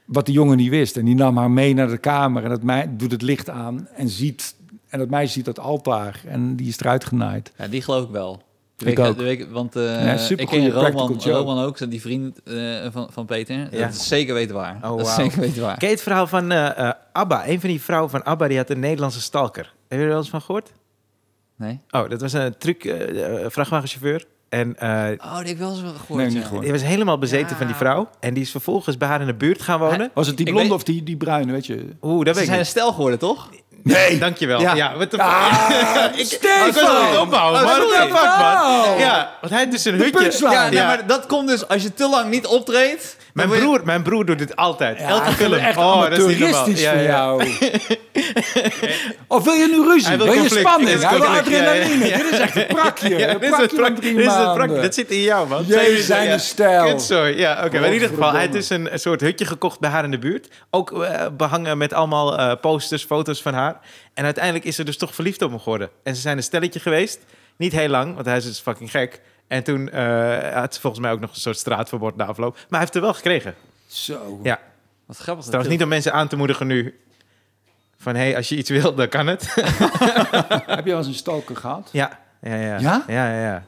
wat 0.06 0.26
die 0.26 0.36
jongen 0.36 0.58
niet 0.58 0.70
wist. 0.70 0.98
En 0.98 1.06
die 1.06 1.16
nam 1.16 1.38
haar 1.38 1.52
mee 1.52 1.74
naar 1.74 1.90
de 1.90 1.98
kamer 1.98 2.44
en 2.44 2.50
dat 2.50 2.64
mij 2.64 2.90
doet 2.98 3.12
het 3.12 3.22
licht 3.22 3.50
aan 3.50 3.88
en 3.96 4.10
ziet 4.10 4.56
en 4.90 5.02
dat 5.02 5.10
meisje 5.10 5.34
ziet 5.34 5.46
dat 5.46 5.60
altaar 5.60 6.22
en 6.28 6.56
die 6.56 6.68
is 6.68 6.80
eruit 6.80 7.06
genaaid. 7.06 7.52
Ja, 7.58 7.68
die 7.68 7.82
geloof 7.82 8.04
ik 8.04 8.10
wel. 8.10 8.42
De 8.76 8.86
Ik 8.86 8.98
week- 8.98 9.08
ook. 9.08 9.18
de 9.18 9.24
week- 9.24 9.52
want 9.52 9.76
eh, 9.76 9.84
Ja, 9.84 10.14
ik 10.36 10.48
ken 10.48 10.72
Roman. 10.72 11.20
Roman 11.22 11.64
ook, 11.64 11.90
die 11.92 12.02
vriend 12.02 12.44
eh, 12.44 12.56
van, 12.92 13.08
van 13.12 13.26
Peter. 13.26 13.56
Ja. 13.56 13.86
Dat 13.86 13.94
is 13.94 14.08
zeker 14.08 14.34
weten 14.34 14.56
waar. 14.56 14.76
Oh, 14.76 14.82
dat 14.98 15.00
is 15.00 15.06
wauw. 15.06 15.16
zeker 15.26 15.40
weten 15.40 15.62
waar. 15.62 15.78
Ken 15.78 15.88
je 15.88 15.94
het 15.94 16.04
verhaal 16.04 16.28
van 16.28 16.52
eh, 16.52 16.90
Abba? 17.12 17.48
Een 17.48 17.60
van 17.60 17.70
die 17.70 17.82
vrouwen 17.82 18.10
van 18.10 18.24
Abba, 18.26 18.48
die 18.48 18.58
had 18.58 18.70
een 18.70 18.80
Nederlandse 18.80 19.22
stalker. 19.22 19.74
Heb 19.88 19.98
je 20.00 20.04
er 20.04 20.10
wel 20.10 20.18
eens 20.18 20.30
van 20.30 20.42
gehoord? 20.42 20.72
Nee? 21.58 21.80
Oh, 21.92 22.10
dat 22.10 22.22
was 22.22 22.34
een 22.34 22.56
eh, 22.60 23.44
eh, 23.44 23.50
vrachtwagenchauffeur. 23.52 24.26
En 24.50 24.78
eh, 24.80 24.90
Oh, 25.26 25.38
die 25.38 25.46
heb 25.48 25.48
ik 25.48 25.58
wel 25.58 25.70
eens 25.70 25.80
gehoord. 25.80 26.08
Nee, 26.10 26.26
niet 26.26 26.36
ja. 26.36 26.42
gehoord. 26.44 26.64
die 26.64 26.72
was 26.72 26.84
helemaal 26.84 27.18
bezeten 27.18 27.50
Ja. 27.50 27.56
van 27.56 27.68
die 27.68 27.76
vrouw. 27.76 28.10
En 28.20 28.34
die 28.34 28.44
is 28.44 28.52
vervolgens 28.52 28.98
bij 28.98 29.08
haar 29.08 29.22
in 29.22 29.28
de 29.28 29.34
buurt 29.34 29.62
gaan 29.62 29.80
wonen. 29.80 30.12
Was 30.14 30.28
het 30.28 30.38
die 30.38 30.46
blonde 30.46 30.62
weet- 30.64 30.72
of 30.72 30.84
die, 30.84 31.04
die 31.04 31.18
bruine, 31.18 31.52
weet 31.52 31.66
je? 31.66 31.86
Oeh, 32.02 32.26
dat 32.26 32.28
Ze 32.28 32.34
weet 32.34 32.42
ik 32.42 32.46
zijn 32.46 32.60
een 32.60 32.66
stel 32.66 32.92
geworden, 32.94 33.20
toch? 33.20 33.50
Nee, 33.94 34.18
dankjewel. 34.26 34.60
Ja, 34.62 34.76
Ja. 34.76 34.98
wat 34.98 35.12
de 35.12 35.18
Ah, 35.22 35.70
ik, 36.16 36.26
Stefan! 36.36 36.68
ik 36.68 36.74
was 36.74 36.84
aan 36.84 37.08
het 37.08 37.18
opbouwen, 37.20 37.62
Oh, 37.64 37.76
the 37.76 37.96
fuck, 38.02 38.12
man? 38.12 38.98
Ja, 39.00 39.32
want 39.42 39.52
hij 39.54 39.60
heeft 39.60 39.72
dus 39.72 39.86
een 39.86 39.94
hutje. 39.96 40.32
Ja, 40.40 40.52
Ja, 40.52 40.70
nee, 40.70 40.84
maar 40.84 41.08
dat 41.08 41.26
komt 41.26 41.48
dus 41.48 41.68
als 41.68 41.82
je 41.82 41.94
te 41.94 42.10
lang 42.10 42.30
niet 42.30 42.46
optreedt. 42.46 43.16
Mijn, 43.36 43.50
broer, 43.50 43.82
mijn 43.84 44.02
broer 44.02 44.26
doet 44.26 44.38
dit 44.38 44.56
altijd. 44.56 45.00
Ja, 45.00 45.08
Elke 45.08 45.32
film. 45.32 45.54
echt 45.54 45.78
oh, 45.78 46.02
dat 46.02 46.18
is 46.18 46.26
niet 46.26 46.40
normaal. 46.40 46.70
Ja, 46.70 46.94
ja. 46.94 47.02
jou. 47.02 47.44
of 49.28 49.44
wil 49.44 49.54
je 49.54 49.68
nu 49.68 49.84
ruzie? 49.84 50.08
Hij 50.08 50.18
wil 50.18 50.26
wil 50.26 50.44
je 50.44 50.50
spanning? 50.50 50.90
Dit 50.90 50.98
is 51.00 51.04
Hij 51.04 51.18
wil 51.18 51.28
adrenaline. 51.28 52.18
Dit 52.18 52.32
is 52.32 52.40
echt 52.40 52.56
een 52.56 52.68
prakje. 52.68 53.18
Ja, 53.18 53.30
een 53.30 53.40
dit 53.40 53.52
is 53.52 53.58
het 53.58 53.76
prakje 53.76 54.02
drie 54.02 54.16
dit 54.16 54.26
is 54.26 54.34
het. 54.34 54.82
Dat 54.82 54.94
zit 54.94 55.12
in 55.12 55.22
jou, 55.22 55.48
man. 55.48 55.64
Jij 55.66 56.02
zijn 56.02 56.32
een 56.32 56.40
stijl. 56.40 56.86
Kutzooi. 56.86 57.38
Ja, 57.38 57.66
oké. 57.66 57.80
Maar 57.80 57.88
in 57.88 57.94
ieder 57.94 58.10
geval, 58.10 58.32
hij 58.32 58.40
heeft 58.40 58.54
Godverdomme. 58.54 58.84
dus 58.84 58.90
een, 58.90 58.94
een 58.94 59.00
soort 59.00 59.22
hutje 59.22 59.46
gekocht 59.46 59.80
bij 59.80 59.90
haar 59.90 60.04
in 60.04 60.12
de 60.12 60.20
buurt. 60.20 60.48
Ook 60.70 61.04
eh, 61.04 61.26
behangen 61.38 61.78
met 61.78 61.94
allemaal 61.94 62.38
eh, 62.38 62.52
posters, 62.62 63.04
foto's 63.04 63.42
van 63.42 63.54
haar. 63.54 63.80
En 64.14 64.24
uiteindelijk 64.24 64.66
is 64.66 64.76
ze 64.76 64.84
dus 64.84 64.98
toch 64.98 65.16
verliefd 65.16 65.42
op 65.42 65.50
hem 65.50 65.60
geworden. 65.60 65.90
En 66.04 66.16
ze 66.16 66.22
zijn 66.22 66.38
een 66.38 66.44
stelletje 66.44 66.80
geweest. 66.80 67.20
Niet 67.58 67.72
heel 67.72 67.90
lang, 67.90 68.14
want 68.14 68.26
hij 68.26 68.38
is 68.38 68.46
dus 68.46 68.60
fucking 68.60 68.92
gek. 68.92 69.22
En 69.48 69.64
toen 69.64 69.90
eh, 69.90 70.54
had 70.54 70.74
ze 70.74 70.82
volgens 70.82 71.02
mij 71.02 71.12
ook 71.12 71.20
nog 71.20 71.30
een 71.30 71.36
soort 71.40 71.58
straatverbod 71.58 72.16
na 72.16 72.26
afloop. 72.26 72.54
Maar 72.54 72.66
hij 72.70 72.80
heeft 72.80 72.96
er 72.96 73.02
wel 73.02 73.14
gekregen. 73.14 73.56
Zo. 73.88 74.40
Ja. 74.44 74.60
Wat 75.06 75.18
grappig. 75.18 75.46
Trouwens 75.46 75.72
niet 75.74 75.84
om 75.84 75.90
mensen 75.90 76.14
aan 76.14 76.28
te 76.28 76.36
moedigen 76.36 76.68
nu. 76.68 77.00
Van, 77.98 78.16
hé, 78.16 78.22
hey, 78.22 78.36
als 78.36 78.50
je 78.50 78.58
iets 78.58 78.70
wilt, 78.70 78.98
dan 78.98 79.08
kan 79.10 79.28
het. 79.28 79.54
Heb 80.66 80.86
je 80.86 80.90
wel 80.90 80.98
eens 80.98 81.08
een 81.08 81.14
stalker 81.14 81.56
gehad? 81.56 81.90
ja. 81.92 82.20
Ja, 82.42 82.56
ja. 82.56 82.80
Ja? 82.80 83.04
Ja, 83.08 83.32
ja, 83.34 83.42
ja. 83.42 83.64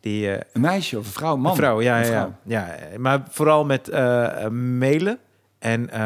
Die... 0.00 0.30
eh, 0.32 0.40
Een 0.52 0.60
meisje 0.60 0.98
of 0.98 1.06
een 1.06 1.12
vrouw? 1.12 1.36
Man. 1.36 1.50
Een 1.50 1.56
vrouw, 1.56 1.80
ja, 1.80 1.96
Een 1.98 2.04
ja, 2.04 2.10
vrouw. 2.10 2.34
ja, 2.42 2.66
ja. 2.92 2.98
Maar 2.98 3.22
vooral 3.28 3.64
met 3.64 3.88
eh, 3.88 4.48
mailen 4.48 5.18
en 5.58 5.90
eh, 5.90 5.98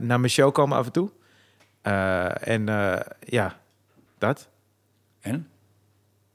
naar 0.00 0.20
mijn 0.20 0.28
show 0.30 0.52
komen 0.52 0.76
af 0.78 0.86
en 0.86 0.92
toe. 0.92 1.10
Eh, 1.82 2.48
en 2.48 2.68
eh, 2.68 3.00
ja, 3.20 3.56
dat. 4.18 4.48
En? 5.20 5.48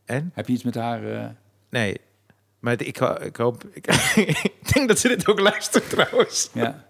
En? 0.06 0.32
Heb 0.34 0.48
je 0.48 0.54
iets 0.54 0.64
met 0.64 0.76
haar... 0.76 1.12
eh, 1.14 1.26
Nee. 1.70 1.98
Maar 2.60 2.74
ik, 2.82 3.00
ik 3.22 3.36
hoop... 3.36 3.64
Ik, 3.74 3.88
ik 4.62 4.74
denk 4.74 4.88
dat 4.88 5.00
ze 5.00 5.08
dit 5.08 5.28
ook 5.28 5.40
luistert 5.40 5.90
trouwens. 5.90 6.50
ja. 6.54 6.88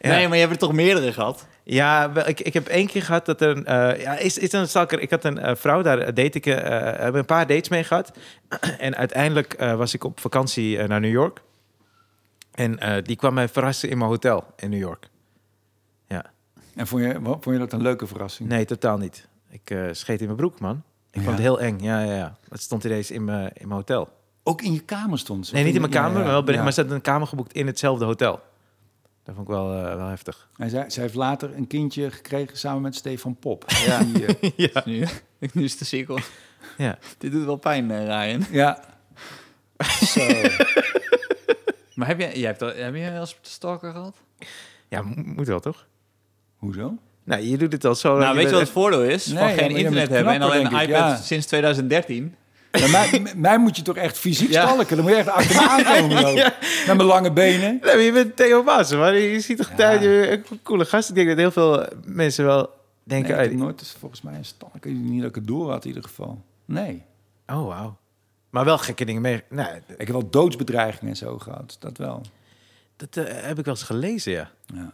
Ja. 0.00 0.10
Nee, 0.10 0.26
maar 0.28 0.36
je 0.36 0.40
hebt 0.42 0.52
er 0.54 0.58
toch 0.60 0.72
meerdere 0.72 1.12
gehad? 1.12 1.46
Ja, 1.64 2.12
wel, 2.12 2.28
ik, 2.28 2.40
ik 2.40 2.54
heb 2.54 2.66
één 2.66 2.86
keer 2.86 3.02
gehad 3.02 3.26
dat 3.26 3.40
er 3.40 3.56
een... 3.56 3.66
eh, 3.66 4.00
ja, 4.02 4.16
is, 4.18 4.38
is 4.38 4.52
een 4.52 4.68
stalker? 4.68 5.00
Ik 5.00 5.10
had 5.10 5.24
een 5.24 5.38
eh, 5.38 5.54
vrouw, 5.54 5.82
daar 5.82 5.98
date 6.14 6.38
ik... 6.38 6.46
eh 6.46 7.04
heb 7.04 7.14
een 7.14 7.24
paar 7.24 7.46
dates 7.46 7.68
mee 7.68 7.84
gehad. 7.84 8.12
en 8.78 8.96
uiteindelijk 8.96 9.52
eh, 9.54 9.74
was 9.74 9.94
ik 9.94 10.04
op 10.04 10.20
vakantie 10.20 10.82
naar 10.86 11.00
New 11.00 11.10
York. 11.10 11.40
En 12.52 12.78
eh, 12.78 13.02
die 13.04 13.16
kwam 13.16 13.34
mij 13.34 13.48
verrassen 13.48 13.88
in 13.90 13.98
mijn 13.98 14.10
hotel 14.10 14.44
in 14.56 14.70
New 14.70 14.80
York. 14.80 15.08
Ja. 16.08 16.24
En 16.76 16.86
vond 16.86 17.02
je, 17.02 17.20
wat- 17.20 17.38
vond 17.42 17.54
je 17.56 17.58
dat 17.62 17.72
een 17.72 17.82
leuke 17.82 18.06
verrassing? 18.06 18.48
Nee, 18.48 18.64
totaal 18.64 18.98
niet. 18.98 19.28
Ik 19.50 19.70
eh, 19.70 19.84
scheet 19.92 20.18
in 20.20 20.26
mijn 20.26 20.36
broek, 20.38 20.60
man. 20.60 20.82
Ik 21.10 21.18
Ja. 21.18 21.22
vond 21.22 21.32
het 21.34 21.44
heel 21.46 21.60
eng. 21.60 21.78
Ja, 21.80 22.02
ja, 22.02 22.14
ja. 22.14 22.36
Dat 22.48 22.60
stond 22.60 22.84
ineens 22.84 23.10
in 23.10 23.24
mijn, 23.24 23.44
in 23.54 23.68
mijn 23.68 23.78
hotel. 23.80 24.08
Ook 24.42 24.62
in 24.62 24.72
je 24.72 24.80
kamer 24.80 25.18
stond 25.18 25.46
ze? 25.46 25.54
Nee, 25.54 25.64
niet 25.64 25.74
in 25.74 25.80
mijn 25.80 25.92
kamer, 25.92 26.10
ja, 26.18 26.24
maar, 26.24 26.44
wel 26.44 26.62
maar 26.62 26.72
ze 26.72 26.82
had 26.82 26.90
een 26.90 27.00
kamer 27.00 27.26
geboekt 27.26 27.52
in 27.52 27.66
hetzelfde 27.66 28.04
hotel. 28.04 28.40
Dat 29.24 29.34
vond 29.34 29.48
ik 29.48 29.54
wel, 29.54 29.72
eh, 29.72 29.94
wel 29.96 30.06
heftig. 30.06 30.48
En 30.56 30.70
zij, 30.70 30.90
zij 30.90 31.02
heeft 31.02 31.14
later 31.14 31.56
een 31.56 31.66
kindje 31.66 32.10
gekregen 32.10 32.58
samen 32.58 32.82
met 32.82 32.94
Stefan 32.94 33.36
Pop. 33.36 33.64
Ja. 33.86 33.98
Die, 34.04 34.52
ja. 34.72 34.82
Nu, 34.84 35.06
nu 35.52 35.64
is 35.64 35.78
de 35.78 35.84
cirkel. 35.84 36.18
Ja. 36.78 36.98
Dit 37.18 37.32
doet 37.32 37.44
wel 37.44 37.56
pijn, 37.56 37.90
eh, 37.90 38.04
Ryan. 38.06 38.44
ja. 38.50 38.84
Zo. 40.06 40.26
Maar 41.94 42.06
heb, 42.08 42.20
je, 42.20 42.38
jij 42.38 42.46
hebt, 42.46 42.62
al- 42.62 42.74
heb 42.74 42.94
je 42.94 43.10
wel 43.10 43.20
eens 43.20 43.30
een 43.30 43.36
stalker 43.40 43.92
gehad? 43.92 44.16
ja, 44.88 45.02
mo- 45.02 45.14
moet 45.24 45.46
wel, 45.46 45.60
toch? 45.60 45.86
Hoezo? 46.56 46.94
Nou, 47.24 47.42
je 47.42 47.56
doet 47.58 47.72
het 47.72 47.84
al 47.84 47.94
zo. 47.94 48.18
nou, 48.18 48.34
weet 48.36 48.44
je 48.44 48.50
wat 48.50 48.60
het 48.60 48.70
voordeel 48.70 49.02
is? 49.04 49.26
Nee, 49.26 49.38
van 49.38 49.48
geen 49.48 49.76
internet 49.76 50.08
hebben 50.08 50.32
en 50.32 50.42
alleen 50.42 50.66
een 50.66 50.72
iPad 50.72 50.86
ja. 50.88 51.16
sinds 51.16 51.46
2013. 51.46 52.34
Ja, 52.72 53.06
mij, 53.36 53.58
moet 53.58 53.76
je 53.76 53.82
toch 53.82 53.96
echt 53.96 54.18
fysiek 54.18 54.50
Ja. 54.50 54.66
stalken? 54.66 54.96
Dan 54.96 55.04
moet 55.04 55.14
je 55.14 55.18
echt 55.18 55.28
achter 55.28 55.54
me 55.56 55.68
aankomen 55.68 56.14
lopen. 56.22 56.34
Ja. 56.34 56.54
Met 56.86 56.96
mijn 56.96 57.02
lange 57.08 57.32
benen. 57.32 57.70
Nee, 57.70 57.80
maar 57.94 57.98
je 58.00 58.12
bent 58.12 58.36
Theo 58.36 58.62
Maassen, 58.62 58.98
man. 58.98 59.14
Je 59.16 59.40
ziet 59.40 59.56
toch 59.56 59.70
Ja. 59.76 60.02
een 60.02 60.44
coole 60.62 60.84
gast. 60.84 61.08
Ik 61.08 61.14
denk 61.14 61.28
dat 61.28 61.36
heel 61.36 61.50
veel 61.50 61.86
mensen 62.04 62.44
wel 62.44 62.58
Nee, 62.58 62.68
denken... 63.04 63.36
uit- 63.36 63.50
heb 63.50 63.58
nooit 63.58 63.78
dus 63.78 63.90
volgens 63.98 64.22
mij 64.22 64.34
een 64.34 64.44
stalker. 64.44 64.90
Niet 64.90 65.20
dat 65.20 65.28
ik 65.28 65.34
het 65.34 65.46
door 65.46 65.70
had 65.70 65.82
in 65.82 65.88
ieder 65.88 66.02
geval. 66.04 66.42
Nee. 66.64 67.02
Oh, 67.46 67.66
wauw. 67.66 67.96
Maar 68.50 68.64
wel 68.64 68.78
gekke 68.78 69.04
dingen 69.04 69.22
mee. 69.22 69.42
Nee, 69.48 69.66
d- 69.66 69.90
Ik 69.90 69.96
heb 70.06 70.08
wel 70.08 70.30
doodsbedreigingen 70.30 71.10
en 71.10 71.16
zo 71.16 71.38
gehad. 71.38 71.76
Dat 71.80 71.98
wel. 71.98 72.22
dat 72.96 73.16
eh, 73.16 73.24
heb 73.46 73.58
ik 73.58 73.64
wel 73.64 73.74
eens 73.74 73.82
gelezen, 73.82 74.32
ja. 74.32 74.50
Ja. 74.74 74.92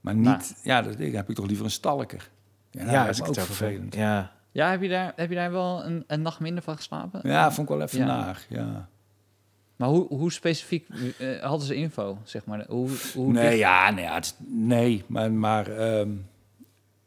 Maar 0.00 0.14
niet... 0.14 0.24
Nou. 0.24 0.40
Ja, 0.62 0.82
dat 0.82 0.94
heb 0.98 1.28
ik 1.28 1.34
toch 1.36 1.46
liever 1.46 1.64
een 1.64 1.70
stalker. 1.70 2.28
Ja, 2.70 2.90
Ja, 2.90 3.04
dat 3.06 3.14
is 3.14 3.22
ook 3.22 3.34
vervelend. 3.34 3.94
Ja. 3.94 4.32
Ja, 4.56 4.70
heb 4.70 4.82
je 4.82 4.88
daar, 4.88 5.12
heb 5.16 5.28
je 5.28 5.34
daar 5.34 5.50
wel 5.52 5.84
een, 5.84 6.04
een 6.06 6.22
nacht 6.22 6.40
minder 6.40 6.62
van 6.62 6.76
geslapen? 6.76 7.20
Ja, 7.22 7.52
vond 7.52 7.68
ik 7.70 7.76
wel 7.76 7.86
even 7.86 7.98
Ja. 7.98 8.06
naar. 8.06 8.46
Ja. 8.48 8.88
Maar 9.76 9.88
hoe, 9.88 10.06
hoe 10.08 10.32
specifiek 10.32 10.88
eh, 11.18 11.42
hadden 11.42 11.66
ze 11.66 11.74
info, 11.74 12.18
zeg 12.24 12.44
maar? 12.44 12.64
Hoe, 12.68 12.90
hoe 13.14 13.32
Nee, 13.32 13.46
dicht- 13.48 13.58
ja, 13.58 13.90
nee, 13.90 14.04
het 14.04 14.34
nee, 14.46 15.04
maar, 15.06 15.32
maar 15.32 15.66
ehm, 15.66 16.10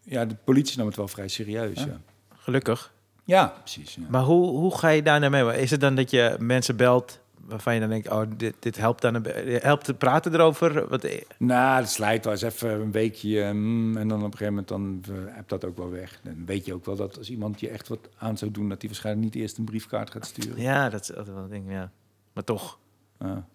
ja, 0.03 0.25
de 0.25 0.35
politie 0.43 0.77
nam 0.77 0.87
het 0.87 0.95
wel 0.95 1.07
vrij 1.07 1.27
serieus. 1.27 1.79
Ja. 1.79 1.85
Ja, 1.85 1.97
Gelukkig. 2.37 2.93
ja 3.23 3.53
precies. 3.59 3.95
Ja. 3.95 4.01
Maar 4.09 4.21
hoe, 4.23 4.47
hoe 4.49 4.77
ga 4.77 4.89
je 4.89 5.03
daar 5.03 5.19
naar 5.19 5.29
mee? 5.29 5.61
Is 5.61 5.71
het 5.71 5.79
dan 5.81 5.95
dat 5.95 6.11
je 6.11 6.35
mensen 6.39 6.75
belt 6.75 7.19
waarvan 7.49 7.73
je 7.73 7.79
dan 7.79 7.89
denkt, 7.89 8.09
oh, 8.09 8.21
dit, 8.37 8.55
dit 8.59 8.77
helpt 8.77 9.01
dan 9.01 9.15
een 9.15 9.25
helpt 9.61 9.85
te 9.85 9.93
praten 9.93 10.33
erover? 10.33 10.87
Wat, 10.87 11.03
eh, 11.03 11.21
Nou, 11.37 11.79
het 11.81 11.89
slijt 11.89 12.23
wel 12.23 12.33
eens 12.33 12.41
even 12.41 12.69
een 12.69 12.91
weekje 12.91 13.53
mm, 13.53 13.97
en 13.97 14.07
dan 14.07 14.17
op 14.23 14.31
een 14.31 14.37
gegeven 14.37 14.65
moment 14.67 14.67
dan 15.07 15.15
uh, 15.15 15.35
heb 15.35 15.47
dat 15.49 15.65
ook 15.65 15.77
wel 15.77 15.89
weg. 15.89 16.19
Dan 16.23 16.45
weet 16.45 16.65
je 16.65 16.73
ook 16.73 16.85
wel 16.85 16.95
dat 16.95 17.17
als 17.17 17.29
iemand 17.29 17.59
je 17.59 17.69
echt 17.69 17.87
wat 17.87 18.09
aan 18.17 18.37
zou 18.37 18.51
doen, 18.51 18.69
dat 18.69 18.79
hij 18.81 18.89
waarschijnlijk 18.89 19.25
niet 19.25 19.41
eerst 19.43 19.57
een 19.57 19.65
briefkaart 19.65 20.09
gaat 20.11 20.25
sturen. 20.25 20.61
ja, 20.61 20.89
dat 20.89 21.01
is 21.01 21.15
altijd 21.15 21.35
wel 21.35 21.43
een 21.43 21.49
ding, 21.49 21.71
ja. 21.71 21.91
Maar 22.33 22.43
toch. 22.43 22.77
Ja. 23.19 23.45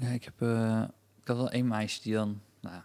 Ja, 0.00 0.08
ik 0.08 0.24
heb 0.24 0.34
eh, 0.38 0.82
ik 1.22 1.26
had 1.28 1.36
wel 1.36 1.50
één 1.50 1.68
meisje 1.68 2.02
die 2.02 2.14
dan... 2.14 2.40
Nou, 2.60 2.76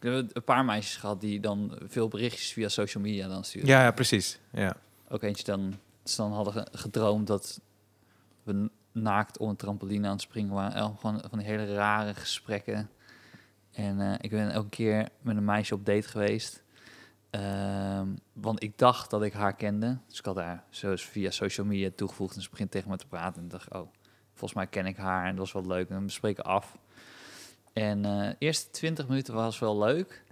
ik 0.00 0.02
heb 0.12 0.12
een 0.36 0.44
paar 0.44 0.64
meisjes 0.64 0.96
gehad 0.96 1.20
die 1.20 1.40
dan 1.40 1.78
veel 1.88 2.08
berichtjes 2.08 2.52
via 2.52 2.68
social 2.68 3.02
media 3.02 3.28
dan 3.28 3.44
sturen. 3.44 3.68
Ja, 3.68 3.82
ja 3.82 3.90
precies. 3.90 4.38
Ja. 4.52 4.76
Ook 5.08 5.22
eentje 5.22 5.44
dan, 5.44 5.74
ze 6.04 6.16
dan 6.16 6.32
hadden 6.32 6.52
ge- 6.52 6.68
gedroomd 6.72 7.26
dat 7.26 7.60
we 8.42 8.70
naakt 9.02 9.38
om 9.38 9.48
een 9.48 9.56
trampoline 9.56 10.06
aan 10.06 10.12
het 10.12 10.20
springen 10.20 10.54
waren. 10.54 10.96
Gewoon 11.00 11.22
van 11.28 11.38
die 11.38 11.46
hele 11.48 11.74
rare 11.74 12.14
gesprekken. 12.14 12.90
En 13.72 14.00
eh, 14.00 14.14
ik 14.20 14.30
ben 14.30 14.54
ook 14.54 14.62
een 14.64 14.68
keer 14.68 15.08
met 15.20 15.36
een 15.36 15.44
meisje 15.44 15.74
op 15.74 15.86
date 15.86 16.08
geweest. 16.08 16.62
Ehm, 17.30 18.06
want 18.32 18.62
ik 18.62 18.78
dacht 18.78 19.10
dat 19.10 19.22
ik 19.22 19.32
haar 19.32 19.54
kende. 19.54 19.98
Dus 20.08 20.18
ik 20.18 20.24
had 20.24 20.36
haar 20.36 20.64
zo 20.70 20.92
via 20.96 21.30
social 21.30 21.66
media 21.66 21.90
toegevoegd. 21.96 22.36
En 22.36 22.42
ze 22.42 22.50
begint 22.50 22.70
tegen 22.70 22.90
me 22.90 22.96
te 22.96 23.06
praten. 23.06 23.38
En 23.38 23.44
ik 23.44 23.50
dacht, 23.50 23.72
oh, 23.74 23.88
volgens 24.30 24.54
mij 24.54 24.66
ken 24.66 24.86
ik 24.86 24.96
haar. 24.96 25.24
En 25.24 25.30
dat 25.30 25.38
was 25.38 25.52
wel 25.52 25.66
leuk. 25.76 25.88
En 25.90 26.04
we 26.04 26.10
spreken 26.10 26.44
af. 26.44 26.78
En 27.72 28.04
eh, 28.04 28.18
de 28.20 28.36
eerste 28.38 28.70
20 28.70 29.08
minuten 29.08 29.34
was 29.34 29.58
wel 29.58 29.78
leuk. 29.78 30.22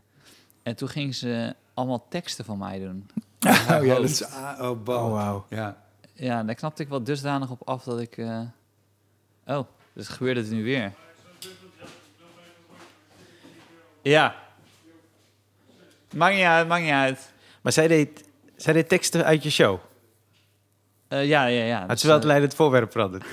En 0.62 0.76
toen 0.76 0.88
ging 0.88 1.14
ze 1.14 1.54
allemaal 1.74 2.06
teksten 2.08 2.44
van 2.44 2.58
mij 2.58 2.78
doen. 2.78 3.06
Oh 3.70 3.84
ja, 3.84 3.94
dat 3.94 4.04
is... 4.04 4.24
oh, 4.24 4.60
Oh, 4.60 4.86
wauw. 5.12 5.46
Ja. 5.48 5.84
Ja, 6.12 6.42
daar 6.42 6.54
knapte 6.54 6.82
ik 6.82 6.88
wel 6.88 7.02
dusdanig 7.02 7.50
op 7.50 7.68
af 7.68 7.84
dat 7.84 8.00
ik... 8.00 8.16
eh, 8.16 8.40
Oh, 9.46 9.66
dus 9.92 10.08
gebeurde 10.08 10.40
het 10.40 10.50
nu 10.50 10.64
weer. 10.64 10.92
Ja. 14.02 14.34
Maakt 16.14 16.34
niet 16.34 16.44
uit, 16.44 16.68
maakt 16.68 16.82
niet 16.82 16.92
uit. 16.92 17.32
Maar 17.62 17.72
zij 17.72 17.88
deed, 17.88 18.24
zij 18.56 18.72
deed 18.72 18.88
teksten 18.88 19.24
uit 19.24 19.42
je 19.42 19.50
show. 19.50 19.78
Eh, 21.08 21.26
ja, 21.26 21.46
ja, 21.46 21.64
ja. 21.64 21.78
Had 21.78 21.88
Dus, 21.88 22.00
ze 22.00 22.06
wel 22.06 22.16
eh, 22.16 22.20
het 22.22 22.30
leidend 22.30 22.54
voorwerp 22.54 22.92
veranderd. 22.92 23.24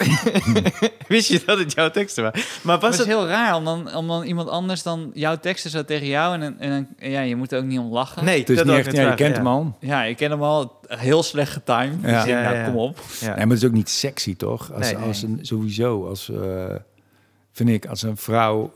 Wist 1.08 1.28
je 1.28 1.42
dat 1.46 1.58
het 1.58 1.72
jouw 1.72 1.90
teksten 1.90 2.22
waren? 2.22 2.40
Maar 2.62 2.78
was 2.78 2.90
het 2.98 3.06
is 3.06 3.12
heel 3.12 3.26
raar 3.26 3.54
om 3.54 3.64
dan, 3.64 3.94
om 3.94 4.08
dan 4.08 4.22
iemand 4.22 4.48
anders 4.48 4.82
dan 4.82 5.10
jouw 5.14 5.36
teksten 5.36 5.70
zo 5.70 5.84
tegen 5.84 6.06
jou... 6.06 6.40
en, 6.40 6.56
en 6.58 6.70
dan, 6.70 7.10
ja, 7.10 7.20
je 7.20 7.36
moet 7.36 7.52
er 7.52 7.58
ook 7.58 7.64
niet 7.64 7.78
om 7.78 7.92
lachen. 7.92 8.24
Nee, 8.24 8.44
dat 8.44 8.64
niet 8.64 8.74
echt, 8.74 8.92
ja, 8.92 9.08
je 9.08 9.14
kent 9.14 9.36
ja. 9.36 9.42
hem 9.42 9.46
al. 9.46 9.76
Ja, 9.80 10.04
ik 10.04 10.16
ken 10.16 10.30
hem 10.30 10.42
al 10.42 10.80
heel 10.86 11.22
slecht 11.22 11.52
getimed. 11.52 11.98
Ja. 12.02 12.24
Dus 12.24 12.32
nou, 12.32 12.64
kom 12.64 12.76
op. 12.76 12.98
Ja. 13.20 13.26
Nee, 13.26 13.36
maar 13.36 13.54
het 13.54 13.62
is 13.62 13.68
ook 13.68 13.74
niet 13.74 13.88
sexy, 13.90 14.36
toch? 14.36 14.72
Als, 14.72 14.92
Nee. 14.92 15.02
als 15.02 15.22
een, 15.22 15.38
sowieso, 15.42 16.08
als, 16.08 16.30
eh, 16.30 16.74
vind 17.52 17.68
ik, 17.68 17.86
als 17.86 18.02
een 18.02 18.16
vrouw 18.16 18.72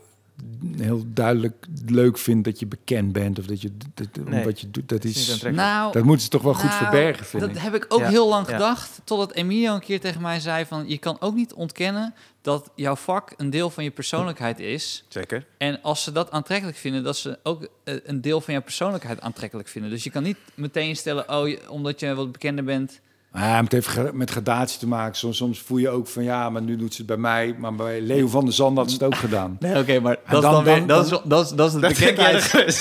heel 0.77 1.03
duidelijk 1.07 1.65
leuk 1.85 2.17
vind 2.17 2.43
dat 2.43 2.59
je 2.59 2.65
bekend 2.65 3.11
bent 3.13 3.39
of 3.39 3.45
dat 3.45 3.61
je 3.61 3.71
dat, 3.93 4.07
Nee, 4.27 4.43
wat 4.43 4.59
je 4.61 4.71
doet. 4.71 4.89
Dat 4.89 5.03
is. 5.03 5.41
Nou, 5.41 5.91
dat 5.91 6.03
moeten 6.03 6.23
ze 6.23 6.29
toch 6.29 6.41
wel 6.41 6.53
goed 6.53 6.69
nou, 6.69 6.77
verbergen, 6.83 7.25
vind 7.25 7.43
dat 7.43 7.51
ik. 7.55 7.57
heb 7.61 7.75
ik 7.75 7.85
ook 7.89 7.99
Ja, 7.99 8.09
heel 8.09 8.27
lang 8.29 8.47
ja. 8.47 8.53
gedacht. 8.53 9.01
Totdat 9.03 9.31
Emilio 9.33 9.73
een 9.73 9.79
keer 9.79 9.99
tegen 9.99 10.21
mij 10.21 10.39
zei 10.39 10.65
van... 10.65 10.83
je 10.87 10.97
kan 10.97 11.17
ook 11.19 11.35
niet 11.35 11.53
ontkennen 11.53 12.13
dat 12.41 12.69
jouw 12.75 12.95
vak 12.95 13.33
een 13.37 13.49
deel 13.49 13.69
van 13.69 13.83
je 13.83 13.91
persoonlijkheid 13.91 14.59
is. 14.59 15.03
Zeker. 15.07 15.45
En 15.57 15.81
als 15.81 16.03
ze 16.03 16.11
dat 16.11 16.31
aantrekkelijk 16.31 16.77
vinden, 16.77 17.03
dat 17.03 17.17
ze 17.17 17.39
ook 17.43 17.67
eh, 17.83 17.95
een 18.03 18.21
deel 18.21 18.41
van 18.41 18.53
jouw 18.53 18.63
persoonlijkheid 18.63 19.21
aantrekkelijk 19.21 19.67
vinden. 19.67 19.91
Dus 19.91 20.03
je 20.03 20.09
kan 20.09 20.23
niet 20.23 20.37
meteen 20.53 20.95
stellen, 20.95 21.29
oh, 21.39 21.47
je- 21.47 21.69
omdat 21.71 21.99
je 21.99 22.15
wat 22.15 22.31
bekender 22.31 22.63
bent. 22.63 22.99
Ja, 23.35 23.61
het 23.63 23.71
heeft 23.71 24.13
met 24.13 24.29
gradatie 24.31 24.79
te 24.79 24.87
maken. 24.87 25.15
Soms, 25.15 25.37
soms 25.37 25.59
voel 25.61 25.77
je 25.77 25.89
ook 25.89 26.07
van 26.07 26.23
ja, 26.23 26.49
maar 26.49 26.61
nu 26.61 26.75
doet 26.75 26.91
ze 26.93 26.97
het 26.97 27.07
bij 27.07 27.17
mij. 27.17 27.55
Maar 27.59 27.75
bij 27.75 28.01
Leo 28.01 28.27
van 28.27 28.43
der 28.45 28.53
Zand 28.53 28.77
had 28.77 28.87
ze 28.89 28.93
het 28.93 29.03
ook 29.03 29.15
gedaan. 29.15 29.57
Nee, 29.59 29.77
oké, 29.79 29.99
maar 29.99 30.17
dat 30.29 30.43
is 30.43 30.49
dan 30.49 30.63
weer- 30.63 30.87
dat 30.87 31.05
is- 31.05 31.19
dat 31.23 31.45
is, 31.45 31.51
dat 31.51 31.67
is 31.67 31.73
het 31.73 31.81
Dat 31.81 31.91
bekendheids, 31.97 32.53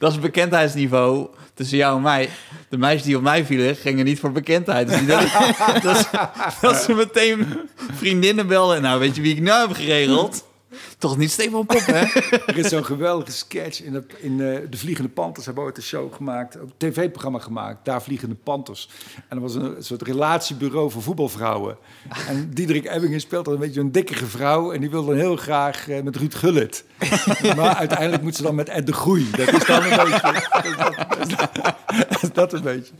is 0.00 0.12
het 0.12 0.20
bekendheidsniveau 0.20 1.26
tussen 1.54 1.76
jou 1.76 1.96
en 1.96 2.02
mij. 2.02 2.28
De 2.68 2.78
meisjes 2.78 3.02
die 3.02 3.16
op 3.16 3.22
mij 3.22 3.44
vielen, 3.44 3.76
gingen 3.76 4.04
niet 4.04 4.20
voor 4.20 4.32
bekendheid. 4.32 4.88
Dus 4.88 4.98
die 4.98 5.06
dat, 5.16 5.28
dat, 5.82 6.08
dat 6.60 6.76
ze 6.76 6.92
meteen 6.94 7.46
vriendinnen 7.94 8.46
belden. 8.46 8.82
Nou, 8.82 9.00
weet 9.00 9.16
je 9.16 9.22
wie 9.22 9.34
ik 9.36 9.42
nou 9.42 9.66
heb 9.68 9.76
geregeld? 9.76 10.44
Toch 10.98 11.16
niet 11.16 11.30
Stefan 11.30 11.66
Pop, 11.66 11.86
hè? 11.86 12.04
Er 12.46 12.58
is 12.58 12.68
zo'n 12.68 12.84
geweldige 12.84 13.32
sketch 13.32 13.82
in, 13.82 13.92
de, 13.92 14.04
in 14.20 14.32
eh, 14.40 14.58
De 14.70 14.76
Vliegende 14.76 15.10
Panthers. 15.10 15.46
Hebben 15.46 15.64
ooit 15.64 15.76
een 15.76 15.82
show 15.82 16.14
gemaakt, 16.14 16.54
een 16.54 16.72
tv-programma 16.76 17.38
gemaakt. 17.38 17.84
Daar 17.84 18.02
Vliegende 18.02 18.34
Panthers. 18.34 18.88
En 19.28 19.40
dat 19.40 19.52
was 19.52 19.54
een, 19.54 19.74
soort 19.78 20.02
relatiebureau 20.02 20.90
voor 20.90 21.02
voetbalvrouwen. 21.02 21.76
En 22.28 22.50
Diederik 22.54 22.84
Ebbingen 22.84 23.20
speelt 23.20 23.44
dan 23.44 23.54
een 23.54 23.60
beetje 23.60 23.80
een 23.80 23.92
dikkere 23.92 24.26
vrouw. 24.26 24.72
En 24.72 24.80
die 24.80 24.90
wil 24.90 25.04
dan 25.04 25.16
heel 25.16 25.36
graag 25.36 25.88
eh, 25.88 26.02
met 26.02 26.16
Ruud 26.16 26.34
Gullit. 26.34 26.84
maar 27.56 27.74
uiteindelijk 27.74 28.22
moet 28.22 28.36
ze 28.36 28.42
dan 28.42 28.54
met 28.54 28.68
Ed 28.68 28.86
de 28.86 28.92
Groei. 28.92 29.30
Dat 29.30 29.52
is 29.52 29.64
dan 29.66 29.82
een 29.82 29.96
beetje... 29.96 30.42
dat 32.08 32.22
is 32.22 32.32
dat 32.32 32.52
een 32.52 32.62
beetje. 32.62 32.92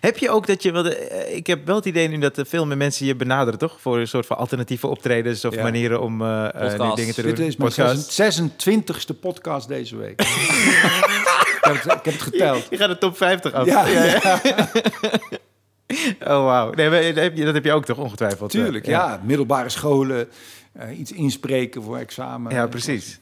Heb 0.00 0.18
je 0.18 0.30
ook 0.30 0.46
dat 0.46 0.62
je 0.62 0.72
wilde... 0.72 0.96
eh, 0.96 1.36
Ik 1.36 1.46
heb 1.46 1.66
wel 1.66 1.76
het 1.76 1.84
idee 1.84 2.08
nu 2.08 2.18
dat 2.18 2.36
er 2.36 2.46
veel 2.46 2.66
meer 2.66 2.76
mensen 2.76 3.06
je 3.06 3.14
benaderen, 3.16 3.58
toch? 3.58 3.80
Voor 3.80 3.98
een 3.98 4.08
soort 4.08 4.26
van 4.26 4.36
alternatieve 4.36 4.86
optredens 4.86 5.44
of 5.44 5.54
Ja. 5.54 5.62
manieren 5.62 6.00
om 6.00 6.18
Podcast. 6.18 6.96
dingen 6.96 7.14
te 7.14 7.22
doen. 7.22 7.34
Dit 7.34 7.46
is 7.46 7.56
mijn 7.56 7.72
Podcast. 7.74 8.20
26e 9.14 9.20
podcast 9.20 9.68
deze 9.68 9.96
week. 9.96 10.20
ik, 10.20 11.58
heb 11.60 11.74
het, 11.74 11.84
ik 11.84 12.04
heb 12.04 12.04
het 12.04 12.22
geteld. 12.22 12.66
Je 12.70 12.76
gaat 12.76 12.88
de 12.88 12.98
top 12.98 13.16
50 13.16 13.52
af. 13.52 13.66
Ja, 13.66 13.84
Oh, 16.20 16.44
wauw. 16.44 16.70
Nee, 16.72 17.12
dat 17.44 17.54
heb 17.54 17.64
je, 17.64 17.72
ook 17.72 17.84
toch 17.84 17.98
ongetwijfeld? 17.98 18.50
Tuurlijk, 18.50 18.86
ja. 18.86 19.20
Middelbare 19.24 19.68
scholen, 19.68 20.28
eh, 20.72 20.98
iets 20.98 21.12
inspreken 21.12 21.82
voor 21.82 21.96
examen. 21.96 22.52
Ja, 22.54 22.66
precies. 22.66 23.18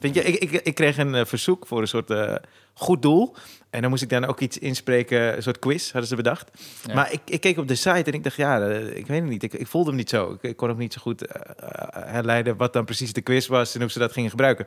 Vind 0.00 0.14
je, 0.14 0.22
ik, 0.22 0.52
ik, 0.52 0.60
ik 0.62 0.74
kreeg 0.74 0.98
een 0.98 1.26
verzoek 1.26 1.66
voor 1.66 1.80
een 1.80 1.88
soort 1.88 2.10
eh, 2.10 2.34
goed 2.74 3.02
doel. 3.02 3.34
En 3.74 3.80
dan 3.80 3.90
moest 3.90 4.02
ik 4.02 4.08
dan 4.08 4.24
ook 4.24 4.40
iets 4.40 4.58
inspreken, 4.58 5.36
een 5.36 5.42
soort 5.42 5.58
quiz 5.58 5.90
hadden 5.90 6.08
ze 6.08 6.16
bedacht. 6.16 6.50
Ja. 6.86 6.94
Maar 6.94 7.12
ik, 7.12 7.20
ik 7.24 7.40
keek 7.40 7.58
op 7.58 7.68
de 7.68 7.74
site 7.74 8.04
en 8.04 8.12
ik 8.12 8.22
dacht, 8.22 8.36
ja, 8.36 8.60
eh, 8.60 8.96
ik 8.96 9.06
weet 9.06 9.20
het 9.20 9.30
niet. 9.30 9.42
Ik, 9.42 9.52
ik 9.52 9.66
voelde 9.66 9.88
hem 9.88 9.98
niet 9.98 10.08
zo. 10.08 10.32
Ik, 10.32 10.42
ik 10.42 10.56
kon 10.56 10.70
ook 10.70 10.78
niet 10.78 10.92
zo 10.92 11.00
goed 11.00 11.26
eh, 11.26 11.40
eh, 11.56 11.68
herleiden 12.12 12.56
wat 12.56 12.72
dan 12.72 12.84
precies 12.84 13.12
de 13.12 13.20
quiz 13.20 13.46
was 13.46 13.74
en 13.74 13.80
hoe 13.80 13.90
ze 13.90 13.98
dat 13.98 14.12
gingen 14.12 14.30
gebruiken. 14.30 14.66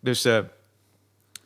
Dus 0.00 0.28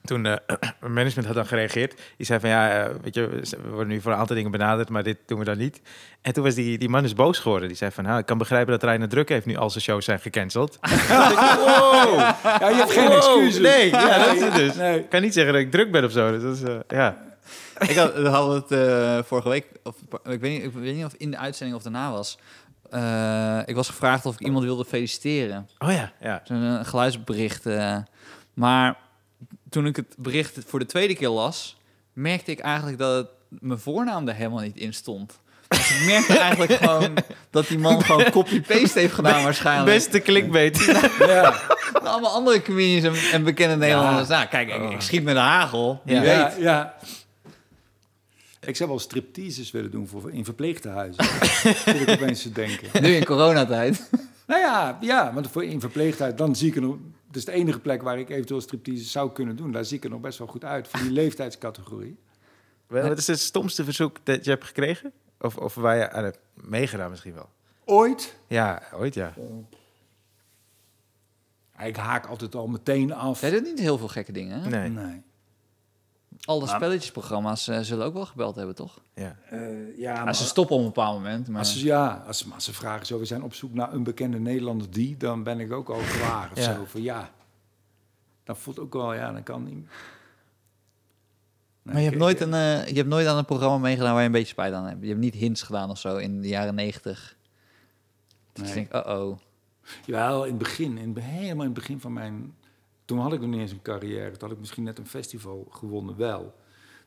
toen 0.05 0.27
eh 0.27 0.37
mijn 0.81 0.93
management 0.93 1.27
had 1.27 1.35
dan 1.37 1.47
gereageerd. 1.47 2.01
Die 2.17 2.27
zei 2.27 2.41
van, 2.41 2.49
ja, 2.49 2.83
eh, 2.85 2.95
weet 3.03 3.15
je, 3.15 3.29
we 3.63 3.69
worden 3.71 3.89
nu 3.89 4.01
voor 4.01 4.13
een 4.13 4.19
aantal 4.19 4.37
dingen 4.37 4.51
benaderd, 4.51 4.89
maar 4.89 5.03
dit 5.03 5.17
doen 5.27 5.39
we 5.39 5.45
dan 5.45 5.59
niet. 5.59 5.81
En 6.21 6.33
toen 6.33 6.45
was 6.45 6.55
die, 6.55 6.79
die 6.79 6.89
man 6.89 7.03
dus 7.03 7.15
boos 7.15 7.39
geworden. 7.39 7.69
Die 7.69 7.77
zei 7.77 7.91
van, 7.91 8.07
ah, 8.07 8.19
ik 8.19 8.27
kan 8.27 8.39
begrijpen 8.39 8.73
dat 8.73 8.83
Reiner 8.83 9.09
Druk 9.09 9.29
heeft 9.29 9.47
nu 9.47 9.57
al 9.57 9.71
zijn 9.71 9.83
shows 9.85 10.05
zijn 10.05 10.21
gecanceld. 10.21 10.79
wow! 11.67 12.19
Ja, 12.45 12.69
je 12.69 12.75
hebt 12.75 12.93
geen 12.93 13.09
Wow, 13.09 13.17
excuses. 13.17 13.59
Nee, 13.61 13.91
ja, 13.91 14.25
dat 14.25 14.35
is 14.35 14.43
het 14.43 14.55
dus. 14.55 14.75
Nee. 14.75 14.99
Ik 14.99 15.09
kan 15.09 15.23
niet 15.23 15.35
zeggen 15.35 15.53
dat 15.53 15.63
ik 15.63 15.71
druk 15.71 15.91
ben 15.93 16.05
of 16.05 16.13
zo. 16.13 16.31
Dus 16.31 16.43
dat 16.43 16.55
is, 16.57 16.63
eh, 16.63 16.77
ja. 16.99 17.31
Ik 17.79 17.97
had, 17.97 18.15
we 18.15 18.29
hadden 18.29 18.55
het 18.57 18.71
eh, 18.71 19.19
vorige 19.29 19.49
week, 19.49 19.67
of, 19.83 19.95
ik, 20.25 20.41
weet 20.41 20.53
niet, 20.53 20.63
ik 20.65 20.73
weet 20.73 20.95
niet 20.95 21.05
of 21.05 21.15
in 21.17 21.31
de 21.31 21.39
uitzending 21.39 21.77
of 21.79 21.83
daarna 21.83 22.11
was. 22.11 22.39
Eh, 22.91 23.59
ik 23.65 23.75
was 23.75 23.87
gevraagd 23.89 24.27
of 24.27 24.35
ik 24.35 24.41
iemand 24.47 24.65
wilde 24.65 24.85
feliciteren. 24.85 25.69
Oh 25.79 25.93
ja, 25.93 26.13
ja. 26.21 26.41
Zo'n 26.45 26.63
eh, 26.79 26.85
geluidsbericht. 26.85 27.67
eh. 27.67 27.97
maar 28.55 28.97
toen 29.73 29.87
ik 29.87 29.97
het 29.97 30.15
bericht 30.19 30.59
voor 30.67 30.79
de 30.79 30.87
tweede 30.87 31.15
keer 31.15 31.29
las, 31.29 31.77
merkte 32.13 32.51
ik 32.51 32.59
eigenlijk 32.59 32.99
dat 32.99 33.17
het, 33.17 33.27
mijn 33.49 33.79
voornaam 33.79 34.29
er 34.29 34.35
helemaal 34.35 34.61
niet 34.61 34.77
in 34.77 34.95
stond. 34.95 35.41
Dus 35.69 36.01
ik 36.01 36.07
merkte 36.07 36.39
eigenlijk 36.39 36.73
gewoon 36.73 37.15
dat 37.51 37.67
die 37.69 37.79
man 37.79 38.03
gewoon 38.05 38.31
copy-paste 38.31 38.99
heeft 38.99 39.15
gedaan 39.15 39.43
waarschijnlijk. 39.43 39.91
Beste 39.97 40.21
clickbait. 40.21 40.85
Ja. 41.19 41.61
Allemaal 42.03 42.31
andere 42.33 42.63
comedians 42.63 43.05
en, 43.23 43.31
en 43.33 43.45
bekende 43.45 43.77
Nederlanders. 43.77 44.29
Nou, 44.29 44.47
kijk, 44.47 44.69
ik, 44.69 44.91
ik 44.91 45.01
schiet 45.01 45.23
met 45.23 45.35
de 45.35 45.41
hagel. 45.41 46.01
Wie 46.05 46.15
Ja. 46.15 46.21
weet. 46.21 46.31
Ja, 46.31 46.55
ja. 46.59 46.95
Ik 48.61 48.77
zou 48.77 48.89
wel 48.89 48.99
stripteases 48.99 49.71
willen 49.71 49.91
doen 49.91 50.09
voor, 50.09 50.33
in 50.33 50.45
verpleegtehuizen. 50.45 51.25
Zit 51.85 52.01
ik 52.01 52.09
opeens 52.09 52.43
te 52.43 52.53
denken. 52.53 53.03
Nu 53.03 53.15
in 53.15 53.25
coronatijd. 53.25 54.11
Nou 54.47 54.61
ja, 54.61 54.99
ja, 55.01 55.33
want 55.35 55.51
voor 55.51 55.65
in 55.65 55.81
verpleeghuis, 55.81 56.35
dan 56.37 56.57
zie 56.57 56.69
ik 56.69 56.77
er 56.77 56.83
Het 57.33 57.41
is 57.41 57.47
de 57.47 57.53
enige 57.53 57.81
plek 57.81 58.03
waar 58.03 58.19
ik 58.19 58.29
eventueel 58.31 58.61
striptease 58.61 59.05
zou 59.05 59.33
kunnen 59.33 59.57
doen. 59.57 59.73
Daar 59.73 59.85
zie 59.85 59.97
ik 59.97 60.05
er 60.05 60.11
nog 60.11 60.21
best 60.21 60.39
wel 60.39 60.47
goed 60.47 60.65
uit, 60.65 60.89
voor 60.89 61.01
die 61.01 61.11
leeftijdscategorie. 61.21 62.19
Wel, 62.87 63.09
Wat 63.09 63.19
is 63.19 63.27
het 63.27 63.39
stomste 63.39 63.85
verzoek 63.85 64.17
dat 64.23 64.45
je 64.45 64.51
hebt 64.51 64.65
gekregen? 64.65 65.13
Of, 65.41 65.57
of 65.57 65.75
waar 65.75 65.97
je 65.97 66.11
aan 66.11 66.25
hebt 66.25 66.39
meegedaan 66.55 67.11
misschien 67.11 67.35
wel? 67.35 67.49
Ooit, 67.85 68.37
Ja, 68.47 68.83
ooit 68.95 69.15
ja. 69.15 69.35
ik 71.81 71.97
haak 71.97 72.27
altijd 72.27 72.55
al 72.55 72.67
meteen 72.67 73.13
af. 73.13 73.41
Jij 73.41 73.51
doet 73.51 73.63
niet 73.63 73.79
heel 73.79 73.99
veel 73.99 74.09
gekke 74.09 74.33
dingen. 74.33 74.61
Hè? 74.61 74.69
Nee. 74.69 74.89
Nee. 74.89 75.23
Alle 76.45 76.67
spelletjesprogramma's 76.67 77.69
eh, 77.69 77.81
zullen 77.81 78.07
ook 78.07 78.15
wel 78.15 78.27
gebeld 78.27 78.57
hebben, 78.57 78.75
toch? 78.75 79.01
Ja. 79.15 79.37
Eh, 79.51 79.61
ja, 79.99 80.15
Ja, 80.15 80.25
maar 80.25 80.35
ze 80.35 80.45
stoppen 80.45 80.75
op 80.77 80.81
een 80.83 80.87
bepaald 80.89 81.17
moment. 81.17 81.49
Maar... 81.49 81.59
als 81.59 81.79
ze, 81.79 81.85
ja, 81.87 82.23
als, 82.27 82.39
ze- 82.39 82.45
maar 82.47 82.55
als 82.55 82.65
ze 82.65 82.73
vragen 82.73 83.07
zo, 83.07 83.19
we 83.19 83.25
zijn 83.25 83.43
op 83.43 83.55
zoek 83.55 83.75
naar 83.75 83.93
een 83.93 84.03
bekende 84.03 84.39
Nederlander 84.39 84.91
die, 84.91 85.17
dan 85.17 85.43
ben 85.43 85.61
ik 85.61 85.73
ook 85.73 85.89
al 85.89 86.01
klaar 86.19 86.51
of 86.53 86.59
Ja. 86.59 86.75
zo. 86.75 86.85
Van 86.85 87.03
ja, 87.03 87.31
dat 88.45 88.59
voelt 88.59 88.79
ook 88.79 88.93
wel, 88.93 89.15
ja, 89.15 89.33
dan 89.33 89.43
kan 89.43 89.65
niet. 89.65 89.75
Nee, 91.83 91.95
Maar 91.95 91.97
je 91.97 92.03
hebt, 92.03 92.15
ik- 92.15 92.21
nooit 92.21 92.41
een, 92.41 92.55
eh, 92.55 92.87
je 92.89 92.95
hebt 92.97 93.09
nooit 93.09 93.27
aan 93.27 93.37
een 93.37 93.45
programma 93.45 93.79
meegedaan 93.79 94.11
waar 94.13 94.21
je 94.21 94.27
een 94.27 94.33
beetje 94.33 94.49
spijt 94.49 94.73
aan 94.73 94.87
hebt. 94.87 95.01
Je 95.03 95.09
hebt 95.09 95.21
niet 95.21 95.35
hints 95.35 95.63
gedaan 95.63 95.91
of 95.91 95.99
zo 95.99 96.17
in 96.17 96.41
de 96.41 96.49
jaren 96.49 96.75
negentig. 96.75 97.37
Je 98.55 98.63
Nee. 98.63 98.75
denkt, 98.75 98.95
oh-oh. 98.95 99.39
Jawel, 100.07 100.43
in 100.45 100.51
het 100.51 100.59
begin, 100.59 100.99
in, 100.99 101.17
helemaal 101.19 101.65
in 101.67 101.71
het 101.71 101.79
begin 101.79 102.01
van 102.01 102.13
mijn... 102.13 102.55
Toen 103.13 103.21
had 103.21 103.33
ik 103.33 103.41
nog 103.41 103.51
niet 103.51 103.61
eens 103.61 103.71
een 103.71 103.83
carrière. 103.83 104.31
Toen 104.31 104.41
had 104.41 104.51
ik 104.51 104.59
misschien 104.59 104.83
net 104.83 104.99
een 104.99 105.07
festival 105.07 105.67
gewonnen, 105.71 106.17
wel. 106.17 106.55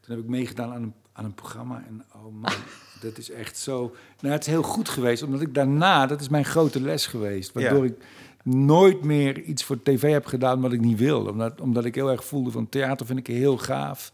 Toen 0.02 0.16
heb 0.16 0.24
ik 0.24 0.30
meegedaan 0.30 0.74
aan 0.74 0.82
een, 0.84 0.94
aan 1.14 1.26
een 1.26 1.34
programma. 1.34 1.84
En 1.88 2.06
oh 2.16 2.42
man, 2.42 2.54
dat 3.02 3.18
is 3.18 3.30
echt 3.32 3.58
zo... 3.58 3.96
Nou, 4.22 4.34
het 4.34 4.44
is 4.46 4.50
heel 4.52 4.64
goed 4.64 4.90
geweest, 4.90 5.24
omdat 5.24 5.42
ik 5.42 5.54
daarna... 5.54 6.06
Dat 6.06 6.22
is 6.22 6.30
mijn 6.30 6.46
grote 6.46 6.82
les 6.82 7.06
geweest. 7.08 7.52
Waardoor 7.52 7.86
Ja. 7.86 7.92
ik 7.92 8.06
nooit 8.44 9.04
meer 9.04 9.42
iets 9.42 9.64
voor 9.64 9.82
tv 9.84 10.12
heb 10.12 10.26
gedaan 10.26 10.62
wat 10.62 10.72
ik 10.74 10.82
niet 10.82 10.98
wil. 10.98 11.26
Omdat, 11.28 11.62
omdat 11.62 11.86
ik 11.86 11.96
heel 11.96 12.12
erg 12.12 12.26
voelde 12.26 12.52
van 12.52 12.70
theater 12.70 13.06
vind 13.06 13.20
ik 13.20 13.28
heel 13.28 13.58
gaaf. 13.58 14.12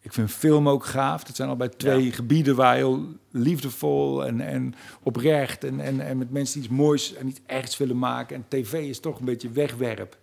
Ik 0.00 0.12
vind 0.12 0.30
film 0.30 0.68
ook 0.68 0.84
gaaf. 0.84 1.24
Dat 1.24 1.36
zijn 1.36 1.48
al 1.48 1.56
bij 1.56 1.68
twee 1.68 2.12
gebieden 2.12 2.56
waar 2.56 2.74
heel 2.74 3.06
liefdevol 3.30 4.26
en, 4.26 4.40
en 4.40 4.74
oprecht 5.02 5.64
en, 5.64 5.80
en, 5.80 6.00
en 6.00 6.18
met 6.18 6.30
mensen 6.30 6.58
iets 6.58 6.68
moois 6.68 7.14
en 7.14 7.28
iets 7.28 7.40
echt 7.46 7.76
willen 7.76 7.98
maken. 7.98 8.36
En 8.36 8.44
tv 8.48 8.72
is 8.72 9.00
toch 9.00 9.18
een 9.18 9.24
beetje 9.24 9.50
wegwerp. 9.50 10.18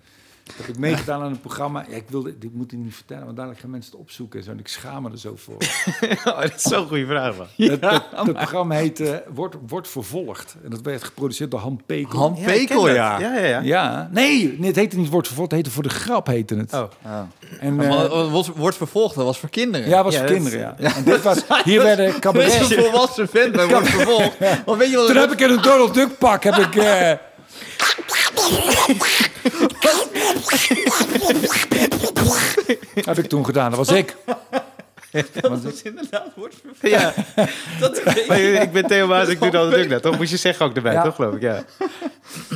Dat 0.48 0.56
heb 0.58 0.68
ik 0.68 0.78
meegedaan 0.78 1.22
aan 1.22 1.32
een 1.32 1.40
programma. 1.40 1.86
Ja, 1.90 1.96
ik 1.96 2.04
wilde, 2.10 2.30
ik 2.40 2.50
moet 2.54 2.72
het 2.72 2.80
niet 2.80 2.96
vertellen, 2.96 3.24
want 3.26 3.36
dadelijk 3.38 3.62
gaan 3.62 3.70
mensen 3.70 3.92
het 3.92 4.00
opzoeken 4.02 4.40
en 4.40 4.46
zo. 4.46 4.52
En 4.52 4.60
ik 4.60 4.68
schaam 4.68 5.04
me 5.04 5.12
er 5.12 5.18
zo 5.20 5.34
voor. 5.36 5.56
Oh, 6.26 6.42
dat 6.42 6.54
is 6.56 6.62
zo'n 6.62 6.88
goede 6.88 7.06
vraag, 7.06 7.36
man. 7.38 7.48
dat, 7.58 7.82
dat, 7.82 8.04
dat 8.16 8.34
programma 8.34 8.76
heet 8.76 9.00
eh, 9.00 9.16
wordt, 9.34 9.56
wordt 9.68 9.88
Vervolgd. 9.88 10.56
En 10.64 10.70
dat 10.70 10.82
werd 10.82 11.04
geproduceerd 11.04 11.52
door 11.52 11.60
Han 11.60 11.82
Pekel. 11.86 12.20
Han 12.20 12.38
ik 12.38 12.46
Pekel, 12.46 12.90
ja. 12.90 13.20
Ja, 13.20 13.36
ja, 13.38 13.46
ja. 13.46 13.60
Ja, 13.60 14.10
nee, 14.12 14.58
het 14.62 14.76
heette 14.76 14.98
niet 14.98 15.10
Wordt 15.10 15.28
Vervolgd, 15.28 15.52
het 15.52 15.60
heette 15.60 15.74
Voor 15.76 15.84
de 15.84 15.96
Grap 15.96 16.28
heette 16.28 16.56
het. 16.56 16.74
Oh. 16.74 16.84
Oh. 17.06 17.20
En, 17.60 17.76
Maar 17.76 17.86
eh, 17.86 18.10
wat- 18.10 18.30
wordt, 18.30 18.48
wordt 18.48 18.78
vervolgd, 18.78 19.16
dat 19.16 19.26
was 19.26 19.38
voor 19.40 19.50
kinderen. 19.50 19.90
ja, 19.90 20.04
was 20.04 20.14
Ja, 20.14 20.20
voor 20.20 20.30
kinderen, 20.30 20.76
ja. 20.78 20.96
En 20.96 21.04
dit 21.04 21.22
was, 21.22 21.44
hier 21.64 21.82
werden 21.84 22.14
Dit 22.22 22.36
is 22.36 22.60
een 22.60 22.84
volwassen 22.84 23.28
vent 23.30 23.52
bij 23.52 23.68
wordt 23.68 23.88
vervolgd. 23.90 24.38
Want 24.66 24.78
weet 24.78 24.90
je 24.90 24.96
wat 24.98 25.08
Toen 25.08 25.16
heb 25.16 25.32
ik 25.32 25.40
in 25.40 25.50
een 25.50 25.62
Donald 25.62 25.94
Duck 25.94 26.18
pak, 26.18 26.44
heb 26.44 26.56
ik... 26.56 26.76
eh, 26.76 27.12
heb 33.06 33.18
ik 33.18 33.26
toen 33.28 33.46
gedaan, 33.46 33.70
dat 33.72 33.88
was 33.88 33.98
ik. 33.98 34.16
dat 35.42 35.64
is 35.64 35.82
inderdaad. 35.82 36.24
Ja, 36.82 37.14
Dat 37.80 38.02
maar 38.28 38.40
ik 38.40 38.72
ben 38.72 38.88
Theo 38.88 39.08
Maas, 39.08 39.28
ik 39.28 39.40
doe 39.40 39.58
altijd 39.58 39.84
ook 39.84 39.90
net. 39.90 40.02
Toch 40.02 40.18
moest 40.18 40.32
je 40.32 40.38
zeggen 40.38 40.66
ook 40.66 40.76
erbij, 40.76 40.94
Ja. 40.94 41.04
toch 41.04 41.16
geloof 41.16 41.34
ik? 41.36 41.42
Ja. 41.42 41.64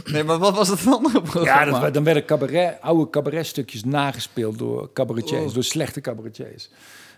Nee, 0.06 0.24
maar 0.24 0.38
wat 0.38 0.56
was 0.56 0.68
het 0.68 0.88
andere 0.88 1.22
programma? 1.22 1.66
Ja, 1.66 1.80
dat, 1.82 1.94
dan 1.94 2.04
werden 2.04 2.26
cabaret, 2.26 2.82
oude 2.82 3.10
cabaretstukjes 3.10 3.84
nagespeeld 3.84 4.58
door 4.58 4.94
cabaretiers, 4.94 5.54
door 5.54 5.64
slechte 5.64 6.02
cabaretiers. 6.02 6.70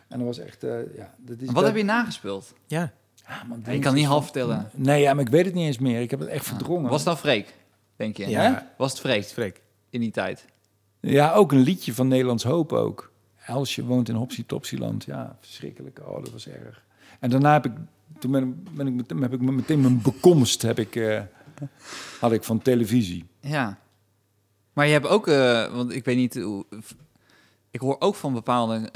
En 0.10 0.18
dat 0.18 0.28
was 0.28 0.40
echt, 0.40 0.64
eh, 0.64 0.70
ja... 0.98 1.14
Dat 1.18 1.36
is, 1.40 1.46
Wat 1.46 1.56
dat- 1.56 1.64
heb 1.66 1.76
je 1.76 1.84
nagespeeld? 1.84 2.54
ja. 2.68 2.92
Ja, 3.28 3.44
man, 3.48 3.74
je 3.74 3.80
kan 3.80 3.94
niet 3.94 4.06
half 4.06 4.24
vertellen. 4.24 4.70
Nee, 4.74 5.02
ja, 5.02 5.14
maar 5.14 5.24
ik 5.24 5.30
weet 5.30 5.46
het 5.46 5.54
niet 5.54 5.66
eens 5.66 5.78
meer. 5.78 6.02
Ik 6.02 6.12
heb 6.12 6.20
het 6.20 6.30
echt 6.30 6.46
verdrongen. 6.46 6.90
Was 6.90 7.04
nou 7.04 7.18
Freek? 7.18 7.54
Denk 8.04 8.18
je? 8.18 8.30
Ja. 8.30 8.42
Hè? 8.42 8.60
Was 8.78 8.92
het 8.92 9.00
vreemd 9.00 9.26
Freek. 9.26 9.62
in 9.90 10.00
die 10.00 10.12
tijd? 10.12 10.46
Ja, 11.00 11.34
ook 11.34 11.52
een 11.52 11.60
liedje 11.60 11.94
van 11.94 12.08
Nederlands 12.08 12.44
Hoop 12.44 12.74
ook. 12.74 13.12
Elsje 13.46 13.86
woont 13.86 14.10
in 14.10 14.16
Hopsie 14.16 14.46
Topsieland. 14.46 15.04
Ja, 15.04 15.38
verschrikkelijk. 15.40 16.00
Oh, 16.06 16.16
dat 16.24 16.32
was 16.32 16.48
erg. 16.48 16.84
En 17.20 17.30
daarna 17.30 17.54
heb 17.54 17.66
ik, 17.66 17.72
toen 18.20 18.32
ben, 18.32 18.68
ben 18.72 18.88
ik, 18.88 18.94
meteen- 18.94 19.22
heb 19.22 19.34
ik 19.34 19.42
meteen 19.42 19.82
mijn 19.82 20.02
bekomst 20.02 20.62
heb 20.62 20.80
ik, 20.80 20.96
eh, 20.96 21.22
had 22.20 22.32
ik 22.32 22.44
van 22.44 22.62
televisie. 22.62 23.26
Ja. 23.40 23.78
Maar 24.74 24.86
je 24.86 24.92
hebt 24.92 25.08
ook, 25.08 25.28
eh, 25.28 25.74
want 25.74 25.92
ik 25.96 26.06
weet 26.06 26.16
niet 26.18 26.36
hoe... 26.36 26.66
Ik 27.72 27.80
hoor 27.80 27.96
ook 28.00 28.16
van 28.16 28.34
bepaalde 28.34 28.90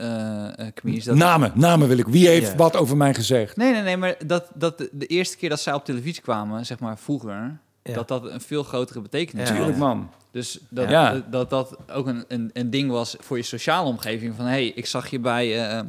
comedians 0.76 1.06
dat... 1.06 1.16
Namen, 1.16 1.52
namen 1.56 1.88
wil 1.88 1.98
ik. 1.98 2.08
Wie 2.08 2.28
heeft 2.28 2.56
wat 2.56 2.76
over 2.76 2.98
mij 2.98 3.14
gezegd? 3.14 3.56
Nee, 3.58 3.72
nee, 3.72 3.82
nee, 3.82 3.98
maar 3.98 4.16
dat, 4.26 4.50
dat 4.54 4.78
de, 4.78 4.90
de 4.92 5.06
eerste 5.06 5.38
keer 5.38 5.50
dat 5.50 5.60
zij 5.60 5.74
op 5.74 5.86
televisie 5.86 6.22
kwamen, 6.22 6.66
zeg 6.66 6.80
maar 6.80 6.98
vroeger. 6.98 7.60
Dat 7.94 8.08
dat 8.08 8.26
een 8.26 8.42
veel 8.42 8.64
grotere 8.64 9.02
betekenis 9.02 9.44
Ja. 9.44 9.48
had. 9.50 9.58
Tuurlijk, 9.58 9.78
man. 9.80 10.10
Dus 10.32 10.60
dat, 10.70 10.90
Ja. 10.90 11.14
dat, 11.14 11.32
dat 11.32 11.50
dat 11.50 11.78
ook 11.92 12.08
een, 12.08 12.26
een, 12.28 12.50
een 12.54 12.70
ding 12.70 12.92
was 12.92 13.16
voor 13.20 13.38
je 13.38 13.44
sociale 13.44 13.88
omgeving. 13.88 14.36
Van, 14.36 14.46
hé, 14.46 14.52
hey, 14.52 14.68
ik 14.68 14.86
zag 14.86 15.10
je 15.10 15.20
bij... 15.20 15.70
eh, 15.70 15.84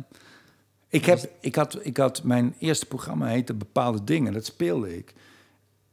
Ik, 0.88 1.04
heb, 1.04 1.30
ik, 1.40 1.54
had, 1.54 1.78
ik 1.82 1.96
had 1.96 2.22
mijn 2.22 2.54
eerste 2.58 2.86
programma 2.86 3.26
heette 3.26 3.54
Bepaalde 3.54 4.04
Dingen. 4.04 4.32
Dat 4.32 4.44
speelde 4.44 4.96
ik. 4.96 5.14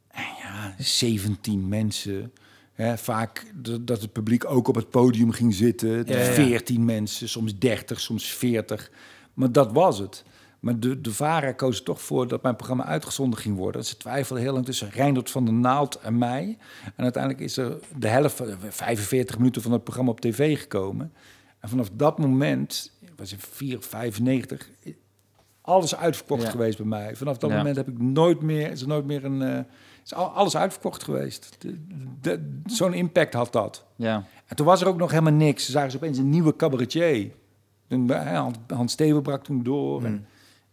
En 0.08 0.24
ja, 0.42 0.74
17 0.78 1.68
mensen. 1.68 2.32
Hè, 2.72 2.98
vaak 2.98 3.46
dat 3.80 4.00
het 4.00 4.12
publiek 4.12 4.50
ook 4.50 4.68
op 4.68 4.74
het 4.74 4.90
podium 4.90 5.30
ging 5.30 5.54
zitten. 5.54 5.90
Ja, 6.06 6.18
ja. 6.18 6.32
14 6.32 6.84
mensen, 6.84 7.28
soms 7.28 7.58
30, 7.58 8.00
soms 8.00 8.24
40. 8.26 8.90
Maar 9.34 9.52
dat 9.52 9.72
was 9.72 9.98
het. 9.98 10.24
Maar 10.66 10.78
de, 10.80 11.00
de 11.00 11.12
VARA 11.12 11.52
koos 11.52 11.78
er 11.78 11.84
toch 11.84 12.02
voor 12.02 12.28
dat 12.28 12.42
mijn 12.42 12.56
programma 12.56 12.84
uitgezonden 12.84 13.38
ging 13.38 13.56
worden. 13.56 13.84
Ze 13.84 13.96
twijfelden 13.96 14.44
heel 14.44 14.52
lang 14.52 14.64
tussen 14.64 14.90
Reinoud 14.90 15.30
van 15.30 15.44
der 15.44 15.54
Naald 15.54 15.94
en 15.98 16.18
mij. 16.18 16.58
En 16.96 17.02
uiteindelijk 17.04 17.42
is 17.42 17.56
er 17.56 17.78
de 17.98 18.08
helft, 18.08 18.36
van- 18.36 18.46
45 18.68 19.38
minuten 19.38 19.62
van 19.62 19.72
het 19.72 19.84
programma 19.84 20.10
op 20.10 20.20
tv 20.20 20.58
gekomen. 20.60 21.12
En 21.60 21.68
vanaf 21.68 21.88
dat 21.92 22.18
moment, 22.18 22.92
was 23.16 23.32
in 23.32 23.38
4, 23.40 23.76
95, 23.80 24.68
alles 25.60 25.96
uitverkocht 25.96 26.42
Ja. 26.42 26.50
geweest 26.50 26.76
bij 26.76 26.86
mij. 26.86 27.16
Vanaf 27.16 27.38
dat 27.38 27.50
Ja. 27.50 27.56
moment 27.56 27.76
heb 27.76 27.88
ik 27.88 27.98
nooit 27.98 28.42
meer, 28.42 28.70
is 28.70 28.80
er 28.80 28.88
nooit 28.88 29.04
meer 29.06 29.24
een, 29.24 29.42
eh, 29.42 29.58
is 30.04 30.14
al- 30.14 30.28
alles 30.30 30.56
uitverkocht 30.56 31.02
geweest. 31.04 31.58
Zo'n 32.66 32.94
impact 32.94 33.32
had 33.34 33.52
dat. 33.52 33.84
ja. 33.96 34.24
En 34.46 34.56
toen 34.56 34.66
was 34.66 34.80
er 34.80 34.88
ook 34.88 34.96
nog 34.98 35.10
helemaal 35.10 35.32
niks. 35.32 35.64
Ze 35.64 35.70
zagen 35.70 35.90
ze 35.90 35.96
opeens 35.96 36.18
een 36.18 36.30
nieuwe 36.30 36.56
cabaretier. 36.56 37.30
Eh, 37.88 38.32
Hans- 38.38 38.56
Hans 38.66 38.92
Steven 38.92 39.22
brak 39.22 39.44
toen 39.44 39.62
door. 39.62 40.00
Mm. 40.00 40.06
En, 40.06 40.26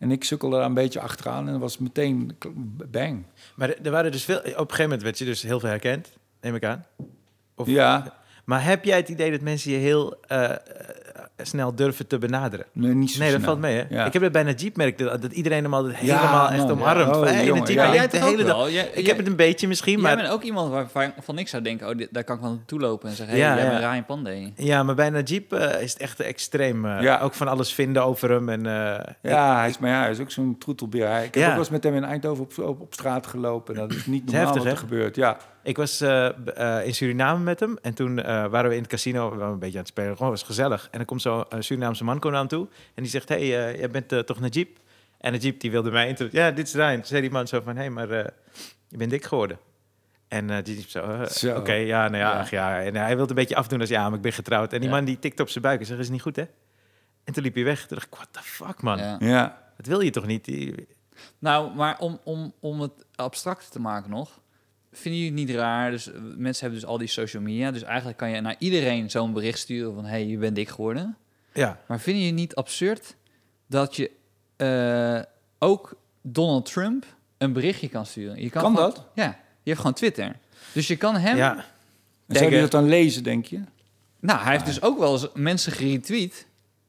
en 0.04 0.12
ik 0.12 0.24
sukkelde 0.24 0.56
daar 0.56 0.66
een 0.66 0.74
beetje 0.74 1.00
achteraan. 1.00 1.46
En 1.46 1.52
dat 1.52 1.62
was 1.62 1.78
meteen 1.78 2.38
bang. 2.92 3.24
Maar 3.56 3.70
er- 3.70 3.86
er 3.86 3.92
waren 3.92 4.12
dus 4.12 4.24
veel... 4.24 4.38
Op 4.38 4.46
een 4.46 4.54
gegeven 4.54 4.84
moment 4.84 5.02
werd 5.02 5.18
je 5.18 5.26
dus 5.26 5.42
heel 5.42 5.60
veel 5.60 5.70
herkend, 5.70 6.18
neem 6.42 6.56
ik 6.56 6.64
aan. 6.66 6.86
Of, 7.56 7.68
Ja, 7.68 8.14
Maar 8.46 8.64
heb 8.64 8.84
jij 8.86 8.98
het 8.98 9.10
idee 9.10 9.32
dat 9.32 9.42
mensen 9.42 9.72
je 9.72 9.78
heel 9.78 10.16
eh, 10.28 10.44
eh, 10.52 10.58
snel 11.38 11.76
durven 11.76 12.08
te 12.08 12.18
benaderen? 12.18 12.66
nee, 12.74 12.94
niet 12.94 13.12
zo 13.12 13.20
Nee, 13.20 13.32
dat 13.32 13.40
snel. 13.42 13.52
valt 13.52 13.62
mee, 13.64 13.76
hè? 13.78 13.84
Ja. 13.90 14.06
Ik 14.06 14.14
heb 14.14 14.22
het 14.22 14.32
bij 14.32 14.44
Najib 14.44 14.76
merkt 14.78 15.00
dat, 15.00 15.22
dat 15.22 15.32
iedereen 15.32 15.64
hem 15.64 15.74
altijd 15.74 15.98
Ja, 16.02 16.18
helemaal 16.18 16.50
echt 16.50 16.58
man, 16.58 16.72
omarmt. 16.72 17.00
ja. 17.00 17.06
Van, 17.14 17.16
Oh, 17.16 17.24
hey, 17.30 17.46
jongen, 17.46 17.62
Najib, 17.62 17.76
ja. 17.76 17.84
jij 17.84 17.92
jij 17.92 18.00
hebt 18.02 18.12
de 18.12 18.24
hele 18.24 18.44
dag... 18.44 18.70
Jij- 18.72 18.86
Ik 18.86 18.96
jij- 18.96 19.04
heb 19.04 19.18
het 19.18 19.28
een 19.28 19.36
beetje 19.36 19.68
misschien, 19.68 19.94
Jij 19.94 20.02
maar... 20.02 20.16
bent 20.16 20.30
ook 20.30 20.42
iemand 20.44 20.72
waarvan 20.72 21.14
van 21.22 21.38
ik 21.38 21.48
zou 21.48 21.64
denken, 21.64 21.90
oh, 21.90 21.98
dit- 21.98 22.08
daar 22.12 22.24
kan 22.24 22.36
ik 22.36 22.42
wel 22.42 22.52
naartoe 22.52 22.80
lopen 22.80 23.10
en 23.10 23.16
zeggen, 23.16 23.36
hé, 23.36 23.42
Ja, 23.44 23.56
jij 23.56 23.64
ja. 23.64 23.70
bent 23.70 23.84
Ryan 23.84 24.06
Pandey. 24.06 24.54
Ja, 24.56 24.84
maar 24.84 24.96
bij 24.96 25.10
Najib 25.10 25.54
eh, 25.54 25.82
is 25.82 25.94
het 25.94 26.02
echt 26.02 26.20
extreem. 26.20 26.86
eh, 26.86 27.02
Ja. 27.02 27.20
Ook 27.20 27.34
van 27.34 27.48
alles 27.48 27.74
vinden 27.74 28.04
over 28.04 28.30
hem. 28.32 28.50
En, 28.50 28.66
eh, 28.66 29.04
Ja, 29.22 29.58
hij 29.60 29.70
is, 29.70 29.78
maar 29.80 29.90
ja, 29.90 30.02
hij 30.02 30.12
is 30.12 30.20
ook 30.20 30.32
zo'n 30.32 30.56
troetelbeer. 30.60 31.08
Hij- 31.08 31.26
Ik 31.26 31.34
heb 31.34 31.44
Ja. 31.44 31.44
ook 31.44 31.50
wel 31.50 31.60
eens 31.60 31.70
met 31.70 31.84
hem 31.84 31.96
in 31.96 32.04
Eindhoven 32.04 32.44
op, 32.44 32.58
op, 32.68 32.82
op 32.82 32.94
straat 32.94 33.28
gelopen. 33.28 33.76
Dat 33.76 33.92
is 33.92 34.06
niet 34.06 34.26
is 34.26 34.32
normaal 34.32 34.42
heftig, 34.54 34.64
wat 34.64 34.72
er 34.72 34.78
hè? 34.80 34.88
gebeurt. 34.88 35.16
Ja. 35.16 35.38
Ik 35.64 35.78
was 35.78 36.02
eh, 36.02 36.78
eh, 36.80 36.86
in 36.86 36.94
Suriname 36.96 37.40
met 37.44 37.60
hem. 37.60 37.78
En 37.82 37.94
toen 37.94 38.20
eh, 38.20 38.26
waren 38.46 38.70
we 38.70 38.76
in 38.76 38.82
het 38.82 38.92
casino. 38.92 39.30
We 39.30 39.36
waren 39.38 39.54
een 39.54 39.60
beetje 39.60 39.74
aan 39.78 39.84
het 39.84 39.88
spelen. 39.92 40.16
Gewoon 40.18 40.32
was 40.32 40.44
gezellig. 40.44 40.88
En 40.92 40.98
dan 40.98 41.06
komt 41.06 41.22
zo'n 41.22 41.46
Surinaamse 41.60 42.04
man 42.04 42.20
komt 42.20 42.36
aan 42.36 42.48
toe. 42.48 42.68
En 42.94 43.02
die 43.04 43.12
zegt, 43.12 43.30
hey, 43.30 43.40
eh, 43.40 43.78
jij 43.80 43.90
bent 43.90 44.26
toch 44.28 44.40
Najib? 44.40 44.78
En 45.18 45.32
Najib 45.32 45.60
die 45.60 45.72
wilde 45.72 45.92
mij 45.92 46.08
intro. 46.08 46.28
Ja, 46.32 46.52
dit 46.52 46.68
is 46.68 46.74
Ryan. 46.74 46.96
Toen 46.96 47.06
zei 47.06 47.22
die 47.22 47.32
man 47.32 47.48
zo 47.48 47.62
van, 47.62 47.74
hé, 47.76 47.80
hey, 47.82 47.90
maar 47.90 48.10
eh, 48.10 48.26
je 48.88 48.98
bent 48.98 49.10
dik 49.12 49.24
geworden. 49.24 49.58
En 50.28 50.50
eh 50.50 50.64
die 50.64 50.86
zo, 50.88 51.26
Zo. 51.30 51.56
oké, 51.58 51.74
ja, 51.74 52.08
nou 52.08 52.24
ja, 52.24 52.32
Ja. 52.34 52.40
ach, 52.40 52.50
ja. 52.50 52.82
En 52.82 52.96
hij 52.96 53.16
wilde 53.16 53.30
een 53.30 53.36
beetje 53.36 53.56
afdoen 53.56 53.80
als, 53.80 53.90
ja, 53.90 54.04
maar 54.08 54.16
ik 54.18 54.22
ben 54.24 54.34
getrouwd. 54.34 54.74
En 54.74 54.80
die 54.80 54.90
Ja. 54.90 54.96
man 54.96 55.06
die 55.06 55.20
tikte 55.20 55.42
op 55.42 55.50
zijn 55.50 55.64
buik 55.64 55.80
en 55.80 55.86
zei, 55.86 56.00
is 56.00 56.10
niet 56.10 56.22
goed, 56.22 56.36
hè? 56.36 56.46
En 57.24 57.34
toen 57.34 57.44
liep 57.44 57.56
hij 57.56 57.64
weg. 57.64 57.80
Toen 57.88 57.98
dacht 57.98 58.08
ik, 58.08 58.16
what 58.16 58.28
the 58.32 58.40
fuck, 58.42 58.82
man? 58.82 58.98
Ja. 58.98 59.16
ja. 59.20 59.62
Dat 59.78 59.86
wil 59.86 60.00
je 60.02 60.10
toch 60.10 60.26
niet? 60.26 60.46
Die- 60.46 60.88
Nou, 61.40 61.76
maar 61.76 62.00
om, 62.00 62.20
om, 62.24 62.54
om 62.60 62.82
het 62.82 62.92
abstract 63.16 63.72
te 63.72 63.80
maken 63.80 64.10
nog, 64.10 64.40
vinden 64.94 65.22
jullie 65.22 65.38
het 65.40 65.48
niet 65.48 65.58
raar? 65.58 65.92
Dus 65.92 66.12
eh, 66.12 66.20
mensen 66.38 66.62
hebben 66.64 66.80
dus 66.80 66.90
al 66.90 66.98
die 66.98 67.08
social 67.08 67.42
media, 67.44 67.72
dus 67.72 67.84
eigenlijk 67.84 68.18
kan 68.18 68.30
je 68.30 68.42
naar 68.42 68.56
iedereen 68.60 69.10
zo'n 69.10 69.34
bericht 69.34 69.60
sturen 69.60 69.94
van, 69.94 70.04
hé, 70.04 70.10
hey, 70.10 70.26
je 70.26 70.38
bent 70.38 70.56
dik 70.56 70.70
geworden. 70.70 71.18
Ja, 71.54 71.80
Maar 71.88 72.00
vinden 72.00 72.24
jullie 72.24 72.38
het 72.40 72.48
niet 72.50 72.56
absurd 72.56 73.16
dat 73.68 73.96
je 73.96 74.12
eh, 74.56 75.22
ook 75.60 75.96
Donald 76.22 76.66
Trump 76.72 77.06
een 77.38 77.54
berichtje 77.54 77.90
kan 77.90 78.06
sturen? 78.06 78.42
Je 78.42 78.50
Kan 78.50 78.62
gewoon- 78.62 78.76
dat? 78.76 79.06
Ja, 79.16 79.26
je 79.64 79.70
hebt 79.70 79.78
gewoon 79.78 79.94
Twitter. 79.94 80.36
Dus 80.74 80.88
je 80.88 80.96
kan 80.98 81.16
hem... 81.16 81.38
ja. 81.38 81.66
En 82.28 82.36
zou 82.36 82.52
je 82.52 82.60
dat 82.60 82.72
dan 82.72 82.88
lezen, 82.88 83.24
denk 83.24 83.46
je? 83.46 83.60
Nou, 84.20 84.40
hij 84.42 84.52
heeft 84.52 84.66
dus 84.66 84.82
ook 84.82 85.00
wel 85.00 85.12
eens 85.12 85.28
mensen 85.34 85.72
geretweet 85.72 86.48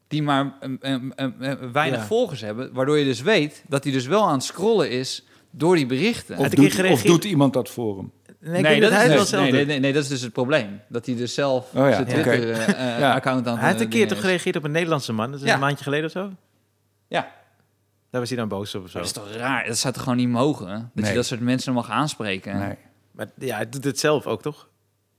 die 0.08 0.22
maar 0.22 0.54
een, 0.60 0.76
een- 0.80 1.12
een- 1.16 1.34
een 1.62 1.72
weinig 1.72 2.00
Ja. 2.00 2.06
volgers 2.06 2.40
hebben, 2.40 2.72
waardoor 2.72 2.98
je 2.98 3.04
dus 3.04 3.20
weet 3.20 3.62
dat 3.68 3.84
hij 3.84 3.92
dus 3.92 4.06
wel 4.06 4.26
aan 4.26 4.32
het 4.34 4.42
scrollen 4.44 4.90
is 4.90 5.24
door 5.56 5.74
die 5.76 5.86
berichten. 5.86 6.38
Of 6.38 6.48
doet, 6.48 6.90
of 6.90 7.02
doet 7.02 7.24
iemand 7.24 7.52
dat 7.52 7.68
voor 7.70 7.96
hem? 7.96 8.12
Nee, 8.40 8.80
dat 8.80 8.90
hij 8.90 9.02
het 9.02 9.12
is 9.12 9.18
dus, 9.18 9.28
zelf 9.28 9.42
nee, 9.42 9.50
doet. 9.50 9.58
nee, 9.60 9.66
nee, 9.68 9.78
nee, 9.80 9.92
dat 9.92 10.02
is 10.02 10.08
dus 10.08 10.20
het 10.20 10.32
probleem. 10.32 10.80
Dat 10.88 11.06
hij 11.06 11.16
dus 11.16 11.34
zelf 11.34 11.74
Oh 11.74 11.88
ja, 11.88 11.92
zijn. 11.92 12.06
Twitter-account 12.06 13.46
aan 13.46 13.58
Hij 13.58 13.68
heeft 13.68 13.80
een 13.80 13.86
eh, 13.86 13.92
keer 13.92 14.08
toch 14.08 14.20
gereageerd 14.20 14.56
op 14.56 14.64
een 14.64 14.70
Nederlandse 14.70 15.12
man. 15.12 15.30
Dat 15.30 15.40
is 15.40 15.46
Ja. 15.46 15.54
een 15.54 15.60
maandje 15.60 15.84
geleden 15.84 16.04
of 16.06 16.10
zo. 16.12 16.30
Ja, 17.08 17.28
Daar 18.10 18.20
was 18.20 18.28
hij 18.32 18.38
dan 18.38 18.48
boos 18.48 18.74
op 18.74 18.84
of 18.84 18.90
zo. 18.90 18.98
dat 18.98 19.06
is 19.06 19.12
toch 19.12 19.32
raar? 19.32 19.66
Dat 19.66 19.78
zou 19.78 19.94
toch 19.94 20.02
gewoon 20.02 20.18
niet 20.18 20.28
mogen? 20.28 20.66
hè? 20.68 20.74
Dat 20.76 20.88
Nee. 20.94 21.08
je 21.10 21.14
dat 21.16 21.26
soort 21.26 21.40
mensen 21.40 21.72
mag 21.72 21.90
aanspreken? 21.90 22.58
Nee. 22.58 22.74
Maar 23.10 23.26
ja, 23.38 23.56
hij 23.56 23.68
doet 23.68 23.84
het 23.84 23.98
zelf 23.98 24.26
ook, 24.26 24.42
toch? 24.42 24.68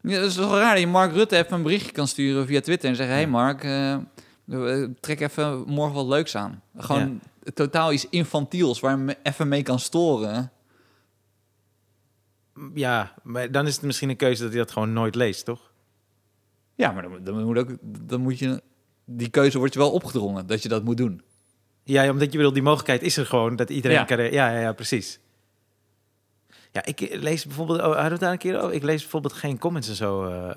Ja, 0.01 0.19
dat 0.19 0.29
is 0.29 0.35
toch 0.35 0.51
raar 0.57 0.71
dat 0.71 0.79
je 0.79 0.87
Mark 0.87 1.13
Rutte 1.13 1.37
even 1.37 1.53
een 1.53 1.63
berichtje 1.63 1.91
kan 1.91 2.07
sturen 2.07 2.45
via 2.47 2.61
Twitter 2.61 2.89
en 2.89 2.95
zeggen: 2.95 3.15
Hey 3.15 3.27
Mark, 3.27 3.63
eh, 3.63 3.93
eh, 3.93 4.89
trek 4.99 5.19
even 5.19 5.63
morgen 5.67 5.95
wat 5.95 6.05
leuks 6.05 6.35
aan. 6.35 6.61
Gewoon 6.77 7.19
totaal 7.53 7.91
iets 7.93 8.09
infantiels 8.09 8.79
waar 8.79 8.91
je 8.97 9.03
me 9.03 9.17
even 9.23 9.47
mee 9.47 9.63
kan 9.63 9.79
storen. 9.79 10.51
Ja, 12.73 13.13
maar 13.23 13.51
dan 13.51 13.67
is 13.67 13.75
het 13.75 13.83
misschien 13.83 14.09
een 14.09 14.15
keuze 14.15 14.41
dat 14.43 14.51
hij 14.51 14.59
dat 14.61 14.71
gewoon 14.71 14.93
nooit 14.93 15.15
leest, 15.15 15.45
toch? 15.45 15.71
Ja, 16.75 16.91
maar 16.91 17.01
dan, 17.03 17.23
dan, 17.23 17.43
moet 17.43 17.57
ook, 17.57 17.69
dan 17.81 18.21
moet 18.21 18.39
je. 18.39 18.61
Die 19.05 19.29
keuze 19.29 19.57
wordt 19.57 19.73
je 19.73 19.79
wel 19.79 19.91
opgedrongen 19.91 20.47
dat 20.47 20.63
je 20.63 20.69
dat 20.69 20.83
moet 20.83 20.97
doen. 20.97 21.21
Ja, 21.83 22.09
omdat 22.09 22.31
je 22.31 22.37
bedoelt, 22.37 22.53
die 22.53 22.63
mogelijkheid 22.63 23.01
is 23.01 23.17
er 23.17 23.25
gewoon 23.25 23.55
dat 23.55 23.69
iedereen 23.69 23.97
Ja. 23.97 24.03
kan... 24.03 24.17
Ja, 24.17 24.49
ja, 24.51 24.59
ja, 24.59 24.73
precies. 24.73 25.19
Ja, 26.71 26.85
ik 26.85 26.99
lees 27.15 27.45
bijvoorbeeld... 27.45 27.79
Oh, 27.79 27.85
hadden 27.85 28.03
we 28.03 28.09
het 28.11 28.19
daar 28.19 28.31
een 28.31 28.37
keer 28.37 28.57
over? 28.59 28.73
Ik 28.73 28.83
lees 28.83 29.01
bijvoorbeeld 29.01 29.33
geen 29.33 29.57
comments 29.59 29.87
en 29.89 29.95
zo. 29.95 30.25
eh, 30.25 30.55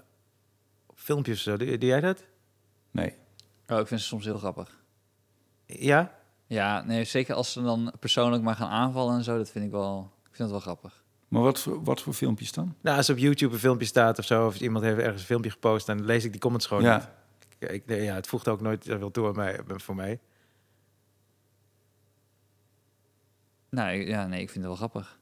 filmpjes 0.94 1.36
of 1.36 1.42
zo. 1.42 1.56
Doe, 1.56 1.78
doe 1.78 1.88
jij 1.88 2.00
dat? 2.00 2.24
Nee. 2.90 3.14
Oh, 3.66 3.78
ik 3.78 3.86
vind 3.86 4.00
ze 4.00 4.06
soms 4.06 4.24
heel 4.24 4.38
grappig. 4.38 4.82
Ja? 5.66 6.17
Ja, 6.48 6.82
nee, 6.82 7.04
zeker 7.04 7.34
als 7.34 7.52
ze 7.52 7.62
dan 7.62 7.92
persoonlijk 8.00 8.42
maar 8.42 8.54
gaan 8.56 8.68
aanvallen 8.70 9.16
en 9.16 9.24
zo, 9.24 9.36
dat 9.36 9.50
vind 9.50 9.64
ik 9.64 9.70
wel, 9.70 10.12
ik 10.20 10.26
vind 10.36 10.38
het 10.38 10.50
wel 10.50 10.60
grappig. 10.60 11.04
Maar 11.28 11.42
wat 11.42 11.60
voor, 11.60 11.82
wat 11.84 12.00
voor 12.00 12.12
filmpjes 12.12 12.52
dan? 12.52 12.74
Nou, 12.80 12.96
als 12.96 13.10
op 13.10 13.18
YouTube 13.18 13.52
een 13.54 13.60
filmpje 13.60 13.86
staat 13.86 14.18
of 14.18 14.24
zo... 14.24 14.46
of 14.46 14.60
iemand 14.60 14.84
heeft 14.84 14.98
ergens 14.98 15.20
een 15.20 15.26
filmpje 15.26 15.50
gepost... 15.50 15.86
dan 15.86 16.04
lees 16.04 16.24
ik 16.24 16.30
die 16.32 16.40
comments 16.40 16.66
gewoon 16.66 16.82
niet. 16.82 16.92
Ja. 16.92 17.14
Ik, 17.58 17.70
ik- 17.70 17.86
nee, 17.86 18.02
ja, 18.02 18.14
het 18.14 18.26
voegt 18.26 18.48
ook 18.48 18.60
nooit 18.60 18.84
zoveel 18.84 19.10
toe 19.10 19.26
aan 19.28 19.34
mij, 19.36 19.60
voor 19.66 19.94
mij. 19.94 20.20
Nou, 23.70 23.90
ja, 23.96 24.26
nee, 24.26 24.40
ik 24.40 24.50
vind 24.50 24.64
het 24.64 24.66
wel 24.66 24.76
grappig. 24.88 25.18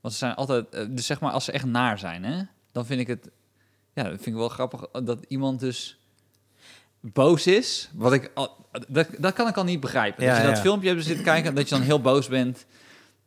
Want 0.00 0.14
ze 0.14 0.18
zijn 0.20 0.34
altijd, 0.34 0.68
eh, 0.74 0.86
dus 0.90 1.06
zeg 1.06 1.20
maar, 1.20 1.32
als 1.32 1.44
ze 1.44 1.52
echt 1.52 1.64
naar 1.64 1.98
zijn, 1.98 2.24
hè, 2.24 2.42
dan 2.72 2.86
vind 2.86 3.00
ik 3.00 3.06
het, 3.06 3.30
ja, 3.94 4.02
dat 4.02 4.12
vind 4.12 4.26
ik 4.26 4.34
wel 4.34 4.48
grappig 4.48 4.80
dat 4.90 5.24
iemand 5.28 5.60
dus 5.60 6.01
boos 7.02 7.46
is. 7.46 7.90
Wat 7.92 8.12
ik, 8.12 8.30
al, 8.34 8.56
dat, 8.88 9.06
dat 9.18 9.32
kan 9.32 9.48
ik 9.48 9.56
al 9.56 9.64
niet 9.64 9.80
begrijpen. 9.80 10.24
Ja, 10.24 10.30
dat 10.30 10.40
je 10.40 10.46
dat 10.46 10.56
ja. 10.56 10.62
filmpje 10.62 10.88
hebt 10.88 11.04
zitten 11.04 11.24
kijken, 11.24 11.54
dat 11.54 11.68
je 11.68 11.74
dan 11.74 11.84
heel 11.84 12.00
boos 12.00 12.28
bent. 12.28 12.66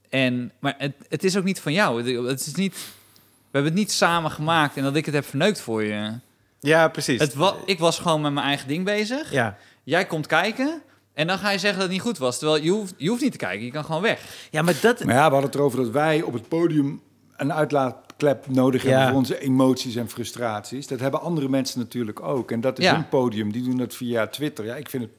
En, 0.09 0.51
maar 0.59 0.75
het, 0.77 0.93
het 1.09 1.23
is 1.23 1.37
ook 1.37 1.43
niet 1.43 1.59
van 1.59 1.73
jou. 1.73 2.17
Het, 2.27 2.39
is 2.39 2.55
niet, 2.55 2.73
we 2.73 3.51
hebben 3.51 3.71
het 3.71 3.79
niet 3.79 3.91
samen 3.91 4.31
gemaakt 4.31 4.77
en 4.77 4.83
dat 4.83 4.95
ik 4.95 5.05
het 5.05 5.13
heb 5.13 5.25
verneukt 5.25 5.61
voor 5.61 5.83
je. 5.83 6.19
Ja, 6.59 6.87
precies. 6.87 7.19
Het 7.19 7.33
wa, 7.33 7.55
ik 7.65 7.79
was 7.79 7.99
gewoon 7.99 8.21
met 8.21 8.33
mijn 8.33 8.45
eigen 8.45 8.67
ding 8.67 8.85
bezig. 8.85 9.31
Ja. 9.31 9.57
Jij 9.83 10.05
komt 10.05 10.27
kijken 10.27 10.81
en 11.13 11.27
dan 11.27 11.37
ga 11.37 11.49
je 11.49 11.59
zeggen 11.59 11.79
dat 11.79 11.87
het 11.87 11.97
niet 11.97 12.05
goed 12.05 12.17
was. 12.17 12.37
Terwijl 12.37 12.63
je 12.63 12.69
hoeft, 12.69 12.93
je 12.97 13.09
hoeft 13.09 13.21
niet 13.21 13.31
te 13.31 13.37
kijken, 13.37 13.65
je 13.65 13.71
kan 13.71 13.85
gewoon 13.85 14.01
weg. 14.01 14.47
ja, 14.51 14.61
maar 14.61 14.75
dat... 14.81 15.03
Maar 15.03 15.15
ja, 15.15 15.25
we 15.25 15.31
hadden 15.31 15.49
het 15.49 15.55
erover 15.55 15.83
dat 15.83 15.89
wij 15.89 16.21
op 16.21 16.33
het 16.33 16.47
podium 16.47 17.01
een 17.37 17.53
uitlaatklep 17.53 18.47
nodig 18.47 18.83
Ja. 18.83 18.89
hebben 18.89 19.07
voor 19.07 19.17
onze 19.17 19.39
emoties 19.39 19.95
en 19.95 20.09
frustraties. 20.09 20.87
Dat 20.87 20.99
hebben 20.99 21.21
andere 21.21 21.49
mensen 21.49 21.79
natuurlijk 21.79 22.21
ook. 22.23 22.51
En 22.51 22.61
dat 22.61 22.79
is 22.79 22.85
Ja. 22.85 22.93
hun 22.95 23.09
podium. 23.09 23.51
Die 23.51 23.63
doen 23.63 23.77
dat 23.77 23.95
via 23.95 24.27
Twitter. 24.27 24.65
Ja, 24.65 24.75
ik 24.75 24.89
vind 24.89 25.03
het 25.03 25.11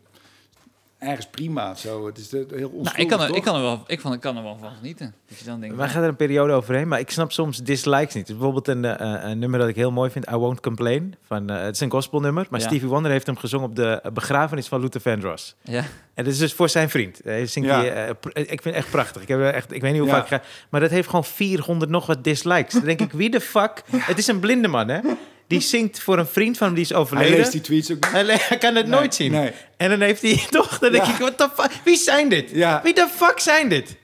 ergens 0.99 1.27
prima. 1.27 1.75
Zo. 1.75 2.07
Het 2.07 2.19
is 2.19 2.29
de- 2.29 2.37
heel 2.37 2.49
onschuldig, 2.69 2.93
Nou, 2.93 3.03
ik 3.03 3.09
kan, 3.09 3.21
er, 3.21 3.27
toch? 3.29 3.37
ik, 3.37 3.43
kan 3.43 3.55
er 3.55 3.63
wel, 3.63 3.85
ik, 3.87 4.01
van, 4.01 4.13
ik 4.13 4.21
kan 4.21 4.37
er 4.37 4.43
wel 4.43 4.57
van 4.61 4.71
genieten. 4.77 5.15
Dat 5.29 5.39
je 5.39 5.45
dan 5.45 5.61
denkt, 5.61 5.77
Wij 5.77 5.89
gaan 5.89 6.03
er 6.03 6.09
een 6.09 6.17
periode 6.17 6.53
overheen, 6.53 6.89
maar 6.89 6.99
ik 7.01 7.11
snap 7.11 7.33
soms 7.33 7.59
dislikes 7.59 8.15
niet. 8.15 8.27
Dus 8.27 8.37
bijvoorbeeld 8.37 8.69
een, 8.69 8.85
eh, 8.85 9.31
een 9.31 9.39
nummer 9.39 9.59
dat 9.61 9.69
ik 9.69 9.77
heel 9.77 9.91
mooi 9.93 10.11
vind, 10.11 10.31
I 10.31 10.35
Won't 10.35 10.61
Complain. 10.61 11.15
Van, 11.27 11.51
eh, 11.51 11.63
het 11.63 11.75
is 11.75 11.81
een 11.81 11.91
gospelnummer, 11.91 12.47
maar 12.51 12.61
Ja. 12.61 12.67
Stevie 12.67 12.89
Wonder 12.89 13.11
heeft 13.11 13.27
hem 13.27 13.37
gezongen 13.37 13.69
op 13.69 13.77
de 13.77 14.01
eh, 14.03 14.13
begrafenis 14.13 14.69
van 14.69 14.81
Luther 14.81 15.01
Vandross. 15.01 15.55
ja. 15.63 15.85
En 16.15 16.25
dat 16.25 16.33
is 16.33 16.39
dus 16.39 16.53
voor 16.53 16.69
zijn 16.69 16.91
vriend. 16.91 17.21
Hij 17.25 17.47
zingt 17.47 17.69
Ja. 17.69 17.81
die, 17.81 17.91
eh, 17.91 18.11
pr- 18.21 18.29
ik 18.39 18.47
vind 18.49 18.65
het 18.65 18.75
echt 18.75 18.91
prachtig. 18.91 19.23
Ik, 19.23 19.29
heb 19.29 19.41
echt, 19.41 19.73
ik 19.73 19.81
weet 19.81 19.91
niet 19.93 20.01
hoe 20.01 20.11
Ja. 20.11 20.15
vaak 20.17 20.25
ik 20.25 20.29
ga. 20.29 20.43
Maar 20.71 20.81
dat 20.81 20.91
heeft 20.91 21.09
gewoon 21.09 21.25
400 21.25 21.91
nog 21.91 22.07
wat 22.07 22.25
dislikes. 22.25 22.73
Dan 22.73 22.85
denk 22.85 23.01
ik, 23.01 23.13
wie 23.13 23.31
de 23.31 23.41
fuck? 23.41 23.83
Het 23.97 24.19
is 24.19 24.27
een 24.27 24.41
blinde 24.41 24.69
man, 24.69 24.89
hè? 24.89 25.01
Die 25.47 25.61
zingt 25.61 26.01
voor 26.01 26.19
een 26.19 26.27
vriend 26.27 26.57
van 26.57 26.67
hem 26.67 26.75
die 26.77 26.85
is 26.85 26.91
Hij 26.91 26.99
overleden. 26.99 27.37
leest 27.37 27.53
die 27.53 27.61
tweets 27.61 27.91
ook 27.93 27.97
niet. 28.05 28.13
Hij, 28.13 28.25
hij 28.49 28.59
kan 28.59 28.75
het 28.75 28.87
Nee, 28.87 28.99
nooit 28.99 29.15
zien. 29.15 29.31
nee. 29.33 29.53
En 29.77 29.91
dan 29.91 30.01
heeft 30.01 30.23
hij 30.23 30.41
toch, 30.51 30.79
dan 30.79 30.93
denk 30.93 31.05
Ja. 31.05 31.11
ik, 31.13 31.19
what 31.19 31.37
the 31.39 31.49
fuck? 31.63 31.71
Wie 31.85 31.97
zijn 31.97 32.29
dit? 32.29 32.51
Ja. 32.53 32.81
Wie 32.83 32.95
de 32.95 33.07
fuck 33.17 33.41
zijn 33.41 33.69
dit? 33.69 33.97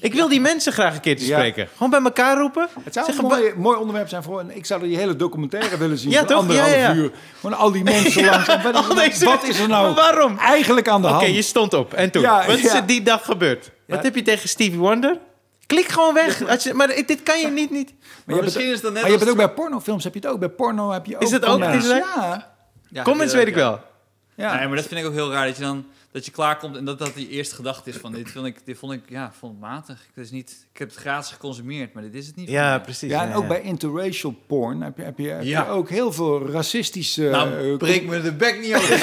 Ik 0.00 0.14
wil 0.14 0.28
die 0.28 0.40
mensen 0.40 0.72
graag 0.72 0.94
een 0.94 1.00
keer 1.00 1.16
te 1.16 1.26
Ja. 1.26 1.36
spreken. 1.36 1.68
Gewoon 1.72 1.90
bij 1.90 2.00
elkaar 2.02 2.36
roepen. 2.38 2.68
Het 2.84 2.92
zou 2.94 3.06
Zeggen, 3.06 3.24
een 3.24 3.30
mooi, 3.30 3.52
mooi 3.56 3.78
onderwerp 3.78 4.08
zijn 4.08 4.22
voor... 4.22 4.40
en 4.40 4.56
Ik 4.56 4.66
zou 4.66 4.82
die 4.82 4.96
hele 4.96 5.16
documentaire 5.16 5.76
willen 5.76 5.98
zien. 5.98 6.10
Ja, 6.10 6.18
van 6.18 6.26
toch? 6.26 6.38
Anderhalf 6.38 6.74
Ja, 6.74 6.94
uur. 6.94 7.10
Gewoon 7.40 7.56
al 7.58 7.70
die 7.72 7.82
mensen 7.84 8.24
langs. 8.30 8.46
Wat 8.46 8.58
is, 8.58 8.64
Al 8.64 8.72
er 8.72 8.72
nou- 8.72 8.94
deze 8.94 9.24
wat 9.24 9.32
mensen- 9.34 9.48
is 9.48 9.58
er 9.58 9.68
nou 9.68 9.94
waarom? 9.94 10.38
eigenlijk 10.38 10.88
aan 10.88 11.02
de 11.02 11.08
Oké, 11.08 11.16
hand? 11.16 11.34
je 11.34 11.42
stond 11.42 11.74
op. 11.74 11.94
En 11.94 12.10
toen? 12.10 12.22
Wat 12.22 12.58
is 12.58 12.72
er 12.74 12.86
die 12.86 13.02
dag 13.02 13.24
gebeurd? 13.24 13.70
Wat 13.86 14.02
heb 14.02 14.14
je 14.14 14.22
tegen 14.22 14.48
Stevie 14.48 14.78
Wonder? 14.78 15.18
Klik 15.70 15.88
gewoon 15.88 16.14
weg. 16.14 16.48
Als 16.48 16.62
je, 16.62 16.74
maar 16.74 16.86
dit 17.06 17.22
kan 17.22 17.40
je 17.40 17.48
niet... 17.48 17.70
niet. 17.70 17.94
Maar 18.24 18.36
je 18.36 18.42
misschien 18.42 18.64
hebt 18.64 18.76
is 18.76 18.80
dat 18.80 18.92
net 18.92 19.02
Maar 19.02 19.10
je 19.10 19.18
het 19.18 19.28
ook 19.30 19.36
bij 19.36 19.50
pornofilms, 19.50 20.04
heb 20.04 20.14
je 20.14 20.20
het 20.20 20.28
ook. 20.28 20.38
Bij 20.38 20.48
porno 20.48 20.90
heb 20.90 21.06
je 21.06 21.14
ook 21.14 21.22
Is 21.22 21.30
het 21.30 21.44
ook? 21.44 21.58
Ja. 21.62 22.52
Ja, 22.88 23.02
Comments 23.02 23.34
weet 23.34 23.46
ik 23.46 23.54
ja. 23.54 23.60
wel. 23.60 23.80
ja. 24.34 24.56
Nee, 24.56 24.66
maar 24.66 24.76
dat 24.76 24.86
vind 24.86 25.00
ik 25.00 25.06
ook 25.06 25.12
heel 25.12 25.32
raar. 25.32 25.46
Dat 25.46 25.56
je 25.56 25.62
dan 25.62 25.86
dat 26.12 26.24
je 26.24 26.30
klaarkomt 26.30 26.76
en 26.76 26.84
dat 26.84 26.98
dat 26.98 27.14
die 27.14 27.28
eerste 27.28 27.54
gedachte 27.54 27.90
is 27.90 27.96
van 27.96 28.12
dit 28.12 28.30
vond 28.30 28.46
ik, 28.46 28.56
dit 28.64 28.78
vond 28.78 28.92
ik, 28.92 29.00
ja, 29.08 29.32
vond 29.38 29.52
ik 29.54 29.60
matig. 29.60 29.98
Ik, 30.14 30.22
is 30.22 30.30
niet, 30.30 30.66
ik 30.72 30.78
heb 30.78 30.88
het 30.88 30.98
gratis 30.98 31.30
geconsumeerd, 31.30 31.92
maar 31.92 32.02
dit 32.02 32.14
is 32.14 32.26
het 32.26 32.36
niet. 32.36 32.48
Ja, 32.48 32.78
precies. 32.78 33.10
Ja, 33.10 33.22
en 33.22 33.34
ook 33.34 33.48
bij 33.48 33.60
interracial 33.62 34.34
porn 34.46 34.80
heb 34.82 34.96
je, 34.96 35.02
heb 35.02 35.18
je, 35.18 35.28
heb 35.28 35.42
Ja. 35.42 35.64
je 35.64 35.68
ook 35.70 35.88
heel 35.88 36.12
veel 36.12 36.50
racistische... 36.50 37.22
Nou, 37.22 37.70
eh, 37.72 37.76
breek 37.76 38.06
me 38.06 38.20
de 38.22 38.32
bek 38.32 38.60
niet 38.60 38.74
over. 38.74 38.94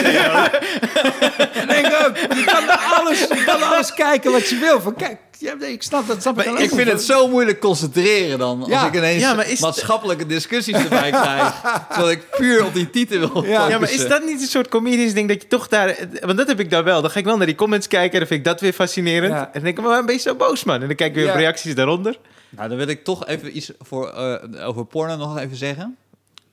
Ik 1.61 1.67
denk 1.67 1.85
ook, 2.07 2.17
je 2.17 2.43
kan 2.45 2.63
alles, 2.99 3.19
je 3.19 3.43
kan 3.45 3.61
alles 3.63 3.93
kijken 3.93 4.31
wat 4.31 4.49
je 4.49 4.57
wil. 4.57 4.81
Van, 4.81 4.93
kijk, 4.95 5.17
ja, 5.39 5.53
nee, 5.53 5.71
ik 5.71 5.83
snap 5.83 6.07
dat. 6.07 6.21
Snap 6.21 6.39
ik, 6.39 6.45
Maar 6.51 6.61
ik 6.61 6.69
vind 6.69 6.87
het 6.91 7.01
zo 7.01 7.27
moeilijk 7.27 7.59
concentreren 7.59 8.39
dan. 8.39 8.59
Als 8.59 8.69
Ja. 8.69 8.87
ik 8.87 8.95
ineens 8.95 9.21
Ja, 9.21 9.33
maar 9.33 9.49
is- 9.49 9.59
maatschappelijke 9.59 10.25
discussies 10.25 10.75
erbij 10.75 11.09
krijg. 11.11 11.61
terwijl 11.89 12.11
ik 12.11 12.29
puur 12.37 12.65
op 12.65 12.73
die 12.73 12.89
titel 12.89 13.19
wil 13.33 13.45
Ja. 13.45 13.67
Ja, 13.69 13.79
maar 13.79 13.91
is 13.91 14.07
dat 14.07 14.25
niet 14.25 14.41
een 14.41 14.47
soort 14.47 14.67
comedians 14.67 15.13
ding 15.13 15.27
dat 15.27 15.41
je 15.41 15.47
toch 15.47 15.67
daar... 15.67 15.95
Want 16.21 16.37
dat 16.37 16.47
heb 16.47 16.59
ik 16.59 16.69
dan 16.69 16.83
wel. 16.83 16.96
Dan 17.01 17.09
ga 17.11 17.19
ik 17.19 17.25
wel 17.25 17.37
naar 17.37 17.45
die 17.45 17.55
comments 17.55 17.87
kijken 17.87 18.11
en 18.13 18.19
dan 18.19 18.27
vind 18.27 18.39
ik 18.39 18.45
dat 18.45 18.61
weer 18.61 18.73
fascinerend. 18.73 19.31
Ja. 19.33 19.45
En 19.45 19.51
dan 19.53 19.61
denk 19.63 19.73
ik, 19.75 19.77
maar 19.79 19.87
waarom 19.87 20.05
ben 20.05 20.15
je 20.15 20.21
zo 20.21 20.35
boos, 20.35 20.63
man? 20.63 20.81
En 20.81 20.87
dan 20.87 20.95
kijk 20.95 21.09
ik 21.09 21.15
weer 21.15 21.25
Ja. 21.25 21.31
op 21.31 21.37
reacties 21.37 21.75
daaronder. 21.75 22.19
Nou, 22.49 22.69
dan 22.69 22.77
wil 22.77 22.87
ik 22.87 23.03
toch 23.03 23.25
even 23.27 23.57
iets 23.57 23.71
voor, 23.79 24.09
eh, 24.09 24.67
over 24.67 24.85
porno 24.85 25.15
nog 25.15 25.37
even 25.37 25.57
zeggen. 25.57 25.97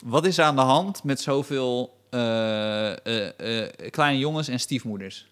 Wat 0.04 0.26
is 0.26 0.38
er 0.38 0.44
aan 0.44 0.56
de 0.56 0.62
hand 0.62 1.04
met 1.04 1.20
zoveel 1.20 1.96
eh, 2.10 2.90
eh, 3.06 3.62
eh, 3.62 3.90
kleine 3.90 4.18
jongens 4.18 4.48
en 4.48 4.60
stiefmoeders? 4.60 5.26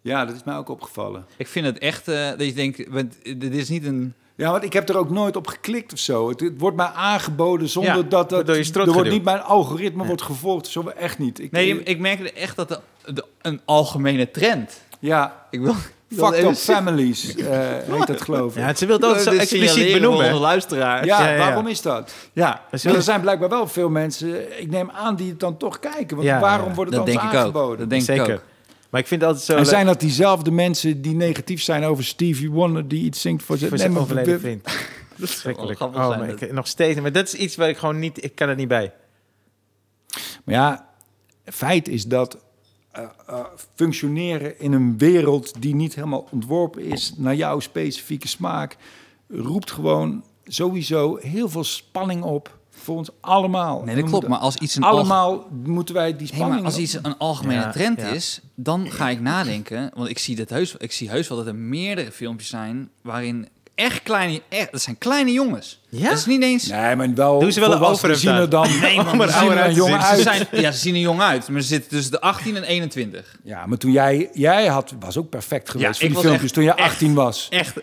Ja, 0.00 0.24
dat 0.24 0.34
is 0.34 0.44
mij 0.44 0.56
ook 0.56 0.68
opgevallen. 0.68 1.26
Ik 1.36 1.46
vind 1.46 1.66
het 1.66 1.78
echt 1.78 2.08
eh, 2.08 2.28
dat 2.28 2.44
je 2.44 2.52
denkt, 2.52 2.88
want 2.88 3.14
dit 3.40 3.54
is 3.54 3.68
niet 3.68 3.84
een... 3.84 4.14
Ja, 4.36 4.50
want 4.50 4.64
ik 4.64 4.72
heb 4.72 4.88
er 4.88 4.96
ook 4.96 5.10
nooit 5.10 5.36
op 5.36 5.46
geklikt 5.46 5.92
of 5.92 5.98
zo. 5.98 6.28
Het, 6.28 6.40
het 6.40 6.52
wordt 6.58 6.76
mij 6.76 6.86
aangeboden 6.94 7.68
zonder 7.68 7.96
Ja, 7.96 8.02
dat... 8.02 8.30
dat 8.30 8.46
je 8.56 8.64
strot 8.64 8.86
er 8.86 8.92
wordt 8.92 9.10
niet 9.10 9.24
mijn 9.24 9.40
algoritme 9.40 10.04
wordt 10.06 10.22
gevolgd. 10.22 10.66
Zo 10.66 10.88
echt 10.88 11.18
niet. 11.18 11.38
Ik, 11.40 11.50
Nee, 11.52 11.82
ik 11.82 11.98
merkte 11.98 12.32
echt 12.32 12.56
dat 12.56 12.68
de, 12.68 12.78
de- 13.12 13.24
een 13.42 13.60
algemene 13.64 14.30
trend... 14.30 14.80
Ja, 15.00 15.46
Ik 15.50 15.60
wil... 15.60 15.74
fucked 16.16 16.44
up 16.44 16.54
families 16.54 17.34
eh 17.36 17.58
heet 17.90 18.06
dat 18.06 18.20
geloof 18.22 18.56
ik. 18.56 18.62
Ja, 18.62 18.74
ze 18.74 18.86
wil 18.86 18.98
wil 18.98 19.14
zo 19.18 19.30
expliciet 19.30 19.92
benoemen. 19.92 20.26
onze 20.26 20.40
luisteraars. 20.40 21.06
Ja, 21.06 21.20
Ja, 21.20 21.28
ja, 21.28 21.32
ja. 21.34 21.38
waarom 21.38 21.66
is 21.66 21.82
dat? 21.82 22.14
Ja, 22.32 22.62
er 22.70 23.02
zijn 23.02 23.20
blijkbaar 23.20 23.48
wel 23.48 23.66
veel 23.66 23.88
mensen, 23.88 24.60
ik 24.60 24.70
neem 24.70 24.90
aan, 24.90 25.16
die 25.16 25.30
het 25.30 25.40
dan 25.40 25.56
toch 25.56 25.78
kijken. 25.78 26.16
Want 26.16 26.28
Ja, 26.28 26.40
waarom 26.40 26.68
ja. 26.68 26.74
wordt 26.74 26.90
het 26.94 27.04
dat 27.04 27.06
dan 27.14 27.14
denk 27.22 27.32
ik 27.32 27.38
ook. 27.38 27.44
aangeboden? 27.44 27.78
Dat 27.78 27.88
denk 27.90 28.02
ik 28.02 28.08
Zeker. 28.08 28.34
ook. 28.34 28.40
Maar 28.94 29.02
ik 29.02 29.08
vind 29.08 29.20
het 29.20 29.30
altijd 29.30 29.48
zo... 29.48 29.52
En 29.56 29.58
leuk- 29.62 29.68
zijn 29.68 29.86
dat 29.86 30.00
diezelfde 30.00 30.50
mensen 30.50 31.02
die 31.02 31.14
negatief 31.14 31.62
zijn 31.62 31.84
over 31.84 32.04
Stevie 32.04 32.50
Wonder, 32.50 32.88
die 32.88 33.04
iets 33.04 33.20
zingt 33.20 33.42
voor 33.42 33.56
zijn, 33.56 33.68
voor 33.70 33.78
zijn 33.78 33.98
overleden 33.98 34.40
vriend. 34.40 34.64
wel 34.64 34.74
Verschrikkelijk. 35.16 35.76
grappig 35.76 36.00
Oh, 36.00 36.06
zijn, 36.06 36.18
maar 36.18 36.28
dat- 36.28 36.40
ik, 36.40 36.52
nog 36.52 36.66
steeds. 36.66 37.00
Maar 37.00 37.12
dat 37.12 37.26
is 37.26 37.34
iets 37.34 37.56
waar 37.56 37.68
ik 37.68 37.76
gewoon 37.76 37.98
niet... 37.98 38.24
Ik 38.24 38.34
kan 38.34 38.48
er 38.48 38.54
niet 38.56 38.68
bij. 38.68 38.92
Maar 40.44 40.54
ja, 40.54 40.88
feit 41.44 41.88
is 41.88 42.06
dat 42.06 42.38
eh, 42.90 43.04
eh, 43.26 43.44
functioneren 43.74 44.60
in 44.60 44.72
een 44.72 44.98
wereld 44.98 45.62
die 45.62 45.74
niet 45.74 45.94
helemaal 45.94 46.28
ontworpen 46.30 46.82
is 46.82 47.12
naar 47.16 47.34
jouw 47.34 47.60
specifieke 47.60 48.28
smaak, 48.28 48.76
roept 49.28 49.70
gewoon 49.70 50.24
sowieso 50.44 51.16
heel 51.16 51.48
veel 51.48 51.64
spanning 51.64 52.22
op 52.22 52.58
voor 52.84 52.96
ons 52.96 53.08
allemaal. 53.20 53.82
Nee, 53.84 53.94
dat 53.94 54.04
klopt. 54.04 54.28
Maar 54.28 54.38
als 54.38 54.56
iets 54.56 54.76
een 54.76 54.82
alge- 54.82 54.96
allemaal 54.96 55.46
moeten 55.64 55.94
wij 55.94 56.10
die 56.16 56.26
Hey, 56.26 56.26
spanning. 56.36 56.56
maar 56.62 56.70
als 56.70 56.78
iets 56.80 56.94
een 57.02 57.18
algemene 57.18 57.60
Ja, 57.60 57.70
trend 57.70 58.00
ja. 58.00 58.06
is, 58.08 58.40
dan 58.54 58.90
ga 58.90 59.08
ik 59.08 59.20
nadenken. 59.20 59.90
Want 59.94 60.08
ik 60.08 60.18
zie, 60.18 60.36
dit 60.36 60.50
heus, 60.50 60.74
ik 60.78 60.92
zie 60.92 61.10
heus 61.10 61.28
wel 61.28 61.38
dat 61.38 61.46
er 61.46 61.54
meerdere 61.54 62.12
filmpjes 62.12 62.48
zijn 62.48 62.90
waarin 63.02 63.48
echt 63.74 64.02
kleine, 64.02 64.42
echt, 64.48 64.72
dat 64.72 64.80
zijn 64.82 64.98
kleine 64.98 65.32
jongens. 65.32 65.80
Ja? 65.88 66.08
Dat 66.08 66.18
is 66.18 66.26
niet 66.26 66.42
eens. 66.42 66.66
Nee, 66.66 66.96
maar 66.96 67.14
wel. 67.14 67.38
Doen 67.40 67.52
ze 67.52 67.60
wel 67.60 67.72
een 67.72 67.78
volwassenen 67.78 68.14
overhemd 68.16 68.50
zien 68.50 68.62
er 68.70 68.80
dan. 68.80 68.80
Nee, 68.80 68.96
man, 68.96 69.20
er 69.20 69.26
die 69.26 69.36
zien 69.36 69.50
er 69.50 69.70
jong. 69.70 69.90
Ze 70.02 70.06
uit. 70.06 70.20
zijn, 70.22 70.46
ja, 70.50 70.70
ze 70.70 70.78
zien 70.78 70.94
er 70.94 71.00
jong 71.00 71.20
uit, 71.20 71.48
maar 71.48 71.60
ze 71.60 71.66
zitten 71.66 71.90
tussen 71.90 72.10
de 72.12 72.20
18 72.20 72.56
en 72.56 72.62
21. 72.62 73.36
Ja, 73.44 73.66
maar 73.66 73.78
toen 73.78 73.92
jij, 73.92 74.30
jij 74.32 74.66
had, 74.66 74.94
was 75.00 75.16
ook 75.16 75.28
perfect 75.30 75.70
geweest 75.70 76.00
Ja, 76.00 76.06
voor 76.06 76.08
die 76.08 76.18
filmpjes 76.18 76.42
echt- 76.44 76.54
toen 76.54 76.64
je 76.64 76.74
echt. 76.74 76.90
18 76.90 77.14
was. 77.14 77.46
Echt. 77.50 77.74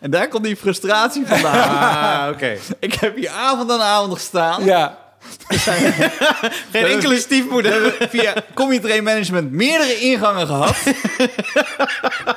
En 0.00 0.10
daar 0.10 0.28
komt 0.28 0.44
die 0.44 0.56
frustratie 0.56 1.26
vandaan. 1.26 1.56
Ah, 1.68 2.28
oké. 2.32 2.56
ik 2.78 2.94
heb 2.94 3.16
hier 3.16 3.30
avond 3.30 3.70
aan 3.70 3.80
avond 3.80 4.12
gestaan. 4.12 4.64
Ja, 4.64 4.98
Geen 6.72 6.84
enkele 6.84 7.18
stiefmoeder. 7.18 7.96
Via 8.08 8.34
Comedy 8.54 8.80
Train 8.80 9.04
Management 9.04 9.50
meerdere 9.50 9.98
ingangen 9.98 10.46
gehad. 10.46 10.76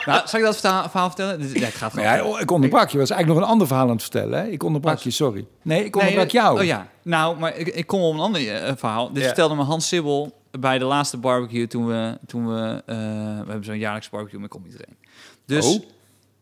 nou, 0.06 0.22
zal 0.28 0.40
ik 0.40 0.46
dat 0.46 0.58
verhaal, 0.60 1.08
vertellen? 1.08 1.50
Ja, 1.54 1.68
ik 1.68 1.74
het 1.74 1.94
gewoon 1.94 2.40
ik 2.40 2.52
onderbrak 2.52 2.90
je. 2.90 2.98
was 2.98 3.10
eigenlijk 3.10 3.40
nog 3.40 3.48
een 3.48 3.54
ander 3.54 3.68
verhaal 3.68 3.86
aan 3.86 3.92
het 3.92 4.02
vertellen. 4.02 4.40
Hè? 4.40 4.48
Ik 4.48 4.64
onderbrak 4.64 5.00
je, 5.00 5.12
sorry. 5.12 5.46
Nee, 5.62 5.86
ik 5.86 5.96
onderbrak 5.96 6.26
eh, 6.26 6.32
jou. 6.32 6.60
Oh 6.60 6.66
ja, 6.66 6.88
nou, 7.04 7.38
maar 7.40 7.58
ik, 7.58 7.68
ik 7.68 7.88
kom 7.88 8.02
op 8.02 8.14
een 8.14 8.20
ander 8.20 8.54
eh, 8.56 8.74
verhaal. 8.78 9.08
Dit 9.12 9.22
Ja. 9.22 9.26
vertelde 9.28 9.56
me 9.56 9.64
Hans 9.64 9.88
Sibbel 9.88 10.40
bij 10.60 10.78
de 10.80 10.86
laatste 10.86 11.18
barbecue 11.18 11.68
toen 11.68 11.88
we, 11.88 12.18
toen 12.28 12.48
we, 12.48 12.84
eh, 12.86 12.96
we 12.98 13.46
hebben 13.48 13.64
zo'n 13.64 13.78
jaarlijks 13.78 14.10
barbecue 14.10 14.40
met 14.40 14.50
Comedy 14.50 14.76
Train. 14.76 14.98
Dus, 15.46 15.66
Oh. 15.66 15.84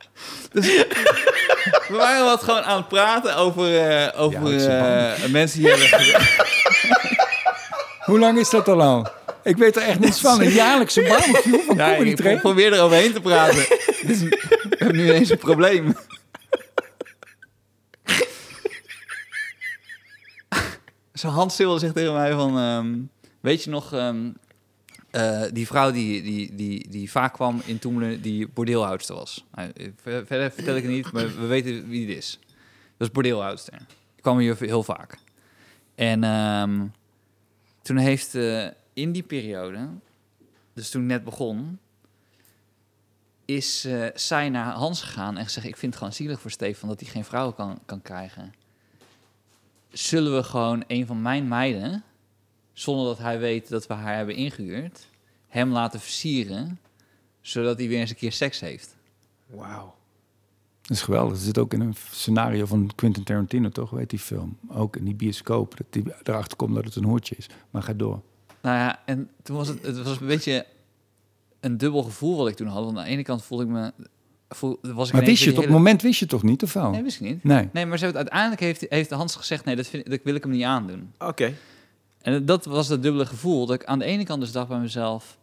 we 1.88 1.96
waren 1.98 2.26
wat 2.26 2.44
gewoon 2.44 2.62
aan 2.64 2.78
het 2.78 2.88
praten 2.88 3.36
over, 3.36 3.90
eh, 3.90 4.22
over 4.22 4.40
Jaarlijkse 4.40 5.24
eh, 5.24 5.30
mensen 5.32 5.60
die 5.60 5.70
hebben... 5.72 6.22
Hoe 8.06 8.20
lang 8.20 8.38
is 8.40 8.50
dat 8.50 8.68
al 8.68 8.82
al? 8.82 9.08
Ik 9.44 9.58
weet 9.58 9.76
er 9.76 9.82
echt 9.82 10.00
niets 10.00 10.20
van. 10.20 10.42
Een 10.42 10.50
jaarlijkse 10.52 11.02
barbecue 11.02 11.64
van 11.66 11.76
Ja, 11.76 11.92
Comedy 11.92 12.10
ik 12.10 12.16
Train. 12.16 12.40
probeer 12.40 12.74
er 12.74 12.82
overheen 12.82 13.14
te 13.14 13.22
praten. 13.22 13.56
Dit 13.86 14.10
is 14.10 14.22
een- 14.22 14.30
we 14.30 14.76
hebben 14.78 14.96
nu 14.98 15.04
ineens 15.06 15.30
een 15.30 15.38
probleem. 15.38 15.96
Zo 21.14 21.28
Hans 21.28 21.56
Sibbel 21.56 21.80
zegt 21.80 21.96
tegen 21.96 22.14
mij 22.14 22.32
van... 22.32 22.58
ehm, 22.58 22.96
weet 23.42 23.64
je 23.64 23.70
nog... 23.70 23.94
ehm, 23.94 24.30
eh, 25.16 25.44
die 25.54 25.68
vrouw 25.68 25.92
die, 25.92 26.22
die, 26.22 26.56
die, 26.56 26.90
die 26.90 27.12
vaak 27.12 27.34
kwam 27.34 27.62
in 27.66 27.80
Toemelen, 27.80 28.22
die 28.22 28.48
bordeelhoudster 28.48 29.16
was. 29.16 29.46
Nou, 29.52 29.72
eh, 29.72 29.88
ver- 30.02 30.26
verder 30.26 30.52
vertel 30.52 30.76
ik 30.76 30.84
het 30.84 30.92
niet, 30.92 31.12
maar 31.12 31.36
we 31.36 31.46
weten 31.46 31.88
wie 31.88 32.08
het 32.08 32.18
is. 32.18 32.40
Dat 32.98 33.08
is 33.08 33.14
bordeelhoudster. 33.14 33.78
Die 34.14 34.22
kwam 34.22 34.38
hier 34.38 34.58
heel 34.60 34.84
vaak. 34.84 35.18
En 35.96 36.24
ehm, 36.24 36.86
toen 37.82 37.98
heeft 37.98 38.36
eh, 38.36 38.68
in 38.94 39.12
die 39.12 39.24
periode, 39.24 39.88
dus 40.74 40.90
toen 40.90 41.06
net 41.06 41.24
begon, 41.24 41.80
is 43.46 43.88
zij 44.16 44.50
naar 44.50 44.74
Hans 44.74 45.02
gegaan 45.02 45.38
en 45.38 45.44
gezegd: 45.44 45.66
Ik 45.68 45.78
vind 45.78 45.92
het 45.94 46.02
gewoon 46.02 46.18
zielig 46.18 46.42
voor 46.42 46.52
Stefan 46.52 46.90
dat 46.90 47.00
hij 47.00 47.10
geen 47.10 47.26
vrouwen 47.26 47.56
kan, 47.56 47.80
kan 47.86 48.02
krijgen. 48.02 48.54
Zullen 49.90 50.36
we 50.36 50.44
gewoon 50.44 50.84
een 50.88 51.06
van 51.06 51.22
mijn 51.22 51.48
meiden, 51.48 52.04
zonder 52.76 53.06
dat 53.06 53.18
hij 53.18 53.40
weet 53.40 53.70
dat 53.70 53.88
we 53.88 53.94
haar 53.94 54.16
hebben 54.16 54.36
ingehuurd, 54.36 55.08
hem 55.48 55.72
laten 55.72 56.00
versieren, 56.00 56.80
zodat 57.42 57.78
hij 57.78 57.88
weer 57.88 58.00
eens 58.00 58.10
een 58.10 58.16
keer 58.16 58.32
seks 58.32 58.60
heeft? 58.60 58.96
Wauw. 59.48 59.96
Dat 60.82 60.98
is 60.98 61.02
geweldig. 61.02 61.34
Dat 61.34 61.42
zit 61.42 61.58
ook 61.58 61.74
in 61.74 61.82
een 61.82 61.96
scenario 62.12 62.66
van 62.66 62.92
Quentin 62.96 63.24
Tarantino, 63.24 63.70
toch? 63.70 63.90
Weet 63.90 64.10
die 64.10 64.20
film? 64.20 64.58
Ook 64.68 64.96
in 64.96 65.06
die 65.06 65.16
bioscoop. 65.16 65.78
Dat 65.78 65.88
hij 65.90 66.16
erachter 66.24 66.58
komt 66.58 66.76
dat 66.76 66.86
het 66.86 66.96
een 66.96 67.04
hoortje 67.04 67.36
is. 67.36 67.48
Maar 67.72 67.84
ga 67.84 67.94
door. 67.94 68.22
Nou 68.62 68.78
ja, 68.78 69.02
en 69.06 69.30
toen 69.44 69.56
was 69.56 69.68
het, 69.68 69.82
het 69.82 70.04
was 70.04 70.20
een 70.20 70.28
beetje 70.28 70.66
een 71.60 71.78
dubbel 71.78 72.04
gevoel 72.04 72.38
wat 72.38 72.48
ik 72.48 72.56
toen 72.56 72.68
had. 72.68 72.84
Want 72.84 72.98
aan 72.98 73.04
de 73.04 73.10
ene 73.10 73.24
kant 73.24 73.44
voelde 73.44 73.64
ik 73.64 73.70
me. 73.70 73.94
Voel, 74.50 74.80
was 74.82 75.08
ik 75.08 75.14
Maar 75.14 75.24
wist 75.24 75.44
je 75.44 75.50
het? 75.50 75.58
Op 75.58 75.64
het 75.64 75.74
moment 75.74 76.02
wist 76.02 76.20
je 76.20 76.26
toch 76.26 76.44
niet, 76.44 76.64
of 76.64 76.74
wel? 76.74 76.92
Nee, 76.92 77.04
wist 77.04 77.22
ik 77.22 77.28
niet. 77.28 77.44
Nee. 77.44 77.70
Nee, 77.72 77.86
maar 77.86 77.98
ze 77.98 78.04
hebben 78.04 78.24
het, 78.24 78.32
uiteindelijk 78.32 78.62
heeft, 78.62 78.86
heeft 78.90 79.10
Hans 79.10 79.36
gezegd: 79.36 79.66
nee, 79.66 79.76
dat, 79.76 79.88
vind, 79.88 80.10
dat 80.10 80.20
wil 80.24 80.36
ik 80.36 80.44
hem 80.44 80.52
niet 80.52 80.64
aandoen. 80.64 81.12
Oké. 81.20 81.54
En 82.26 82.46
dat 82.46 82.66
was 82.66 82.88
het 82.88 83.04
dubbele 83.04 83.26
gevoel. 83.26 83.66
Dat 83.66 83.82
ik 83.82 83.86
aan 83.86 84.00
de 84.00 84.06
ene 84.06 84.24
kant 84.24 84.42
dus 84.42 84.52
dacht 84.52 84.68
bij 84.68 84.78
mezelf... 84.78 85.38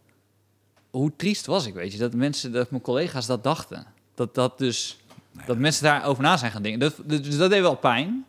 Hoe 0.91 1.13
triest 1.17 1.47
was 1.47 1.67
ik, 1.67 1.75
weet 1.75 1.93
je? 1.93 1.99
Dat 1.99 2.15
mensen, 2.15 2.53
dat 2.53 2.71
mijn 2.71 2.83
collega's 2.83 3.27
dat 3.27 3.45
dachten. 3.45 3.87
Dat, 4.15 4.35
dat 4.35 4.59
dus... 4.59 4.99
Dat 5.47 5.59
mensen 5.59 5.85
daarover 5.85 6.23
na 6.23 6.37
zijn 6.37 6.51
gaan 6.53 6.63
denken. 6.63 6.81
Dat, 6.81 6.95
dus 7.23 7.37
dat 7.37 7.51
deed 7.51 7.61
wel 7.61 7.75
pijn. 7.77 8.27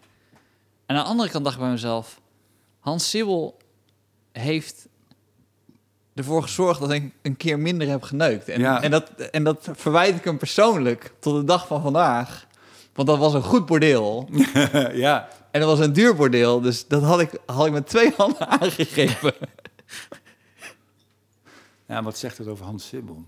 En 0.86 0.96
aan 0.96 1.04
de 1.04 1.10
andere 1.10 1.30
kant 1.30 1.44
dacht 1.44 1.56
ik 1.56 1.62
bij 1.62 1.72
mezelf... 1.72 2.22
Hans 2.80 3.10
Sibbel 3.10 3.58
heeft 4.32 4.88
ervoor 6.14 6.42
gezorgd 6.42 6.80
dat 6.80 6.92
ik 6.92 7.14
een 7.22 7.38
keer 7.38 7.60
minder 7.60 7.88
heb 7.88 8.04
geneukt. 8.04 8.50
En, 8.50 8.60
Ja. 8.60 8.82
en, 8.82 8.92
dat, 8.92 9.10
en 9.10 9.44
dat 9.44 9.70
verwijt 9.72 10.16
ik 10.16 10.24
hem 10.24 10.38
persoonlijk 10.38 11.14
tot 11.20 11.36
de 11.36 11.44
dag 11.44 11.68
van 11.68 11.82
vandaag. 11.82 12.48
Want 12.94 13.08
dat 13.08 13.18
was 13.18 13.34
een 13.34 13.44
goed 13.44 13.66
bordeel. 13.66 14.30
ja. 14.94 15.28
En 15.54 15.60
dat 15.60 15.70
was 15.70 15.80
een 15.80 15.94
duur 15.94 16.16
bordeel. 16.16 16.62
Dus 16.62 16.88
dat 16.88 17.04
had 17.04 17.20
ik, 17.20 17.40
had 17.46 17.66
ik 17.66 17.72
met 17.72 17.88
twee 17.88 18.12
handen 18.12 18.48
aangegeven. 18.60 19.34
ja, 21.88 22.04
wat 22.04 22.18
zegt 22.18 22.38
het 22.38 22.48
over 22.48 22.66
Hans 22.66 22.88
Sibbel? 22.88 23.28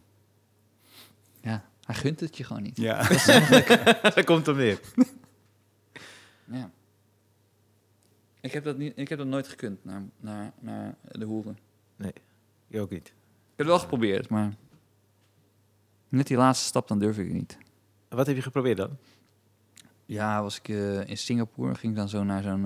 Ja, 1.42 1.66
hij 1.82 1.96
gunt 1.96 2.20
het 2.20 2.38
je 2.38 2.44
gewoon 2.44 2.62
niet. 2.64 2.78
Ja. 2.78 3.08
Daar 4.16 4.24
komt 4.24 4.46
hem 4.46 4.56
neer. 4.56 4.80
Ja. 6.46 6.72
Ik 8.42 8.52
heb 8.52 8.64
dat, 8.64 8.78
niet, 8.78 8.94
ik 8.96 9.10
heb 9.10 9.18
dat 9.18 9.28
nooit 9.28 9.48
gekund 9.48 9.86
naar, 9.86 10.04
naar, 10.20 10.54
naar 10.60 10.96
de 11.12 11.26
hoeren. 11.26 11.58
Ik 12.68 12.80
ook 12.80 12.90
niet. 12.90 13.08
Ik 13.08 13.14
heb 13.56 13.58
het 13.58 13.68
wel 13.68 13.80
geprobeerd, 13.80 14.30
maar... 14.30 14.54
Net 16.10 16.28
die 16.28 16.38
laatste 16.38 16.66
stap, 16.66 16.88
dan 16.88 17.00
durf 17.00 17.18
ik 17.18 17.26
het 17.26 17.36
niet. 17.36 17.58
Wat 18.10 18.28
heb 18.28 18.36
je 18.36 18.42
geprobeerd 18.42 18.78
dan? 18.78 18.98
Ja, 20.06 20.42
was 20.42 20.58
ik 20.58 20.70
eh, 20.70 21.08
in 21.08 21.18
Singapore, 21.18 21.76
ging 21.76 21.92
ik 21.94 21.98
dan 22.00 22.10
zo 22.10 22.24
naar 22.24 22.44
zo'n... 22.44 22.62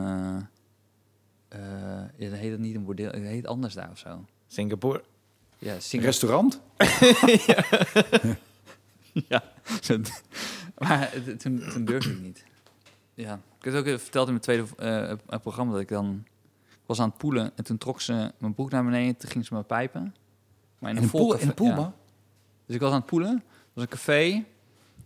ja, 2.17 2.29
dat 2.29 2.39
heet 2.39 2.51
het 2.51 2.59
niet 2.59 2.75
een 2.75 2.83
bordeel, 2.83 3.11
het 3.11 3.21
heet 3.23 3.47
anders 3.47 3.73
daar 3.73 3.89
of 3.91 3.97
zo. 3.97 4.25
Singapore. 4.47 5.03
Ja, 5.57 5.73
Een 5.73 5.81
Singapore. 5.81 6.11
restaurant? 6.11 6.61
ja. 9.27 9.43
zo- 9.81 9.97
maar 10.77 11.13
toen, 11.37 11.63
toen 11.71 11.85
durfde 11.85 12.11
ik 12.11 12.21
niet. 12.21 12.43
Ja, 13.13 13.33
ik 13.33 13.63
heb 13.65 13.73
het 13.73 13.93
ook 13.93 13.99
verteld 13.99 14.27
in 14.27 14.33
mijn 14.33 14.41
tweede 14.75 15.17
programma 15.41 15.71
dat 15.71 15.81
ik 15.81 15.87
dan... 15.87 16.23
Was 16.85 16.99
aan 16.99 17.09
het 17.09 17.17
poelen 17.17 17.51
en 17.55 17.63
toen 17.63 17.77
trok 17.77 18.01
ze 18.01 18.31
mijn 18.37 18.53
broek 18.53 18.71
naar 18.71 18.83
beneden. 18.85 19.17
Toen 19.17 19.29
ging 19.29 19.45
ze 19.45 19.53
me 19.53 19.63
pijpen. 19.63 20.15
Maar 20.79 20.91
in 20.91 20.97
In 20.97 21.03
een, 21.03 21.09
pool, 21.09 21.31
in 21.33 21.37
café- 21.37 21.47
een 21.47 21.53
poolbal? 21.53 21.83
ja. 21.83 21.93
Dus 22.65 22.75
ik 22.75 22.81
was 22.81 22.91
aan 22.91 22.97
het 22.97 23.05
poelen. 23.05 23.43
Was 23.73 23.83
een 23.83 23.89
café. 23.89 24.43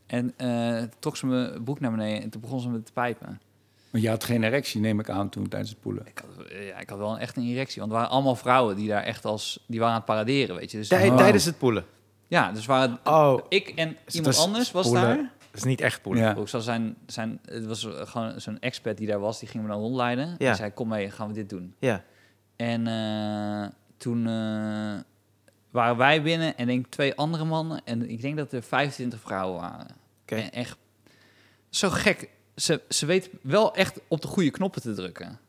En 0.05 0.33
eh, 0.37 0.77
toen 0.79 0.89
trok 0.99 1.17
ze 1.17 1.25
mijn 1.25 1.63
broek 1.63 1.79
naar 1.79 1.91
beneden 1.91 2.23
en 2.23 2.29
toen 2.29 2.41
begon 2.41 2.59
ze 2.59 2.69
me 2.69 2.83
te 2.83 2.91
pijpen. 2.91 3.39
Maar 3.89 4.01
je 4.01 4.09
had 4.09 4.23
geen 4.23 4.43
erectie, 4.43 4.81
neem 4.81 4.99
ik 4.99 5.09
aan, 5.09 5.29
toen 5.29 5.47
tijdens 5.47 5.71
het 5.71 5.79
poelen. 5.81 6.05
Ik 6.07 6.21
had, 6.37 6.45
eh, 6.45 6.67
ja, 6.67 6.79
ik 6.79 6.89
had 6.89 6.97
wel 6.97 7.11
een, 7.11 7.17
echt 7.17 7.37
een 7.37 7.43
erectie. 7.47 7.79
Want 7.79 7.91
er 7.93 7.97
waren 7.97 8.13
allemaal 8.13 8.35
vrouwen 8.35 8.75
die 8.75 8.87
daar 8.87 9.03
echt 9.03 9.25
als... 9.25 9.63
Die 9.67 9.79
waren 9.79 9.93
aan 9.93 10.01
het 10.01 10.09
paraderen, 10.09 10.55
weet 10.55 10.71
je. 10.71 10.77
Dus, 10.77 10.87
Tij- 10.87 11.09
Oh. 11.09 11.17
Tijdens 11.17 11.45
het 11.45 11.57
poelen. 11.57 11.85
ja, 12.27 12.51
dus 12.51 12.65
waren... 12.65 12.99
Oh, 13.03 13.39
Ik 13.49 13.67
en 13.69 13.87
het 14.05 14.13
iemand 14.15 14.35
was 14.35 14.45
anders 14.45 14.71
was 14.71 14.85
poelen. 14.85 15.03
daar. 15.03 15.15
dat 15.17 15.27
is 15.53 15.63
niet 15.63 15.81
echt 15.81 16.01
poelen. 16.01 16.23
Ja. 16.23 16.33
Ook 16.33 16.49
zo 16.49 16.59
zijn, 16.59 16.95
zijn, 17.05 17.39
het 17.45 17.65
was 17.65 17.87
gewoon 17.89 18.41
zo'n 18.41 18.59
expert 18.59 18.97
die 18.97 19.07
daar 19.07 19.19
was, 19.19 19.39
die 19.39 19.47
ging 19.49 19.63
me 19.63 19.69
dan 19.69 19.79
rondleiden. 19.79 20.27
Ja. 20.37 20.47
Die 20.47 20.55
zei, 20.55 20.71
kom 20.71 20.87
mee, 20.87 21.11
gaan 21.11 21.27
we 21.27 21.33
dit 21.33 21.49
doen. 21.49 21.75
Ja. 21.79 22.03
En 22.55 22.87
eh, 22.87 23.69
toen 23.97 24.27
eh, 24.27 24.95
waren 25.73 25.97
wij 25.97 26.21
binnen 26.21 26.57
en 26.57 26.67
denk 26.67 26.85
ik 26.85 26.91
twee 26.91 27.15
andere 27.15 27.45
mannen. 27.45 27.81
En 27.85 28.09
ik 28.09 28.21
denk 28.21 28.37
dat 28.37 28.51
er 28.51 28.63
25 28.63 29.19
vrouwen 29.19 29.61
waren. 29.61 29.87
Oké. 30.21 30.35
Echt 30.35 30.77
zo 31.69 31.89
gek. 31.89 32.29
Ze, 32.55 32.81
ze 32.89 33.05
weet 33.05 33.29
wel 33.41 33.75
echt 33.75 33.99
op 34.07 34.21
de 34.21 34.27
goede 34.27 34.51
knoppen 34.51 34.81
te 34.81 34.93
drukken. 34.93 35.39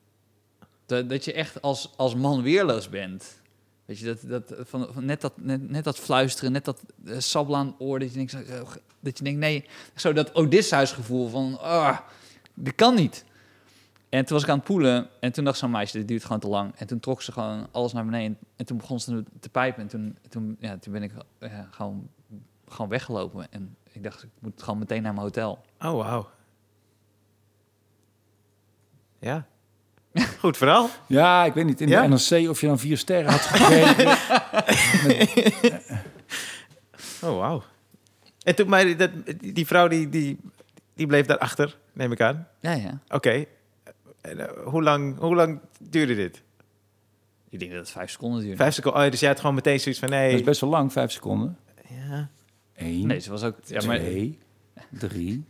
Dat, 0.87 1.09
dat 1.09 1.25
je 1.25 1.33
echt 1.33 1.63
als, 1.63 1.93
als 1.97 2.15
man 2.15 2.43
weerloos 2.43 2.89
bent. 2.89 3.43
Weet 3.85 3.99
je, 3.99 4.05
dat, 4.05 4.19
dat, 4.23 4.69
van, 4.69 4.89
van 4.93 5.05
net, 5.05 5.21
dat, 5.21 5.33
net, 5.37 5.71
net 5.71 5.85
dat 5.85 5.99
fluisteren, 5.99 6.53
net 6.53 6.65
dat 6.65 6.83
uh, 7.05 7.19
sabbel 7.19 7.57
aan 7.57 7.67
het 7.67 7.75
oor. 7.79 7.99
Dat 7.99 8.09
je 8.09 8.17
denkt, 8.17 8.33
eh, 8.33 8.61
dat 9.01 9.19
je 9.19 9.25
denkt 9.25 9.41
nee, 9.41 9.65
zo 9.95 10.13
dat 10.13 10.35
Odysseus 10.35 10.93
gevoel 10.93 11.29
van, 11.29 11.61
ah, 11.61 11.99
dit 12.55 12.75
kan 12.75 12.95
niet. 12.95 13.25
En 14.15 14.25
toen 14.25 14.35
was 14.35 14.43
ik 14.43 14.49
aan 14.49 14.57
het 14.57 14.65
poelen 14.65 15.09
en 15.21 15.33
toen 15.33 15.45
dacht 15.45 15.59
zo'n 15.59 15.71
meisje, 15.71 15.99
dit 15.99 16.09
duurt 16.09 16.25
gewoon 16.25 16.39
te 16.41 16.49
lang. 16.49 16.73
En 16.77 16.87
toen 16.87 17.01
trok 17.01 17.23
ze 17.23 17.33
gewoon 17.33 17.69
alles 17.73 17.93
naar 17.93 18.05
beneden 18.05 18.39
en 18.57 18.67
toen 18.67 18.77
begon 18.77 19.01
ze 19.01 19.25
te 19.41 19.49
pijpen. 19.49 19.83
En 19.83 19.89
toen, 19.89 20.17
toen, 20.29 20.57
ja, 20.59 20.79
toen 20.79 20.93
ben 20.93 21.03
ik 21.03 21.13
ja, 21.41 21.69
gewoon, 21.71 22.09
gewoon 22.69 22.91
weggelopen. 22.91 23.47
En 23.53 23.77
ik 23.93 24.03
dacht, 24.03 24.23
ik 24.23 24.29
moet 24.39 24.63
gewoon 24.63 24.79
meteen 24.79 25.03
naar 25.03 25.13
mijn 25.13 25.25
hotel. 25.25 25.65
Oh, 25.81 25.93
wauw. 25.93 26.29
Ja. 29.19 29.47
Goed 30.41 30.57
verhaal. 30.57 30.89
Ja, 31.07 31.45
ik 31.45 31.55
weet 31.55 31.65
niet, 31.65 31.81
in 31.81 31.89
Ja? 31.89 32.03
de 32.03 32.09
NRC 32.09 32.49
of 32.51 32.61
je 32.61 32.67
dan 32.67 32.79
vier 32.79 32.99
sterren 32.99 33.31
had 33.31 33.41
gekregen. 33.41 34.17
Oh, 37.23 37.39
wauw. 37.39 37.63
En 38.43 38.55
toen, 38.55 38.69
maar 38.69 38.97
dat, 38.97 39.11
die 39.41 39.67
vrouw 39.67 39.89
die, 39.89 40.09
die, 40.09 40.39
die 40.95 41.07
bleef 41.07 41.27
daarachter, 41.27 41.79
neem 41.93 42.13
ik 42.13 42.21
aan. 42.21 42.49
Ja, 42.61 42.73
ja. 42.73 43.01
Oké. 43.09 43.45
En, 44.25 44.41
eh, 44.41 44.65
hoe, 44.65 44.83
lang, 44.83 45.19
hoe 45.19 45.35
lang 45.35 45.61
duurde 45.81 46.15
dit? 46.15 46.43
Ik 47.49 47.59
denk 47.59 47.71
dat 47.71 47.81
het 47.81 47.91
vijf 47.91 48.11
seconden 48.11 48.41
duurde. 48.41 48.57
Vijf 48.57 48.75
seconden. 48.75 49.05
Oh, 49.05 49.11
dus 49.11 49.21
jij 49.21 49.29
had 49.29 49.41
gewoon 49.41 49.55
meteen 49.55 49.81
zoiets 49.81 50.01
van 50.01 50.11
Dat 50.11 50.19
nee. 50.19 50.35
is 50.35 50.43
best 50.43 50.61
wel 50.61 50.71
lang, 50.71 50.93
vijf 50.93 51.11
seconden. 51.11 51.59
Ja. 51.89 52.31
Eén, 52.77 53.07
Nee, 53.07 53.19
ze 53.19 53.31
was 53.31 53.43
ook... 53.43 53.57
Ja, 53.65 53.87
maar, 53.87 53.99
twee, 53.99 54.39
drie, 54.91 55.45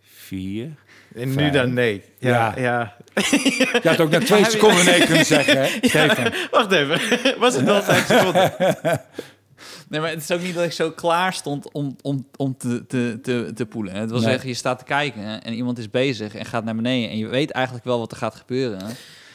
vier. 0.00 0.74
En 1.14 1.28
nu 1.28 1.34
Vijf. 1.34 1.52
dan 1.52 1.72
nee. 1.72 2.02
Ja, 2.18 2.54
ja. 2.56 2.96
Je 3.82 3.88
had 3.88 4.00
ook 4.00 4.10
na 4.10 4.18
twee 4.18 4.44
seconden 4.44 4.84
nee 4.84 5.06
kunnen 5.06 5.24
zeggen, 5.26 5.56
hè? 5.62 6.30
Wacht 6.50 6.72
even. 6.72 7.00
Was 7.40 7.54
het 7.54 7.64
wel 7.64 7.82
vijf 7.82 8.06
seconden? 8.06 8.52
Nee, 9.88 10.00
maar 10.00 10.10
het 10.10 10.22
is 10.22 10.30
ook 10.30 10.40
niet 10.40 10.54
dat 10.54 10.64
ik 10.64 10.72
zo 10.72 10.90
klaar 10.90 11.32
stond 11.32 11.72
om, 11.72 11.96
om, 12.02 12.26
om 12.36 12.56
te, 12.56 12.86
te, 12.86 13.18
te, 13.22 13.50
te 13.54 13.66
poelen. 13.66 13.94
Het 13.94 14.10
was 14.10 14.20
Nee. 14.20 14.30
zeggen, 14.30 14.48
je 14.48 14.54
staat 14.54 14.78
te 14.78 14.84
kijken 14.84 15.42
en 15.42 15.54
iemand 15.54 15.78
is 15.78 15.90
bezig 15.90 16.34
en 16.34 16.44
gaat 16.44 16.64
naar 16.64 16.74
beneden. 16.76 17.10
En 17.10 17.18
je 17.18 17.26
weet 17.26 17.50
eigenlijk 17.50 17.84
wel 17.84 17.98
wat 17.98 18.10
er 18.10 18.16
gaat 18.16 18.34
gebeuren. 18.34 18.80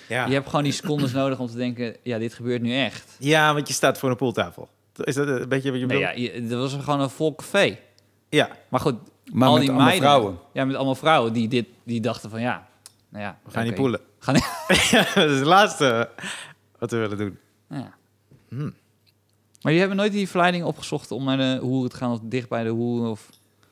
Ja. 0.07 0.25
Je 0.25 0.33
hebt 0.33 0.45
gewoon 0.49 0.63
die 0.63 0.71
secondes 0.73 1.11
nodig 1.21 1.39
om 1.39 1.47
te 1.47 1.55
denken, 1.57 1.95
ja, 2.03 2.17
dit 2.17 2.33
gebeurt 2.33 2.61
nu 2.61 2.75
echt. 2.75 3.15
ja, 3.19 3.53
want 3.53 3.67
je 3.67 3.73
staat 3.73 3.97
voor 3.97 4.09
een 4.09 4.15
pooltafel. 4.15 4.69
Is 5.03 5.15
dat 5.15 5.27
een 5.27 5.49
beetje 5.49 5.71
wat 5.71 5.79
je 5.79 5.85
Nee, 5.85 5.99
bedoelt? 6.15 6.49
ja, 6.49 6.55
er 6.55 6.57
was 6.61 6.73
gewoon 6.83 6.99
een 7.01 7.09
vol 7.09 7.35
café. 7.35 7.77
ja. 8.29 8.49
Maar 8.69 8.79
goed, 8.79 8.95
Maar 9.31 9.47
al 9.47 9.53
met 9.53 9.61
die 9.61 9.69
allemaal 9.71 9.87
meiden, 9.87 10.07
vrouwen. 10.09 10.37
Ja, 10.53 10.65
met 10.65 10.75
allemaal 10.75 10.95
vrouwen 10.95 11.33
die, 11.33 11.47
dit, 11.47 11.65
die 11.83 12.01
dachten 12.01 12.29
van 12.29 12.41
ja, 12.41 12.67
nou 13.09 13.23
ja. 13.23 13.37
We 13.43 13.51
gaan 13.51 13.63
niet 13.63 13.71
oké. 13.71 13.81
poelen. 13.81 13.99
Gaan 14.19 14.35
ja, 14.91 15.05
dat 15.15 15.29
is 15.29 15.37
het 15.37 15.45
laatste 15.47 16.09
wat 16.79 16.91
we 16.91 16.97
willen 16.97 17.17
doen. 17.17 17.37
Ja. 17.69 17.93
Hmm. 18.49 18.73
Maar 19.67 19.75
jullie 19.75 19.91
hebben 19.91 20.05
nooit 20.05 20.19
die 20.19 20.29
verleiding 20.29 20.63
opgezocht 20.63 21.11
om 21.11 21.23
naar 21.23 21.37
de 21.37 21.57
hoeren 21.61 21.89
te 21.89 21.95
gaan 21.95 22.11
of 22.11 22.19
dicht 22.23 22.49
bij 22.49 22.63
de 22.63 22.69
hoeren? 22.69 23.09
Of... 23.09 23.29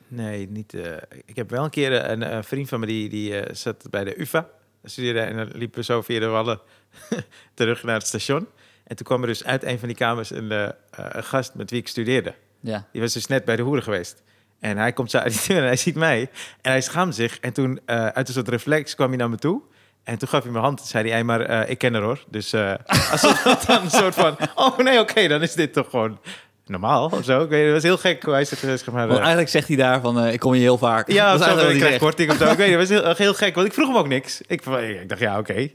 Nee, 0.08 0.48
niet. 0.48 0.74
eh, 0.74 0.92
ik 1.24 1.36
heb 1.36 1.50
wel 1.50 1.64
een 1.64 1.70
keer 1.70 1.92
eh, 1.92 2.10
een, 2.10 2.22
eh, 2.22 2.42
vriend 2.42 2.68
van 2.68 2.80
me 2.80 2.86
die, 2.86 3.08
die 3.08 3.42
zat 3.52 3.86
bij 3.90 4.04
de 4.04 4.20
UvA. 4.20 4.48
Studeerde 4.84 5.20
en 5.20 5.36
dan 5.36 5.48
liepen 5.52 5.78
we 5.78 5.84
zo 5.84 6.02
via 6.02 6.20
de 6.20 6.26
wallen 6.26 6.60
terug 7.54 7.82
naar 7.82 7.94
het 7.94 8.06
station. 8.06 8.46
En 8.84 8.96
toen 8.96 9.06
kwam 9.06 9.20
er 9.20 9.26
dus 9.26 9.44
uit 9.44 9.64
een 9.64 9.78
van 9.78 9.88
die 9.88 9.96
kamers 9.96 10.30
een, 10.30 10.50
een 10.90 11.24
gast 11.24 11.54
met 11.54 11.70
wie 11.70 11.80
ik 11.80 11.88
studeerde. 11.88 12.34
Ja. 12.60 12.88
Die 12.92 13.00
was 13.00 13.12
dus 13.12 13.26
net 13.26 13.44
bij 13.44 13.56
de 13.56 13.62
hoeren 13.62 13.82
geweest. 13.82 14.22
En 14.58 14.76
hij 14.76 14.92
komt 14.92 15.10
zo 15.10 15.18
uit 15.18 15.32
die 15.32 15.46
deur 15.46 15.58
en 15.58 15.66
hij 15.66 15.76
ziet 15.76 15.94
mij. 15.94 16.20
En 16.60 16.70
hij 16.70 16.80
schaamt 16.80 17.14
zich. 17.14 17.38
En 17.38 17.52
toen, 17.52 17.80
uit 17.86 18.28
een 18.28 18.34
soort 18.34 18.48
reflex, 18.48 18.94
kwam 18.94 19.08
hij 19.08 19.16
naar 19.16 19.30
me 19.30 19.36
toe. 19.36 19.62
En 20.06 20.18
toen 20.18 20.28
gaf 20.28 20.42
hij 20.42 20.52
mijn 20.52 20.64
hand 20.64 20.80
en 20.80 20.86
zei 20.86 21.04
hij, 21.04 21.12
hey, 21.12 21.24
maar 21.24 21.40
eh, 21.40 21.70
ik 21.70 21.78
ken 21.78 21.92
haar 21.92 22.02
hoor. 22.02 22.24
Dus 22.28 22.52
eh 22.52 22.74
alsof 23.12 23.42
dat 23.42 23.64
dan 23.66 23.82
een 23.82 23.90
soort 23.90 24.14
van, 24.14 24.36
oh 24.54 24.78
nee, 24.78 25.00
oké, 25.00 25.28
dan 25.28 25.42
is 25.42 25.54
dit 25.54 25.72
toch 25.72 25.90
gewoon 25.90 26.18
normaal 26.66 27.04
of 27.04 27.24
zo. 27.24 27.42
Ik 27.42 27.48
weet, 27.48 27.64
het 27.64 27.72
was 27.72 27.82
heel 27.82 27.98
gek 27.98 28.22
hoe 28.22 28.32
hij 28.32 28.44
zegt, 28.44 28.60
zeg 28.60 28.90
maar... 28.90 29.08
Eh, 29.08 29.16
eigenlijk 29.16 29.48
zegt 29.48 29.68
hij 29.68 29.76
daar 29.76 30.00
van, 30.00 30.20
eh, 30.20 30.32
ik 30.32 30.40
kom 30.40 30.52
hier 30.52 30.62
heel 30.62 30.78
vaak. 30.78 31.10
ja, 31.10 31.30
dat 31.30 31.38
zo, 31.40 31.46
eigenlijk 31.46 31.76
ik 31.76 31.84
krijg 31.84 32.00
korting 32.00 32.30
of 32.30 32.36
zo. 32.36 32.50
Ik 32.50 32.56
weet 32.56 32.68
niet, 32.68 32.78
het 32.78 32.88
was 32.88 32.98
heel, 33.04 33.14
heel 33.14 33.34
gek, 33.34 33.54
want 33.54 33.66
ik 33.66 33.72
vroeg 33.72 33.86
hem 33.86 33.96
ook 33.96 34.08
niks. 34.08 34.40
Ik, 34.40 34.66
ik 34.66 35.08
dacht, 35.08 35.20
ja, 35.20 35.38
oké. 35.38 35.68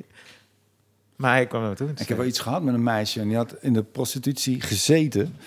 Maar 1.16 1.34
hij 1.34 1.46
kwam 1.46 1.62
naar 1.62 1.70
me 1.70 1.76
toe. 1.76 1.88
en 1.88 1.96
Ik 1.98 2.08
heb 2.08 2.18
wel 2.18 2.26
iets 2.26 2.40
gehad 2.40 2.64
met 2.64 2.74
een 2.74 2.84
meisje 2.84 3.20
en 3.20 3.28
die 3.28 3.38
had 3.38 3.56
in 3.62 3.74
de 3.74 3.84
prostitutie 3.84 4.62
gezeten. 4.62 5.38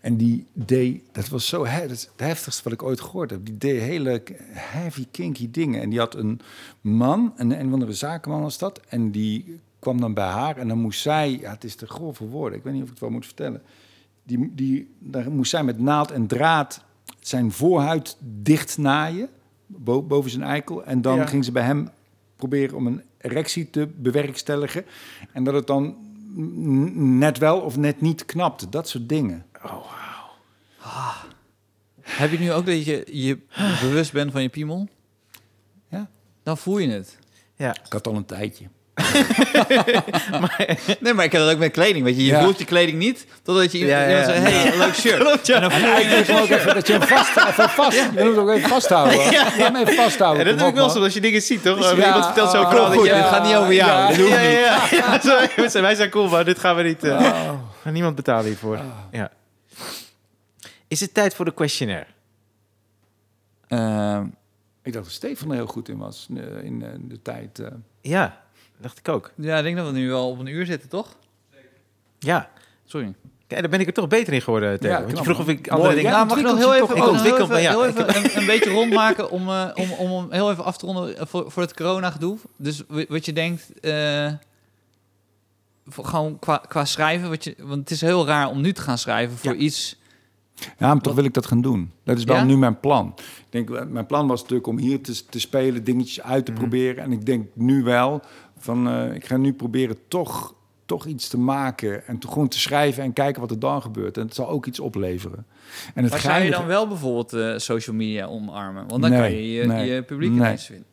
En 0.00 0.16
die 0.16 0.46
deed, 0.52 1.02
dat 1.12 1.28
was 1.28 1.48
zo 1.48 1.66
he, 1.66 1.80
dat 1.80 1.90
is 1.96 2.02
het 2.02 2.20
heftigste 2.20 2.62
wat 2.64 2.72
ik 2.72 2.82
ooit 2.82 3.00
gehoord 3.00 3.30
heb. 3.30 3.44
Die 3.46 3.58
deed 3.58 3.80
hele 3.80 4.22
heavy, 4.52 5.06
kinky 5.10 5.50
dingen. 5.50 5.80
En 5.80 5.90
die 5.90 5.98
had 5.98 6.14
een 6.14 6.40
man, 6.80 7.32
een, 7.36 7.60
een 7.60 7.72
andere 7.72 7.92
zakenman 7.92 8.40
was 8.42 8.58
dat. 8.58 8.80
En 8.88 9.10
die 9.10 9.60
kwam 9.78 10.00
dan 10.00 10.14
bij 10.14 10.26
haar 10.26 10.56
en 10.56 10.68
dan 10.68 10.78
moest 10.78 11.00
zij, 11.00 11.38
ja, 11.40 11.50
het 11.50 11.64
is 11.64 11.74
te 11.74 11.86
grove 11.86 12.26
woorden, 12.28 12.58
ik 12.58 12.64
weet 12.64 12.72
niet 12.72 12.82
of 12.82 12.88
ik 12.88 12.94
het 12.94 13.02
wel 13.02 13.10
moet 13.12 13.26
vertellen. 13.26 13.62
Die, 14.24 14.52
die, 14.54 14.90
daar 14.98 15.30
moest 15.30 15.50
zij 15.50 15.64
met 15.64 15.78
naald 15.78 16.10
en 16.10 16.26
draad 16.26 16.84
zijn 17.20 17.52
voorhuid 17.52 18.16
dicht 18.42 18.78
naaien, 18.78 19.28
bo- 19.66 20.02
boven 20.02 20.30
zijn 20.30 20.42
eikel. 20.42 20.84
En 20.84 21.02
dan 21.02 21.16
Ja. 21.16 21.26
ging 21.26 21.44
ze 21.44 21.52
bij 21.52 21.62
hem 21.62 21.88
proberen 22.36 22.76
om 22.76 22.86
een 22.86 23.02
erectie 23.18 23.70
te 23.70 23.88
bewerkstelligen. 23.96 24.84
En 25.32 25.44
dat 25.44 25.54
het 25.54 25.66
dan 25.66 25.96
net 26.94 27.38
wel 27.38 27.60
of 27.60 27.76
net 27.76 28.00
niet 28.00 28.24
knapte. 28.24 28.68
Dat 28.68 28.88
soort 28.88 29.08
dingen. 29.08 29.44
Heb 32.02 32.30
je 32.30 32.38
nu 32.38 32.52
ook 32.52 32.66
dat 32.66 32.84
je 32.84 33.04
je 33.10 33.38
bewust 33.80 34.12
bent 34.12 34.32
van 34.32 34.42
je 34.42 34.48
piemel? 34.48 34.88
Ja. 35.90 36.06
Dan 36.42 36.58
voel 36.58 36.78
je 36.78 36.88
het. 36.90 37.18
Ja, 37.56 37.70
Ik 37.70 37.92
had 37.92 38.06
al 38.06 38.14
een 38.14 38.24
tijdje. 38.26 38.64
Nee, 41.00 41.12
maar 41.14 41.24
ik 41.24 41.32
heb 41.32 41.40
dat 41.42 41.52
ook 41.52 41.58
met 41.58 41.72
kleding. 41.72 42.04
Weet 42.04 42.16
je, 42.16 42.24
je 42.24 42.30
Ja. 42.32 42.42
voelt 42.42 42.58
je 42.58 42.64
kleding 42.64 42.98
niet 42.98 43.26
totdat 43.42 43.72
je 43.72 43.78
Ja, 43.78 44.00
ja, 44.00 44.08
iemand 44.08 44.24
zegt: 44.26 44.42
hey, 44.62 44.76
leuk 44.78 44.94
shirt. 44.94 45.18
Klopt, 45.18 45.46
ja. 45.46 45.62
En 45.62 45.70
eigenlijk 45.70 46.26
wil 46.26 46.36
ik 46.36 46.42
ook 46.42 46.48
even 46.48 46.74
dat 46.74 46.86
je 46.86 46.92
hem 46.92 47.02
vast, 47.02 47.36
even 47.36 47.68
vast, 47.68 47.96
je 47.96 48.24
moet 48.24 48.36
ook 48.36 48.50
even 48.50 48.68
vasthouden. 48.68 49.16
Laat 49.16 49.52
hem 49.62 49.76
even 49.76 49.94
vasthouden. 49.94 50.44
Ja, 50.44 50.50
dat 50.50 50.58
doe 50.58 50.68
ik 50.68 50.74
wel 50.74 50.88
zo 50.90 51.02
als 51.02 51.14
je 51.14 51.20
dingen 51.20 51.42
ziet, 51.42 51.62
toch? 51.62 51.96
Ja, 51.96 52.06
Iemand 52.06 52.24
vertelt 52.24 52.50
zo 52.50 52.60
oh, 52.62 52.90
goed, 52.90 53.06
je... 53.06 53.14
dit 53.14 53.24
gaat 53.24 53.44
niet 53.44 53.54
over 53.54 53.72
jou. 53.74 53.90
Ja, 53.90 54.08
Dit 54.08 54.16
Ja, 54.16 54.22
hoeft 54.22 54.34
ja, 54.34 54.48
niet. 54.48 54.90
ja. 54.90 55.20
ja. 55.56 55.68
Zo, 55.68 55.80
wij 55.80 55.94
zijn- 55.94 56.10
cool, 56.10 56.28
maar 56.28 56.44
dit 56.44 56.58
gaan 56.58 56.76
we 56.76 56.82
niet... 56.82 57.04
eh, 57.04 57.20
Oh. 57.84 57.92
niemand 57.94 58.14
betalen 58.14 58.44
hiervoor. 58.44 58.78
Ja. 59.10 59.30
Is 60.88 61.00
het 61.00 61.14
tijd 61.14 61.34
voor 61.34 61.44
de 61.44 61.54
questionnaire? 61.54 62.06
Ehm, 63.68 64.26
Ik 64.82 64.92
dacht 64.92 65.04
dat 65.04 65.14
Stefan 65.14 65.48
er 65.50 65.54
heel 65.56 65.66
goed 65.66 65.88
in 65.88 65.98
was 65.98 66.28
eh, 66.36 66.64
in 66.64 66.82
eh, 66.82 66.90
de 67.00 67.22
tijd. 67.22 67.58
eh. 67.58 67.66
Ja, 68.00 68.40
dacht 68.80 68.98
ik 68.98 69.08
ook. 69.08 69.32
ja, 69.36 69.56
ik 69.56 69.62
denk 69.62 69.76
dat 69.76 69.86
we 69.86 69.92
nu 69.92 70.08
wel 70.08 70.30
op 70.30 70.38
een 70.38 70.46
uur 70.46 70.66
zitten, 70.66 70.88
toch? 70.88 71.16
Ja. 72.18 72.50
Sorry. 72.84 73.14
Kijk, 73.46 73.60
daar 73.60 73.70
ben 73.70 73.80
ik 73.80 73.86
er 73.86 73.92
toch 73.92 74.08
beter 74.08 74.32
in 74.32 74.42
geworden, 74.42 74.80
Theo. 74.80 74.90
Ja, 74.90 75.02
Want 75.04 75.18
je 75.18 75.24
vroeg 75.24 75.38
of 75.38 75.48
ik 75.48 75.68
andere 75.68 75.82
Mooi, 75.88 75.94
dingen... 75.96 76.10
ja. 76.10 76.16
Nou, 76.16 76.28
mag 76.28 76.38
ik 76.38 76.44
nog 76.44 76.56
heel 76.58 76.74
even, 76.74 76.86
toch? 76.86 76.96
Ik 76.96 77.02
heel 77.02 77.12
ontwikkel 77.12 77.44
even, 77.44 77.60
ja. 77.60 77.70
heel 77.70 77.86
even 77.86 78.16
een, 78.16 78.36
een 78.40 78.46
beetje 78.46 78.70
rondmaken 78.70 79.30
om, 79.30 79.48
eh, 79.48 79.70
om, 79.74 79.90
om 79.92 80.26
heel 80.32 80.50
even 80.50 80.64
af 80.64 80.76
te 80.78 80.86
ronden 80.86 81.26
voor, 81.28 81.50
voor 81.50 81.62
het 81.62 81.74
corona-gedoe. 81.74 82.38
Dus 82.56 82.82
wat 83.08 83.24
je 83.24 83.32
denkt, 83.32 83.80
eh, 83.80 84.32
gewoon 85.90 86.38
qua, 86.38 86.56
qua 86.68 86.84
schrijven, 86.84 87.28
wat 87.28 87.44
je, 87.44 87.54
want 87.58 87.78
het 87.80 87.90
is 87.90 88.00
heel 88.00 88.26
raar 88.26 88.48
om 88.48 88.60
nu 88.60 88.72
te 88.72 88.80
gaan 88.80 88.98
schrijven 88.98 89.36
voor 89.38 89.52
Ja. 89.52 89.58
iets. 89.58 89.96
Ja, 90.78 90.92
maar 90.94 91.00
toch 91.02 91.14
wil 91.14 91.24
ik 91.24 91.34
dat 91.34 91.46
gaan 91.46 91.60
doen. 91.60 91.90
Dat 92.04 92.18
is 92.18 92.24
wel 92.24 92.36
Ja? 92.36 92.44
nu 92.44 92.56
mijn 92.56 92.80
plan. 92.80 93.14
Ik 93.16 93.44
denk, 93.50 93.70
eh, 93.70 93.86
mijn 93.86 94.06
plan 94.06 94.26
was 94.26 94.40
natuurlijk 94.40 94.68
om 94.68 94.78
hier 94.78 95.00
te, 95.02 95.24
te 95.26 95.40
spelen, 95.40 95.84
dingetjes 95.84 96.22
uit 96.22 96.44
te 96.44 96.50
Mhm. 96.50 96.60
proberen. 96.60 97.04
En 97.04 97.12
ik 97.12 97.26
denk 97.26 97.46
nu 97.54 97.82
wel 97.82 98.20
van, 98.58 98.88
eh, 98.88 99.14
ik 99.14 99.24
ga 99.24 99.36
nu 99.36 99.52
proberen 99.52 99.96
toch, 100.08 100.54
toch 100.86 101.06
iets 101.06 101.28
te 101.28 101.38
maken 101.38 102.06
en 102.06 102.18
to- 102.18 102.28
gewoon 102.28 102.48
te 102.48 102.58
schrijven 102.58 103.02
en 103.02 103.12
kijken 103.12 103.40
wat 103.40 103.50
er 103.50 103.58
dan 103.58 103.82
gebeurt. 103.82 104.16
En 104.16 104.22
het 104.24 104.34
zal 104.34 104.48
ook 104.48 104.66
iets 104.66 104.80
opleveren. 104.80 105.46
En 105.94 106.02
het 106.02 106.12
Maar 106.12 106.20
zou 106.20 106.42
je 106.42 106.50
dan 106.50 106.66
wel 106.66 106.88
bijvoorbeeld 106.88 107.32
eh, 107.32 107.52
social 107.56 107.96
media 107.96 108.26
omarmen? 108.26 108.88
Want 108.88 109.02
dan 109.02 109.10
Nee, 109.10 109.20
kan 109.20 109.32
je 109.32 109.52
je, 109.52 109.66
nee, 109.66 109.90
je 109.94 110.02
publiek 110.02 110.30
nee. 110.30 110.38
ineens 110.38 110.66
vinden. 110.66 110.84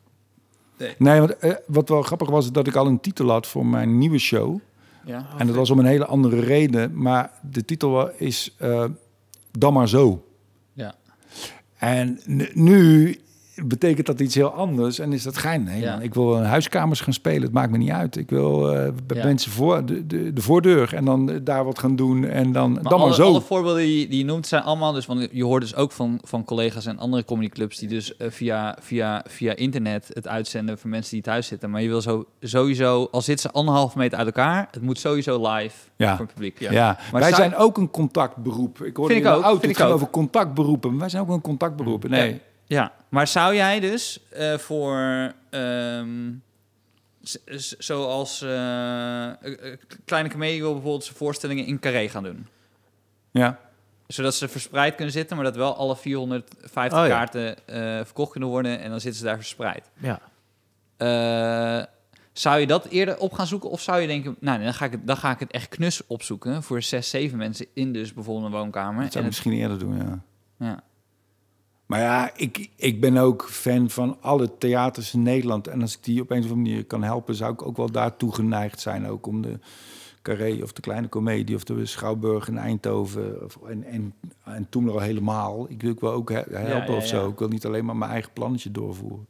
Nee, 0.97 1.19
want 1.19 1.37
eh, 1.37 1.53
wat 1.67 1.89
wel 1.89 2.01
grappig 2.01 2.29
was, 2.29 2.45
is 2.45 2.51
dat 2.51 2.67
ik 2.67 2.75
al 2.75 2.87
een 2.87 2.99
titel 2.99 3.29
had 3.29 3.47
voor 3.47 3.65
mijn 3.65 3.97
nieuwe 3.97 4.17
show. 4.17 4.59
Ja. 5.05 5.25
en 5.37 5.47
dat 5.47 5.55
was 5.55 5.69
om 5.69 5.79
een 5.79 5.85
hele 5.85 6.05
andere 6.05 6.39
reden. 6.39 7.01
Maar 7.01 7.31
de 7.51 7.65
titel 7.65 8.09
is 8.11 8.55
Dan 9.57 9.73
maar 9.73 9.89
zo. 9.89 10.25
Ja. 10.73 10.95
En 11.77 12.19
nu 12.53 13.19
betekent 13.63 14.05
dat 14.07 14.19
iets 14.19 14.35
heel 14.35 14.51
anders. 14.53 14.99
En 14.99 15.13
is 15.13 15.23
dat 15.23 15.37
gein. 15.37 15.63
Nee, 15.63 15.79
Ja. 15.81 15.91
man, 15.93 16.01
ik 16.01 16.13
wil 16.13 16.43
huiskamers 16.43 17.01
gaan 17.01 17.13
spelen. 17.13 17.41
Het 17.41 17.51
maakt 17.51 17.71
me 17.71 17.77
niet 17.77 17.89
uit. 17.89 18.15
Ik 18.17 18.29
wil 18.29 18.71
eh, 18.75 18.91
bij 19.07 19.17
Ja. 19.17 19.23
mensen 19.25 19.51
voor 19.51 19.85
de, 19.85 20.07
de, 20.07 20.33
de 20.33 20.41
voordeur. 20.41 20.93
En 20.93 21.05
dan 21.05 21.29
eh, 21.31 21.37
daar 21.43 21.65
wat 21.65 21.79
gaan 21.79 21.95
doen. 21.95 22.25
En 22.25 22.51
dan, 22.51 22.71
Maar 22.73 22.83
dan 22.83 22.91
alle, 22.93 23.05
maar 23.05 23.13
zo. 23.13 23.23
alle 23.25 23.41
voorbeelden 23.41 23.81
die, 23.83 24.07
die 24.07 24.17
je 24.17 24.25
noemt 24.25 24.47
zijn 24.47 24.63
allemaal 24.63 24.91
dus, 24.93 25.05
want 25.05 25.27
je 25.31 25.43
hoort 25.43 25.61
dus 25.61 25.75
ook 25.75 25.91
van, 25.91 26.19
van 26.23 26.43
collega's 26.45 26.85
en 26.85 26.97
andere 26.99 27.25
comedyclubs 27.25 27.77
die 27.77 27.89
dus 27.89 28.17
eh, 28.17 28.27
via, 28.31 28.77
via, 28.81 29.23
via 29.27 29.55
internet 29.55 30.09
het 30.13 30.27
uitzenden 30.27 30.77
voor 30.77 30.89
mensen 30.89 31.11
die 31.13 31.21
thuis 31.21 31.47
zitten. 31.47 31.69
Maar 31.69 31.81
je 31.81 31.87
wil 31.87 32.01
zo, 32.01 32.25
sowieso, 32.39 33.07
al 33.11 33.21
zitten 33.21 33.49
ze 33.49 33.55
anderhalve 33.57 33.97
meter 33.97 34.17
uit 34.17 34.27
elkaar, 34.27 34.67
het 34.71 34.81
moet 34.81 34.99
sowieso 34.99 35.51
live 35.53 35.75
Ja. 35.95 36.15
voor 36.15 36.25
het 36.25 36.33
publiek. 36.33 36.59
Ja, 36.59 36.97
Maar 37.11 37.21
wij 37.21 37.33
zijn 37.33 37.55
ook 37.55 37.77
een 37.77 37.89
contactberoep. 37.89 38.83
Ik 38.83 38.97
hoorde 38.97 39.13
Vind 39.13 39.25
ik 39.25 39.31
ook, 39.31 39.43
auto 39.43 39.59
vind 39.59 39.71
het 39.71 39.81
ik 39.81 39.87
ook. 39.87 39.93
over 39.93 40.09
contactberoepen. 40.09 40.97
Wij 40.97 41.09
zijn 41.09 41.21
ook 41.23 41.29
een 41.29 41.41
contactberoep. 41.41 42.07
Nee. 42.07 42.41
Ja. 42.67 42.91
Maar 43.15 43.27
zou 43.27 43.55
jij 43.55 43.79
dus 43.79 44.19
eh, 44.29 44.57
voor, 44.57 45.33
z- 47.21 47.71
zoals 47.77 48.41
eh, 48.41 49.27
eh, 49.29 49.77
Kleine 50.05 50.29
Comedie 50.29 50.61
wil 50.61 50.71
bijvoorbeeld 50.73 51.03
zijn 51.03 51.17
voorstellingen 51.17 51.65
in 51.65 51.79
Carré 51.79 52.09
gaan 52.09 52.23
doen? 52.23 52.47
Ja. 53.31 53.59
Zodat 54.07 54.35
ze 54.35 54.47
verspreid 54.47 54.95
kunnen 54.95 55.13
zitten, 55.13 55.35
maar 55.35 55.45
dat 55.45 55.55
wel 55.55 55.75
alle 55.75 55.95
450 55.95 56.99
Oh, 56.99 57.07
ja. 57.07 57.11
kaarten 57.17 57.55
verkocht 58.05 58.31
kunnen 58.31 58.49
worden 58.49 58.79
en 58.79 58.89
dan 58.89 58.99
zitten 59.01 59.19
ze 59.19 59.25
daar 59.25 59.35
verspreid. 59.37 59.89
Ja. 59.99 60.19
Zou 62.33 62.59
je 62.59 62.67
dat 62.67 62.85
eerder 62.85 63.17
op 63.17 63.33
gaan 63.33 63.47
zoeken? 63.47 63.69
Of 63.69 63.81
zou 63.81 63.99
je 64.01 64.07
denken, 64.07 64.35
nou, 64.39 64.55
nee, 64.57 64.65
dan, 64.65 64.75
ga 64.75 64.85
ik 64.85 64.91
het, 64.91 65.07
dan 65.07 65.17
ga 65.17 65.31
ik 65.31 65.39
het 65.39 65.51
echt 65.51 65.67
knus 65.67 66.07
opzoeken 66.07 66.63
voor 66.63 66.81
zes, 66.81 67.09
zeven 67.09 67.37
mensen 67.37 67.65
in 67.73 67.93
dus 67.93 68.13
bijvoorbeeld 68.13 68.45
een 68.45 68.59
woonkamer. 68.59 69.03
Dat 69.03 69.11
zou 69.13 69.23
En 69.25 69.29
ik 69.29 69.35
het- 69.35 69.45
misschien 69.45 69.53
eerder 69.53 69.79
doen, 69.79 69.97
ja. 69.97 70.19
ja. 70.67 70.83
Maar 71.85 71.99
ja, 71.99 72.31
ik, 72.35 72.69
ik 72.75 73.01
ben 73.01 73.17
ook 73.17 73.49
fan 73.49 73.89
van 73.89 74.17
alle 74.21 74.57
theaters 74.57 75.13
in 75.13 75.21
Nederland. 75.23 75.67
En 75.67 75.81
als 75.81 75.93
ik 75.97 76.03
die 76.03 76.21
op 76.21 76.29
een 76.31 76.37
of 76.37 76.43
andere 76.43 76.61
manier 76.61 76.85
kan 76.85 77.03
helpen, 77.03 77.35
zou 77.35 77.53
ik 77.53 77.61
ook 77.61 77.77
wel 77.77 77.91
daartoe 77.91 78.33
geneigd 78.33 78.79
zijn. 78.79 79.07
Ook 79.07 79.27
om 79.27 79.41
de 79.41 79.59
Carré 80.21 80.59
of 80.63 80.71
de 80.73 80.81
Kleine 80.81 81.09
Comedie 81.09 81.55
of 81.55 81.63
de 81.63 81.85
Schouwburg 81.85 82.47
in 82.47 82.57
Eindhoven. 82.57 83.43
Of, 83.43 83.57
en, 83.67 83.83
en, 83.83 84.13
en 84.43 84.67
toen 84.69 84.89
al 84.89 84.99
helemaal. 84.99 85.65
Ik 85.69 85.81
wil 85.81 85.91
ook 85.91 85.99
wel 86.01 86.11
ook 86.13 86.29
he- 86.29 86.43
helpen 86.49 86.91
ja, 86.91 86.97
of 86.97 87.07
zo. 87.07 87.29
Ik 87.29 87.39
wil 87.39 87.47
niet 87.47 87.65
alleen 87.65 87.85
maar 87.85 87.95
mijn 87.95 88.11
eigen 88.11 88.31
plannetje 88.33 88.71
doorvoeren. 88.71 89.25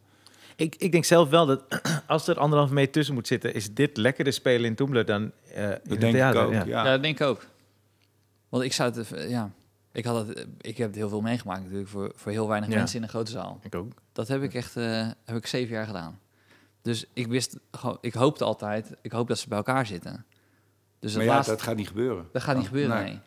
Ik, 0.56 0.76
ik 0.76 0.92
denk 0.92 1.06
zelf 1.06 1.30
wel 1.30 1.46
dat 1.46 1.64
als 2.08 2.28
er 2.28 2.38
anderhalf 2.40 2.72
meter 2.72 2.92
tussen 2.92 3.14
moet 3.16 3.28
zitten, 3.28 3.54
is 3.54 3.74
dit 3.74 3.98
lekkerder 3.98 4.34
spelen 4.34 4.66
in 4.66 4.76
Toemler 4.76 5.06
dan 5.06 5.32
eh 5.54 5.64
in 5.64 5.70
Dat 5.70 5.80
het 5.90 6.00
denk 6.02 6.14
theater. 6.14 6.42
ik 6.42 6.48
ook, 6.48 6.54
Ja. 6.54 6.64
ja. 6.66 6.84
Ja, 6.86 6.92
dat 6.92 7.04
denk 7.04 7.20
ik 7.20 7.26
ook. 7.28 7.46
Want 8.50 8.64
ik 8.64 8.74
zou 8.74 8.94
het, 8.94 9.26
ja, 9.30 9.52
ik 9.96 10.06
had 10.06 10.28
het, 10.28 10.48
ik 10.62 10.78
heb 10.78 10.88
het 10.88 10.96
heel 10.96 11.10
veel 11.10 11.22
meegemaakt 11.22 11.62
natuurlijk 11.62 11.90
voor, 11.90 12.12
voor 12.16 12.32
heel 12.32 12.48
weinig 12.48 12.70
Ja. 12.70 12.76
mensen 12.76 12.98
in 12.98 13.04
een 13.04 13.10
grote 13.10 13.32
zaal. 13.32 13.60
Ik 13.64 13.76
ook. 13.76 13.92
Dat 14.12 14.28
heb 14.28 14.42
ik 14.42 14.54
echt, 14.54 14.76
eh, 14.78 15.08
heb 15.26 15.36
ik 15.36 15.48
zeven 15.48 15.76
jaar 15.76 15.86
gedaan. 15.86 16.20
Dus 16.82 17.06
ik 17.14 17.28
wist, 17.28 17.58
gewoon, 17.72 17.98
ik 18.02 18.14
hoopte 18.14 18.44
altijd, 18.44 18.92
ik 19.02 19.12
hoop 19.12 19.28
dat 19.28 19.40
ze 19.40 19.48
bij 19.48 19.58
elkaar 19.58 19.86
zitten. 19.86 20.26
Dus 21.00 21.12
Maar 21.12 21.22
het 21.22 21.30
ja, 21.30 21.36
laatste, 21.36 21.54
dat 21.54 21.62
gaat 21.62 21.76
niet 21.76 21.88
gebeuren. 21.88 22.26
dat 22.32 22.42
gaat 22.44 22.58
niet 22.58 22.66
gebeuren, 22.68 22.96
Nee. 22.96 23.04
nee. 23.06 23.20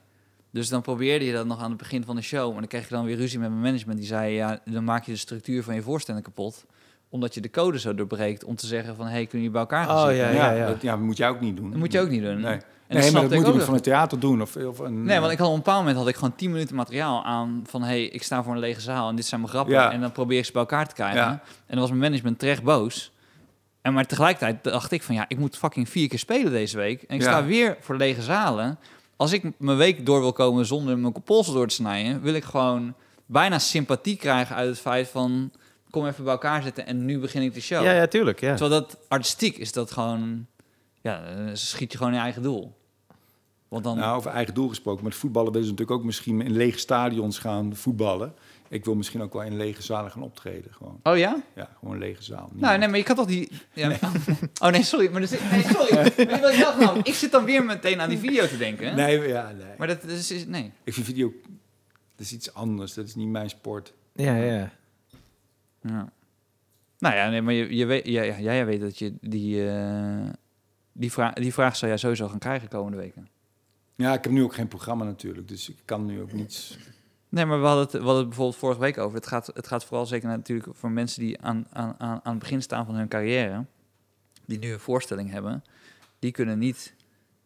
Dus 0.50 0.68
dan 0.68 0.82
probeerde 0.82 1.24
je 1.24 1.32
dat 1.32 1.46
nog 1.46 1.60
aan 1.60 1.68
het 1.68 1.78
begin 1.78 2.04
van 2.04 2.16
de 2.16 2.22
show. 2.22 2.50
Maar 2.50 2.58
dan 2.60 2.68
kreeg 2.68 2.88
je 2.88 2.94
dan 2.94 3.04
weer 3.04 3.16
ruzie 3.16 3.38
met 3.38 3.50
mijn 3.50 3.62
management. 3.62 3.98
Die 3.98 4.06
zei, 4.06 4.34
ja, 4.34 4.60
dan 4.64 4.84
maak 4.84 5.04
je 5.04 5.12
de 5.12 5.18
structuur 5.18 5.62
van 5.62 5.74
je 5.74 5.82
voorstelling 5.82 6.24
kapot. 6.24 6.64
Omdat 7.10 7.34
je 7.34 7.40
de 7.40 7.50
code 7.50 7.78
zo 7.78 7.94
doorbreekt 7.94 8.44
om 8.44 8.56
te 8.56 8.66
zeggen 8.66 8.96
van... 8.96 9.06
hé, 9.06 9.12
hey, 9.12 9.26
kunnen 9.26 9.36
jullie 9.46 9.50
bij 9.50 9.60
elkaar 9.60 9.84
gaan 9.86 9.96
Oh, 9.96 10.06
zitten? 10.06 10.26
ja, 10.26 10.30
Ja, 10.32 10.50
ja. 10.52 10.66
Dat, 10.66 10.82
ja, 10.82 10.90
dat 10.90 11.00
moet 11.00 11.16
je 11.16 11.26
ook 11.26 11.40
niet 11.40 11.56
doen. 11.56 11.70
Dat 11.70 11.78
moet 11.78 11.92
je 11.92 12.00
ook 12.00 12.08
niet 12.08 12.22
doen. 12.22 12.40
Nee, 12.40 12.58
En 12.86 12.96
nee 12.98 13.10
maar 13.12 13.28
dat 13.28 13.30
moet 13.44 13.54
nog. 13.54 13.64
van 13.64 13.74
het 13.74 13.82
theater 13.82 14.20
doen. 14.20 14.42
Of, 14.42 14.56
of 14.56 14.78
een, 14.78 15.02
Nee, 15.04 15.20
want 15.20 15.32
ik 15.32 15.38
had 15.38 15.46
op 15.46 15.52
een 15.52 15.58
bepaald 15.58 15.78
moment 15.78 15.96
had 15.98 16.08
ik 16.08 16.14
gewoon 16.14 16.34
10 16.34 16.50
minuten 16.50 16.76
materiaal 16.76 17.24
aan 17.24 17.62
van 17.66 17.82
hey, 17.82 18.04
ik 18.04 18.22
sta 18.22 18.42
voor 18.42 18.52
een 18.52 18.58
lege 18.58 18.80
zaal 18.80 19.08
en 19.08 19.16
dit 19.16 19.26
zijn 19.26 19.40
mijn 19.40 19.52
grappen 19.52 19.74
Ja. 19.74 19.92
en 19.92 20.00
dan 20.00 20.12
probeer 20.12 20.38
ik 20.38 20.44
ze 20.44 20.52
bij 20.52 20.60
elkaar 20.60 20.88
te 20.88 20.94
krijgen. 20.94 21.20
Ja. 21.20 21.30
En 21.30 21.40
dan 21.66 21.78
was 21.78 21.88
mijn 21.88 22.00
management 22.00 22.38
terecht 22.38 22.62
boos. 22.62 23.12
En 23.82 23.92
maar 23.92 24.06
tegelijkertijd 24.06 24.64
dacht 24.64 24.90
ik 24.92 25.02
van 25.02 25.14
ja, 25.14 25.24
ik 25.28 25.38
moet 25.38 25.56
fucking 25.56 25.88
vier 25.88 26.08
keer 26.08 26.18
spelen 26.18 26.52
deze 26.52 26.76
week 26.76 27.02
en 27.02 27.14
ik 27.16 27.22
Ja. 27.22 27.28
sta 27.28 27.44
weer 27.44 27.76
voor 27.80 27.96
lege 27.96 28.22
zalen. 28.22 28.78
Als 29.16 29.32
ik 29.32 29.42
mijn 29.58 29.76
week 29.76 30.06
door 30.06 30.20
wil 30.20 30.32
komen 30.32 30.66
zonder 30.66 30.98
mijn 30.98 31.14
polsen 31.24 31.54
door 31.54 31.68
te 31.68 31.74
snijden, 31.74 32.20
wil 32.22 32.34
ik 32.34 32.44
gewoon 32.44 32.94
bijna 33.26 33.58
sympathie 33.58 34.16
krijgen 34.16 34.56
uit 34.56 34.68
het 34.68 34.78
feit 34.80 35.08
van 35.08 35.50
kom 35.90 36.06
even 36.06 36.24
bij 36.24 36.32
elkaar 36.32 36.62
zitten 36.62 36.86
en 36.86 37.04
nu 37.04 37.18
begin 37.18 37.42
ik 37.42 37.54
de 37.54 37.60
show. 37.60 37.84
Ja, 37.84 37.92
ja, 37.92 38.06
tuurlijk. 38.06 38.40
Ja. 38.40 38.54
Terwijl 38.56 38.80
dat 38.80 38.98
artistiek 39.08 39.56
is 39.58 39.72
dat 39.72 39.90
gewoon 39.90 40.46
ja, 41.00 41.34
dan 41.34 41.56
schiet 41.56 41.92
je 41.92 41.98
gewoon 41.98 42.12
in 42.12 42.18
je 42.18 42.24
eigen 42.24 42.42
doel. 42.42 42.76
Want 43.68 43.84
dan 43.84 43.98
Nou, 43.98 44.16
over 44.16 44.30
eigen 44.30 44.54
doel 44.54 44.68
gesproken. 44.68 45.04
Met 45.04 45.14
voetballen 45.14 45.52
willen 45.52 45.66
ze 45.66 45.72
natuurlijk 45.72 45.98
ook 46.00 46.06
misschien 46.06 46.40
in 46.40 46.52
lege 46.52 46.78
stadions 46.78 47.38
gaan 47.38 47.76
voetballen. 47.76 48.34
Ik 48.68 48.84
wil 48.84 48.94
misschien 48.94 49.22
ook 49.22 49.32
wel 49.32 49.42
in 49.42 49.56
lege 49.56 49.82
zalen 49.82 50.10
gaan 50.10 50.22
optreden. 50.22 50.72
Gewoon. 50.74 51.00
Oh 51.02 51.16
ja? 51.16 51.42
Ja, 51.54 51.68
gewoon 51.78 51.94
een 51.94 52.00
lege 52.00 52.22
zaal. 52.22 52.50
Nou, 52.52 52.78
nee, 52.78 52.88
maar 52.88 52.96
je 52.98 53.04
kan 53.04 53.16
toch 53.16 53.26
die... 53.26 53.48
Ja. 53.72 53.98
Oh 54.62 54.68
nee, 54.70 54.82
sorry. 54.82 55.10
Maar 55.12 55.26
zit... 55.26 55.50
nee, 55.50 55.62
sorry. 55.62 56.12
Je 56.16 56.56
dacht 56.64 56.78
nou? 56.78 57.00
Ik 57.02 57.14
zit 57.14 57.30
dan 57.30 57.44
weer 57.44 57.64
meteen 57.64 58.00
aan 58.00 58.08
die 58.08 58.18
video 58.18 58.46
te 58.46 58.56
denken. 58.56 58.96
Nee, 58.96 59.18
maar 59.18 59.28
ja, 59.28 59.50
nee. 59.52 59.66
Maar 59.78 59.86
dat 59.86 60.04
is... 60.04 60.30
is- 60.30 60.46
nee. 60.46 60.72
Ik 60.84 60.94
vind 60.94 61.06
video... 61.06 61.32
Dat 62.16 62.26
is 62.26 62.32
iets 62.32 62.54
anders. 62.54 62.94
Dat 62.94 63.06
is 63.06 63.14
niet 63.14 63.28
mijn 63.28 63.48
sport. 63.50 63.92
Ja, 64.12 64.36
ja. 64.36 64.70
Ja. 65.88 66.12
Nou 66.98 67.14
ja, 67.14 67.28
nee, 67.28 67.42
maar 67.42 67.54
je, 67.54 67.76
je 67.76 67.86
weet, 67.86 68.06
ja, 68.06 68.22
ja, 68.22 68.40
jij 68.40 68.66
weet 68.66 68.80
dat 68.80 68.98
je 68.98 69.14
die, 69.20 69.70
eh, 69.70 70.30
die, 70.92 71.12
vraag, 71.12 71.32
die 71.32 71.52
vraag 71.52 71.76
zou 71.76 71.90
jij 71.90 72.00
sowieso 72.00 72.28
gaan 72.28 72.38
krijgen 72.38 72.68
komende 72.68 72.96
weken. 72.96 73.28
Ja, 73.96 74.14
ik 74.14 74.24
heb 74.24 74.32
nu 74.32 74.42
ook 74.42 74.54
geen 74.54 74.68
programma 74.68 75.04
natuurlijk. 75.04 75.48
Dus 75.48 75.68
ik 75.68 75.78
kan 75.84 76.04
nu 76.04 76.20
ook 76.20 76.32
niets... 76.32 76.78
Nee, 77.28 77.46
maar 77.46 77.60
we 77.60 77.66
hadden, 77.66 77.84
het, 77.84 77.92
we 77.92 77.98
hadden 77.98 78.16
het 78.16 78.26
bijvoorbeeld 78.26 78.58
vorige 78.58 78.80
week 78.80 78.98
over. 78.98 79.16
Het 79.16 79.26
gaat, 79.26 79.46
het 79.46 79.66
gaat 79.66 79.84
vooral 79.84 80.06
zeker 80.06 80.28
natuurlijk 80.28 80.68
voor 80.72 80.90
mensen 80.90 81.20
die 81.20 81.40
aan, 81.40 81.66
aan, 81.72 81.94
aan, 81.98 82.20
aan 82.22 82.32
het 82.32 82.38
begin 82.38 82.62
staan 82.62 82.86
van 82.86 82.94
hun 82.94 83.08
carrière. 83.08 83.64
Die 84.46 84.58
nu 84.58 84.72
een 84.72 84.80
voorstelling 84.80 85.30
hebben. 85.30 85.64
Die 86.18 86.30
kunnen 86.30 86.58
niet 86.58 86.94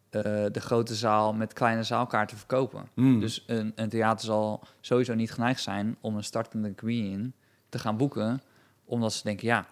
eh, 0.09 0.21
de 0.51 0.61
grote 0.61 0.95
zaal 0.95 1.33
met 1.33 1.53
kleine 1.53 1.83
zaalkaarten 1.83 2.37
verkopen. 2.37 2.87
Hmm. 2.93 3.19
Dus 3.19 3.43
een, 3.47 3.71
een 3.75 3.89
theater 3.89 4.25
zal 4.25 4.63
sowieso 4.81 5.13
niet 5.13 5.31
geneigd 5.31 5.61
zijn 5.61 5.97
om 6.01 6.15
een 6.15 6.23
startende 6.23 6.75
comedian 6.75 7.33
te 7.73 7.79
gaan 7.79 7.97
boeken. 7.97 8.41
Omdat 8.85 9.13
ze 9.13 9.23
denken, 9.23 9.47
ja, 9.47 9.65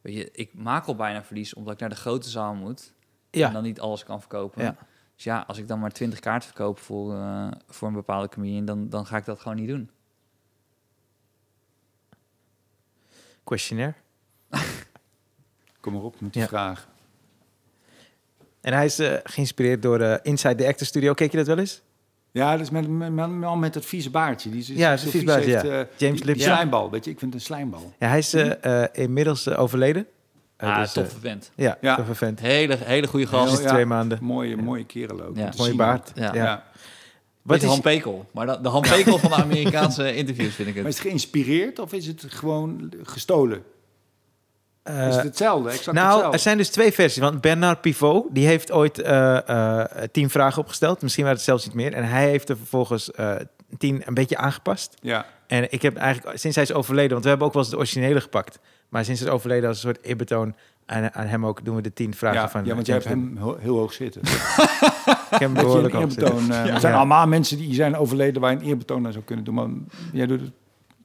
weet 0.00 0.14
je, 0.14 0.30
ik 0.32 0.54
maak 0.54 0.86
al 0.86 0.96
bijna 0.96 1.22
verlies 1.24 1.54
omdat 1.54 1.72
ik 1.74 1.80
naar 1.80 1.88
de 1.88 1.94
grote 1.96 2.28
zaal 2.28 2.54
moet. 2.54 2.92
En 3.30 3.38
Ja, 3.38 3.50
dan 3.50 3.62
niet 3.62 3.80
alles 3.80 4.04
kan 4.04 4.20
verkopen. 4.20 4.62
Ja. 4.62 4.76
Dus 5.14 5.24
ja, 5.24 5.44
als 5.46 5.58
ik 5.58 5.68
dan 5.68 5.78
maar 5.78 5.90
20 5.92 6.20
kaarten 6.20 6.48
verkoop 6.48 6.78
voor, 6.78 7.14
eh, 7.14 7.48
voor 7.68 7.88
een 7.88 7.94
bepaalde 7.94 8.28
comedian, 8.28 8.64
dan, 8.64 8.88
dan 8.88 9.06
ga 9.06 9.16
ik 9.16 9.24
dat 9.24 9.40
gewoon 9.40 9.56
niet 9.56 9.68
doen. 9.68 9.90
questionnaire. 13.44 13.94
Kom 15.80 15.92
maar 15.92 16.02
op 16.02 16.20
met 16.20 16.32
die 16.32 16.42
Ja. 16.42 16.48
vraag. 16.48 16.88
En 18.60 18.72
hij 18.72 18.84
is 18.84 18.98
eh, 18.98 19.14
geïnspireerd 19.24 19.82
door 19.82 20.00
eh, 20.00 20.18
Inside 20.22 20.54
the 20.54 20.66
Actor 20.66 20.86
Studio. 20.86 21.12
Keek 21.14 21.30
je 21.30 21.36
dat 21.36 21.46
wel 21.46 21.58
eens? 21.58 21.82
Ja, 22.38 22.52
dat 22.52 22.60
is 22.60 22.70
met, 22.70 22.88
met, 22.88 23.12
met, 23.12 23.56
met, 23.58 23.74
het 23.74 23.86
vieze 23.86 24.10
baardje. 24.10 24.50
Die, 24.50 24.76
Ja, 24.78 24.90
het 24.90 25.00
vieze 25.00 25.24
baardje, 25.24 25.50
heeft, 25.50 25.64
ja. 25.64 25.80
eh, 25.80 25.86
James 25.96 26.22
Lipton. 26.22 26.44
slijmbal, 26.44 26.90
weet 26.90 27.04
je. 27.04 27.10
Ik 27.10 27.18
vind 27.18 27.32
het 27.32 27.40
een 27.40 27.46
slijmbal. 27.46 27.92
Ja, 27.98 28.08
hij 28.08 28.18
is 28.18 28.34
eh, 28.34 28.82
eh, 28.82 28.88
inmiddels 28.92 29.46
eh, 29.46 29.60
overleden. 29.60 30.06
Ah, 30.56 30.78
dus, 30.78 30.92
toffe 30.92 31.20
vent. 31.20 31.50
ja, 31.54 31.78
Ja. 31.80 31.96
toffe 31.96 32.14
vent. 32.14 32.40
Hele, 32.40 32.76
hele 32.84 33.06
goede 33.06 33.26
gast. 33.26 33.62
Ja. 33.62 33.68
twee 33.68 33.84
maanden. 33.86 34.18
Mooie, 34.22 34.56
mooie 34.56 34.84
kerel 34.84 35.22
ook. 35.22 35.36
Ja. 35.36 35.52
Mooie 35.56 35.74
baard. 35.74 36.12
Ja. 36.14 36.34
Ja. 36.34 36.44
Ja. 36.44 36.64
Wat 37.42 37.62
is- 37.62 37.80
Pekel. 37.80 38.26
Maar 38.32 38.46
de, 38.46 38.58
de 38.62 38.68
Han 38.68 38.80
Pekel 38.82 39.18
van 39.18 39.30
de 39.30 39.36
Amerikaanse 39.46 40.14
interviews 40.14 40.54
vind 40.54 40.68
ik 40.68 40.74
Maar 40.74 40.84
het. 40.84 40.92
is 40.92 40.98
het 40.98 41.06
geïnspireerd 41.08 41.78
of 41.78 41.92
is 41.92 42.06
het 42.06 42.24
gewoon 42.28 42.92
gestolen? 43.02 43.62
Eh, 44.88 45.08
is 45.08 45.14
het 45.14 45.24
hetzelfde? 45.24 45.68
Exact 45.70 45.92
nou, 45.96 46.06
hetzelfde? 46.08 46.32
er 46.32 46.38
zijn 46.38 46.56
dus 46.56 46.68
twee 46.68 46.92
versies. 46.92 47.22
Want 47.22 47.40
Bernard 47.40 47.80
Pivot, 47.80 48.26
die 48.30 48.46
heeft 48.46 48.72
ooit 48.72 48.98
eh, 49.00 49.48
eh, 49.80 49.84
tien 50.12 50.30
vragen 50.30 50.62
opgesteld. 50.62 51.02
Misschien 51.02 51.22
waren 51.24 51.38
het 51.38 51.48
zelfs 51.48 51.64
niet 51.66 51.74
meer. 51.74 51.92
En 51.92 52.04
hij 52.04 52.28
heeft 52.28 52.48
er 52.48 52.56
vervolgens 52.56 53.10
eh, 53.10 53.34
tien 53.78 54.02
een 54.06 54.14
beetje 54.14 54.36
aangepast. 54.36 54.94
Ja. 55.00 55.26
En 55.46 55.72
ik 55.72 55.82
heb 55.82 55.96
eigenlijk, 55.96 56.38
sinds 56.38 56.56
hij 56.56 56.64
is 56.64 56.72
overleden, 56.72 57.10
want 57.10 57.22
we 57.22 57.28
hebben 57.28 57.46
ook 57.46 57.52
wel 57.52 57.62
eens 57.62 57.70
de 57.70 57.78
originele 57.78 58.20
gepakt. 58.20 58.58
Maar 58.88 59.04
sinds 59.04 59.20
hij 59.20 59.28
is 59.28 59.34
overleden, 59.34 59.68
als 59.68 59.76
een 59.84 59.90
soort 59.94 60.04
eerbetoon 60.06 60.54
aan, 60.86 61.14
aan 61.14 61.26
hem 61.26 61.46
ook, 61.46 61.64
doen 61.64 61.76
we 61.76 61.82
de 61.82 61.92
tien 61.92 62.14
vragen 62.14 62.40
Ja, 62.40 62.48
van 62.48 62.64
ja, 62.64 62.74
want 62.74 62.80
eh, 62.80 62.86
jij 62.86 62.94
hebt 62.96 63.08
hem 63.08 63.36
ho- 63.38 63.56
heel 63.60 63.76
hoog 63.76 63.92
zitten. 63.92 64.22
Ik 65.30 65.38
heb 65.38 65.40
hem 65.40 65.54
behoorlijk 65.54 65.94
hoog 65.94 66.10
zitten. 66.12 66.26
eerbetoon... 66.28 66.50
eh, 66.52 66.66
Ja. 66.66 66.74
Er 66.74 66.80
zijn 66.80 66.94
allemaal 66.94 67.26
mensen 67.26 67.56
die 67.58 67.74
zijn 67.74 67.96
overleden 67.96 68.40
waar 68.40 68.52
een 68.52 68.60
eerbetoon 68.60 69.06
aan 69.06 69.12
zou 69.12 69.24
kunnen 69.24 69.44
doen. 69.44 69.54
Maar 69.54 69.66
jij 70.12 70.26
doet 70.26 70.40
het 70.40 70.50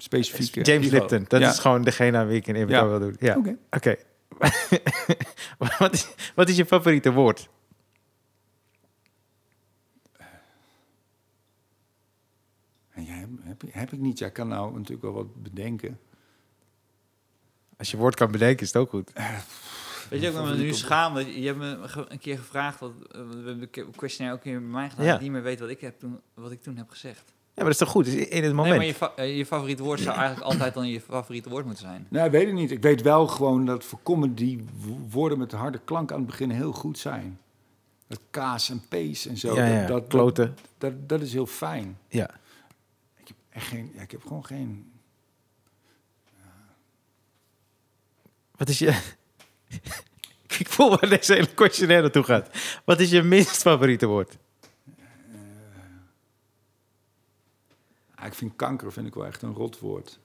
specifiek. 0.03 0.55
eh, 0.55 0.63
James. 0.63 0.89
Lipton, 0.89 1.25
dat 1.27 1.41
Ja. 1.41 1.49
is 1.49 1.59
gewoon 1.59 1.83
degene 1.83 2.17
aan 2.17 2.27
wie 2.27 2.37
ik 2.37 2.47
een 2.47 2.67
Ja. 2.67 2.87
wil 2.87 2.99
doen. 2.99 3.15
Ja, 3.19 3.37
oké. 3.37 3.57
Oké. 3.69 3.95
wat, 5.79 5.93
is, 5.93 6.07
wat 6.35 6.49
is 6.49 6.55
je 6.55 6.65
favoriete 6.65 7.11
woord? 7.11 7.49
En 12.91 13.03
jij, 13.03 13.27
heb, 13.41 13.61
heb 13.71 13.91
ik 13.91 13.99
niet. 13.99 14.19
Jij 14.19 14.31
kan 14.31 14.47
nou 14.47 14.73
natuurlijk 14.73 15.01
wel 15.01 15.13
wat 15.13 15.43
bedenken. 15.43 15.99
Als 17.77 17.91
je 17.91 17.97
woord 17.97 18.15
kan 18.15 18.31
bedenken, 18.31 18.61
is 18.61 18.67
het 18.73 18.81
ook 18.81 18.89
goed. 18.89 19.11
Weet 20.09 20.21
je 20.21 20.29
ook, 20.29 20.35
ik 20.35 20.43
me 20.43 20.55
nu 20.55 20.73
schaam. 20.73 21.13
dat 21.13 21.25
Je 21.25 21.41
je 21.41 21.47
hebt 21.47 21.59
me 21.59 21.77
een 22.09 22.19
keer 22.19 22.37
gevraagd, 22.37 22.79
wat, 22.79 22.91
eh, 22.91 23.11
we 23.11 23.17
hebben 23.35 23.61
een 23.61 23.69
keer- 23.69 23.85
een 23.85 23.95
questionnaire 23.95 24.39
ook 24.39 24.45
keer 24.45 24.59
bij 24.59 24.69
mij 24.69 24.89
gedaan, 24.89 25.05
Ja. 25.05 25.11
dat 25.11 25.21
niet 25.21 25.31
meer 25.31 25.41
weet 25.43 25.59
wat 25.59 25.69
ik, 25.69 25.81
heb 25.81 25.99
toen, 25.99 26.19
wat 26.33 26.51
ik 26.51 26.61
toen 26.61 26.77
heb 26.77 26.89
gezegd. 26.89 27.33
Ja, 27.55 27.63
maar 27.63 27.71
dat 27.71 27.81
is 27.81 27.87
toch 27.87 27.89
goed? 27.89 28.07
Is 28.07 28.27
in 28.27 28.43
het 28.43 28.53
moment. 28.53 28.67
Nee, 28.69 28.77
maar 28.77 28.85
je, 28.87 28.93
fa- 28.93 29.13
eh, 29.15 29.37
je 29.37 29.45
favoriete 29.45 29.83
woord 29.83 29.99
zou 29.99 30.15
eigenlijk 30.17 30.45
altijd 30.47 30.73
dan 30.73 30.87
je 30.87 31.01
favoriete 31.01 31.49
woord 31.49 31.65
moeten 31.65 31.83
zijn. 31.85 32.07
Nee, 32.09 32.29
weet 32.29 32.47
ik 32.47 32.53
niet. 32.53 32.71
Ik 32.71 32.81
weet 32.81 33.01
wel 33.01 33.27
gewoon 33.27 33.65
dat 33.65 33.83
voor 33.83 33.99
comedy 34.03 34.59
wo- 34.77 34.99
woorden 35.09 35.37
met 35.37 35.51
harde 35.51 35.79
klank 35.85 36.11
aan 36.11 36.17
het 36.17 36.25
begin 36.27 36.49
heel 36.49 36.71
goed 36.71 36.97
zijn. 36.97 37.39
Dat 38.07 38.19
kaas 38.29 38.69
en 38.69 38.81
pees 38.89 39.25
en 39.25 39.37
zo. 39.37 39.55
ja, 39.55 39.65
ja, 39.65 39.79
Dat, 39.79 39.87
dat, 39.87 40.07
kloten. 40.07 40.55
dat, 40.77 41.09
dat 41.09 41.21
is 41.21 41.33
heel 41.33 41.45
fijn. 41.45 41.97
Ja. 42.07 42.29
Ik 43.17 43.27
heb 43.27 43.37
echt 43.49 43.67
geen... 43.67 43.91
Ja, 43.95 44.01
ik 44.01 44.11
heb 44.11 44.21
gewoon 44.25 44.45
geen... 44.45 44.91
Wat 48.55 48.69
is 48.69 48.79
je... 48.79 48.87
ik 50.59 50.67
voel 50.69 50.89
waar 50.89 51.09
deze 51.09 51.33
hele 51.33 51.53
questionnaire 51.53 52.03
naartoe 52.03 52.23
gaat. 52.23 52.49
Wat 52.85 52.99
is 52.99 53.09
je 53.09 53.21
minst 53.23 53.61
favoriete 53.61 54.05
woord? 54.05 54.37
Ik 58.25 58.33
vind 58.33 58.55
kanker 58.55 58.91
vind 58.91 59.07
ik 59.07 59.13
wel 59.13 59.25
echt 59.25 59.41
een 59.41 59.53
rotwoord. 59.53 60.19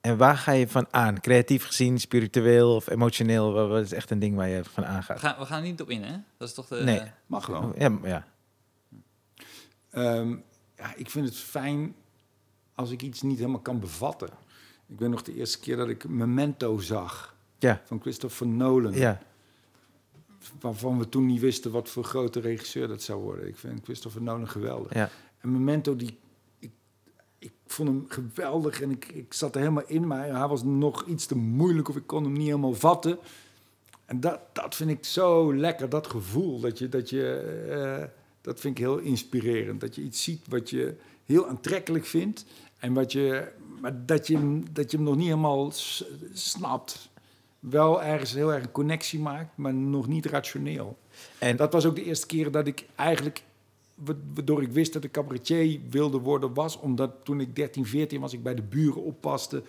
En 0.00 0.16
waar 0.16 0.36
ga 0.36 0.52
je 0.52 0.68
van 0.68 0.86
aan? 0.90 1.20
Creatief 1.20 1.64
gezien, 1.66 2.00
spiritueel 2.00 2.74
of 2.74 2.88
emotioneel? 2.90 3.52
Wat 3.68 3.82
is 3.84 3.92
echt 3.92 4.10
een 4.10 4.18
ding 4.18 4.36
waar 4.36 4.48
je 4.48 4.64
van 4.64 4.82
We 4.82 4.88
aangaat? 4.88 5.18
gaan, 5.18 5.38
we 5.38 5.46
gaan 5.46 5.58
er 5.62 5.68
niet 5.68 5.80
op 5.80 5.90
in, 5.90 6.02
hè? 6.02 6.16
Dat 6.36 6.48
is 6.48 6.54
toch 6.54 6.66
de... 6.66 6.76
Nee. 6.82 7.02
Mag 7.26 7.46
wel. 7.46 7.72
Ja, 7.78 7.98
ja. 8.02 8.26
Ehm, 9.90 10.36
ja, 10.76 10.94
ik 10.96 11.10
vind 11.10 11.26
het 11.28 11.36
fijn 11.36 11.94
als 12.74 12.90
ik 12.90 13.02
iets 13.02 13.22
niet 13.22 13.38
helemaal 13.38 13.60
kan 13.60 13.80
bevatten. 13.80 14.28
Ik 14.86 14.98
weet 14.98 15.08
nog 15.10 15.22
de 15.22 15.34
eerste 15.34 15.58
keer 15.60 15.76
dat 15.76 15.88
ik 15.88 16.08
Memento 16.08 16.78
zag 16.78 17.34
Ja, 17.58 17.80
van 17.84 18.00
Christopher 18.00 18.46
Nolan. 18.46 18.92
ja. 18.92 19.20
Waarvan 20.60 20.98
we 20.98 21.08
toen 21.08 21.26
niet 21.26 21.40
wisten 21.40 21.70
wat 21.70 21.88
voor 21.88 22.04
grote 22.04 22.40
regisseur 22.40 22.88
dat 22.88 23.02
zou 23.02 23.22
worden. 23.22 23.48
Ik 23.48 23.56
vind 23.56 23.84
Christopher 23.84 24.22
Nolan 24.22 24.48
geweldig. 24.48 24.94
ja. 24.94 25.08
En 25.44 25.52
Memento, 25.52 25.96
die, 25.96 26.18
ik, 26.58 26.70
ik 27.38 27.52
vond 27.66 27.88
hem 27.88 28.04
geweldig 28.08 28.80
en 28.82 28.90
ik, 28.90 29.06
ik 29.12 29.32
zat 29.34 29.54
er 29.54 29.60
helemaal 29.60 29.86
in, 29.86 30.06
maar 30.06 30.36
hij 30.38 30.48
was 30.48 30.62
nog 30.62 31.06
iets 31.06 31.26
te 31.26 31.36
moeilijk 31.36 31.88
of 31.88 31.96
ik 31.96 32.06
kon 32.06 32.24
hem 32.24 32.32
niet 32.32 32.46
helemaal 32.46 32.74
vatten. 32.74 33.18
En 34.06 34.20
dat, 34.20 34.40
dat 34.52 34.74
vind 34.74 34.90
ik 34.90 35.04
zo 35.04 35.54
lekker, 35.56 35.88
dat 35.88 36.06
gevoel. 36.06 36.60
Dat, 36.60 36.78
je, 36.78 36.88
dat, 36.88 37.10
je, 37.10 37.36
eh, 37.70 38.04
dat 38.40 38.60
vind 38.60 38.78
ik 38.78 38.84
heel 38.84 38.98
inspirerend. 38.98 39.80
Dat 39.80 39.94
je 39.94 40.02
iets 40.02 40.22
ziet 40.22 40.40
wat 40.48 40.70
je 40.70 40.94
heel 41.24 41.48
aantrekkelijk 41.48 42.04
vindt. 42.06 42.44
En 42.78 42.92
wat 42.92 43.12
je, 43.12 43.48
maar 43.80 44.06
dat 44.06 44.26
je, 44.26 44.36
hem- 44.36 44.64
dat 44.72 44.90
je 44.90 44.96
hem 44.96 45.06
nog 45.06 45.16
niet 45.16 45.26
helemaal 45.26 45.72
snapt. 46.32 47.08
Wel 47.58 48.02
ergens 48.02 48.32
heel 48.32 48.52
erg 48.52 48.62
een 48.64 48.72
connectie 48.72 49.18
maakt, 49.20 49.56
maar 49.56 49.74
nog 49.74 50.06
niet 50.08 50.26
rationeel. 50.26 50.98
En 51.38 51.56
Dat 51.56 51.72
was 51.72 51.86
ook 51.86 51.94
de 51.94 52.04
eerste 52.04 52.26
keer 52.26 52.50
dat 52.50 52.66
ik 52.66 52.86
eigenlijk, 52.94 53.42
waardoor 54.34 54.62
ik 54.62 54.72
wist 54.72 54.92
dat 54.92 55.04
ik 55.04 55.10
cabaretier 55.10 55.80
wilde 55.90 56.18
worden, 56.18 56.54
was 56.54 56.78
omdat 56.78 57.10
toen 57.22 57.40
ik 57.40 57.56
13, 57.56 57.86
14 57.86 58.20
was, 58.20 58.32
ik 58.32 58.42
bij 58.42 58.54
de 58.54 58.62
buren 58.62 59.02
oppaste. 59.02 59.62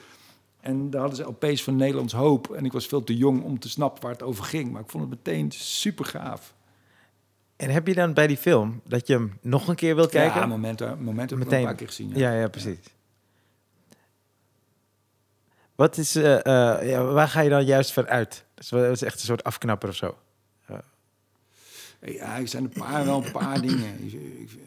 En 0.60 0.90
daar 0.90 1.02
hadden 1.02 1.18
ze 1.18 1.24
LP's 1.24 1.64
van 1.64 1.76
Nederlands 1.76 2.14
Hoop. 2.14 2.52
En 2.52 2.66
ik 2.66 2.72
was 2.72 2.86
veel 2.88 3.04
te 3.04 3.18
jong 3.18 3.44
om 3.44 3.60
te 3.60 3.70
snappen 3.70 4.02
waar 4.02 4.12
het 4.12 4.24
over 4.24 4.44
ging. 4.44 4.72
Maar 4.72 4.82
ik 4.82 4.90
vond 4.90 5.04
het 5.04 5.12
meteen 5.12 5.52
super 5.52 6.06
gaaf. 6.06 6.54
En 7.56 7.70
heb 7.70 7.88
je 7.88 7.94
dan 7.94 8.14
bij 8.14 8.28
die 8.28 8.38
film 8.38 8.82
dat 8.88 9.08
je 9.08 9.14
hem 9.14 9.38
nog 9.42 9.68
een 9.68 9.76
keer 9.76 9.96
wilt 9.96 10.10
kijken? 10.10 10.40
Ja, 10.40 10.46
momenten, 10.46 11.04
momenten 11.04 11.38
Meteen. 11.38 11.60
een 11.60 11.66
paar 11.66 11.76
keer 11.76 11.88
gezien. 11.88 12.12
ja, 12.16 12.34
ja, 12.34 12.48
precies. 12.48 12.78
Wat 15.76 15.98
is, 15.98 16.16
eh, 16.16 16.46
eh, 16.46 16.90
ja, 16.90 17.04
waar 17.04 17.28
ga 17.28 17.42
je 17.42 17.50
dan 17.50 17.66
juist 17.66 17.94
van 17.94 18.08
uit? 18.08 18.46
Dat 18.54 18.70
dat 18.70 18.92
is 18.92 19.02
echt 19.02 19.20
een 19.20 19.26
soort 19.26 19.44
afknapper 19.44 19.90
of 19.90 19.96
zo. 19.96 20.18
Ja, 22.06 22.40
er 22.40 22.48
zijn 22.48 22.64
een 22.64 22.69
paar, 22.69 23.06
wel 23.06 23.26
een 23.26 23.32
paar 23.32 23.61
dingen. 23.61 24.03
Ik- 24.03 24.60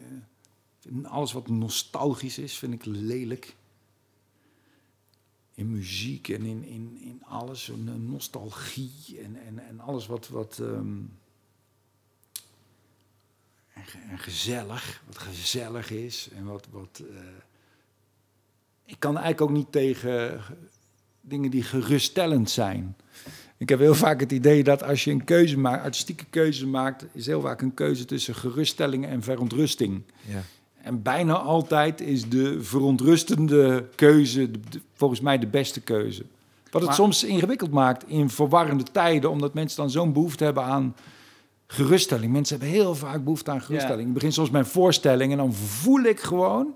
alles 1.03 1.31
wat 1.31 1.47
nostalgisch 1.47 2.37
is, 2.37 2.57
vind 2.57 2.73
ik 2.73 2.85
lelijk. 2.85 3.55
In 5.55 5.71
muziek 5.71 6.29
en 6.29 6.41
in, 6.43 6.63
in, 6.63 6.97
in 7.01 7.23
alles, 7.25 7.67
een 7.67 8.09
nostalgie 8.09 9.19
en, 9.23 9.35
en, 9.45 9.59
en 9.67 9.79
alles 9.79 10.07
wat, 10.07 10.27
wat 10.27 10.59
ehm, 10.59 10.97
en 14.09 14.19
gezellig, 14.19 15.03
wat 15.05 15.17
gezellig 15.17 15.91
is 15.91 16.29
en 16.35 16.45
wat, 16.45 16.67
wat 16.71 17.01
eh, 17.09 17.15
ik 18.85 18.99
kan 18.99 19.17
eigenlijk 19.17 19.41
ook 19.41 19.57
niet 19.57 19.71
tegen 19.71 20.41
dingen 21.21 21.51
die 21.51 21.63
geruststellend 21.63 22.49
zijn. 22.49 22.95
Ik 23.59 23.69
heb 23.69 23.79
heel 23.79 23.95
vaak 23.95 24.19
het 24.19 24.31
idee 24.31 24.63
dat 24.63 24.83
als 24.83 25.03
je 25.03 25.11
een 25.11 25.23
keuze 25.23 25.57
maakt, 25.59 25.83
artistieke 25.83 26.25
keuze 26.29 26.67
maakt, 26.67 27.05
is 27.13 27.25
heel 27.25 27.41
vaak 27.41 27.61
een 27.61 27.73
keuze 27.73 28.05
tussen 28.05 28.35
geruststelling 28.35 29.05
en 29.05 29.23
verontrusting. 29.23 30.01
Ja. 30.25 30.41
En 30.81 31.01
bijna 31.01 31.33
altijd 31.33 32.01
is 32.01 32.29
de 32.29 32.63
verontrustende 32.63 33.85
keuze 33.95 34.51
de- 34.51 34.59
de- 34.69 34.81
volgens 34.93 35.21
mij 35.21 35.37
de 35.39 35.47
beste 35.47 35.81
keuze. 35.81 36.21
Wat 36.63 36.73
het 36.81 36.83
Maar- 36.83 36.93
soms 36.93 37.23
ingewikkeld 37.23 37.71
maakt 37.71 38.07
in 38.07 38.29
verwarrende 38.29 38.83
tijden, 38.91 39.29
omdat 39.29 39.53
mensen 39.53 39.77
dan 39.77 39.89
zo'n 39.89 40.13
behoefte 40.13 40.43
hebben 40.43 40.63
aan 40.63 40.95
geruststelling. 41.67 42.31
Mensen 42.31 42.59
hebben 42.59 42.75
heel 42.77 42.95
vaak 42.95 43.23
behoefte 43.23 43.51
aan 43.51 43.61
geruststelling. 43.61 44.07
Ik 44.07 44.13
begin 44.13 44.31
soms 44.31 44.49
mijn 44.49 44.65
voorstelling 44.65 45.31
en 45.31 45.37
dan 45.37 45.53
voel 45.53 46.01
ik 46.01 46.19
gewoon 46.19 46.73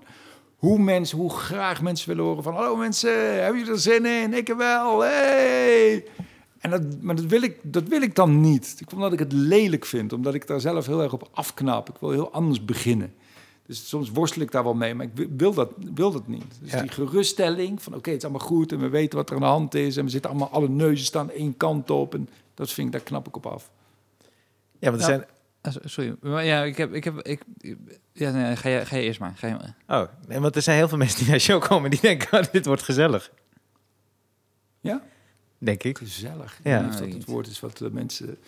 hoe 0.56 0.78
mensen, 0.78 1.18
hoe 1.18 1.30
graag 1.30 1.82
mensen 1.82 2.08
willen 2.08 2.24
horen 2.24 2.42
van, 2.42 2.54
hallo 2.54 2.76
mensen, 2.76 3.42
hebben 3.42 3.58
jullie 3.58 3.72
er 3.74 3.80
zin 3.80 4.06
in? 4.06 4.34
Ik 4.34 4.54
wel, 4.56 5.00
hey! 5.00 6.04
En 6.64 6.70
dat, 6.70 6.82
maar 7.02 7.14
dat 7.14 7.24
wil, 7.24 7.42
ik, 7.42 7.56
dat 7.62 7.88
wil 7.88 8.02
ik 8.02 8.14
dan 8.14 8.40
niet. 8.40 8.76
Ik- 8.78 8.92
Omdat 8.92 9.12
ik 9.12 9.18
het 9.18 9.32
lelijk 9.32 9.84
vind, 9.84 10.12
omdat 10.12 10.34
ik 10.34 10.46
daar 10.46 10.60
zelf 10.60 10.86
heel 10.86 11.02
erg 11.02 11.12
op 11.12 11.28
afknap. 11.32 11.88
Ik 11.88 11.94
wil 12.00 12.10
heel 12.10 12.32
anders 12.32 12.64
beginnen. 12.64 13.14
Dus 13.66 13.88
soms 13.88 14.10
worstel 14.10 14.42
ik 14.42 14.50
daar 14.50 14.64
wel 14.64 14.74
mee, 14.74 14.94
maar 14.94 15.06
ik 15.06 15.10
wi- 15.14 15.28
wil 15.36 15.54
dat, 15.54 15.70
wil 15.94 16.10
dat 16.12 16.26
niet. 16.28 16.44
Dus 16.60 16.70
Ja. 16.70 16.80
die 16.80 16.90
geruststelling 16.90 17.82
van 17.82 17.94
oké, 17.94 18.08
het 18.10 18.18
is 18.18 18.24
allemaal 18.28 18.46
goed 18.46 18.72
en 18.72 18.78
we 18.80 18.88
weten 18.88 19.18
wat 19.18 19.28
er 19.28 19.34
aan 19.34 19.40
de 19.40 19.46
hand 19.46 19.74
is 19.74 19.96
en 19.96 20.04
we 20.04 20.10
zitten 20.10 20.30
allemaal, 20.30 20.50
alle 20.50 20.68
neuzen 20.68 21.06
staan 21.06 21.30
één 21.30 21.56
kant 21.56 21.90
op 21.90 22.14
en 22.14 22.28
dat 22.54 22.70
vind 22.72 22.86
ik, 22.86 22.92
daar 22.92 23.02
knap 23.02 23.26
ik 23.26 23.36
op 23.36 23.46
af. 23.46 23.70
Ja, 24.78 24.88
want 24.90 25.02
er 25.02 25.08
zijn... 25.08 25.24
Ah, 25.60 25.72
so- 25.72 25.80
Sorry, 25.84 26.16
maar 26.20 26.44
ja, 26.44 26.62
ik 26.64 26.76
heb, 26.76 26.94
ik 26.94 27.04
heb, 27.04 27.20
ik, 27.22 27.42
ja, 28.12 28.30
nee, 28.30 28.56
ga 28.56 28.68
je, 28.68 28.86
ga 28.86 28.96
je 28.96 29.02
eerst 29.02 29.20
maar. 29.20 29.32
Ga 29.36 29.46
je 29.46 29.54
maar. 29.54 30.00
Oh, 30.02 30.08
nee, 30.28 30.40
want 30.40 30.56
er 30.56 30.62
zijn 30.62 30.76
heel 30.76 30.88
veel 30.88 30.98
mensen 30.98 31.18
die 31.18 31.28
naar 31.28 31.38
show 31.40 31.62
komen 31.62 31.90
die 31.90 32.00
denken, 32.00 32.28
oh, 32.38 32.44
dit 32.52 32.66
wordt 32.66 32.82
gezellig. 32.82 33.30
Ja, 34.80 35.02
Denk 35.64 35.82
ik. 35.82 35.98
gezellig. 35.98 36.58
Ja. 36.64 36.82
Dat 36.82 36.98
het 36.98 37.24
woord 37.24 37.46
is 37.46 37.60
wat 37.60 37.78
de 37.78 37.90
mensen. 37.90 38.36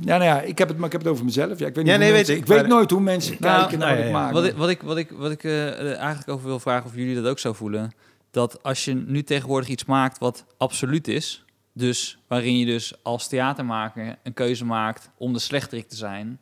ja, 0.00 0.16
nou 0.16 0.22
ja, 0.24 0.40
ik 0.40 0.58
heb 0.58 0.68
het, 0.68 0.76
maar 0.76 0.86
ik 0.86 0.92
heb 0.92 1.00
het 1.02 1.10
over 1.10 1.24
mezelf. 1.24 1.58
Ja, 1.58 1.66
ik 1.66 1.74
weet, 1.74 1.84
niet 1.84 1.92
Ja, 1.92 1.98
nee, 1.98 2.12
mensen- 2.12 2.34
weet 2.34 2.42
ik, 2.44 2.48
ik 2.50 2.56
weet 2.56 2.66
nooit 2.66 2.90
hoe 2.90 3.00
mensen 3.00 3.36
Nou, 3.40 3.60
kijken 3.60 3.78
naar 3.78 3.88
nou, 3.88 3.98
wat 3.98 4.06
ik 4.06 4.12
ja, 4.12 4.18
ja. 4.18 4.24
maak. 4.24 4.32
Wat 4.32 4.44
ik, 4.44 4.56
wat 4.56 4.68
ik, 4.68 4.82
wat 4.82 4.96
ik, 4.96 5.10
wat 5.10 5.30
ik 5.30 5.44
eh, 5.44 5.68
eh, 5.92 5.96
eigenlijk 5.98 6.28
over 6.28 6.46
wil 6.46 6.60
vragen 6.60 6.86
of 6.86 6.94
jullie 6.94 7.14
dat 7.14 7.26
ook 7.26 7.38
zo 7.38 7.52
voelen. 7.52 7.92
Dat 8.30 8.62
als 8.62 8.84
je 8.84 8.94
nu 8.94 9.22
tegenwoordig 9.22 9.68
iets 9.68 9.84
maakt 9.84 10.18
wat 10.18 10.44
absoluut 10.56 11.08
is, 11.08 11.44
Dus 11.72 12.18
waarin 12.26 12.58
je 12.58 12.66
dus 12.66 12.92
als 13.02 13.28
theatermaker 13.28 14.16
een 14.22 14.34
keuze 14.34 14.64
maakt 14.64 15.10
om 15.18 15.32
de 15.32 15.38
slechterik 15.38 15.88
te 15.88 15.96
zijn. 15.96 16.38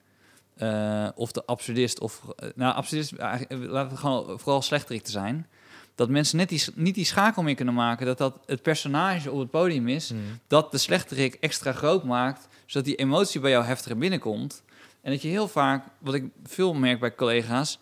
eh, 0.57 1.09
of 1.15 1.33
de 1.33 1.43
absurdist, 1.47 2.01
of 2.01 2.23
eh, 2.37 2.49
nou, 2.55 2.75
absurdist, 2.75 3.13
eh, 3.13 3.41
laten 3.49 3.91
we 3.91 3.97
gewoon 3.97 4.39
vooral 4.41 4.63
slechterik 4.63 5.03
te 5.03 5.11
zijn. 5.11 5.47
Dat 5.95 6.09
mensen 6.09 6.37
net 6.37 6.49
die, 6.49 6.63
niet 6.75 6.95
die 6.95 7.05
schakel 7.05 7.43
meer 7.43 7.55
kunnen 7.55 7.75
maken. 7.75 8.07
Dat 8.07 8.19
dat 8.19 8.39
het 8.47 8.63
personage 8.63 9.31
op 9.31 9.39
het 9.39 9.51
podium 9.51 9.89
is. 9.89 10.13
Mm. 10.13 10.21
Dat 10.47 10.73
de 10.73 10.79
slechterik 10.79 11.35
extra 11.35 11.73
groot 11.73 12.05
maakt. 12.05 12.49
Zodat 12.67 12.87
die 12.87 12.97
emotie 12.97 13.41
bij 13.41 13.51
jou 13.51 13.65
heftiger 13.65 13.99
binnenkomt. 13.99 14.63
En 15.01 15.11
dat 15.11 15.23
je 15.23 15.29
heel 15.29 15.49
vaak, 15.49 15.85
wat 15.99 16.15
ik 16.15 16.25
veel 16.45 16.75
merk 16.75 17.01
bij 17.01 17.15
collega's, 17.15 17.79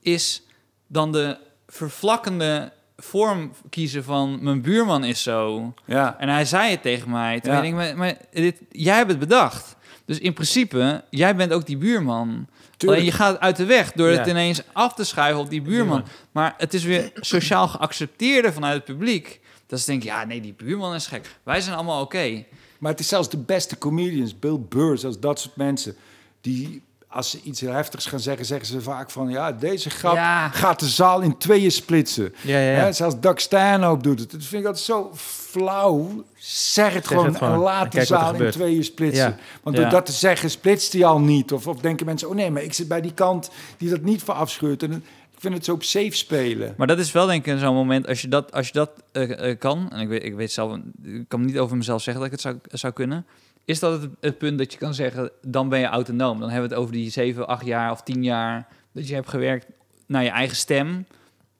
is 0.00 0.42
dan 0.86 1.12
de 1.12 1.38
vervlakkende 1.66 2.72
vorm 2.96 3.52
kiezen 3.70 4.04
van 4.04 4.38
mijn 4.42 4.62
buurman 4.62 5.04
is 5.04 5.22
zo. 5.22 5.74
Ja. 5.84 6.18
En 6.18 6.28
hij 6.28 6.44
zei 6.44 6.70
het 6.70 6.82
tegen 6.82 7.10
mij. 7.10 7.40
Ja. 7.42 7.56
ik 7.56 7.62
denk, 7.62 7.74
maar, 7.74 7.96
maar 7.96 8.16
dit, 8.32 8.60
jij 8.70 8.96
hebt 8.96 9.10
het 9.10 9.18
bedacht. 9.18 9.76
Dus 10.04 10.18
in 10.18 10.32
principe, 10.32 11.04
jij 11.10 11.36
bent 11.36 11.52
ook 11.52 11.66
die 11.66 11.76
buurman. 11.76 12.46
Alleen 12.86 13.04
je 13.04 13.12
gaat 13.12 13.38
uit 13.40 13.56
de 13.56 13.64
weg 13.64 13.92
door 13.92 14.10
Ja. 14.10 14.18
het 14.18 14.26
ineens 14.26 14.62
af 14.72 14.94
te 14.94 15.04
schuiven 15.04 15.40
op 15.42 15.50
die 15.50 15.62
buurman. 15.62 16.04
Maar 16.32 16.54
het 16.58 16.74
is 16.74 16.84
weer 16.84 17.10
sociaal 17.14 17.68
geaccepteerde 17.68 18.52
vanuit 18.52 18.74
het 18.74 18.84
publiek. 18.84 19.40
Dat 19.66 19.80
ze 19.80 19.86
denken, 19.86 20.06
ja, 20.08 20.24
nee, 20.24 20.40
die 20.40 20.54
buurman 20.56 20.94
is 20.94 21.06
gek. 21.06 21.36
Wij 21.42 21.60
zijn 21.60 21.74
allemaal 21.76 22.00
oké. 22.02 22.44
Maar 22.78 22.90
het 22.90 23.00
is 23.00 23.08
zelfs 23.08 23.28
de 23.30 23.36
beste 23.38 23.78
comedians, 23.78 24.38
Bill 24.38 24.58
Burr, 24.68 24.98
zelfs 24.98 25.20
dat 25.20 25.40
soort 25.40 25.56
mensen, 25.56 25.96
die 26.40 26.82
als 27.16 27.30
ze 27.30 27.40
iets 27.42 27.60
heftigs 27.60 28.06
gaan 28.06 28.20
zeggen, 28.20 28.46
zeggen 28.46 28.66
ze 28.66 28.80
vaak 28.80 29.10
van 29.10 29.28
ja, 29.28 29.52
deze 29.52 29.90
grap 29.90 30.14
Ja. 30.14 30.48
gaat 30.48 30.80
de 30.80 30.88
zaal 30.88 31.20
in 31.20 31.36
tweeën 31.36 31.72
splitsen. 31.72 32.34
Ja, 32.40 32.58
ja, 32.58 32.70
ja. 32.70 32.78
Hè, 32.78 32.92
zelfs 32.92 33.20
Doug 33.20 33.40
Stanhope 33.40 34.02
doet 34.02 34.20
het. 34.20 34.30
Dat 34.30 34.44
vind 34.44 34.60
ik 34.60 34.66
altijd 34.66 34.84
zo 34.84 35.10
flauw. 35.14 36.24
Zeg 36.38 36.94
het 36.94 37.06
gewoon 37.06 37.26
het 37.26 37.40
en 37.40 37.56
laat 37.56 37.94
En 37.94 38.00
de 38.00 38.06
zaal 38.06 38.34
in 38.34 38.50
tweeën 38.50 38.84
splitsen. 38.84 39.38
Want 39.62 39.76
door 39.76 39.88
dat 39.88 40.06
te 40.06 40.12
zeggen 40.12 40.50
splitst 40.50 40.92
hij 40.92 41.04
al 41.04 41.20
niet. 41.20 41.52
Of, 41.52 41.66
of 41.66 41.80
denken 41.80 42.06
mensen, 42.06 42.28
oh 42.28 42.34
nee, 42.34 42.50
maar 42.50 42.62
ik 42.62 42.72
zit 42.72 42.88
bij 42.88 43.00
die 43.00 43.14
kant 43.14 43.50
die 43.76 43.90
dat 43.90 44.02
niet 44.02 44.22
verafschuurt. 44.22 44.82
En 44.82 44.92
ik 44.92 45.02
vind 45.38 45.54
het 45.54 45.64
zo 45.64 45.72
op 45.72 45.82
safe 45.82 46.16
spelen. 46.16 46.74
Maar 46.76 46.86
dat 46.86 46.98
is 46.98 47.12
wel 47.12 47.26
denk 47.26 47.46
ik 47.46 47.58
zo'n 47.58 47.74
moment, 47.74 48.06
als 48.06 48.20
je 48.22 48.28
dat, 48.28 48.52
als 48.52 48.66
je 48.66 48.72
dat 48.72 48.90
eh, 49.12 49.50
eh, 49.50 49.58
kan... 49.58 49.90
en 49.90 50.00
ik 50.00 50.08
weet, 50.08 50.24
ik 50.24 50.34
weet 50.34 50.52
zelf, 50.52 50.78
ik 51.02 51.24
kan 51.28 51.44
niet 51.44 51.58
over 51.58 51.76
mezelf 51.76 52.02
zeggen 52.02 52.22
dat 52.22 52.32
ik 52.32 52.42
het 52.42 52.46
zou, 52.46 52.78
zou 52.78 52.92
kunnen... 52.92 53.26
is 53.66 53.78
dat 53.78 54.08
het, 54.20 54.38
punt 54.38 54.58
dat 54.58 54.72
je 54.72 54.78
kan 54.78 54.94
zeggen, 54.94 55.30
dan 55.42 55.68
ben 55.68 55.78
je 55.78 55.86
autonoom. 55.86 56.40
Dan 56.40 56.50
hebben 56.50 56.68
we 56.68 56.74
het 56.74 56.84
over 56.84 56.94
die 56.94 57.10
7, 57.10 57.46
8 57.46 57.66
jaar 57.66 57.90
of 57.90 58.02
10 58.02 58.24
jaar... 58.24 58.68
dat 58.92 59.08
je 59.08 59.14
hebt 59.14 59.28
gewerkt 59.28 59.66
naar 60.06 60.22
je 60.22 60.30
eigen 60.30 60.56
stem. 60.56 61.06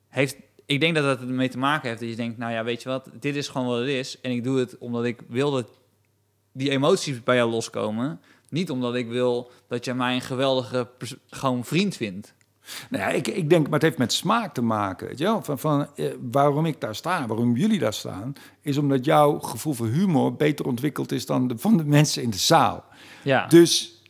Heeft, 0.09 0.37
ik 0.67 0.81
denk 0.81 0.95
dat 0.95 1.05
dat 1.05 1.21
ermee 1.21 1.49
te 1.49 1.59
maken 1.59 1.89
heeft 1.89 2.01
dat 2.01 2.09
je 2.09 2.17
denkt... 2.17 2.39
nou 2.39 2.53
ja, 2.53 2.65
weet 2.65 2.83
je 2.83 2.89
wat, 2.89 3.11
dit 3.21 3.37
is 3.37 3.49
gewoon 3.49 3.67
wat 3.67 3.79
het 3.79 3.89
is... 3.89 4.21
en 4.21 4.31
ik 4.31 4.45
doe 4.45 4.59
het 4.59 4.79
omdat 4.79 5.05
ik 5.05 5.21
wil 5.29 5.51
dat 5.51 5.69
die 6.53 6.71
emoties 6.71 7.23
bij 7.23 7.37
jou 7.37 7.51
loskomen... 7.51 8.21
Niet 8.49 8.71
omdat 8.71 8.95
ik 8.95 9.09
wil 9.09 9.51
dat 9.69 9.85
jij 9.85 9.95
mij 9.95 10.15
een 10.15 10.21
geweldige 10.21 10.89
gewoon 11.31 11.65
vriend 11.65 11.97
vindt. 11.97 12.35
Nou 12.91 13.03
ja, 13.03 13.09
ik, 13.09 13.29
ik 13.29 13.51
denk, 13.51 13.65
maar 13.65 13.73
het 13.73 13.83
heeft 13.83 13.99
met 13.99 14.13
smaak 14.13 14.55
te 14.55 14.63
maken. 14.63 15.07
Weet 15.07 15.19
je 15.19 15.25
wel? 15.25 15.43
Van, 15.43 15.59
van, 15.59 15.87
eh, 15.97 16.07
waarom 16.31 16.67
ik 16.67 16.81
daar 16.81 16.95
sta, 16.95 17.27
waarom 17.27 17.57
jullie 17.57 17.79
daar 17.79 17.95
staan, 17.95 18.33
is 18.63 18.79
omdat 18.79 19.05
jouw 19.05 19.39
gevoel 19.39 19.73
voor 19.75 19.87
humor 19.87 20.35
beter 20.35 20.67
ontwikkeld 20.67 21.13
is 21.13 21.27
dan 21.27 21.49
de, 21.49 21.59
van 21.59 21.77
de 21.77 21.85
mensen 21.85 22.23
in 22.23 22.31
de 22.31 22.39
zaal. 22.39 22.85
Ja. 23.23 23.47
Dus 23.47 24.01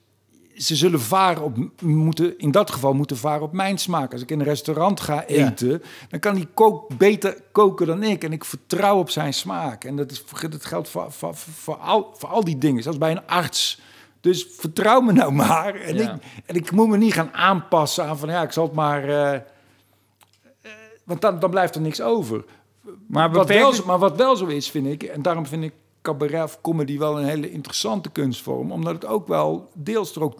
ze 0.56 0.76
zullen 0.76 1.00
varen 1.00 1.42
op, 1.42 1.56
moeten, 1.82 2.38
in 2.38 2.50
dat 2.50 2.70
geval 2.70 2.94
moeten 2.94 3.16
varen 3.16 3.42
op 3.42 3.52
mijn 3.52 3.78
smaak. 3.78 4.12
Als 4.12 4.22
ik 4.22 4.30
in 4.30 4.38
een 4.40 4.46
restaurant 4.46 5.00
ga 5.00 5.14
Ja. 5.14 5.46
eten, 5.48 5.82
dan 6.08 6.20
kan 6.20 6.34
die 6.34 6.48
kook 6.54 6.96
beter 6.96 7.42
koken 7.52 7.86
dan 7.86 8.02
ik. 8.02 8.24
En 8.24 8.32
ik 8.32 8.44
vertrouw 8.44 8.98
op 8.98 9.10
zijn 9.10 9.34
smaak. 9.34 9.84
En 9.84 9.96
dat, 9.96 10.10
is, 10.10 10.24
dat 10.50 10.64
geldt 10.64 10.88
voor, 10.88 11.12
voor, 11.12 11.34
voor, 11.34 11.76
al, 11.76 12.14
voor 12.16 12.28
al 12.28 12.44
die 12.44 12.58
dingen, 12.58 12.82
zoals 12.82 12.98
bij 12.98 13.10
een 13.10 13.26
arts. 13.26 13.80
Dus 14.26 14.46
vertrouw 14.50 15.00
me 15.00 15.12
nou 15.12 15.32
maar. 15.32 15.74
En, 15.74 15.94
Ja. 15.96 16.14
ik, 16.14 16.22
en 16.46 16.54
ik 16.54 16.70
moet 16.70 16.88
me 16.88 16.96
niet 16.96 17.12
gaan 17.12 17.32
aanpassen 17.34 18.04
aan 18.04 18.18
van 18.18 18.28
ja, 18.28 18.42
ik 18.42 18.52
zal 18.52 18.64
het 18.64 18.74
maar. 18.74 19.04
eh, 19.08 19.34
eh, 19.34 19.42
want 21.04 21.20
dan, 21.20 21.38
dan 21.38 21.50
blijft 21.50 21.74
er 21.74 21.80
niks 21.80 22.00
over. 22.00 22.44
Maar 23.08 23.30
Wat 23.32 23.48
wel, 23.48 23.72
zo- 23.72 23.84
maar 23.86 23.98
wat 23.98 24.16
wel 24.16 24.36
zo 24.36 24.46
is, 24.46 24.70
vind 24.70 24.86
ik, 24.86 25.02
en 25.02 25.22
daarom 25.22 25.46
vind 25.46 25.62
ik 25.64 25.72
cabaret 26.02 26.42
of 26.42 26.60
comedy 26.60 26.98
wel 26.98 27.18
een 27.18 27.24
hele 27.24 27.50
interessante 27.50 28.10
kunstvorm, 28.10 28.72
omdat 28.72 28.92
het 28.94 29.06
ook 29.06 29.28
wel 29.28 29.70
deels 29.74 30.16
er 30.16 30.22
ook 30.22 30.38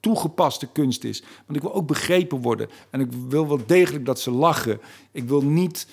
toegepaste 0.00 0.66
kunst 0.72 1.04
is. 1.04 1.20
Want 1.46 1.56
ik 1.56 1.62
wil 1.62 1.74
ook 1.74 1.86
begrepen 1.86 2.40
worden 2.40 2.68
en 2.90 3.00
ik 3.00 3.08
wil 3.28 3.48
wel 3.48 3.60
degelijk 3.66 4.06
dat 4.06 4.20
ze 4.20 4.30
lachen. 4.30 4.80
Ik 5.12 5.28
wil 5.28 5.40
niet, 5.42 5.86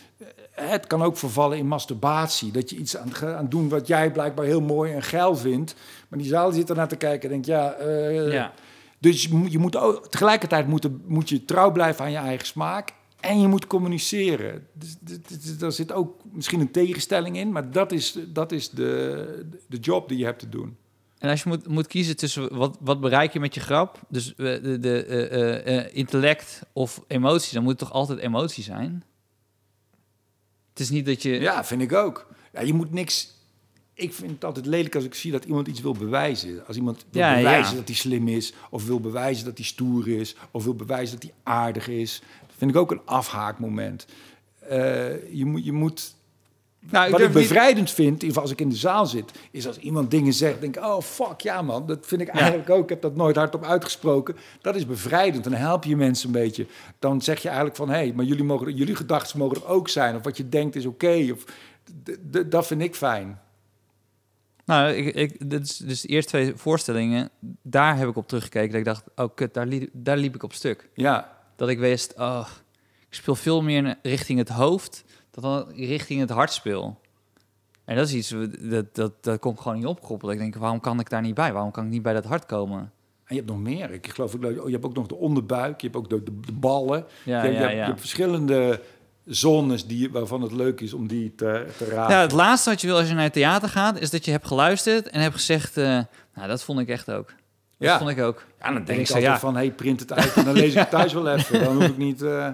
het 0.55 0.87
kan 0.87 1.01
ook 1.03 1.17
vervallen 1.17 1.57
in 1.57 1.67
masturbatie, 1.67 2.51
dat 2.51 2.69
je 2.69 2.75
iets 2.75 2.97
aan, 2.97 3.11
het 3.37 3.51
doen 3.51 3.69
wat 3.69 3.87
jij 3.87 4.11
blijkbaar 4.11 4.45
heel 4.45 4.61
mooi 4.61 4.93
en 4.93 5.03
geil 5.03 5.35
vindt, 5.35 5.75
maar 6.07 6.19
die 6.19 6.27
zaal 6.27 6.51
zit 6.51 6.69
ernaar 6.69 6.87
te 6.87 6.95
kijken 6.95 7.23
en 7.23 7.29
denkt, 7.29 7.47
ja, 7.47 7.73
eh, 7.73 8.31
Ja. 8.31 8.53
dus 8.99 9.23
je 9.23 9.33
moet, 9.33 9.51
je 9.51 9.59
moet 9.59 9.75
ook, 9.75 10.07
tegelijkertijd 10.07 10.67
moet, 10.67 11.07
moet 11.07 11.29
je 11.29 11.45
trouw 11.45 11.71
blijven 11.71 12.05
aan 12.05 12.11
je 12.11 12.17
eigen 12.17 12.47
smaak. 12.47 12.93
En 13.19 13.41
je 13.41 13.47
moet 13.47 13.67
communiceren. 13.67 14.67
Dus, 14.73 14.95
dus, 14.99 15.17
dus 15.27 15.57
daar 15.57 15.71
zit 15.71 15.91
ook 15.91 16.21
misschien 16.31 16.59
een 16.59 16.71
tegenstelling 16.71 17.37
in. 17.37 17.51
Maar 17.51 17.71
dat 17.71 17.91
is, 17.91 18.17
dat 18.27 18.51
is 18.51 18.69
de, 18.69 19.45
de 19.67 19.77
job 19.77 20.09
die 20.09 20.17
je 20.17 20.25
hebt 20.25 20.39
te 20.39 20.49
doen. 20.49 20.77
En 21.17 21.29
als 21.29 21.43
je 21.43 21.49
moet, 21.49 21.67
moet 21.67 21.87
kiezen 21.87 22.15
tussen 22.17 22.55
wat, 22.55 22.77
wat 22.81 23.01
bereik 23.01 23.33
je 23.33 23.39
met 23.39 23.53
je 23.53 23.59
grap, 23.59 23.99
dus 24.09 24.35
eh, 24.35 24.35
de, 24.63 24.79
de 24.79 25.05
eh, 25.05 25.97
intellect 25.97 26.61
of 26.73 27.03
emotie, 27.07 27.53
dan 27.53 27.63
moet 27.63 27.71
het 27.71 27.81
toch 27.81 27.91
altijd 27.91 28.19
emotie 28.19 28.63
zijn? 28.63 29.03
Het 30.75 30.83
is 30.83 30.89
niet 30.89 31.05
dat 31.05 31.21
je... 31.21 31.29
Ja, 31.29 31.65
vind 31.65 31.81
ik 31.81 31.93
ook. 31.93 32.27
Ja, 32.53 32.61
je 32.61 32.73
moet 32.73 32.91
niks... 32.91 33.33
Ik 33.93 34.13
vind 34.13 34.31
het 34.31 34.45
altijd 34.45 34.65
lelijk 34.65 34.95
als 34.95 35.03
ik 35.03 35.13
zie 35.13 35.31
dat 35.31 35.45
iemand 35.45 35.67
iets 35.67 35.81
wil 35.81 35.93
bewijzen. 35.93 36.67
Als 36.67 36.77
iemand 36.77 37.05
wil 37.11 37.21
Ja, 37.21 37.35
bewijzen 37.35 37.71
ja. 37.71 37.77
dat 37.79 37.87
hij 37.87 37.97
slim 37.97 38.27
is... 38.27 38.53
of 38.69 38.85
wil 38.85 38.99
bewijzen 38.99 39.45
dat 39.45 39.57
hij 39.57 39.65
stoer 39.65 40.07
is... 40.07 40.35
of 40.51 40.63
wil 40.63 40.75
bewijzen 40.75 41.19
dat 41.19 41.29
hij 41.29 41.53
aardig 41.53 41.87
is. 41.87 42.21
Dat 42.47 42.55
vind 42.57 42.71
ik 42.71 42.77
ook 42.77 42.91
een 42.91 43.01
afhaakmoment. 43.05 44.05
Eh, 44.59 45.33
je, 45.33 45.45
moet, 45.45 45.65
je 45.65 45.71
moet 45.71 46.15
nou, 46.89 47.11
Wat 47.11 47.19
ik 47.19 47.25
niet- 47.25 47.33
bevrijdend 47.37 47.91
vind, 47.91 48.07
in 48.07 48.13
ieder 48.13 48.27
geval 48.27 48.41
als 48.41 48.51
ik 48.51 48.61
in 48.61 48.69
de 48.69 48.75
zaal 48.75 49.05
zit, 49.05 49.31
is 49.51 49.67
als 49.67 49.77
iemand 49.77 50.11
dingen 50.11 50.33
zegt, 50.33 50.61
denk 50.61 50.75
ik, 50.77 50.83
oh 50.83 51.01
fuck 51.01 51.41
ja 51.41 51.61
man, 51.61 51.85
dat 51.85 52.05
vind 52.05 52.21
ik 52.21 52.27
eigenlijk 52.27 52.69
ook. 52.69 52.83
Ik 52.83 52.89
heb 52.89 53.01
dat 53.01 53.15
nooit 53.15 53.35
hardop 53.35 53.63
uitgesproken. 53.63 54.35
Dat 54.61 54.75
is 54.75 54.85
bevrijdend. 54.85 55.43
Dan 55.43 55.53
help 55.53 55.83
je 55.83 55.95
mensen 55.95 56.27
een 56.27 56.33
beetje. 56.33 56.67
Dan 56.99 57.21
zeg 57.21 57.39
je 57.41 57.47
eigenlijk 57.47 57.77
van, 57.77 57.89
hé, 57.89 57.95
hey, 57.95 58.13
maar 58.15 58.25
jullie, 58.25 58.43
mogen, 58.43 58.75
jullie 58.75 58.95
gedachten 58.95 59.37
mogen 59.39 59.57
er 59.57 59.67
ook 59.67 59.89
zijn. 59.89 60.15
Of 60.15 60.23
wat 60.23 60.37
je 60.37 60.49
denkt 60.49 60.75
is 60.75 60.85
oké. 60.85 61.27
of 61.33 61.43
dat 62.47 62.67
vind 62.67 62.81
ik 62.81 62.95
fijn. 62.95 63.39
Nou, 64.65 64.91
ik, 64.93 65.15
ik, 65.15 65.49
dit 65.49 65.61
is 65.65 65.77
dus 65.77 66.01
de 66.01 66.07
eerste 66.07 66.29
twee 66.31 66.51
voorstellingen, 66.55 67.29
daar 67.61 67.97
heb 67.97 68.09
ik 68.09 68.15
op 68.15 68.27
teruggekeken. 68.27 68.69
Dat 68.69 68.79
ik 68.79 68.85
dacht, 68.85 69.03
oh 69.15 69.35
kut, 69.35 69.53
daar, 69.53 69.65
liep, 69.65 69.89
daar 69.93 70.17
liep 70.17 70.35
ik 70.35 70.43
op 70.43 70.53
stuk. 70.53 70.89
Ja, 70.93 71.37
Dat 71.55 71.69
ik 71.69 71.79
wist, 71.79 72.13
oh, 72.17 72.47
ik 73.09 73.13
speel 73.15 73.35
veel 73.35 73.61
meer 73.61 73.97
richting 74.01 74.39
het 74.39 74.49
hoofd 74.49 75.03
dan 75.43 75.65
richting 75.75 76.19
het 76.19 76.29
hart 76.29 76.51
speel. 76.53 76.99
En 77.85 77.95
dat 77.95 78.07
is 78.07 78.13
iets, 78.13 78.35
dat, 78.59 78.95
dat, 78.95 79.11
dat 79.23 79.35
ik 79.45 79.59
gewoon 79.59 79.75
niet 79.77 79.85
opkoppelen. 79.85 80.33
Ik 80.33 80.39
denk, 80.39 80.55
waarom 80.55 80.79
kan 80.79 80.99
ik 80.99 81.09
daar 81.09 81.21
niet 81.21 81.35
bij? 81.35 81.53
Waarom 81.53 81.71
kan 81.71 81.83
ik 81.85 81.89
niet 81.91 82.01
bij 82.01 82.13
dat 82.13 82.25
hart 82.25 82.45
komen? 82.45 82.79
en 83.25 83.35
je 83.35 83.41
hebt 83.41 83.49
nog 83.53 83.59
meer. 83.61 83.91
Ik 83.91 84.07
geloof, 84.07 84.35
ook, 84.35 84.43
oh, 84.43 84.65
je 84.65 84.71
hebt 84.71 84.85
ook 84.85 84.95
nog 84.95 85.07
de 85.07 85.15
onderbuik, 85.15 85.81
je 85.81 85.87
hebt 85.87 85.99
ook 85.99 86.09
de, 86.09 86.23
de, 86.23 86.39
de 86.39 86.51
ballen. 86.51 87.05
Ja, 87.23 87.43
je, 87.43 87.47
je 87.49 87.53
ja, 87.53 87.59
hebt, 87.59 87.71
ja. 87.71 87.77
je 87.79 87.85
hebt 87.85 87.99
verschillende 87.99 88.81
zones 89.25 89.85
die, 89.87 90.11
waarvan 90.11 90.41
het 90.41 90.51
leuk 90.51 90.81
is 90.81 90.93
om 90.93 91.07
die 91.07 91.35
te, 91.35 91.65
te 91.77 91.85
raken. 91.85 92.15
Ja, 92.15 92.21
het 92.21 92.31
laatste 92.31 92.69
wat 92.69 92.81
je 92.81 92.87
wil 92.87 92.97
als 92.97 93.07
je 93.07 93.13
naar 93.13 93.23
het 93.23 93.33
theater 93.33 93.69
gaat, 93.69 93.99
is 93.99 94.09
dat 94.09 94.25
je 94.25 94.31
hebt 94.31 94.47
geluisterd 94.47 95.09
en 95.09 95.21
hebt 95.21 95.33
gezegd, 95.33 95.77
eh, 95.77 95.99
nou, 96.35 96.47
dat 96.47 96.63
vond 96.63 96.79
ik 96.79 96.87
echt 96.89 97.11
ook. 97.11 97.27
Dat 97.27 97.35
Ja. 97.89 97.97
vond 97.97 98.09
ik 98.09 98.19
ook. 98.19 98.43
Ja, 98.59 98.67
dan 98.67 98.75
En 98.75 98.85
denk 98.85 98.99
ik 98.99 99.09
ik 99.09 99.15
altijd 99.15 99.39
van, 99.39 99.55
hey, 99.55 99.71
print 99.71 99.99
het 99.99 100.13
uit 100.13 100.33
en 100.33 100.45
dan 100.45 100.53
lees 100.53 100.71
ik 100.71 100.79
het 100.79 100.89
thuis 100.89 101.13
wel 101.13 101.27
even. 101.27 101.63
Dan 101.63 101.75
hoef 101.75 101.85
ik 101.85 101.97
niet... 101.97 102.21
eh, 102.21 102.49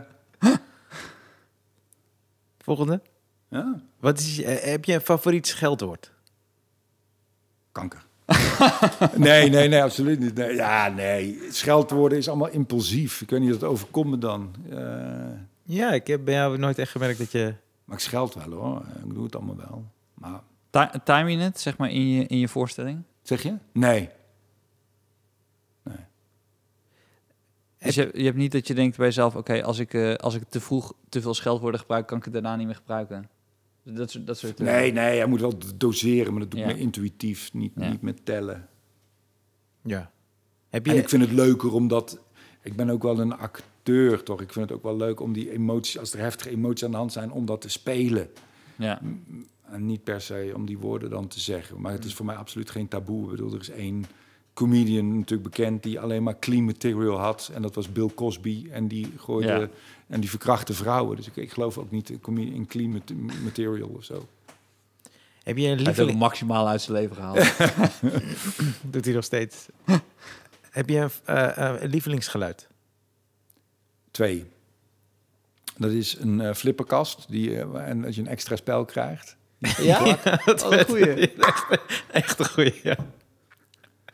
Volgende. 2.64 3.02
ja, 3.50 3.82
Wat 4.00 4.20
is, 4.20 4.42
eh, 4.42 4.64
heb 4.72 4.86
je 4.86 4.94
een 4.94 5.02
favoriet 5.02 5.48
scheldwoord? 5.48 6.12
kanker. 7.72 8.06
nee, 9.16 9.50
nee, 9.50 9.68
nee, 9.68 9.84
absoluut 9.84 10.20
niet. 10.20 10.36
Nee, 10.36 10.56
ja, 10.56 10.88
nee. 10.90 11.40
Scheldwoorden 11.50 12.18
is 12.18 12.28
allemaal 12.28 12.50
impulsief. 12.50 13.22
Ik 13.22 13.30
weet 13.30 13.40
niet, 13.40 13.50
dat 13.50 13.64
overkomt 13.64 14.10
me 14.10 14.18
dan. 14.18 14.56
Eh, 14.70 15.38
Ja, 15.64 15.92
ik 15.92 16.08
heb 16.08 16.26
bij 16.26 16.34
jou 16.34 16.58
nooit 16.58 16.78
echt 16.80 16.92
gemerkt 16.92 17.18
dat 17.18 17.32
je... 17.32 17.54
maar 17.86 17.98
ik 17.98 18.04
scheld 18.04 18.34
wel, 18.34 18.52
hoor. 18.52 18.82
Ik 19.06 19.14
doe 19.14 19.24
het 19.24 19.36
allemaal 19.36 19.56
wel. 19.58 19.86
Maar, 20.14 20.40
Ti- 20.70 21.00
Time 21.04 21.32
je 21.32 21.38
het, 21.38 21.60
zeg 21.60 21.78
maar, 21.78 21.90
in 21.90 22.08
je, 22.08 22.26
in 22.28 22.38
je 22.38 22.48
voorstelling? 22.48 23.02
zeg 23.22 23.44
je? 23.44 23.54
Nee. 23.72 24.10
Dus 27.84 27.96
je, 27.96 28.10
je 28.14 28.24
hebt 28.24 28.38
niet 28.38 28.52
dat 28.52 28.68
je 28.68 28.74
denkt 28.74 28.98
bij 28.98 29.06
jezelf, 29.06 29.36
oké, 29.36 29.64
als 29.64 29.80
ik, 29.80 29.94
eh, 29.94 30.14
als 30.14 30.36
ik 30.36 30.44
te 30.50 30.60
vroeg 30.60 30.94
te 31.10 31.22
veel 31.22 31.34
scheldwoorden 31.34 31.80
gebruik, 31.80 32.08
kan 32.08 32.18
ik 32.18 32.24
het 32.24 32.34
daarna 32.34 32.56
niet 32.56 32.66
meer 32.66 32.76
gebruiken. 32.76 33.30
Dat 33.84 34.12
soort, 34.12 34.28
dat 34.28 34.38
soort 34.38 34.60
eh, 34.60 34.66
Nee, 34.66 34.92
nee, 34.92 35.18
hij 35.18 35.26
moet 35.26 35.40
wel 35.40 35.54
doseren, 35.76 36.32
maar 36.32 36.42
dat 36.42 36.52
doe 36.52 36.60
ik 36.60 36.66
Ja. 36.68 36.74
meer 36.74 36.82
intuïtief, 36.82 37.54
niet, 37.54 37.72
Ja. 37.76 37.90
niet 37.90 38.02
met 38.02 38.26
tellen. 38.26 38.68
Ja. 39.84 40.12
Heb 40.70 40.86
je... 40.86 40.92
En 40.92 40.98
ik 40.98 41.10
vind 41.10 41.22
het 41.22 41.32
leuker 41.32 41.74
omdat... 41.74 42.20
Ik 42.64 42.76
ben 42.76 42.90
ook 42.90 43.04
wel 43.04 43.20
een 43.20 43.34
acteur, 43.38 44.24
toch? 44.24 44.42
Ik 44.42 44.54
vind 44.54 44.70
het 44.70 44.78
ook 44.78 44.84
wel 44.84 44.98
leuk 44.98 45.20
om 45.20 45.34
die 45.34 45.52
emoties... 45.52 46.00
Als 46.00 46.14
er 46.14 46.20
heftige 46.20 46.50
emoties 46.50 46.86
aan 46.86 46.92
de 46.92 46.98
hand 46.98 47.12
zijn, 47.12 47.32
om 47.32 47.46
dat 47.46 47.62
te 47.62 47.70
spelen. 47.70 48.30
Ja. 48.76 49.02
En 49.64 49.86
niet 49.86 50.04
per 50.04 50.22
se 50.22 50.52
om 50.56 50.66
die 50.66 50.78
woorden 50.78 51.10
dan 51.10 51.28
te 51.28 51.40
zeggen. 51.40 51.82
Maar 51.82 51.92
het 51.92 52.06
is 52.06 52.14
voor 52.14 52.26
mij 52.26 52.36
absoluut 52.36 52.70
geen 52.70 52.88
taboe. 52.88 53.24
Ik 53.24 53.30
bedoel, 53.30 53.54
er 53.54 53.60
is 53.60 53.70
één 53.70 54.06
comedian 54.54 55.18
natuurlijk 55.18 55.50
bekend 55.56 55.84
die 55.84 56.00
alleen 56.00 56.24
maar 56.24 56.40
clean 56.40 56.64
material 56.66 57.20
had. 57.20 57.52
En 57.54 57.62
dat 57.62 57.76
was 57.76 57.92
Bill 57.92 58.10
Cosby. 58.16 58.68
En 58.72 58.88
die 58.88 59.14
gooide 59.18 59.48
Ja. 59.54 59.68
en 60.08 60.20
die 60.20 60.30
verkrachtte 60.30 60.74
vrouwen. 60.74 61.16
Dus 61.18 61.28
ik, 61.28 61.36
ik 61.36 61.52
geloof 61.52 61.78
ook 61.78 61.92
niet 61.92 62.10
in, 62.10 62.66
clean 62.68 62.90
mat- 62.92 63.14
material 63.44 63.88
of 63.90 64.04
zo. 64.04 64.28
Heb 65.44 65.58
je 65.58 65.64
een 65.64 65.68
Hij 65.68 65.78
heeft 65.78 65.80
ook 65.80 65.86
lieveling? 65.96 66.20
maximaal 66.20 66.68
uit 66.68 66.82
zijn 66.82 66.98
leven 66.98 67.16
gehaald. 67.16 67.54
Doet 68.92 69.06
hij 69.06 69.14
nog 69.14 69.24
steeds. 69.24 69.66
Heb 70.70 70.90
je 70.90 70.98
een, 70.98 71.10
eh, 71.26 71.58
eh, 71.74 71.82
een 71.82 71.90
lievelingsgeluid? 71.90 72.68
Twee. 74.12 74.46
Dat 75.78 75.92
is 75.92 76.18
een 76.20 76.42
eh, 76.42 76.54
flipperkast. 76.54 77.26
Die, 77.30 77.60
en 77.80 78.06
als 78.06 78.16
je 78.16 78.22
een 78.22 78.28
extra 78.28 78.56
spel 78.56 78.86
krijgt. 78.86 79.36
ja? 79.78 80.18
dat 80.46 80.64
Oh, 80.66 80.72
een 80.72 80.86
goeie. 80.86 81.32
Echt 82.12 82.40
een 82.40 82.50
goeie, 82.50 82.80
ja. 82.84 82.96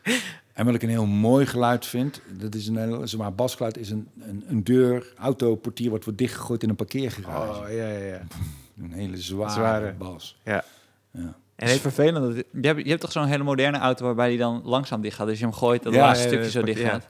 En 0.58 0.64
wat 0.64 0.74
ik 0.74 0.82
een 0.82 0.88
heel 0.88 1.06
mooi 1.06 1.46
geluid 1.46 1.86
vind, 1.86 2.20
dat 2.30 2.54
is 2.54 2.66
een 2.66 2.76
heel, 2.76 3.08
zeg 3.08 3.20
maar, 3.20 3.34
basgeluid 3.34 3.76
is 3.78 3.90
een, 3.90 4.08
een, 4.20 4.44
een 4.48 4.64
deur, 4.64 5.12
autoportier 5.18 5.90
wat 5.90 6.04
wordt 6.04 6.18
dichtgegooid 6.18 6.62
in 6.62 6.68
een 6.68 6.76
parkeergarage. 6.76 7.60
Oh, 7.60 7.70
ja, 7.70 7.88
ja, 7.88 8.04
ja. 8.04 8.20
Een 8.82 8.92
hele 8.92 9.16
zware, 9.16 9.50
Zware. 9.50 9.92
bas. 9.92 10.38
ja. 10.44 10.64
Ja. 11.10 11.36
En 11.56 11.68
heeft, 11.68 11.80
vervelend. 11.80 12.34
Dat, 12.36 12.44
je, 12.62 12.66
hebt, 12.68 12.82
je 12.82 12.88
hebt 12.88 13.00
toch 13.00 13.12
zo'n 13.12 13.26
hele 13.26 13.42
moderne 13.42 13.78
auto 13.78 14.04
waarbij 14.04 14.28
die 14.28 14.38
dan 14.38 14.60
langzaam 14.64 15.00
dicht 15.00 15.16
gaat. 15.16 15.26
Dus 15.26 15.38
je 15.38 15.44
hem 15.44 15.54
gooit, 15.54 15.82
dat 15.82 15.92
Ja, 15.92 16.00
laatste 16.00 16.24
ja, 16.24 16.30
stukje 16.30 16.50
zo 16.50 16.62
dicht 16.62 16.80
ja. 16.80 16.88
gaat. 16.88 17.08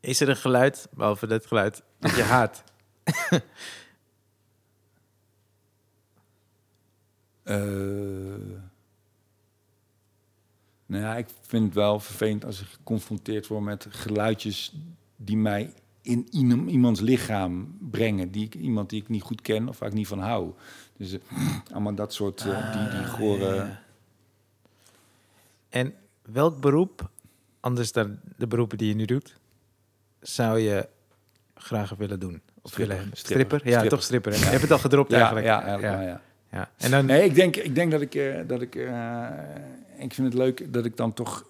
is 0.00 0.20
er 0.20 0.28
een 0.28 0.36
geluid, 0.36 0.88
behalve 0.90 1.26
dat 1.26 1.46
geluid, 1.46 1.82
dat 1.98 2.16
je 2.16 2.22
haat? 2.22 2.62
Eh, 7.42 7.56
nou 10.90 11.02
ja, 11.04 11.16
ik 11.16 11.26
vind 11.40 11.64
het 11.64 11.74
wel 11.74 12.00
vervelend 12.00 12.44
als 12.44 12.60
ik 12.60 12.66
geconfronteerd 12.66 13.46
word 13.46 13.62
met 13.64 13.86
geluidjes 13.90 14.76
die 15.16 15.36
mij 15.36 15.72
in 16.02 16.26
iem- 16.30 16.68
iemands 16.68 17.00
lichaam 17.00 17.76
brengen. 17.90 18.30
Die 18.30 18.44
ik, 18.44 18.54
iemand 18.54 18.90
die 18.90 19.00
ik 19.02 19.08
niet 19.08 19.22
goed 19.22 19.40
ken 19.40 19.68
of 19.68 19.78
waar 19.78 19.88
ik 19.88 19.94
niet 19.94 20.06
van 20.06 20.18
hou. 20.18 20.52
Dus 20.96 21.12
eh, 21.12 21.18
allemaal 21.72 21.94
dat 21.94 22.12
soort, 22.14 22.40
eh, 22.46 22.72
die, 22.72 22.98
die 22.98 23.06
gore... 23.08 23.76
En 25.68 25.94
welk 26.22 26.60
beroep, 26.60 27.10
anders 27.60 27.92
dan 27.92 28.18
de 28.36 28.46
beroepen 28.46 28.78
die 28.78 28.88
je 28.88 28.94
nu 28.94 29.04
doet, 29.04 29.36
zou 30.20 30.58
je 30.58 30.88
graag 31.54 31.90
willen 31.96 32.20
doen? 32.20 32.40
Of 32.62 32.70
Stripper. 32.70 32.96
willen? 32.96 33.10
Stripper. 33.16 33.46
Stripper? 33.46 33.56
Ja, 33.58 33.70
Stripper. 33.76 33.90
toch 33.90 34.02
stripper. 34.02 34.32
hè? 34.32 34.38
Je 34.38 34.44
hebt 34.44 34.62
het 34.62 34.70
al 34.70 34.78
gedropt 34.78 35.10
Ja, 35.10 35.16
eigenlijk. 35.18 35.46
ja, 35.46 36.00
ja. 36.00 36.20
ja. 36.52 36.70
En 36.76 36.90
dan, 36.90 37.06
Nee, 37.06 37.24
ik 37.24 37.34
denk, 37.34 37.56
ik 37.56 37.74
denk 37.74 37.90
dat 37.90 38.00
ik, 38.00 38.14
eh, 38.14 38.40
dat 38.46 38.60
ik, 38.62 38.74
ik 40.02 40.14
vind 40.14 40.26
het 40.28 40.36
leuk 40.36 40.72
dat 40.72 40.84
ik 40.84 40.96
dan 40.96 41.12
toch 41.12 41.44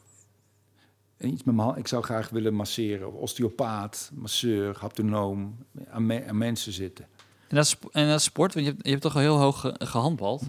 iets 1.18 1.42
met 1.44 1.54
mijn 1.54 1.66
hand, 1.66 1.78
ik 1.78 1.88
zou 1.88 2.02
graag 2.02 2.28
willen 2.28 2.54
masseren, 2.54 3.12
osteopaat, 3.12 4.10
masseur, 4.14 4.76
haptonoom, 4.78 5.56
aan, 5.90 6.06
me- 6.06 6.26
aan 6.28 6.38
mensen 6.38 6.72
zitten. 6.72 7.04
En 7.48 7.56
dat, 7.56 7.64
is, 7.64 7.76
en 7.92 8.08
dat 8.08 8.18
is 8.18 8.24
sport, 8.24 8.54
want 8.54 8.66
je 8.66 8.72
hebt, 8.72 8.84
je 8.84 8.90
hebt 8.90 9.02
toch 9.02 9.14
al 9.14 9.20
heel 9.20 9.38
hoog 9.38 9.60
ge- 9.60 9.74
gehandbald? 9.78 10.42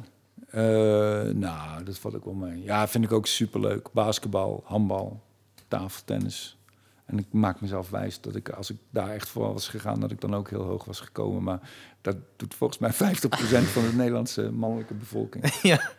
Eh, 0.49 0.61
nou, 1.33 1.83
dat 1.83 1.97
valt 1.99 2.15
ook 2.15 2.25
wel 2.25 2.33
mee. 2.33 2.63
Ja, 2.63 2.87
vind 2.87 3.03
ik 3.03 3.11
ook 3.11 3.27
superleuk. 3.27 3.91
Basketbal, 3.91 4.61
handbal, 4.65 5.21
tafeltennis. 5.67 6.57
En 7.05 7.17
ik 7.19 7.25
maak 7.31 7.61
mezelf 7.61 7.89
wijs 7.89 8.21
dat 8.21 8.35
ik, 8.35 8.49
als 8.49 8.69
ik 8.69 8.77
daar 8.89 9.09
echt 9.09 9.29
voor 9.29 9.53
was 9.53 9.67
gegaan, 9.67 9.99
dat 9.99 10.11
ik 10.11 10.21
dan 10.21 10.35
ook 10.35 10.49
heel 10.49 10.63
hoog 10.63 10.85
was 10.85 10.99
gekomen. 10.99 11.43
Maar 11.43 11.69
dat 12.01 12.15
doet 12.35 12.53
volgens 12.55 12.79
mij 12.79 12.93
50% 12.93 12.97
van 13.71 13.83
de 13.83 13.93
Nederlandse 13.95 14.51
mannelijke 14.51 14.93
bevolking. 14.93 15.53
ja, 15.61 15.91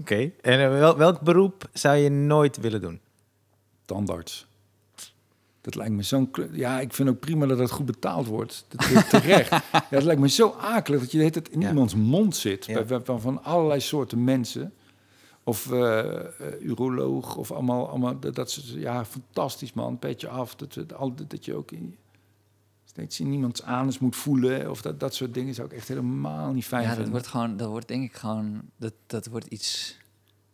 oké. 0.00 0.30
En 0.40 0.60
eh, 0.60 0.68
wel, 0.78 0.96
welk 0.96 1.20
beroep 1.20 1.68
zou 1.72 1.96
je 1.96 2.08
nooit 2.10 2.56
willen 2.56 2.80
doen? 2.80 3.00
tandarts. 3.84 4.46
Dat 5.60 5.74
lijkt 5.74 5.92
me 5.92 6.02
zo'n... 6.02 6.30
Ja, 6.52 6.80
ik 6.80 6.92
vind 6.92 7.08
ook 7.08 7.18
prima 7.20 7.46
dat 7.46 7.58
het 7.58 7.70
goed 7.70 7.86
betaald 7.86 8.26
wordt. 8.26 8.64
Dat 8.68 8.90
is 8.90 9.08
terecht. 9.08 9.50
ja, 9.72 9.82
het 9.88 10.02
lijkt 10.04 10.20
me 10.20 10.28
zo 10.28 10.54
akelig 10.60 11.00
dat 11.00 11.12
je 11.12 11.30
tijd 11.30 11.48
in 11.48 11.60
Ja. 11.60 11.68
iemands 11.68 11.94
mond 11.94 12.36
zit. 12.36 12.66
Ja. 12.66 12.74
Bij, 12.74 12.84
bij- 12.84 13.00
van, 13.04 13.20
van 13.20 13.44
allerlei 13.44 13.80
soorten 13.80 14.24
mensen. 14.24 14.72
Of 15.44 15.72
eh, 15.72 15.98
eh, 16.18 16.26
uroloog 16.60 17.36
of 17.36 17.52
allemaal... 17.52 17.88
allemaal 17.88 18.18
dat, 18.20 18.34
dat 18.34 18.64
ja, 18.64 19.04
fantastisch 19.04 19.72
man. 19.72 19.98
Petje 19.98 20.28
af. 20.28 20.54
Dat, 20.56 20.74
dat, 20.74 21.12
dat 21.28 21.44
je 21.44 21.54
ook 21.54 21.70
in, 21.72 21.96
steeds 22.98 23.20
in 23.20 23.32
iemands 23.32 23.62
anus 23.62 23.98
moet 23.98 24.16
voelen. 24.16 24.70
Of 24.70 24.82
dat, 24.82 25.00
dat 25.00 25.14
soort 25.14 25.34
dingen 25.34 25.54
zou 25.54 25.68
ik 25.68 25.72
echt 25.76 25.88
helemaal 25.88 26.52
niet 26.52 26.64
fijn 26.64 26.82
Ja, 26.82 26.94
dat 26.94 27.08
wordt 27.08 27.26
gewoon, 27.26 27.56
dat 27.56 27.68
wordt 27.68 27.88
denk 27.88 28.04
ik 28.04 28.14
gewoon, 28.16 28.60
dat, 28.76 28.92
dat 29.06 29.26
wordt 29.26 29.46
iets 29.46 29.96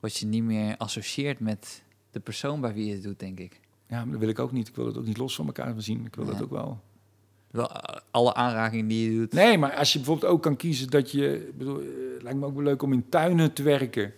wat 0.00 0.16
je 0.16 0.26
niet 0.26 0.42
meer 0.42 0.76
associeert 0.76 1.40
met 1.40 1.82
de 2.10 2.20
persoon 2.20 2.60
bij 2.60 2.74
wie 2.74 2.86
je 2.86 2.92
het 2.92 3.02
doet, 3.02 3.18
denk 3.18 3.40
ik. 3.40 3.60
Ja, 3.88 3.96
maar 4.02 4.10
dat 4.10 4.20
wil 4.20 4.28
ik 4.28 4.38
ook 4.38 4.52
niet. 4.52 4.68
Ik 4.68 4.74
wil 4.76 4.86
het 4.86 4.98
ook 4.98 5.06
niet 5.06 5.16
los 5.16 5.34
van 5.34 5.46
elkaar 5.46 5.74
zien. 5.76 6.06
Ik 6.06 6.14
wil 6.14 6.24
Ja. 6.24 6.30
dat 6.30 6.42
ook 6.42 6.50
wel. 6.50 6.80
Wel, 7.50 7.70
eh, 7.70 8.00
alle 8.10 8.34
aanrakingen 8.34 8.86
die 8.86 9.10
je 9.12 9.18
doet. 9.18 9.32
Nee, 9.32 9.58
maar 9.58 9.74
als 9.74 9.92
je 9.92 9.98
bijvoorbeeld 9.98 10.32
ook 10.32 10.42
kan 10.42 10.56
kiezen 10.56 10.90
dat 10.90 11.10
je... 11.10 11.52
Bedoel, 11.58 11.80
eh, 11.80 11.86
het 12.14 12.22
lijkt 12.22 12.38
me 12.38 12.46
ook 12.46 12.54
wel 12.54 12.62
leuk 12.64 12.82
om 12.82 12.92
in 12.92 13.08
tuinen 13.08 13.52
te 13.52 13.62
werken. 13.62 14.12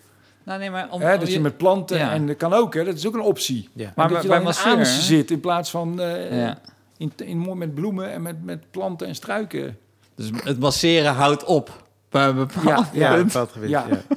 Nou, 0.44 0.58
nee, 0.58 0.70
maar 0.70 0.90
om, 0.90 1.00
hè, 1.00 1.18
dat 1.18 1.28
je 1.28 1.32
je- 1.34 1.40
met 1.40 1.56
planten... 1.56 1.98
ja. 1.98 2.12
En 2.12 2.26
dat 2.26 2.36
kan 2.36 2.52
ook, 2.52 2.74
hè. 2.74 2.84
Dat 2.84 2.94
is 2.94 3.06
ook 3.06 3.14
een 3.14 3.20
optie. 3.20 3.68
Ja. 3.72 3.84
Maar 3.84 3.92
Maar 3.96 4.08
dat 4.08 4.22
je 4.22 4.28
bij 4.28 4.38
dan 4.64 4.78
in 4.78 4.86
zit 4.86 5.30
in 5.30 5.40
plaats 5.40 5.70
van 5.70 6.00
eh, 6.00 6.40
Ja. 6.40 6.60
In, 6.98 7.12
in, 7.16 7.38
mooi 7.38 7.58
met 7.58 7.74
bloemen 7.74 8.12
en 8.12 8.22
met, 8.22 8.44
met 8.44 8.70
planten 8.70 9.06
en 9.06 9.14
struiken. 9.14 9.78
Dus 10.14 10.30
het 10.44 10.58
masseren 10.58 11.12
houdt 11.14 11.44
op. 11.44 11.84
Bij 12.08 12.28
een 12.28 12.34
bepaald 12.34 12.86
Ja, 12.92 13.10
een 13.10 13.14
punt. 13.16 13.26
bepaald 13.26 13.52
gebied. 13.52 13.70
Ja. 13.70 13.86
Ja. 13.88 14.02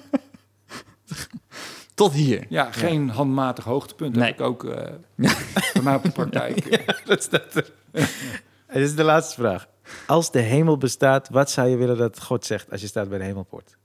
Tot 1.93 2.13
hier. 2.13 2.45
Ja, 2.49 2.71
geen 2.71 3.09
handmatig 3.09 3.63
hoogtepunt. 3.63 4.15
Nee. 4.15 4.25
heb 4.25 4.33
ik 4.33 4.41
ook 4.41 4.63
eh, 4.63 4.93
bij 5.73 5.81
mij 5.83 5.95
op 5.95 6.03
de 6.03 6.11
praktijk. 6.11 6.85
dat 7.05 7.23
staat 7.23 7.55
er. 7.55 7.71
Dit 7.91 8.83
is 8.83 8.95
de 8.95 9.03
laatste 9.03 9.35
vraag. 9.35 9.67
Als 10.07 10.31
de 10.31 10.39
hemel 10.39 10.77
bestaat, 10.77 11.29
wat 11.29 11.51
zou 11.51 11.67
je 11.67 11.75
willen 11.77 11.97
dat 11.97 12.21
God 12.21 12.45
zegt 12.45 12.71
als 12.71 12.81
je 12.81 12.87
staat 12.87 13.09
bij 13.09 13.17
de 13.17 13.23
hemelpoort? 13.23 13.77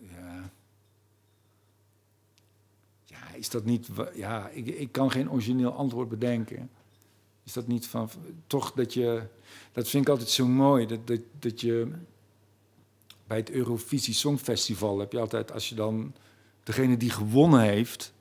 Ja. 0.00 0.50
Ja, 3.04 3.16
is 3.44 3.50
dat 3.50 3.64
niet... 3.64 3.88
Ja, 4.14 4.48
ik, 4.52 4.66
ik 4.66 4.92
kan 4.92 5.10
geen 5.10 5.30
origineel 5.30 5.72
antwoord 5.72 6.08
bedenken. 6.08 6.70
Is 7.44 7.52
dat 7.52 7.66
niet 7.66 7.86
van... 7.86 8.10
Toch 8.46 8.72
dat 8.72 8.94
je... 8.94 9.22
Dat 9.72 9.88
vind 9.88 10.04
ik 10.04 10.10
altijd 10.10 10.28
zo 10.30 10.46
mooi. 10.46 10.86
Dat, 10.86 11.06
dat, 11.06 11.20
dat 11.38 11.60
je... 11.60 11.88
Bij 13.26 13.36
het 13.36 13.50
Eurovisie 13.50 14.14
Songfestival 14.14 14.98
heb 14.98 15.12
je 15.12 15.18
altijd... 15.20 15.52
Als 15.52 15.68
je 15.68 15.74
dan... 15.74 16.12
Degene 16.62 16.96
die 16.96 17.10
gewonnen 17.10 17.60
heeft... 17.60 18.12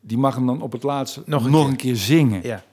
Die 0.00 0.18
mag 0.18 0.34
hem 0.34 0.46
dan 0.46 0.62
op 0.62 0.72
het 0.72 0.82
laatste 0.82 1.22
Nog 1.26 1.48
nog 1.48 1.64
een 1.64 1.70
een, 1.70 1.76
keer. 1.76 1.96
zingen. 1.96 2.42
Ja. 2.42 2.64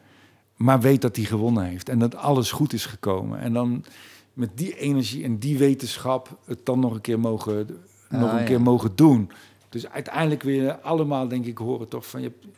Maar 0.56 0.80
weet 0.82 1.02
dat 1.02 1.16
hij 1.16 1.26
gewonnen 1.26 1.64
heeft. 1.64 1.90
En 1.90 2.00
dat 2.00 2.16
alles 2.16 2.52
goed 2.52 2.74
is 2.74 2.86
gekomen. 2.86 3.40
En 3.40 3.54
dan 3.54 3.86
met 4.34 4.50
die 4.58 4.78
energie 4.78 5.24
en 5.24 5.38
die 5.40 5.58
wetenschap... 5.58 6.38
Het 6.46 6.66
dan 6.66 6.80
nog 6.80 6.94
een 6.94 7.02
keer 7.02 7.20
mogen, 7.20 7.68
nog 8.10 8.30
Ah, 8.30 8.34
een 8.34 8.40
ja. 8.40 8.46
keer 8.46 8.62
mogen 8.62 8.96
doen. 8.96 9.32
Dus 9.76 9.88
uiteindelijk 9.90 10.44
weer 10.44 10.74
allemaal, 10.80 11.28
denk 11.28 11.46
ik, 11.46 11.58
horen 11.58 11.88
toch 11.88 12.06
van... 12.10 12.22
Je 12.22 12.28
hebt, 12.28 12.44
Je 12.44 12.50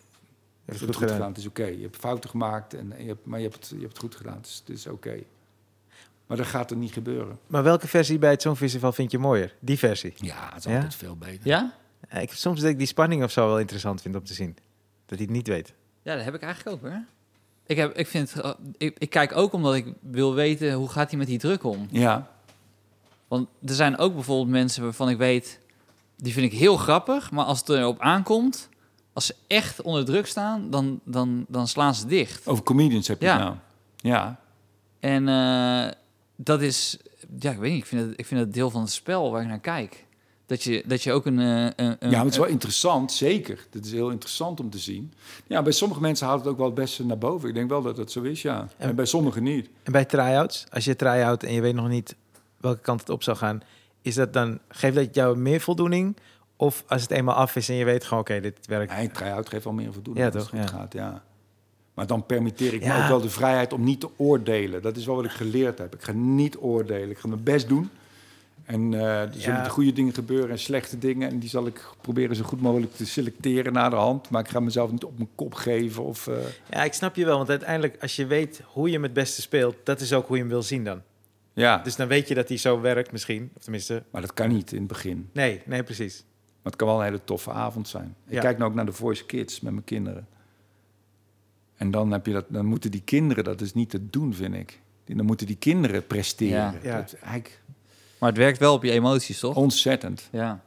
hebt 0.66 0.80
het 0.80 0.96
goed 0.96 1.12
gedaan. 1.12 1.28
Het 1.28 1.38
is 1.38 1.48
oké. 1.48 1.66
Je 1.66 1.82
hebt 1.82 1.96
fouten 1.96 2.30
gemaakt, 2.30 2.74
en, 2.74 2.92
en 2.92 3.02
je 3.02 3.08
hebt, 3.08 3.26
maar 3.26 3.40
je 3.40 3.48
hebt, 3.50 3.56
het, 3.56 3.70
je 3.70 3.76
hebt 3.80 3.90
het 3.92 4.00
goed 4.00 4.16
gedaan. 4.16 4.40
Dus 4.42 4.64
het 4.66 4.76
is 4.78 4.88
oké. 4.88 5.20
Maar 6.28 6.38
dat 6.38 6.46
gaat 6.46 6.72
er 6.72 6.78
niet 6.78 6.92
gebeuren. 6.92 7.40
Maar 7.48 7.64
welke 7.64 7.88
versie 7.88 8.18
bij 8.20 8.30
het 8.32 8.42
Songfestival 8.42 8.92
vind 8.92 9.12
je 9.12 9.18
mooier? 9.18 9.54
Die 9.60 9.78
versie. 9.78 10.14
Ja, 10.16 10.50
het 10.54 10.66
is 10.66 10.72
Ja? 10.72 10.76
altijd 10.76 10.96
veel 10.96 11.16
beter. 11.18 11.48
Ja? 11.48 11.74
Eh, 12.08 12.22
Ik, 12.22 12.32
soms 12.32 12.60
dat 12.62 12.70
ik 12.70 12.78
die 12.78 12.88
spanning 12.88 13.24
of 13.24 13.32
zo 13.32 13.48
wel 13.48 13.60
interessant 13.60 14.02
vind 14.02 14.16
om 14.16 14.24
te 14.24 14.34
zien. 14.34 14.58
Dat 15.06 15.18
hij 15.18 15.28
het 15.28 15.36
niet 15.36 15.48
weet. 15.48 15.74
Ja, 16.02 16.16
dat 16.16 16.24
heb 16.24 16.34
ik 16.36 16.42
eigenlijk 16.42 16.76
ook 16.76 16.90
hoor. 16.92 17.02
Ik, 17.66 17.78
heb, 17.78 17.96
ik, 17.98 18.08
vind, 18.08 18.34
ik 18.78 19.10
kijk 19.10 19.36
ook 19.36 19.54
omdat 19.54 19.76
ik 19.76 19.94
wil 20.00 20.34
weten 20.34 20.74
hoe 20.74 20.90
gaat 20.90 21.10
hij 21.10 21.18
met 21.20 21.28
die 21.28 21.38
druk 21.40 21.64
om. 21.64 21.88
Ja, 21.92 22.32
Want 23.28 23.48
er 23.66 23.74
zijn 23.76 23.98
ook 23.98 24.14
bijvoorbeeld 24.14 24.50
mensen 24.50 24.84
waarvan 24.84 25.10
ik 25.10 25.18
weet, 25.18 25.60
die 26.18 26.34
vind 26.34 26.52
ik 26.54 26.60
heel 26.60 26.78
grappig, 26.78 27.32
maar 27.32 27.46
als 27.46 27.60
het 27.60 27.70
erop 27.70 28.00
aankomt, 28.00 28.70
als 29.14 29.26
ze 29.26 29.36
echt 29.48 29.82
onder 29.82 30.06
druk 30.06 30.26
staan, 30.28 30.70
dan, 30.70 31.00
dan, 31.04 31.46
dan 31.48 31.68
slaan 31.68 31.96
ze 31.96 32.06
dicht. 32.08 32.48
over 32.48 32.64
comedians 32.64 33.08
heb 33.08 33.20
je 33.22 33.26
Ja. 33.28 33.34
het 33.34 33.42
nou. 33.44 33.56
Ja, 33.98 34.40
En 35.00 35.28
eh, 35.28 35.92
dat 36.36 36.62
is, 36.62 36.98
ja, 37.40 37.52
ik 37.52 37.58
weet 37.58 37.72
niet, 37.72 37.82
ik 37.82 37.86
vind, 37.88 38.02
het, 38.10 38.20
ik 38.20 38.26
vind 38.26 38.40
het 38.40 38.54
deel 38.54 38.70
van 38.70 38.82
het 38.82 38.92
spel 38.92 39.32
waar 39.32 39.42
ik 39.42 39.48
naar 39.48 39.60
kijk. 39.60 40.06
Dat 40.46 40.64
je, 40.64 40.84
dat 40.86 41.04
je 41.04 41.12
ook 41.12 41.26
een... 41.26 41.40
eh, 41.40 41.64
een, 41.64 41.74
een 41.76 41.96
ja 42.00 42.10
maar 42.10 42.24
het 42.24 42.32
is 42.34 42.38
wel 42.40 42.48
interessant, 42.48 43.12
zeker. 43.12 43.68
Het 43.72 43.86
is 43.86 43.92
heel 43.92 44.10
interessant 44.10 44.60
om 44.60 44.70
te 44.70 44.78
zien. 44.78 45.14
Ja, 45.48 45.62
bij 45.62 45.72
sommige 45.72 46.02
mensen 46.02 46.28
haalt 46.28 46.40
het 46.40 46.50
ook 46.50 46.58
wel 46.58 46.66
het 46.66 46.76
beste 46.76 47.06
naar 47.06 47.18
boven. 47.18 47.50
Ik 47.50 47.56
denk 47.56 47.70
wel 47.70 47.82
dat 47.82 47.96
dat 47.96 48.12
zo 48.12 48.22
is, 48.22 48.42
ja. 48.42 48.68
En 48.78 48.96
bij 48.96 49.06
sommigen 49.06 49.44
niet. 49.44 49.70
En 49.84 49.92
bij 49.92 50.06
try-outs, 50.06 50.66
als 50.70 50.86
je 50.86 50.96
try-out 50.96 51.44
en 51.44 51.54
je 51.54 51.62
weet 51.62 51.74
nog 51.76 51.88
niet 51.88 52.16
welke 52.58 52.82
kant 52.82 53.00
het 53.00 53.10
op 53.10 53.24
zou 53.24 53.38
gaan, 53.38 53.62
is 54.08 54.16
dat 54.16 54.34
dan, 54.34 54.60
geeft 54.70 54.96
dat 54.96 55.16
jou 55.16 55.38
meer 55.38 55.60
voldoening? 55.62 56.18
Of 56.56 56.84
als 56.88 57.02
het 57.02 57.12
eenmaal 57.12 57.36
af 57.36 57.56
is 57.56 57.70
en 57.70 57.76
je 57.76 57.86
weet 57.86 58.04
gewoon, 58.04 58.20
oké, 58.20 58.40
dit 58.42 58.58
werkt. 58.68 58.94
Nee, 58.96 59.12
try-out 59.12 59.50
geeft 59.50 59.64
wel 59.64 59.74
meer 59.74 59.94
voldoening 59.94 60.26
Ja, 60.26 60.32
als 60.40 60.50
het 60.52 60.60
goed 60.62 60.70
Ja. 60.70 60.78
gaat, 60.78 60.94
ja. 60.94 61.24
Maar 61.94 62.08
dan 62.08 62.26
permitteer 62.26 62.74
ik 62.74 62.80
me 62.80 62.86
Ja. 62.86 63.02
ook 63.02 63.08
wel 63.08 63.22
de 63.22 63.30
vrijheid 63.30 63.74
om 63.74 63.84
niet 63.84 64.00
te 64.00 64.10
oordelen. 64.18 64.82
Dat 64.82 64.96
is 64.98 65.06
wel 65.06 65.16
wat 65.16 65.26
ik 65.26 65.32
geleerd 65.32 65.78
heb. 65.78 65.94
Ik 65.96 66.02
ga 66.04 66.12
niet 66.12 66.58
oordelen. 66.58 67.10
Ik 67.10 67.18
ga 67.18 67.28
mijn 67.28 67.44
best 67.44 67.68
doen. 67.68 67.90
En 68.66 68.94
eh 68.94 69.22
er 69.22 69.30
zullen 69.38 69.58
Ja. 69.64 69.68
goede 69.68 69.94
dingen 69.94 70.14
gebeuren 70.14 70.50
en 70.50 70.60
slechte 70.60 70.98
dingen. 70.98 71.30
En 71.30 71.40
die 71.40 71.50
zal 71.50 71.68
ik 71.68 71.86
proberen 72.02 72.36
zo 72.36 72.44
goed 72.44 72.62
mogelijk 72.62 72.96
te 72.96 73.06
selecteren 73.06 73.74
naar 73.74 73.90
de 73.90 73.96
hand. 73.96 74.30
Maar 74.30 74.42
ik 74.44 74.50
ga 74.50 74.60
mezelf 74.60 74.92
niet 74.92 75.04
op 75.04 75.18
mijn 75.18 75.30
kop 75.36 75.54
geven. 75.54 76.04
Of, 76.04 76.28
eh, 76.28 76.34
Ja, 76.70 76.84
ik 76.84 76.94
snap 76.94 77.16
je 77.16 77.26
wel. 77.26 77.38
Want 77.38 77.50
uiteindelijk, 77.50 77.98
als 78.02 78.16
je 78.16 78.26
weet 78.26 78.62
hoe 78.66 78.88
je 78.88 78.94
hem 78.94 79.04
het 79.04 79.14
beste 79.14 79.42
speelt... 79.42 79.76
dat 79.84 80.02
is 80.02 80.14
ook 80.14 80.28
hoe 80.28 80.36
je 80.36 80.42
hem 80.42 80.52
wil 80.52 80.64
zien 80.64 80.84
dan. 80.84 81.02
Ja, 81.62 81.78
Dus 81.78 81.96
dan 81.96 82.08
weet 82.08 82.28
je 82.28 82.36
dat 82.36 82.48
hij 82.48 82.58
zo 82.58 82.82
werkt 82.82 83.12
misschien. 83.12 83.52
Of 83.58 83.62
tenminste, 83.62 84.04
maar 84.12 84.22
dat 84.22 84.34
kan 84.34 84.50
niet 84.50 84.72
in 84.72 84.78
het 84.78 84.88
begin. 84.88 85.30
nee, 85.34 85.62
nee, 85.66 85.84
precies. 85.84 86.24
Maar 86.62 86.72
het 86.72 86.76
kan 86.76 86.88
wel 86.88 86.98
een 86.98 87.04
hele 87.04 87.24
toffe 87.24 87.52
avond 87.52 87.88
zijn. 87.88 88.16
Ik 88.28 88.34
Ja. 88.34 88.42
kijk 88.42 88.58
nou 88.58 88.70
ook 88.70 88.76
naar 88.76 88.86
de 88.86 88.92
Voice 88.94 89.26
Kids 89.26 89.60
met 89.60 89.72
mijn 89.74 89.86
kinderen. 89.86 90.28
En 91.76 91.92
dan, 91.92 92.12
heb 92.12 92.26
je 92.26 92.34
dat, 92.34 92.46
dan 92.50 92.66
moeten 92.66 92.92
die 92.92 93.02
kinderen 93.02 93.44
dat 93.44 93.60
dus 93.60 93.74
niet 93.74 93.90
te 93.90 94.10
doen, 94.10 94.34
vind 94.34 94.54
ik. 94.56 94.80
Dan 95.06 95.26
moeten 95.26 95.48
die 95.48 95.56
kinderen 95.56 96.08
presteren. 96.08 96.58
Ja. 96.58 96.74
Ja. 96.84 96.96
Dat 96.98 97.06
is 97.14 97.20
eigenlijk 97.20 97.62
Maar 98.20 98.30
het 98.30 98.38
werkt 98.38 98.58
wel 98.60 98.74
op 98.74 98.84
je 98.84 98.92
emoties, 98.92 99.40
toch? 99.40 99.56
ontzettend. 99.56 100.30
Ja. 100.32 100.64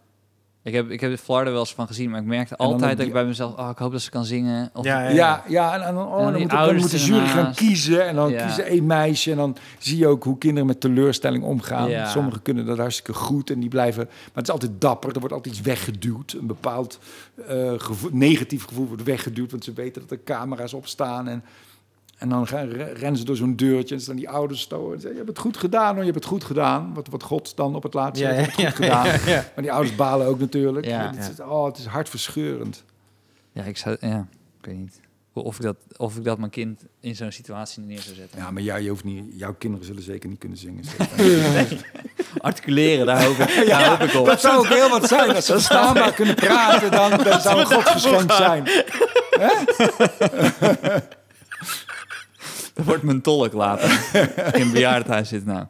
Ik 0.62 0.72
heb, 0.72 0.90
ik 0.90 1.00
heb 1.00 1.18
Florida 1.18 1.50
wel 1.50 1.60
eens 1.60 1.74
van 1.74 1.86
gezien, 1.86 2.10
maar 2.10 2.20
ik 2.20 2.26
merkte 2.26 2.56
altijd 2.56 2.96
dat 2.96 3.06
ik 3.06 3.12
bij 3.12 3.24
mezelf... 3.24 3.58
Oh, 3.58 3.68
ik 3.70 3.78
hoop 3.78 3.92
dat 3.92 4.00
ze 4.00 4.10
kan 4.10 4.24
zingen. 4.24 4.70
Of, 4.74 4.84
Ja, 4.84 5.08
Ja, 5.08 5.44
ja, 5.48 5.86
en, 5.86 5.94
dan, 5.94 6.06
oh, 6.06 6.18
En 6.18 6.32
dan, 6.32 6.40
moet, 6.40 6.50
dan 6.50 6.58
ouders 6.58 6.82
moet 6.82 6.90
de 6.90 6.98
jury 6.98 7.26
gaan 7.26 7.54
kiezen. 7.54 8.06
En 8.06 8.14
dan 8.14 8.30
Ja. 8.30 8.44
kiezen 8.44 8.64
één 8.64 8.86
meisje. 8.86 9.30
En 9.30 9.36
dan 9.36 9.56
zie 9.78 9.98
je 9.98 10.06
ook 10.06 10.24
hoe 10.24 10.38
kinderen 10.38 10.66
met 10.66 10.80
teleurstelling 10.80 11.44
omgaan. 11.44 11.90
Ja. 11.90 12.08
Sommigen 12.08 12.42
kunnen 12.42 12.66
dat 12.66 12.78
hartstikke 12.78 13.12
goed 13.12 13.50
en 13.50 13.60
die 13.60 13.68
blijven... 13.68 14.04
Maar 14.04 14.30
het 14.34 14.46
is 14.46 14.52
altijd 14.52 14.80
dapper. 14.80 15.12
Er 15.12 15.18
wordt 15.18 15.34
altijd 15.34 15.54
iets 15.54 15.64
weggeduwd. 15.64 16.32
Een 16.32 16.46
bepaald 16.46 16.98
eh, 17.48 17.72
negatief 18.10 18.64
gevoel 18.64 18.86
wordt 18.86 19.02
weggeduwd. 19.02 19.50
Want 19.50 19.64
ze 19.64 19.72
weten 19.72 20.02
dat 20.02 20.10
er 20.10 20.24
camera's 20.24 20.72
op 20.72 20.86
staan. 20.86 21.28
En, 21.28 21.44
en 22.20 22.28
dan 22.28 22.44
rennen 22.44 23.16
ze 23.16 23.24
door 23.24 23.36
zo'n 23.36 23.56
deurtje. 23.56 23.94
En 23.94 24.00
staan 24.00 24.16
die 24.16 24.28
ouders 24.28 24.60
storen. 24.60 24.94
En 24.94 25.00
zeggen, 25.00 25.10
je 25.10 25.24
hebt 25.24 25.28
het 25.28 25.38
goed 25.38 25.56
gedaan 25.56 25.88
hoor, 25.88 26.04
je 26.04 26.10
hebt 26.10 26.24
het 26.24 26.24
goed 26.24 26.44
gedaan. 26.44 26.94
Wat, 26.94 27.08
wat 27.08 27.22
God 27.22 27.56
dan 27.56 27.74
op 27.74 27.82
het 27.82 27.94
laatste 27.94 28.24
Ja, 28.24 28.30
ja, 28.30 28.36
het 28.40 28.50
goed 28.52 28.62
ja, 28.62 28.70
gedaan. 28.70 29.04
Maar 29.54 29.62
die 29.62 29.72
ouders 29.72 29.96
balen 29.96 30.26
ook 30.26 30.38
natuurlijk. 30.38 30.86
Ja. 30.86 31.12
Het, 31.14 31.30
is, 31.32 31.40
oh, 31.40 31.64
het 31.64 31.78
is 31.78 31.86
hartverscheurend. 31.86 32.84
Ja, 33.52 33.62
ik 33.62 33.76
zou... 33.76 33.96
Ja, 34.00 34.26
ik 34.60 34.66
weet 34.66 34.78
niet. 34.78 35.00
Of 35.32 35.56
ik 35.56 35.62
dat, 35.62 35.76
of 35.96 36.16
ik 36.16 36.24
dat 36.24 36.38
mijn 36.38 36.50
kind 36.50 36.84
in 37.00 37.16
zo'n 37.16 37.32
situatie 37.32 37.82
neer 37.82 38.00
zou 38.00 38.14
zetten. 38.14 38.38
Ja, 38.38 38.50
maar 38.50 38.62
jij, 38.62 38.82
je 38.82 38.88
hoeft 38.88 39.04
niet, 39.04 39.24
jouw 39.36 39.54
kinderen 39.54 39.86
zullen 39.86 40.02
zeker 40.02 40.28
niet 40.28 40.38
kunnen 40.38 40.58
zingen. 40.58 40.84
Articuleren, 42.38 43.06
daar 43.06 43.24
hoop 43.24 43.36
ik, 43.36 43.66
daar 43.68 43.88
hoop 43.88 44.08
ik 44.08 44.14
op. 44.14 44.26
Dat 44.26 44.40
zou 44.40 44.58
ook 44.58 44.66
heel 44.66 44.88
wat 44.88 45.08
zijn. 45.08 45.34
Als 45.34 45.46
ze 45.46 45.52
verstaanbaar 45.52 46.12
kunnen 46.12 46.34
praten, 46.34 46.90
dan, 46.90 47.10
dan 47.10 47.40
zou 47.40 47.60
een 47.60 47.66
godsgeschenk 47.66 48.32
zijn. 48.32 48.68
Dat 52.80 52.88
wordt 52.92 53.02
mijn 53.02 53.20
tolk 53.20 53.52
later. 53.52 53.90
In 54.54 54.60
een 54.60 54.72
bejaardenhuis 54.72 55.28
zit 55.28 55.44
nou. 55.46 55.64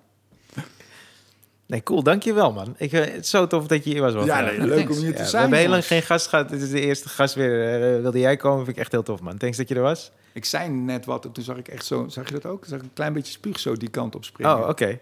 Nee, 1.66 1.82
cool. 1.82 2.02
Dankjewel, 2.02 2.52
man. 2.52 2.74
Ik, 2.78 2.92
eh, 2.92 3.00
het 3.00 3.24
is 3.24 3.30
zo 3.30 3.46
tof 3.46 3.66
dat 3.66 3.84
je 3.84 3.90
hier 3.90 4.00
was. 4.00 4.24
Ja, 4.24 4.40
nee, 4.40 4.58
leuk 4.60 4.76
thanks. 4.76 4.96
om 4.96 5.02
hier 5.02 5.14
te 5.16 5.22
we 5.22 5.28
zijn. 5.28 5.40
hebben 5.42 5.58
heel 5.58 5.68
lang 5.68 5.86
geen 5.86 6.02
gast 6.02 6.26
gehad. 6.26 6.48
Dit 6.48 6.62
is 6.62 6.70
de 6.70 6.80
eerste 6.80 7.08
gast 7.08 7.34
weer. 7.34 7.82
Eh, 7.94 8.00
wilde 8.00 8.18
jij 8.18 8.36
komen? 8.36 8.64
Vind 8.64 8.76
ik 8.76 8.82
echt 8.82 8.92
heel 8.92 9.02
tof, 9.02 9.20
man. 9.20 9.36
Thanks 9.36 9.56
dat 9.56 9.68
je 9.68 9.74
er 9.74 9.80
was. 9.82 10.12
Ik 10.32 10.44
zei 10.44 10.68
net 10.68 11.04
wat 11.04 11.24
en 11.24 11.32
toen 11.32 11.44
zag 11.44 11.56
ik 11.56 11.68
echt 11.68 11.84
zo... 11.84 12.08
Zag 12.08 12.26
je 12.26 12.32
dat 12.32 12.46
ook? 12.46 12.64
Zag 12.64 12.78
ik 12.78 12.84
een 12.84 12.92
klein 12.94 13.12
beetje 13.12 13.32
spuug 13.32 13.58
zo 13.58 13.74
die 13.74 13.88
kant 13.88 14.14
op 14.14 14.24
springen. 14.24 14.58
Oh, 14.62 14.68
oké. 14.68 14.98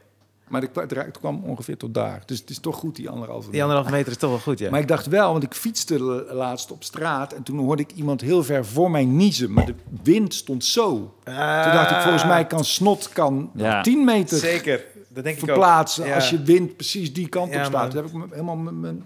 Maar 0.49 0.63
het 0.63 1.19
kwam 1.19 1.43
ongeveer 1.45 1.77
tot 1.77 1.95
daar. 1.95 2.23
Dus 2.27 2.39
het 2.41 2.51
is 2.51 2.59
toch 2.59 2.77
goed, 2.77 2.97
die 2.97 3.09
anderhalve 3.09 3.41
Die 3.43 3.51
meter. 3.51 3.63
anderhalve 3.63 3.93
meter 3.97 4.13
is 4.13 4.19
toch 4.19 4.31
wel 4.31 4.39
goed, 4.39 4.59
ja. 4.59 4.71
Maar 4.71 4.81
ik 4.81 4.89
dacht 4.89 5.07
wel, 5.07 5.31
want 5.33 5.43
ik 5.45 5.55
fietste 5.55 6.03
la- 6.03 6.35
laatst 6.35 6.71
op 6.71 6.85
straat... 6.85 7.33
en 7.33 7.43
toen 7.43 7.59
hoorde 7.59 7.83
ik 7.83 7.93
iemand 7.95 8.21
heel 8.21 8.45
ver 8.45 8.67
voor 8.67 8.91
mij 8.91 9.05
niezen. 9.05 9.53
Maar 9.53 9.67
de 9.67 9.75
wind 10.03 10.35
stond 10.35 10.65
zo. 10.65 11.15
Toen 11.25 11.35
dacht 11.35 11.91
ik, 11.91 11.97
volgens 11.97 12.25
mij 12.25 12.47
kan 12.47 12.65
snot 12.65 13.09
kan 13.09 13.51
Ja. 13.55 13.83
10 13.83 14.05
meter 14.05 14.37
Ah, 14.37 14.43
Zeker. 14.43 14.85
Dat 15.09 15.25
denk 15.25 15.37
ik 15.37 15.43
ook. 15.43 15.49
verplaatsen... 15.49 16.07
Ja. 16.07 16.15
als 16.15 16.31
je 16.31 16.43
wind 16.43 16.77
precies 16.77 17.13
die 17.13 17.29
kant 17.29 17.53
Ja, 17.53 17.59
op 17.59 17.65
staat. 17.65 17.91
Toen 17.91 18.01
heb 18.03 18.09
ik 18.11 18.17
me 18.17 18.27
helemaal 18.31 18.57
mijn- 18.57 18.81
mijn 18.81 19.05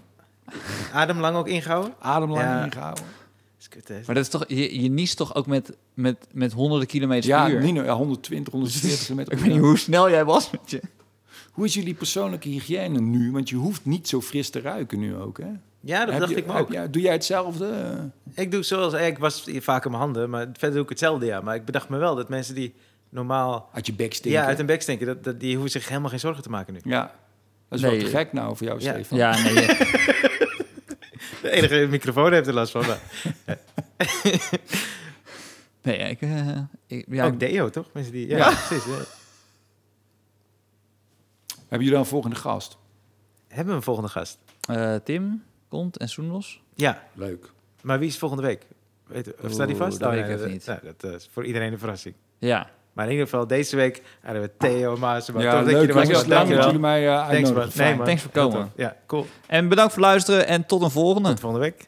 Adem 0.93 1.19
lang 1.19 1.35
ook 1.35 1.47
ingehouden? 1.47 1.93
adem 1.99 2.29
lang 2.31 2.41
Ja. 2.43 2.65
ingehouden. 2.65 3.03
Maar 3.87 4.15
dat 4.15 4.23
is 4.23 4.29
toch, 4.29 4.43
je, 4.47 4.81
je 4.81 4.89
niest 4.89 5.17
toch 5.17 5.35
ook 5.35 5.47
met, 5.47 5.71
met, 5.93 6.27
met 6.31 6.51
honderden 6.53 6.87
kilometers 6.87 7.25
Ja, 7.25 7.43
per 7.45 7.53
uur? 7.53 7.61
Nino, 7.61 7.83
ja, 7.83 7.93
120, 7.93 8.53
140 8.53 9.05
km. 9.05 9.19
Ik 9.19 9.27
weet 9.39 9.51
niet 9.51 9.59
hoe 9.61 9.77
snel 9.77 10.09
jij 10.09 10.25
was 10.25 10.49
met 10.51 10.59
je. 10.71 10.81
Hoe 11.53 11.65
is 11.65 11.73
jullie 11.73 11.93
persoonlijke 11.93 12.49
hygiëne 12.49 12.99
nu? 13.01 13.31
Want 13.31 13.49
je 13.49 13.55
hoeft 13.55 13.85
niet 13.85 14.07
zo 14.07 14.21
fris 14.21 14.49
te 14.49 14.61
ruiken 14.61 14.99
nu 14.99 15.15
ook, 15.15 15.37
hè? 15.37 15.47
Ja, 15.79 15.99
dat 15.99 16.09
Heb 16.09 16.19
dacht 16.19 16.31
je- 16.31 16.37
ik 16.37 16.45
me 16.45 16.53
heb 16.53 16.61
ook. 16.61 16.71
jij- 16.71 16.89
doe 16.89 17.01
jij 17.01 17.11
hetzelfde? 17.11 17.95
Ik 18.33 18.51
doe 18.51 18.63
zoals... 18.63 18.93
eh, 18.93 19.07
Ik 19.07 19.17
was 19.17 19.43
vaak 19.59 19.85
in 19.85 19.91
mijn 19.91 20.03
handen, 20.03 20.29
maar 20.29 20.45
verder 20.53 20.71
doe 20.73 20.83
ik 20.83 20.89
hetzelfde, 20.89 21.25
ja. 21.25 21.41
Maar 21.41 21.55
ik 21.55 21.65
bedacht 21.65 21.89
me 21.89 21.97
wel 21.97 22.15
dat 22.15 22.29
mensen 22.29 22.55
die 22.55 22.73
normaal... 23.09 23.69
Uit 23.73 23.85
je 23.85 23.93
bek 23.93 24.13
stinken? 24.13 24.41
Ja, 24.41 24.47
uit 24.47 24.57
hun 24.57 24.65
bek 24.65 24.81
stinken, 24.81 25.05
dat, 25.07 25.23
dat, 25.23 25.39
die 25.39 25.53
hoeven 25.53 25.71
zich 25.71 25.87
helemaal 25.87 26.09
geen 26.09 26.19
zorgen 26.19 26.43
te 26.43 26.49
maken 26.49 26.73
nu. 26.73 26.79
Ja. 26.83 27.01
Dat 27.69 27.79
is 27.79 27.85
Nee, 27.85 27.99
wel 27.99 28.09
te 28.09 28.17
gek 28.17 28.33
nou 28.33 28.57
voor 28.57 28.67
jou, 28.67 28.79
ja. 28.81 28.93
Stefan. 28.93 29.17
Ja, 29.17 29.41
nee. 29.43 29.53
je- 29.53 30.01
De 31.41 31.49
enige 31.51 31.87
microfoon 31.89 32.33
heeft 32.33 32.47
er 32.47 32.53
last 32.53 32.71
van. 32.71 32.85
maar- 32.85 32.99
nee 35.81 35.97
ik, 35.97 36.21
eh, 36.21 36.57
ik, 36.87 37.05
ja, 37.09 37.25
ook 37.25 37.39
deo, 37.39 37.69
toch? 37.69 37.85
Mensen 37.93 38.11
die... 38.13 38.27
Ja, 38.27 38.37
Ja. 38.37 38.53
precies. 38.67 38.83
Hebben 41.73 41.87
jullie 41.87 41.91
dan 41.91 41.99
een 42.01 42.21
volgende 42.21 42.35
gast? 42.35 42.77
Hebben 43.47 43.67
we 43.67 43.73
een 43.79 43.83
volgende 43.85 44.09
gast? 44.09 44.37
eh, 44.69 44.95
Tim 45.03 45.43
komt 45.69 45.97
en 45.97 46.09
Soenlos. 46.09 46.61
Ja, 46.75 47.03
Leuk. 47.13 47.51
maar 47.81 47.99
wie 47.99 48.07
is 48.07 48.17
volgende 48.17 48.43
week? 48.43 48.67
Weet, 49.07 49.41
of 49.41 49.51
staat 49.51 49.67
die 49.67 49.75
vast? 49.75 49.99
dat 49.99 50.09
weet 50.09 50.19
ik 50.19 50.25
nee, 50.25 50.33
even 50.35 50.43
dat- 50.45 50.53
niet. 50.53 50.65
nou, 50.65 50.79
dat 50.83 51.03
eh, 51.09 51.15
is 51.17 51.29
voor 51.31 51.45
iedereen 51.45 51.71
een 51.71 51.79
verrassing. 51.79 52.15
Ja, 52.39 52.69
Maar 52.93 53.05
in 53.05 53.11
ieder 53.11 53.25
geval, 53.27 53.47
deze 53.47 53.75
week 53.75 54.01
hadden 54.23 54.41
we 54.41 54.51
Theo 54.57 54.97
Maas. 54.97 55.25
Ja, 55.27 55.33
Tof 55.33 55.43
dat 55.43 55.69
je 55.69 55.75
leuk. 55.75 55.87
er 55.89 55.93
was. 55.93 56.03
jongens. 56.03 56.11
man. 56.11 56.29
Dank 56.29 56.29
dat 56.29 56.29
Dankjewel. 56.29 56.65
jullie 56.65 56.79
mij 56.79 57.03
uh, 57.05 57.15
Thanks, 57.27 57.31
man. 57.49 57.57
uitnodigen. 57.57 57.83
Nee, 57.83 57.95
man. 57.95 58.05
Thanks 58.05 58.21
voor 58.21 58.31
komen. 58.31 58.71
Ja, 58.75 58.95
cool. 59.07 59.25
en 59.47 59.67
bedankt 59.69 59.93
voor 59.93 60.01
het 60.01 60.11
luisteren 60.11 60.47
en 60.47 60.65
tot 60.65 60.81
een 60.81 60.91
volgende. 60.91 61.29
Tot 61.29 61.39
volgende 61.39 61.65
week. 61.65 61.87